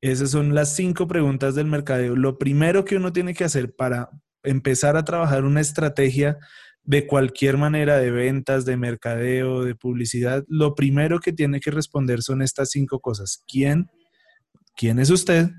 Esas 0.00 0.30
son 0.30 0.54
las 0.54 0.76
cinco 0.76 1.08
preguntas 1.08 1.54
del 1.54 1.66
mercadeo. 1.66 2.14
Lo 2.14 2.38
primero 2.38 2.84
que 2.84 2.96
uno 2.96 3.12
tiene 3.12 3.34
que 3.34 3.44
hacer 3.44 3.74
para 3.74 4.10
empezar 4.44 4.96
a 4.96 5.04
trabajar 5.04 5.44
una 5.44 5.60
estrategia 5.60 6.38
de 6.86 7.06
cualquier 7.06 7.56
manera 7.56 7.98
de 7.98 8.12
ventas, 8.12 8.64
de 8.64 8.76
mercadeo, 8.76 9.64
de 9.64 9.74
publicidad, 9.74 10.44
lo 10.48 10.76
primero 10.76 11.18
que 11.18 11.32
tiene 11.32 11.58
que 11.58 11.72
responder 11.72 12.22
son 12.22 12.42
estas 12.42 12.70
cinco 12.70 13.00
cosas. 13.00 13.42
¿Quién? 13.48 13.90
¿Quién 14.76 15.00
es 15.00 15.10
usted? 15.10 15.50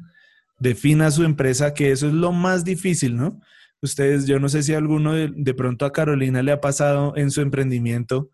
Defina 0.58 1.12
su 1.12 1.26
empresa, 1.26 1.74
que 1.74 1.92
eso 1.92 2.08
es 2.08 2.14
lo 2.14 2.32
más 2.32 2.64
difícil, 2.64 3.18
¿no? 3.18 3.42
Ustedes, 3.82 4.26
yo 4.26 4.40
no 4.40 4.48
sé 4.48 4.64
si 4.64 4.74
alguno 4.74 5.14
de, 5.14 5.54
pronto 5.54 5.86
a 5.86 5.92
Carolina 5.92 6.42
le 6.42 6.54
ha 6.54 6.62
pasado 6.62 7.16
en 7.18 7.30
su 7.30 7.42
emprendimiento, 7.42 8.30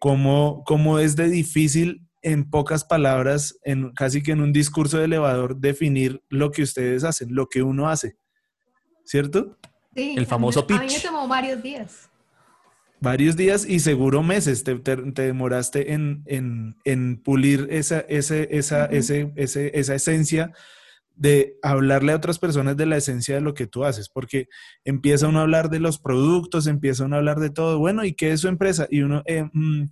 cómo, 0.00 0.62
cómo 0.64 0.98
es 0.98 1.16
de 1.16 1.28
difícil 1.28 2.08
en 2.22 2.48
pocas 2.48 2.84
palabras, 2.84 3.58
en, 3.64 3.92
casi 3.92 4.22
que 4.22 4.32
en 4.32 4.40
un 4.40 4.52
discurso 4.52 4.96
de 4.98 5.04
elevador, 5.04 5.58
definir 5.58 6.22
lo 6.30 6.50
que 6.50 6.62
ustedes 6.62 7.04
hacen, 7.04 7.34
lo 7.34 7.48
que 7.48 7.62
uno 7.62 7.88
hace, 7.88 8.16
¿cierto? 9.04 9.58
Sí, 9.94 10.14
el 10.16 10.26
famoso 10.26 10.66
pitch. 10.66 10.78
A 10.78 10.80
mí 10.80 10.92
me 10.92 11.00
tomó 11.00 11.28
varios 11.28 11.62
días 11.62 12.10
varios 13.00 13.36
días 13.36 13.66
y 13.68 13.80
seguro 13.80 14.22
meses. 14.22 14.64
Te, 14.64 14.74
demoraste 14.76 15.92
en, 15.92 17.20
pulir 17.24 17.68
esa, 17.70 18.00
ese, 18.08 18.48
esa, 18.50 18.86
ese, 18.86 19.32
esa 19.36 19.94
esencia 19.94 20.52
de 21.16 21.56
hablarle 21.62 22.12
a 22.12 22.16
otras 22.16 22.38
personas 22.38 22.76
de 22.76 22.86
la 22.86 22.96
esencia 22.96 23.36
de 23.36 23.40
lo 23.40 23.54
que 23.54 23.66
tú 23.66 23.84
haces, 23.84 24.08
porque 24.08 24.48
empieza 24.84 25.28
uno 25.28 25.38
a 25.38 25.42
hablar 25.42 25.70
de 25.70 25.80
los 25.80 25.98
productos, 25.98 26.66
empieza 26.66 27.04
uno 27.04 27.16
a 27.16 27.18
hablar 27.18 27.40
de 27.40 27.50
todo, 27.50 27.78
bueno, 27.78 28.04
¿y 28.04 28.14
qué 28.14 28.32
es 28.32 28.40
su 28.40 28.48
empresa? 28.48 28.86
Y 28.90 29.02
uno, 29.02 29.22
eh, 29.26 29.48
mm, 29.52 29.84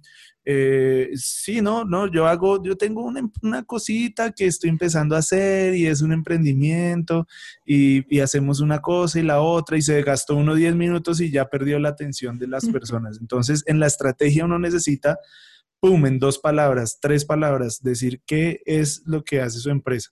eh, 0.44 1.10
sí, 1.14 1.60
no, 1.60 1.84
no, 1.84 2.10
yo 2.10 2.26
hago, 2.26 2.60
yo 2.64 2.76
tengo 2.76 3.04
una, 3.04 3.22
una, 3.42 3.62
cosita 3.62 4.32
que 4.32 4.46
estoy 4.46 4.70
empezando 4.70 5.14
a 5.14 5.20
hacer 5.20 5.74
y 5.76 5.86
es 5.86 6.02
un 6.02 6.12
emprendimiento 6.12 7.28
y, 7.64 8.04
y, 8.14 8.18
hacemos 8.18 8.58
una 8.58 8.80
cosa 8.80 9.20
y 9.20 9.22
la 9.22 9.40
otra 9.40 9.76
y 9.76 9.82
se 9.82 10.02
gastó 10.02 10.34
uno 10.34 10.56
10 10.56 10.74
minutos 10.74 11.20
y 11.20 11.30
ya 11.30 11.48
perdió 11.48 11.78
la 11.78 11.90
atención 11.90 12.38
de 12.38 12.48
las 12.48 12.66
personas. 12.66 13.18
Entonces, 13.20 13.62
en 13.66 13.78
la 13.78 13.86
estrategia 13.86 14.44
uno 14.44 14.58
necesita, 14.58 15.18
pum, 15.78 16.06
en 16.06 16.18
dos 16.18 16.40
palabras, 16.40 16.98
tres 17.00 17.24
palabras, 17.24 17.80
decir 17.80 18.20
qué 18.26 18.62
es 18.66 19.02
lo 19.06 19.22
que 19.22 19.40
hace 19.40 19.60
su 19.60 19.70
empresa. 19.70 20.10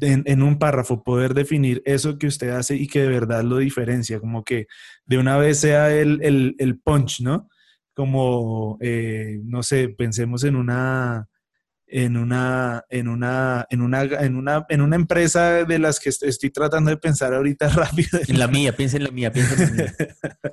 En, 0.00 0.22
en, 0.26 0.42
un 0.42 0.58
párrafo 0.58 1.02
poder 1.02 1.34
definir 1.34 1.82
eso 1.84 2.18
que 2.18 2.26
usted 2.26 2.50
hace 2.50 2.76
y 2.76 2.86
que 2.86 3.02
de 3.02 3.08
verdad 3.08 3.42
lo 3.42 3.58
diferencia, 3.58 4.20
como 4.20 4.44
que 4.44 4.66
de 5.04 5.18
una 5.18 5.36
vez 5.36 5.58
sea 5.58 5.92
el, 5.92 6.20
el, 6.22 6.54
el 6.58 6.78
punch, 6.78 7.20
¿no? 7.20 7.48
como, 8.00 8.78
eh, 8.80 9.40
no 9.44 9.62
sé, 9.62 9.90
pensemos 9.90 10.44
en 10.44 10.56
una, 10.56 11.28
en 11.86 12.16
una, 12.16 12.82
en 12.88 13.08
una, 13.08 13.66
en 13.68 13.82
una, 13.82 14.02
en 14.02 14.36
una, 14.36 14.66
en 14.70 14.80
una 14.80 14.96
empresa 14.96 15.64
de 15.64 15.78
las 15.78 16.00
que 16.00 16.08
estoy 16.08 16.48
tratando 16.50 16.90
de 16.90 16.96
pensar 16.96 17.34
ahorita 17.34 17.68
rápido. 17.74 18.18
En 18.26 18.38
la 18.38 18.48
mía, 18.48 18.74
piensa 18.74 18.96
en 18.96 19.04
la 19.04 19.10
mía, 19.10 19.30
piensa 19.30 19.62
en 19.62 19.76
la 19.76 19.82
mía. 19.82 19.94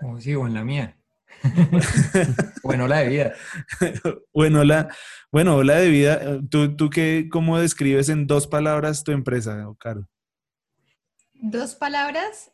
Oh, 0.01 0.19
sí, 0.19 0.35
o 0.35 0.45
en 0.45 0.53
la 0.55 0.65
mía. 0.65 0.97
bueno, 2.63 2.87
la 2.87 2.99
de 2.99 3.09
vida. 3.09 3.33
bueno, 4.33 4.63
la, 4.63 4.89
bueno, 5.31 5.63
la 5.63 5.75
de 5.75 5.89
vida. 5.89 6.39
¿Tú, 6.49 6.75
tú 6.75 6.89
qué, 6.89 7.27
cómo 7.31 7.59
describes 7.59 8.09
en 8.09 8.27
dos 8.27 8.47
palabras 8.47 9.03
tu 9.03 9.11
empresa, 9.11 9.65
Caro? 9.79 10.07
Dos 11.33 11.75
palabras, 11.75 12.51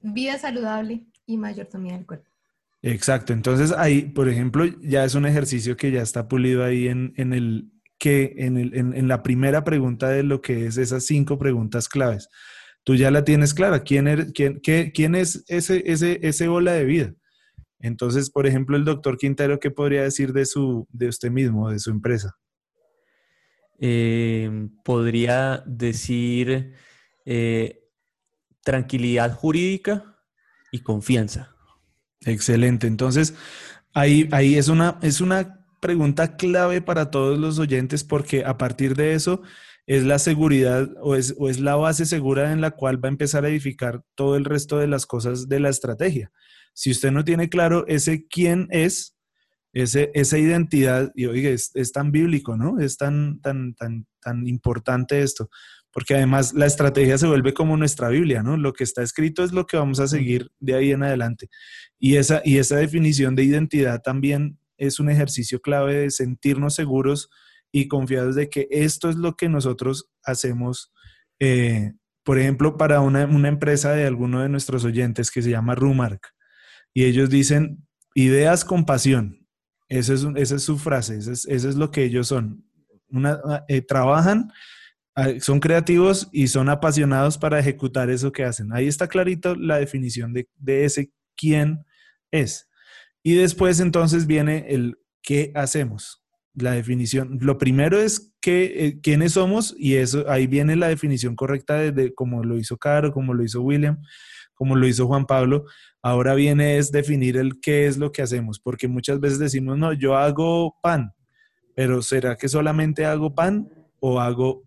vida 0.00 0.38
saludable 0.38 1.06
y 1.26 1.36
mayordomía 1.36 1.94
del 1.94 2.06
cuerpo. 2.06 2.30
Exacto, 2.82 3.32
entonces 3.32 3.70
ahí, 3.72 4.02
por 4.02 4.28
ejemplo, 4.28 4.64
ya 4.80 5.04
es 5.04 5.14
un 5.14 5.24
ejercicio 5.24 5.76
que 5.76 5.92
ya 5.92 6.02
está 6.02 6.26
pulido 6.26 6.64
ahí 6.64 6.88
en, 6.88 7.12
el 7.16 7.70
que 7.96 8.34
en, 8.38 8.58
el, 8.58 8.74
en, 8.74 9.06
la 9.06 9.22
primera 9.22 9.62
pregunta 9.62 10.08
de 10.08 10.24
lo 10.24 10.42
que 10.42 10.66
es 10.66 10.76
esas 10.78 11.06
cinco 11.06 11.38
preguntas 11.38 11.88
claves. 11.88 12.28
Tú 12.82 12.96
ya 12.96 13.12
la 13.12 13.22
tienes 13.22 13.54
clara. 13.54 13.84
¿Quién, 13.84 14.08
er, 14.08 14.32
quién, 14.32 14.60
qué, 14.60 14.90
quién 14.92 15.14
es 15.14 15.44
ese, 15.46 15.84
ese, 15.86 16.18
ese 16.26 16.48
ola 16.48 16.72
de 16.72 16.84
vida? 16.84 17.14
Entonces, 17.82 18.30
por 18.30 18.46
ejemplo, 18.46 18.76
el 18.76 18.84
doctor 18.84 19.18
Quintero, 19.18 19.58
¿qué 19.58 19.70
podría 19.70 20.02
decir 20.02 20.32
de, 20.32 20.46
su, 20.46 20.86
de 20.90 21.08
usted 21.08 21.30
mismo, 21.30 21.68
de 21.68 21.80
su 21.80 21.90
empresa? 21.90 22.38
Eh, 23.80 24.68
podría 24.84 25.64
decir 25.66 26.74
eh, 27.26 27.82
tranquilidad 28.62 29.34
jurídica 29.34 30.16
y 30.70 30.78
confianza. 30.78 31.56
Excelente. 32.24 32.86
Entonces, 32.86 33.34
ahí, 33.92 34.28
ahí 34.30 34.54
es, 34.54 34.68
una, 34.68 35.00
es 35.02 35.20
una 35.20 35.66
pregunta 35.80 36.36
clave 36.36 36.80
para 36.80 37.10
todos 37.10 37.36
los 37.36 37.58
oyentes 37.58 38.04
porque 38.04 38.44
a 38.44 38.56
partir 38.56 38.94
de 38.94 39.14
eso 39.14 39.42
es 39.86 40.04
la 40.04 40.20
seguridad 40.20 40.88
o 41.00 41.16
es, 41.16 41.34
o 41.36 41.48
es 41.48 41.58
la 41.58 41.74
base 41.74 42.06
segura 42.06 42.52
en 42.52 42.60
la 42.60 42.70
cual 42.70 43.04
va 43.04 43.08
a 43.08 43.10
empezar 43.10 43.44
a 43.44 43.48
edificar 43.48 44.02
todo 44.14 44.36
el 44.36 44.44
resto 44.44 44.78
de 44.78 44.86
las 44.86 45.06
cosas 45.06 45.48
de 45.48 45.58
la 45.58 45.70
estrategia. 45.70 46.30
Si 46.72 46.90
usted 46.90 47.10
no 47.10 47.24
tiene 47.24 47.48
claro 47.48 47.86
ese 47.86 48.26
quién 48.26 48.68
es, 48.70 49.16
ese, 49.72 50.10
esa 50.14 50.38
identidad, 50.38 51.12
y 51.14 51.26
oiga, 51.26 51.50
es, 51.50 51.70
es, 51.74 51.92
tan 51.92 52.12
bíblico, 52.12 52.56
¿no? 52.56 52.80
Es 52.80 52.96
tan, 52.96 53.40
tan, 53.40 53.74
tan, 53.74 54.06
tan 54.20 54.46
importante 54.46 55.22
esto, 55.22 55.48
porque 55.92 56.14
además 56.14 56.54
la 56.54 56.66
estrategia 56.66 57.18
se 57.18 57.26
vuelve 57.26 57.54
como 57.54 57.76
nuestra 57.76 58.08
Biblia, 58.08 58.42
¿no? 58.42 58.56
Lo 58.56 58.72
que 58.72 58.84
está 58.84 59.02
escrito 59.02 59.44
es 59.44 59.52
lo 59.52 59.66
que 59.66 59.76
vamos 59.76 60.00
a 60.00 60.08
seguir 60.08 60.50
de 60.60 60.74
ahí 60.74 60.90
en 60.90 61.02
adelante. 61.02 61.48
Y 61.98 62.16
esa, 62.16 62.42
y 62.44 62.58
esa 62.58 62.76
definición 62.76 63.34
de 63.36 63.44
identidad 63.44 64.02
también 64.02 64.58
es 64.78 64.98
un 65.00 65.10
ejercicio 65.10 65.60
clave 65.60 65.94
de 65.94 66.10
sentirnos 66.10 66.74
seguros 66.74 67.30
y 67.70 67.88
confiados 67.88 68.34
de 68.34 68.48
que 68.48 68.68
esto 68.70 69.08
es 69.08 69.16
lo 69.16 69.36
que 69.36 69.48
nosotros 69.48 70.10
hacemos. 70.24 70.92
Eh, 71.38 71.92
por 72.24 72.38
ejemplo, 72.38 72.76
para 72.76 73.00
una, 73.00 73.24
una, 73.26 73.48
empresa 73.48 73.92
de 73.92 74.06
alguno 74.06 74.42
de 74.42 74.48
nuestros 74.48 74.84
oyentes 74.84 75.30
que 75.30 75.42
se 75.42 75.50
llama 75.50 75.74
Rumark, 75.74 76.34
y 76.94 77.04
ellos 77.04 77.30
dicen 77.30 77.86
ideas 78.14 78.64
con 78.64 78.84
pasión. 78.84 79.46
Esa 79.88 80.14
es, 80.14 80.26
esa 80.36 80.56
es 80.56 80.62
su 80.62 80.78
frase, 80.78 81.18
eso 81.18 81.32
es, 81.32 81.76
lo 81.76 81.90
que 81.90 82.04
ellos 82.04 82.28
son. 82.28 82.64
Una, 83.08 83.38
eh, 83.68 83.82
trabajan, 83.82 84.50
ah, 85.14 85.28
son 85.38 85.60
creativos 85.60 86.30
y 86.32 86.48
son 86.48 86.70
apasionados 86.70 87.36
para 87.36 87.58
ejecutar 87.58 88.08
eso 88.08 88.32
que 88.32 88.44
hacen. 88.44 88.72
Ahí 88.72 88.86
está 88.86 89.06
clarito 89.06 89.54
la 89.54 89.76
definición 89.76 90.32
de, 90.32 90.48
de 90.56 90.86
ese 90.86 91.12
quién 91.36 91.84
es. 92.30 92.70
Y 93.22 93.34
después 93.34 93.80
entonces 93.80 94.26
viene 94.26 94.64
el 94.68 94.96
qué 95.22 95.52
hacemos, 95.54 96.24
la 96.54 96.72
definición. 96.72 97.38
Lo 97.42 97.58
primero 97.58 98.00
es 98.00 98.34
qué, 98.40 98.86
eh, 98.86 99.00
quiénes 99.02 99.32
somos 99.32 99.74
y 99.78 99.96
eso 99.96 100.24
ahí 100.30 100.46
viene 100.46 100.74
la 100.74 100.88
definición 100.88 101.36
correcta 101.36 101.74
de, 101.74 101.92
de 101.92 102.14
como 102.14 102.42
lo 102.44 102.56
hizo 102.56 102.78
Caro, 102.78 103.12
como 103.12 103.34
lo 103.34 103.44
hizo 103.44 103.60
William, 103.60 103.98
como 104.54 104.74
lo 104.74 104.86
hizo 104.86 105.06
Juan 105.06 105.26
Pablo. 105.26 105.66
Ahora 106.02 106.34
viene 106.34 106.78
es 106.78 106.90
definir 106.90 107.36
el 107.36 107.60
qué 107.60 107.86
es 107.86 107.96
lo 107.96 108.10
que 108.10 108.22
hacemos, 108.22 108.58
porque 108.58 108.88
muchas 108.88 109.20
veces 109.20 109.38
decimos, 109.38 109.78
no, 109.78 109.92
yo 109.92 110.16
hago 110.16 110.76
pan, 110.82 111.14
pero 111.76 112.02
¿será 112.02 112.36
que 112.36 112.48
solamente 112.48 113.06
hago 113.06 113.34
pan 113.34 113.68
o 114.00 114.20
hago 114.20 114.64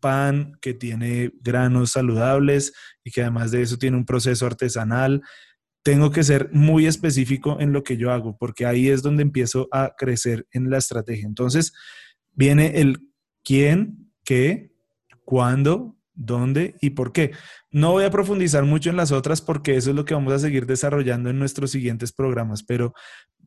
pan 0.00 0.52
que 0.60 0.74
tiene 0.74 1.32
granos 1.40 1.92
saludables 1.92 2.74
y 3.02 3.10
que 3.10 3.22
además 3.22 3.50
de 3.50 3.62
eso 3.62 3.78
tiene 3.78 3.96
un 3.96 4.04
proceso 4.04 4.44
artesanal? 4.44 5.22
Tengo 5.82 6.10
que 6.10 6.22
ser 6.22 6.50
muy 6.52 6.86
específico 6.86 7.58
en 7.60 7.72
lo 7.72 7.82
que 7.82 7.96
yo 7.96 8.12
hago, 8.12 8.36
porque 8.36 8.66
ahí 8.66 8.88
es 8.88 9.02
donde 9.02 9.22
empiezo 9.22 9.68
a 9.72 9.94
crecer 9.96 10.46
en 10.52 10.68
la 10.68 10.78
estrategia. 10.78 11.26
Entonces, 11.26 11.72
viene 12.32 12.80
el 12.80 13.08
quién, 13.42 14.12
qué, 14.22 14.70
cuándo, 15.24 15.96
dónde 16.14 16.76
y 16.80 16.90
por 16.90 17.12
qué. 17.12 17.32
No 17.74 17.90
voy 17.90 18.04
a 18.04 18.10
profundizar 18.10 18.64
mucho 18.64 18.88
en 18.90 18.96
las 18.96 19.10
otras 19.10 19.40
porque 19.40 19.74
eso 19.74 19.90
es 19.90 19.96
lo 19.96 20.04
que 20.04 20.14
vamos 20.14 20.32
a 20.32 20.38
seguir 20.38 20.64
desarrollando 20.64 21.28
en 21.28 21.40
nuestros 21.40 21.72
siguientes 21.72 22.12
programas, 22.12 22.62
pero 22.62 22.94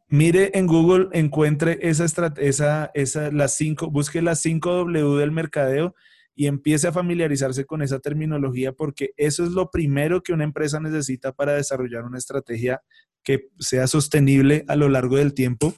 mire 0.10 0.52
en 0.54 0.68
Google, 0.68 1.08
encuentre 1.14 1.80
esa, 1.82 2.04
esa, 2.36 2.92
esa 2.94 3.32
las 3.32 3.56
cinco, 3.56 3.90
busque 3.90 4.22
las 4.22 4.42
5 4.42 4.70
W 4.70 5.18
del 5.18 5.32
mercadeo 5.32 5.96
y 6.36 6.48
empiece 6.48 6.90
a 6.90 6.92
familiarizarse 6.92 7.64
con 7.64 7.82
esa 7.82 8.00
terminología 8.00 8.74
porque 8.74 9.12
eso 9.16 9.46
es 9.46 9.52
lo 9.52 9.72
primero 9.72 10.22
que 10.22 10.34
una 10.34 10.44
empresa 10.44 10.82
necesita 10.82 11.32
para 11.32 11.54
desarrollar 11.54 12.04
una 12.04 12.18
estrategia 12.18 12.82
que 13.24 13.48
sea 13.60 13.88
sostenible 13.88 14.66
a 14.68 14.76
lo 14.76 14.90
largo 14.90 15.16
del 15.16 15.34
tiempo 15.34 15.74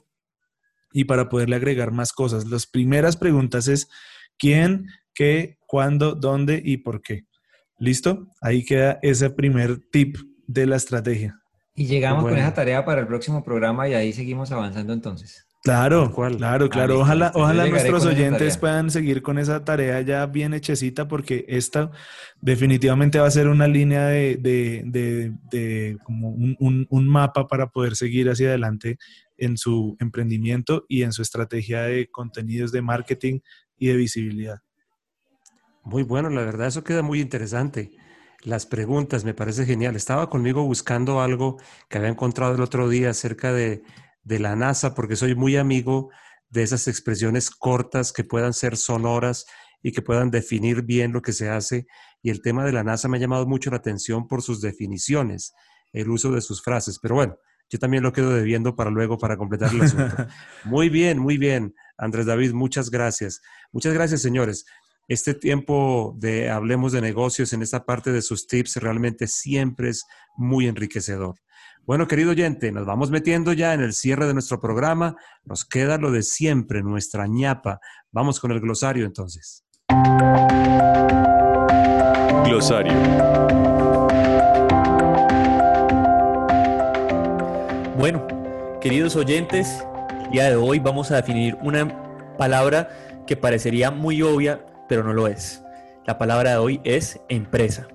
y 0.92 1.04
para 1.04 1.28
poderle 1.28 1.54
agregar 1.54 1.92
más 1.92 2.12
cosas. 2.12 2.46
Las 2.46 2.66
primeras 2.66 3.16
preguntas 3.16 3.68
es 3.68 3.88
quién, 4.36 4.88
qué, 5.14 5.56
cuándo, 5.68 6.16
dónde 6.16 6.60
y 6.64 6.78
por 6.78 7.00
qué. 7.00 7.29
¿Listo? 7.80 8.28
Ahí 8.42 8.64
queda 8.64 8.98
ese 9.02 9.30
primer 9.30 9.78
tip 9.90 10.16
de 10.46 10.66
la 10.66 10.76
estrategia. 10.76 11.40
Y 11.74 11.86
llegamos 11.86 12.22
bueno. 12.22 12.36
con 12.36 12.44
esa 12.44 12.54
tarea 12.54 12.84
para 12.84 13.00
el 13.00 13.06
próximo 13.06 13.42
programa 13.42 13.88
y 13.88 13.94
ahí 13.94 14.12
seguimos 14.12 14.52
avanzando 14.52 14.92
entonces. 14.92 15.46
Claro, 15.62 16.10
claro, 16.14 16.70
claro. 16.70 16.94
Ah, 16.94 16.98
ojalá, 16.98 17.32
ojalá 17.34 17.66
nuestros 17.66 18.06
oyentes 18.06 18.56
puedan 18.56 18.90
seguir 18.90 19.20
con 19.20 19.38
esa 19.38 19.62
tarea 19.62 20.00
ya 20.00 20.24
bien 20.24 20.54
hechecita 20.54 21.06
porque 21.06 21.44
esta 21.48 21.90
definitivamente 22.40 23.18
va 23.18 23.26
a 23.26 23.30
ser 23.30 23.46
una 23.46 23.66
línea 23.66 24.06
de, 24.06 24.36
de, 24.36 24.82
de, 24.86 25.32
de 25.50 25.98
como 26.02 26.30
un, 26.30 26.56
un, 26.60 26.86
un, 26.88 27.08
mapa 27.08 27.46
para 27.46 27.68
poder 27.68 27.94
seguir 27.94 28.30
hacia 28.30 28.48
adelante 28.48 28.96
en 29.36 29.58
su 29.58 29.96
emprendimiento 30.00 30.86
y 30.88 31.02
en 31.02 31.12
su 31.12 31.20
estrategia 31.20 31.82
de 31.82 32.08
contenidos 32.10 32.72
de 32.72 32.80
marketing 32.80 33.40
y 33.78 33.88
de 33.88 33.96
visibilidad. 33.96 34.60
Muy 35.82 36.02
bueno, 36.02 36.28
la 36.30 36.42
verdad, 36.42 36.68
eso 36.68 36.84
queda 36.84 37.02
muy 37.02 37.20
interesante. 37.20 37.90
Las 38.42 38.66
preguntas, 38.66 39.24
me 39.24 39.34
parece 39.34 39.66
genial. 39.66 39.96
Estaba 39.96 40.30
conmigo 40.30 40.62
buscando 40.64 41.20
algo 41.20 41.58
que 41.88 41.98
había 41.98 42.10
encontrado 42.10 42.54
el 42.54 42.60
otro 42.60 42.88
día 42.88 43.10
acerca 43.10 43.52
de, 43.52 43.82
de 44.22 44.38
la 44.38 44.56
NASA, 44.56 44.94
porque 44.94 45.16
soy 45.16 45.34
muy 45.34 45.56
amigo 45.56 46.10
de 46.48 46.62
esas 46.62 46.88
expresiones 46.88 47.50
cortas 47.50 48.12
que 48.12 48.24
puedan 48.24 48.52
ser 48.52 48.76
sonoras 48.76 49.46
y 49.82 49.92
que 49.92 50.02
puedan 50.02 50.30
definir 50.30 50.82
bien 50.82 51.12
lo 51.12 51.22
que 51.22 51.32
se 51.32 51.48
hace. 51.48 51.86
Y 52.22 52.30
el 52.30 52.42
tema 52.42 52.64
de 52.64 52.72
la 52.72 52.84
NASA 52.84 53.08
me 53.08 53.16
ha 53.16 53.20
llamado 53.20 53.46
mucho 53.46 53.70
la 53.70 53.78
atención 53.78 54.28
por 54.28 54.42
sus 54.42 54.60
definiciones, 54.60 55.54
el 55.92 56.10
uso 56.10 56.32
de 56.32 56.40
sus 56.40 56.62
frases. 56.62 56.98
Pero 57.00 57.14
bueno, 57.14 57.36
yo 57.70 57.78
también 57.78 58.02
lo 58.02 58.12
quedo 58.12 58.34
debiendo 58.34 58.74
para 58.74 58.90
luego, 58.90 59.16
para 59.16 59.36
completar 59.36 59.72
el 59.72 59.82
asunto. 59.82 60.26
Muy 60.64 60.88
bien, 60.88 61.18
muy 61.18 61.38
bien, 61.38 61.74
Andrés 61.96 62.26
David, 62.26 62.52
muchas 62.52 62.90
gracias. 62.90 63.40
Muchas 63.70 63.94
gracias, 63.94 64.22
señores. 64.22 64.66
Este 65.10 65.34
tiempo 65.34 66.14
de 66.18 66.50
Hablemos 66.50 66.92
de 66.92 67.00
negocios 67.00 67.52
en 67.52 67.62
esta 67.62 67.84
parte 67.84 68.12
de 68.12 68.22
sus 68.22 68.46
tips 68.46 68.76
realmente 68.76 69.26
siempre 69.26 69.88
es 69.88 70.06
muy 70.36 70.68
enriquecedor. 70.68 71.34
Bueno, 71.84 72.06
querido 72.06 72.30
oyente, 72.30 72.70
nos 72.70 72.86
vamos 72.86 73.10
metiendo 73.10 73.52
ya 73.52 73.74
en 73.74 73.80
el 73.80 73.92
cierre 73.92 74.28
de 74.28 74.34
nuestro 74.34 74.60
programa. 74.60 75.16
Nos 75.44 75.64
queda 75.64 75.98
lo 75.98 76.12
de 76.12 76.22
siempre, 76.22 76.84
nuestra 76.84 77.26
ñapa. 77.26 77.80
Vamos 78.12 78.38
con 78.38 78.52
el 78.52 78.60
glosario 78.60 79.04
entonces. 79.04 79.64
Glosario. 82.44 82.92
Bueno, 87.98 88.28
queridos 88.80 89.16
oyentes, 89.16 89.84
el 90.26 90.30
día 90.30 90.50
de 90.50 90.54
hoy 90.54 90.78
vamos 90.78 91.10
a 91.10 91.16
definir 91.16 91.58
una 91.62 92.36
palabra 92.38 92.88
que 93.26 93.36
parecería 93.36 93.90
muy 93.90 94.22
obvia, 94.22 94.64
pero 94.90 95.04
no 95.04 95.12
lo 95.12 95.28
es. 95.28 95.62
La 96.04 96.18
palabra 96.18 96.50
de 96.50 96.56
hoy 96.56 96.80
es 96.82 97.20
empresa. 97.28 97.86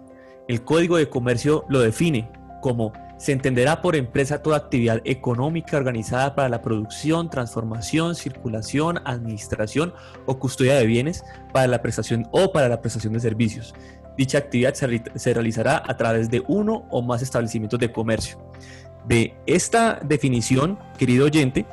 El 0.48 0.64
Código 0.64 0.96
de 0.96 1.10
Comercio 1.10 1.66
lo 1.68 1.82
define 1.82 2.32
como 2.62 2.94
se 3.18 3.34
entenderá 3.34 3.82
por 3.82 3.98
empresa 3.98 4.42
toda 4.42 4.56
actividad 4.56 5.02
económica 5.04 5.76
organizada 5.76 6.36
para 6.36 6.48
la 6.48 6.62
producción, 6.62 7.30
transformación, 7.30 8.16
circulación, 8.16 9.02
administración 9.04 9.94
o 10.26 10.40
custodia 10.40 10.76
de 10.76 10.86
bienes 10.86 11.26
para 11.52 11.68
la 11.68 11.82
prestación 11.82 12.28
o 12.32 12.54
para 12.54 12.70
la 12.70 12.80
prestación 12.80 13.12
de 13.12 13.20
servicios. 13.20 13.76
Dicha 14.18 14.38
actividad 14.38 14.74
se, 14.74 15.34
realizará 15.34 15.84
a 15.86 15.98
través 15.98 16.30
de 16.30 16.44
uno 16.48 16.88
o 16.90 17.02
más 17.02 17.22
establecimientos 17.22 17.80
de 17.82 17.92
comercio. 17.92 18.40
De 19.06 19.36
esta 19.46 20.00
definición, 20.02 20.80
querido 20.98 21.26
oyente, 21.26 21.66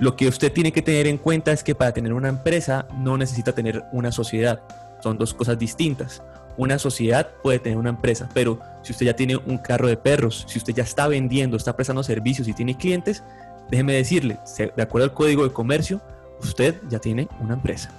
lo 0.00 0.16
que 0.16 0.26
usted 0.28 0.50
tiene 0.50 0.72
que 0.72 0.80
tener 0.80 1.06
en 1.06 1.18
cuenta 1.18 1.52
es 1.52 1.62
que 1.62 1.74
para 1.74 1.92
tener 1.92 2.14
una 2.14 2.30
empresa 2.30 2.88
no 2.96 3.18
necesita 3.18 3.52
tener 3.52 3.84
una 3.92 4.10
sociedad. 4.10 4.62
Son 5.02 5.18
dos 5.18 5.34
cosas 5.34 5.58
distintas. 5.58 6.22
Una 6.56 6.78
sociedad 6.78 7.28
puede 7.42 7.58
tener 7.58 7.76
una 7.76 7.90
empresa, 7.90 8.26
pero 8.32 8.58
si 8.82 8.92
usted 8.92 9.06
ya 9.06 9.14
tiene 9.14 9.36
un 9.36 9.58
carro 9.58 9.88
de 9.88 9.98
perros, 9.98 10.46
si 10.48 10.58
usted 10.58 10.72
ya 10.72 10.84
está 10.84 11.06
vendiendo, 11.06 11.54
está 11.54 11.76
prestando 11.76 12.02
servicios 12.02 12.48
y 12.48 12.54
tiene 12.54 12.78
clientes, 12.78 13.22
déjeme 13.70 13.92
decirle, 13.92 14.38
de 14.56 14.82
acuerdo 14.82 15.04
al 15.04 15.12
código 15.12 15.44
de 15.44 15.52
comercio, 15.52 16.00
usted 16.40 16.80
ya 16.88 16.98
tiene 16.98 17.28
una 17.38 17.52
empresa. 17.52 17.90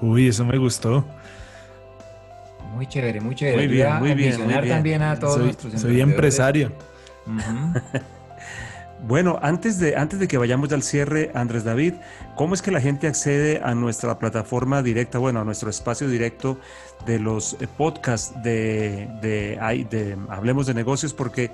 Uy, 0.00 0.26
eso 0.26 0.44
me 0.44 0.58
gustó. 0.58 1.04
Muy 2.74 2.88
chévere, 2.88 3.20
muy 3.20 3.36
chévere. 3.36 3.56
Muy 3.56 3.66
bien, 3.68 3.98
muy 4.00 4.14
bien. 4.14 4.36
Muy 4.42 4.52
bien. 4.52 4.68
también 4.68 5.02
a 5.02 5.16
todos 5.16 5.34
soy, 5.34 5.44
nuestros 5.44 5.80
soy 5.80 6.00
empresario. 6.00 6.72
Uh 7.24 7.30
-huh. 7.38 8.02
Bueno, 9.06 9.38
antes 9.40 9.78
de, 9.78 9.96
antes 9.96 10.18
de 10.18 10.28
que 10.28 10.36
vayamos 10.36 10.70
al 10.72 10.82
cierre, 10.82 11.30
Andrés 11.34 11.64
David, 11.64 11.94
¿cómo 12.36 12.54
es 12.54 12.60
que 12.60 12.70
la 12.70 12.80
gente 12.80 13.06
accede 13.06 13.60
a 13.64 13.74
nuestra 13.74 14.18
plataforma 14.18 14.82
directa, 14.82 15.18
bueno, 15.18 15.40
a 15.40 15.44
nuestro 15.44 15.70
espacio 15.70 16.08
directo 16.08 16.58
de 17.06 17.18
los 17.18 17.54
eh, 17.60 17.66
podcasts 17.78 18.34
de, 18.42 19.08
de, 19.22 19.86
de 19.90 20.18
Hablemos 20.28 20.66
de 20.66 20.74
Negocios? 20.74 21.14
Porque, 21.14 21.50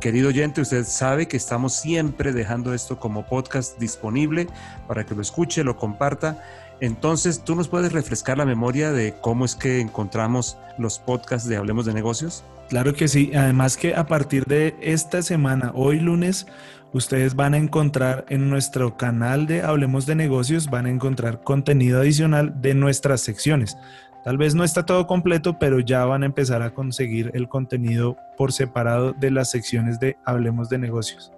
querido 0.00 0.28
oyente, 0.28 0.62
usted 0.62 0.84
sabe 0.84 1.28
que 1.28 1.36
estamos 1.36 1.74
siempre 1.74 2.32
dejando 2.32 2.72
esto 2.72 2.98
como 2.98 3.26
podcast 3.26 3.78
disponible 3.78 4.48
para 4.86 5.04
que 5.04 5.14
lo 5.14 5.20
escuche, 5.20 5.62
lo 5.64 5.76
comparta. 5.76 6.42
Entonces, 6.80 7.44
¿tú 7.44 7.54
nos 7.54 7.68
puedes 7.68 7.92
refrescar 7.92 8.38
la 8.38 8.46
memoria 8.46 8.92
de 8.92 9.14
cómo 9.20 9.44
es 9.44 9.56
que 9.56 9.80
encontramos 9.80 10.56
los 10.78 10.98
podcasts 10.98 11.46
de 11.48 11.56
Hablemos 11.56 11.84
de 11.84 11.92
Negocios? 11.92 12.44
Claro 12.68 12.92
que 12.94 13.08
sí. 13.08 13.32
Además 13.34 13.76
que 13.76 13.94
a 13.94 14.06
partir 14.06 14.44
de 14.44 14.76
esta 14.80 15.22
semana, 15.22 15.72
hoy 15.74 16.00
lunes, 16.00 16.46
ustedes 16.92 17.34
van 17.34 17.54
a 17.54 17.58
encontrar 17.58 18.24
en 18.28 18.48
nuestro 18.50 18.96
canal 18.96 19.46
de 19.46 19.62
Hablemos 19.62 20.06
de 20.06 20.14
Negocios, 20.14 20.68
van 20.70 20.86
a 20.86 20.90
encontrar 20.90 21.42
contenido 21.42 22.00
adicional 22.00 22.60
de 22.60 22.74
nuestras 22.74 23.20
secciones. 23.20 23.76
Tal 24.24 24.36
vez 24.36 24.54
no 24.54 24.64
está 24.64 24.84
todo 24.84 25.06
completo, 25.06 25.58
pero 25.58 25.80
ya 25.80 26.04
van 26.04 26.22
a 26.22 26.26
empezar 26.26 26.62
a 26.62 26.74
conseguir 26.74 27.30
el 27.34 27.48
contenido 27.48 28.16
por 28.36 28.52
separado 28.52 29.12
de 29.12 29.30
las 29.30 29.50
secciones 29.50 30.00
de 30.00 30.16
Hablemos 30.24 30.68
de 30.68 30.78
Negocios. 30.78 31.32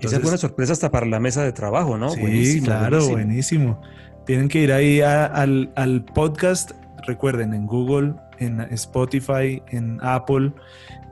Esa 0.00 0.18
es 0.18 0.24
una 0.24 0.36
sorpresa 0.36 0.72
hasta 0.72 0.90
para 0.90 1.06
la 1.06 1.20
mesa 1.20 1.42
de 1.42 1.52
trabajo, 1.52 1.96
¿no? 1.96 2.10
Sí, 2.10 2.60
claro, 2.62 3.06
buenísimo. 3.08 3.80
Tienen 4.26 4.48
que 4.48 4.60
ir 4.60 4.72
ahí 4.72 5.00
al, 5.00 5.72
al 5.74 6.04
podcast, 6.04 6.72
recuerden, 7.06 7.54
en 7.54 7.66
Google, 7.66 8.14
en 8.38 8.60
Spotify, 8.60 9.62
en 9.68 9.98
Apple 10.02 10.52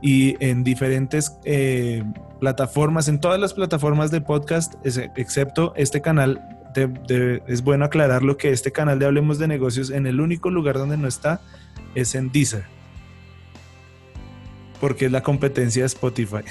y 0.06 0.36
en 0.38 0.62
diferentes 0.62 1.36
eh, 1.44 2.04
plataformas, 2.38 3.08
en 3.08 3.20
todas 3.20 3.40
las 3.40 3.54
plataformas 3.54 4.12
de 4.12 4.20
podcast, 4.20 4.74
excepto 4.84 5.72
este 5.74 6.00
canal. 6.00 6.40
es 7.48 7.64
bueno 7.64 7.86
aclararlo 7.86 8.36
que 8.36 8.52
este 8.52 8.70
canal 8.70 9.00
de 9.00 9.06
Hablemos 9.06 9.40
de 9.40 9.48
Negocios, 9.48 9.90
en 9.90 10.06
el 10.06 10.20
único 10.20 10.48
lugar 10.48 10.78
donde 10.78 10.96
no 10.96 11.08
está, 11.08 11.40
es 11.96 12.14
en 12.14 12.30
Deezer. 12.30 12.62
Porque 14.80 15.06
es 15.06 15.10
la 15.10 15.24
competencia 15.24 15.82
de 15.82 15.86
Spotify. 15.86 16.44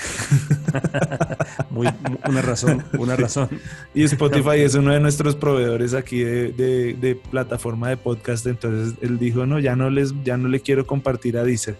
Muy, 1.70 1.88
una 2.28 2.42
razón, 2.42 2.84
una 2.98 3.16
razón. 3.16 3.48
Y 3.94 4.04
Spotify 4.04 4.60
es 4.60 4.76
uno 4.76 4.92
de 4.92 5.00
nuestros 5.00 5.38
proveedores 5.38 5.94
aquí 5.94 6.26
de, 6.26 7.22
plataforma 7.32 7.88
de 7.88 7.96
podcast. 7.96 8.48
Entonces 8.48 8.96
él 9.02 9.18
dijo, 9.18 9.46
no, 9.46 9.60
ya 9.60 9.78
no, 9.78 9.90
les, 9.90 10.14
ya 10.26 10.36
no 10.36 10.50
le 10.50 10.60
quiero 10.60 10.86
compartir 10.86 11.38
a 11.38 11.46
Deezer. 11.46 11.78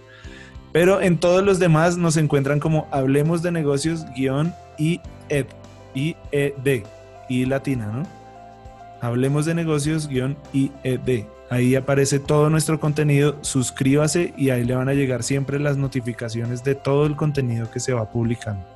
Pero 0.76 1.00
en 1.00 1.18
todos 1.18 1.42
los 1.42 1.58
demás 1.58 1.96
nos 1.96 2.18
encuentran 2.18 2.60
como 2.60 2.90
Hablemos 2.92 3.42
de 3.42 3.50
Negocios 3.50 4.06
guion 4.14 4.54
IED, 4.78 5.46
IED, 5.94 6.84
y 7.30 7.46
latina, 7.46 7.88
¿no? 7.88 8.04
Hablemos 9.00 9.46
de 9.46 9.54
Negocios 9.54 10.10
guion 10.10 10.36
IED. 10.52 11.28
Ahí 11.50 11.76
aparece 11.76 12.20
todo 12.20 12.50
nuestro 12.50 12.82
contenido, 12.82 13.38
suscríbase 13.40 14.34
y 14.36 14.50
ahí 14.50 14.66
le 14.66 14.76
van 14.76 14.90
a 14.90 14.94
llegar 14.94 15.24
siempre 15.24 15.60
las 15.60 15.78
notificaciones 15.78 16.62
de 16.66 16.76
todo 16.76 17.06
el 17.06 17.16
contenido 17.16 17.72
que 17.72 17.80
se 17.80 17.94
va 17.94 18.12
publicando. 18.12 18.68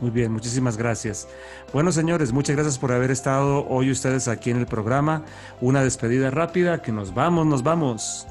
Muy 0.00 0.10
bien, 0.10 0.30
muchísimas 0.30 0.76
gracias. 0.76 1.26
Bueno, 1.72 1.90
señores, 1.90 2.32
muchas 2.32 2.54
gracias 2.54 2.78
por 2.78 2.92
haber 2.92 3.10
estado 3.10 3.66
hoy 3.66 3.90
ustedes 3.90 4.28
aquí 4.28 4.50
en 4.50 4.58
el 4.58 4.66
programa. 4.66 5.24
Una 5.60 5.82
despedida 5.82 6.30
rápida, 6.30 6.80
que 6.80 6.92
nos 6.92 7.12
vamos, 7.12 7.44
nos 7.44 7.64
vamos. 7.64 8.28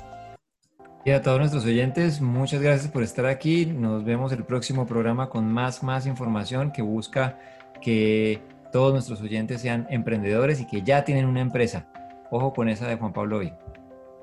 Y 1.08 1.12
a 1.12 1.22
todos 1.22 1.40
nuestros 1.40 1.64
oyentes, 1.64 2.20
muchas 2.20 2.62
gracias 2.62 2.92
por 2.92 3.02
estar 3.02 3.28
aquí. 3.28 3.66
Nos 3.66 4.04
vemos 4.04 4.34
el 4.34 4.44
próximo 4.44 4.86
programa 4.86 5.30
con 5.30 5.50
más, 5.50 5.82
más 5.82 6.06
información 6.06 6.74
que 6.74 6.82
busca 6.82 7.40
que 7.82 8.42
todos 8.74 8.92
nuestros 8.92 9.22
oyentes 9.22 9.62
sean 9.62 9.88
emprendedores 9.90 10.60
y 10.60 10.68
que 10.68 10.82
ya 10.82 11.06
tienen 11.06 11.26
una 11.26 11.40
empresa. 11.40 11.88
Ojo 12.30 12.52
con 12.52 12.68
esa 12.68 12.90
de 12.90 12.98
Juan 12.98 13.14
Pablo 13.14 13.38
hoy. 13.38 13.54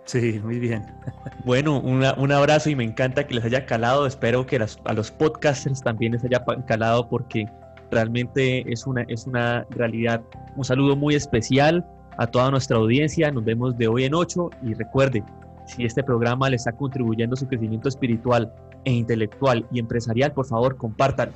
Sí, 0.04 0.38
muy 0.44 0.58
bien. 0.58 0.84
Bueno, 1.46 1.80
un 1.80 2.32
abrazo 2.32 2.68
y 2.68 2.76
me 2.76 2.84
encanta 2.84 3.26
que 3.26 3.36
les 3.36 3.44
haya 3.46 3.64
calado. 3.64 4.06
Espero 4.06 4.44
que 4.44 4.56
a 4.56 4.92
los 4.92 5.10
podcasters 5.10 5.80
también 5.80 6.12
les 6.12 6.22
haya 6.22 6.44
calado 6.66 7.08
porque 7.08 7.46
realmente 7.90 8.70
es 8.70 8.86
una, 8.86 9.06
es 9.08 9.26
una 9.26 9.66
realidad. 9.70 10.20
Un 10.54 10.66
saludo 10.66 10.96
muy 10.96 11.14
especial 11.14 11.82
a 12.18 12.26
toda 12.26 12.50
nuestra 12.50 12.76
audiencia. 12.76 13.30
Nos 13.30 13.46
vemos 13.46 13.78
de 13.78 13.88
hoy 13.88 14.04
en 14.04 14.12
ocho 14.12 14.50
y 14.62 14.74
recuerde, 14.74 15.24
si 15.66 15.84
este 15.84 16.02
programa 16.02 16.50
le 16.50 16.56
está 16.56 16.72
contribuyendo 16.72 17.34
a 17.34 17.36
su 17.36 17.46
crecimiento 17.46 17.88
espiritual 17.88 18.52
e 18.84 18.92
intelectual 18.92 19.66
y 19.72 19.78
empresarial, 19.78 20.32
por 20.32 20.46
favor, 20.46 20.76
compártalo. 20.76 21.32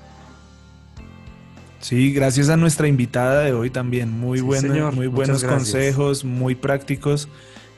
Sí, 1.80 2.12
gracias 2.12 2.48
a 2.48 2.56
nuestra 2.56 2.88
invitada 2.88 3.42
de 3.42 3.52
hoy 3.52 3.70
también. 3.70 4.10
Muy, 4.10 4.42
muy 4.42 5.06
buenos 5.06 5.44
consejos, 5.44 6.24
muy 6.24 6.54
prácticos 6.54 7.28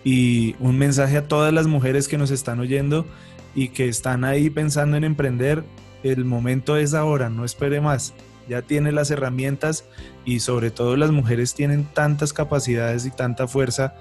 y 0.05 0.57
un 0.59 0.79
mensaje 0.79 1.19
a 1.19 1.29
todas 1.29 1.53
las 1.53 1.67
mujeres 1.67 2.09
que 2.09 2.17
nos 2.17 2.31
están 2.31 2.61
oyendo 2.61 3.07
y 3.55 3.69
que 3.69 3.89
están 3.89 4.25
ahí 4.25 4.49
pensando 4.49 4.97
en 4.97 5.05
emprender. 5.05 5.65
El 6.03 6.25
momento 6.25 6.79
es 6.79 6.95
ahora, 6.95 7.29
no 7.29 7.45
espere 7.45 7.81
más. 7.81 8.15
Ya 8.49 8.63
tiene 8.63 8.91
las 8.91 9.11
herramientas 9.11 9.85
y 10.25 10.41
sobre 10.41 10.71
todo 10.71 10.97
las 10.97 11.11
mujeres 11.11 11.55
tienen 11.55 11.85
tantas 11.85 12.33
capacidades 12.33 13.05
y 13.05 13.11
tanta 13.11 13.47
fuerza, 13.47 13.95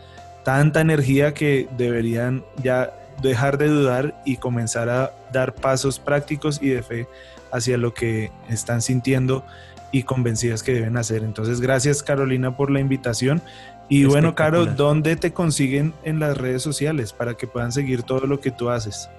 tanta 0.43 0.81
energía 0.81 1.33
que 1.33 1.67
deberían 1.77 2.43
ya 2.63 2.93
dejar 3.21 3.57
de 3.57 3.67
dudar 3.67 4.21
y 4.25 4.37
comenzar 4.37 4.89
a 4.89 5.11
dar 5.31 5.53
pasos 5.53 5.99
prácticos 5.99 6.61
y 6.61 6.69
de 6.69 6.83
fe 6.83 7.07
hacia 7.51 7.77
lo 7.77 7.93
que 7.93 8.31
están 8.49 8.81
sintiendo 8.81 9.43
y 9.91 10.03
convencidas 10.03 10.63
que 10.63 10.73
deben 10.73 10.97
hacer. 10.97 11.23
Entonces, 11.23 11.61
gracias 11.61 12.03
Carolina 12.03 12.55
por 12.55 12.71
la 12.71 12.79
invitación. 12.79 13.41
Y 13.89 14.05
bueno, 14.05 14.35
Caro, 14.35 14.67
¿dónde 14.67 15.15
te 15.15 15.33
consiguen 15.33 15.93
en 16.03 16.19
las 16.19 16.37
redes 16.37 16.61
sociales 16.61 17.11
para 17.11 17.33
que 17.35 17.47
puedan 17.47 17.71
seguir 17.71 18.03
todo 18.03 18.27
lo 18.27 18.39
que 18.39 18.51
tú 18.51 18.69
haces? 18.69 19.09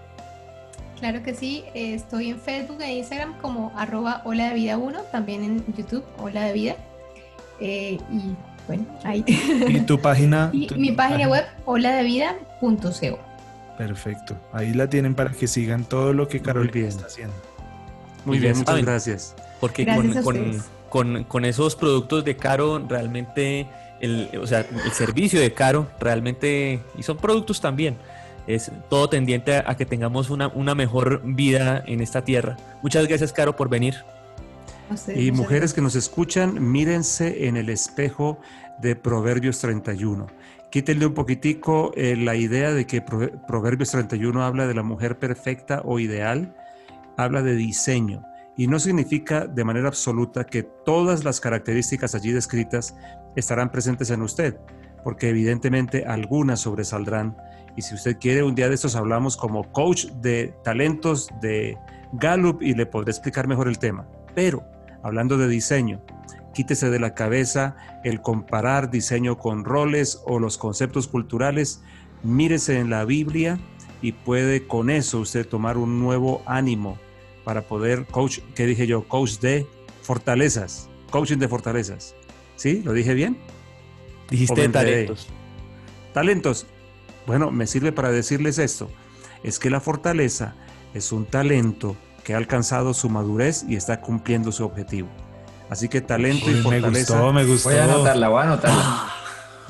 Claro 1.00 1.22
que 1.22 1.34
sí, 1.34 1.64
estoy 1.74 2.28
en 2.28 2.38
Facebook 2.38 2.80
e 2.82 2.98
Instagram 2.98 3.36
como 3.38 3.72
arroba 3.76 4.22
hola 4.24 4.50
de 4.50 4.54
vida 4.54 4.76
1, 4.76 5.00
también 5.10 5.42
en 5.42 5.74
YouTube 5.74 6.04
hola 6.18 6.44
de 6.44 6.52
vida. 6.52 6.76
Eh, 7.58 7.98
y 8.12 8.36
bueno, 8.70 8.86
ahí. 9.02 9.24
¿Y 9.26 9.80
tu 9.80 9.98
página? 10.00 10.50
y 10.52 10.68
mi 10.76 10.92
página, 10.92 11.28
web 11.28 11.44
holadevida.co. 11.64 13.18
Perfecto, 13.76 14.36
ahí 14.52 14.72
la 14.74 14.88
tienen 14.88 15.14
para 15.14 15.30
que 15.30 15.48
sigan 15.48 15.84
todo 15.84 16.12
lo 16.12 16.28
que 16.28 16.40
Carolina 16.40 16.86
está 16.86 17.06
haciendo. 17.06 17.34
Muy 18.24 18.38
bien, 18.38 18.56
muchas 18.56 18.82
gracias. 18.82 19.34
Porque 19.60 19.84
con, 20.88 21.44
esos 21.44 21.74
productos 21.74 22.24
de 22.24 22.36
Caro, 22.36 22.84
realmente, 22.86 23.66
el, 24.00 24.28
o 24.40 24.46
sea, 24.46 24.60
el 24.60 24.92
servicio 24.92 25.40
de 25.40 25.52
Caro, 25.52 25.88
realmente, 25.98 26.80
y 26.96 27.02
son 27.02 27.16
productos 27.16 27.60
también, 27.60 27.96
es 28.46 28.70
todo 28.88 29.08
tendiente 29.08 29.56
a, 29.56 29.76
que 29.76 29.86
tengamos 29.86 30.30
una, 30.30 30.48
una, 30.48 30.74
mejor 30.74 31.22
vida 31.24 31.82
en 31.86 32.00
esta 32.00 32.22
tierra. 32.22 32.56
Muchas 32.82 33.08
gracias, 33.08 33.32
Caro, 33.32 33.56
por 33.56 33.68
venir. 33.68 33.96
Y 35.14 35.30
mujeres 35.32 35.72
que 35.72 35.80
nos 35.80 35.94
escuchan, 35.94 36.70
mírense 36.70 37.46
en 37.46 37.56
el 37.56 37.68
espejo 37.68 38.38
de 38.80 38.96
Proverbios 38.96 39.60
31. 39.60 40.26
Quítenle 40.70 41.06
un 41.06 41.14
poquitico 41.14 41.92
eh, 41.94 42.16
la 42.16 42.36
idea 42.36 42.72
de 42.72 42.86
que 42.86 43.02
Proverbios 43.02 43.90
31 43.90 44.42
habla 44.42 44.66
de 44.66 44.74
la 44.74 44.82
mujer 44.82 45.18
perfecta 45.18 45.82
o 45.84 45.98
ideal, 45.98 46.54
habla 47.16 47.42
de 47.42 47.54
diseño 47.54 48.22
y 48.56 48.66
no 48.66 48.78
significa 48.78 49.46
de 49.46 49.64
manera 49.64 49.88
absoluta 49.88 50.44
que 50.44 50.62
todas 50.62 51.24
las 51.24 51.40
características 51.40 52.14
allí 52.14 52.32
descritas 52.32 52.94
estarán 53.36 53.70
presentes 53.70 54.10
en 54.10 54.22
usted, 54.22 54.58
porque 55.02 55.30
evidentemente 55.30 56.04
algunas 56.04 56.60
sobresaldrán. 56.60 57.36
Y 57.76 57.82
si 57.82 57.94
usted 57.94 58.18
quiere, 58.18 58.42
un 58.42 58.54
día 58.54 58.68
de 58.68 58.74
estos 58.74 58.96
hablamos 58.96 59.36
como 59.36 59.72
coach 59.72 60.06
de 60.20 60.54
talentos 60.62 61.30
de 61.40 61.78
Gallup 62.12 62.60
y 62.62 62.74
le 62.74 62.86
podré 62.86 63.10
explicar 63.10 63.48
mejor 63.48 63.68
el 63.68 63.78
tema. 63.78 64.06
Pero, 64.34 64.62
hablando 65.02 65.38
de 65.38 65.48
diseño, 65.48 66.02
quítese 66.54 66.90
de 66.90 66.98
la 66.98 67.14
cabeza 67.14 67.76
el 68.04 68.20
comparar 68.20 68.90
diseño 68.90 69.38
con 69.38 69.64
roles 69.64 70.20
o 70.24 70.38
los 70.38 70.58
conceptos 70.58 71.08
culturales, 71.08 71.82
mírese 72.22 72.78
en 72.78 72.90
la 72.90 73.04
Biblia 73.04 73.58
y 74.02 74.12
puede 74.12 74.66
con 74.66 74.90
eso 74.90 75.20
usted 75.20 75.46
tomar 75.46 75.76
un 75.78 76.00
nuevo 76.00 76.42
ánimo 76.46 76.98
para 77.44 77.62
poder 77.62 78.06
coach, 78.06 78.40
¿qué 78.54 78.66
dije 78.66 78.86
yo? 78.86 79.06
Coach 79.08 79.38
de 79.40 79.66
fortalezas, 80.02 80.88
coaching 81.10 81.38
de 81.38 81.48
fortalezas. 81.48 82.14
¿Sí? 82.56 82.82
¿Lo 82.84 82.92
dije 82.92 83.14
bien? 83.14 83.38
Dijiste 84.28 84.68
talentos. 84.68 85.28
Talentos. 86.12 86.66
Bueno, 87.26 87.50
me 87.50 87.66
sirve 87.66 87.92
para 87.92 88.10
decirles 88.10 88.58
esto. 88.58 88.90
Es 89.42 89.58
que 89.58 89.70
la 89.70 89.80
fortaleza 89.80 90.54
es 90.92 91.12
un 91.12 91.24
talento 91.24 91.96
que 92.24 92.34
ha 92.34 92.36
alcanzado 92.36 92.94
su 92.94 93.08
madurez 93.08 93.64
y 93.68 93.76
está 93.76 94.00
cumpliendo 94.00 94.52
su 94.52 94.64
objetivo. 94.64 95.08
Así 95.68 95.88
que 95.88 96.00
talento 96.00 96.50
y 96.50 96.54
fortaleza. 96.54 97.14
Me 97.14 97.20
gustó, 97.20 97.32
me 97.32 97.44
gustó. 97.44 97.68
Voy 97.70 97.78
a 97.78 97.84
anotarla, 97.84 98.28
voy 98.28 98.40
a 98.40 98.42
anotarla. 98.42 99.06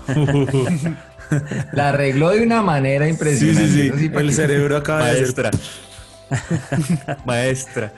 la 1.73 1.89
arregló 1.91 2.31
de 2.31 2.43
una 2.43 2.63
manera 2.63 3.07
impresionante. 3.09 3.69
Sí, 3.69 3.91
sí, 3.91 4.09
sí. 4.09 4.11
El 4.15 4.33
cerebro 4.33 4.77
acaba 4.77 5.07
de 5.07 5.51
Maestra. 7.27 7.93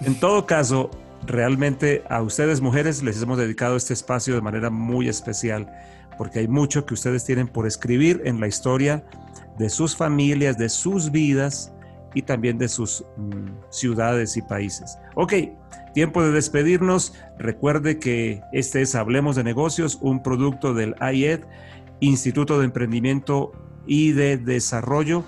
En 0.00 0.14
todo 0.20 0.46
caso, 0.46 0.90
realmente 1.26 2.04
a 2.08 2.22
ustedes 2.22 2.60
mujeres 2.60 3.02
les 3.02 3.20
hemos 3.22 3.38
dedicado 3.38 3.76
este 3.76 3.94
espacio 3.94 4.34
de 4.34 4.40
manera 4.40 4.70
muy 4.70 5.08
especial, 5.08 5.70
porque 6.18 6.40
hay 6.40 6.48
mucho 6.48 6.86
que 6.86 6.94
ustedes 6.94 7.24
tienen 7.24 7.48
por 7.48 7.66
escribir 7.66 8.22
en 8.24 8.40
la 8.40 8.46
historia 8.46 9.04
de 9.58 9.70
sus 9.70 9.96
familias, 9.96 10.58
de 10.58 10.68
sus 10.68 11.10
vidas 11.10 11.72
y 12.14 12.22
también 12.22 12.58
de 12.58 12.68
sus 12.68 13.04
mm, 13.16 13.70
ciudades 13.70 14.36
y 14.36 14.42
países. 14.42 14.98
Ok, 15.14 15.34
tiempo 15.92 16.22
de 16.22 16.32
despedirnos. 16.32 17.14
Recuerde 17.38 17.98
que 17.98 18.42
este 18.52 18.82
es 18.82 18.94
Hablemos 18.94 19.36
de 19.36 19.44
Negocios, 19.44 19.98
un 20.00 20.22
producto 20.22 20.74
del 20.74 20.94
IED 21.00 21.40
Instituto 22.00 22.58
de 22.58 22.66
Emprendimiento 22.66 23.52
y 23.86 24.12
de 24.12 24.36
Desarrollo. 24.36 25.24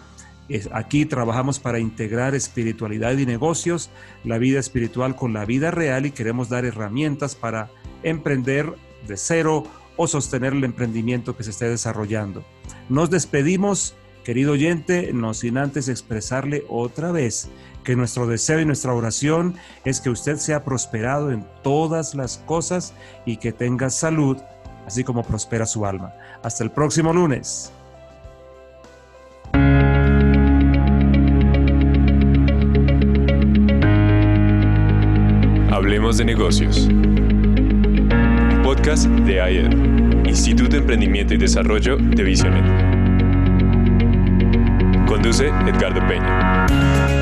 Aquí 0.73 1.07
trabajamos 1.07 1.59
para 1.59 1.81
integrar 1.81 2.35
espiritualidad 2.35 3.17
y 3.19 3.27
negocios, 3.27 3.91
la 4.23 4.39
vida 4.39 4.61
espiritual 4.61 5.17
con 5.17 5.33
la 5.33 5.45
vida 5.45 5.71
real 5.73 6.07
y 6.07 6.13
queremos 6.13 6.49
dar 6.49 6.65
herramientas 6.65 7.35
para 7.35 7.71
emprender 8.05 8.73
de 9.09 9.17
cero 9.17 9.65
o 9.97 10.07
sostener 10.07 10.53
el 10.53 10.63
emprendimiento 10.63 11.37
que 11.37 11.43
se 11.43 11.51
esté 11.51 11.69
desarrollando. 11.69 12.45
Nos 12.89 13.11
despedimos, 13.11 13.97
querido 14.27 14.55
oyente, 14.55 15.13
no 15.15 15.35
sin 15.35 15.57
antes 15.57 15.89
expresarle 15.89 16.65
otra 16.69 17.13
vez 17.13 17.49
que 17.85 17.95
nuestro 17.95 18.27
deseo 18.27 18.59
y 18.59 18.65
nuestra 18.65 18.93
oración 18.93 19.55
es 19.85 20.01
que 20.01 20.11
usted 20.11 20.39
sea 20.39 20.65
prosperado 20.65 21.31
en 21.31 21.47
todas 21.63 22.17
las 22.17 22.39
cosas 22.39 22.93
y 23.25 23.37
que 23.37 23.53
tenga 23.53 23.89
salud, 23.89 24.37
así 24.85 25.05
como 25.05 25.23
prospera 25.23 25.65
su 25.65 25.87
alma. 25.87 26.13
Hasta 26.43 26.65
el 26.65 26.73
próximo 26.73 27.13
lunes. 27.13 27.71
Hablemos 35.71 36.17
de 36.17 36.25
negocios. 36.25 36.89
podcast 38.65 39.07
de 39.07 39.41
AED, 39.41 40.27
Instituto 40.27 40.71
de 40.71 40.79
Emprendimiento 40.79 41.33
y 41.35 41.37
Desarrollo 41.37 41.97
de 41.97 42.25
Visionet. 42.25 42.96
Conduce 45.17 45.47
Edgardo 45.49 46.07
Peña. 46.07 47.16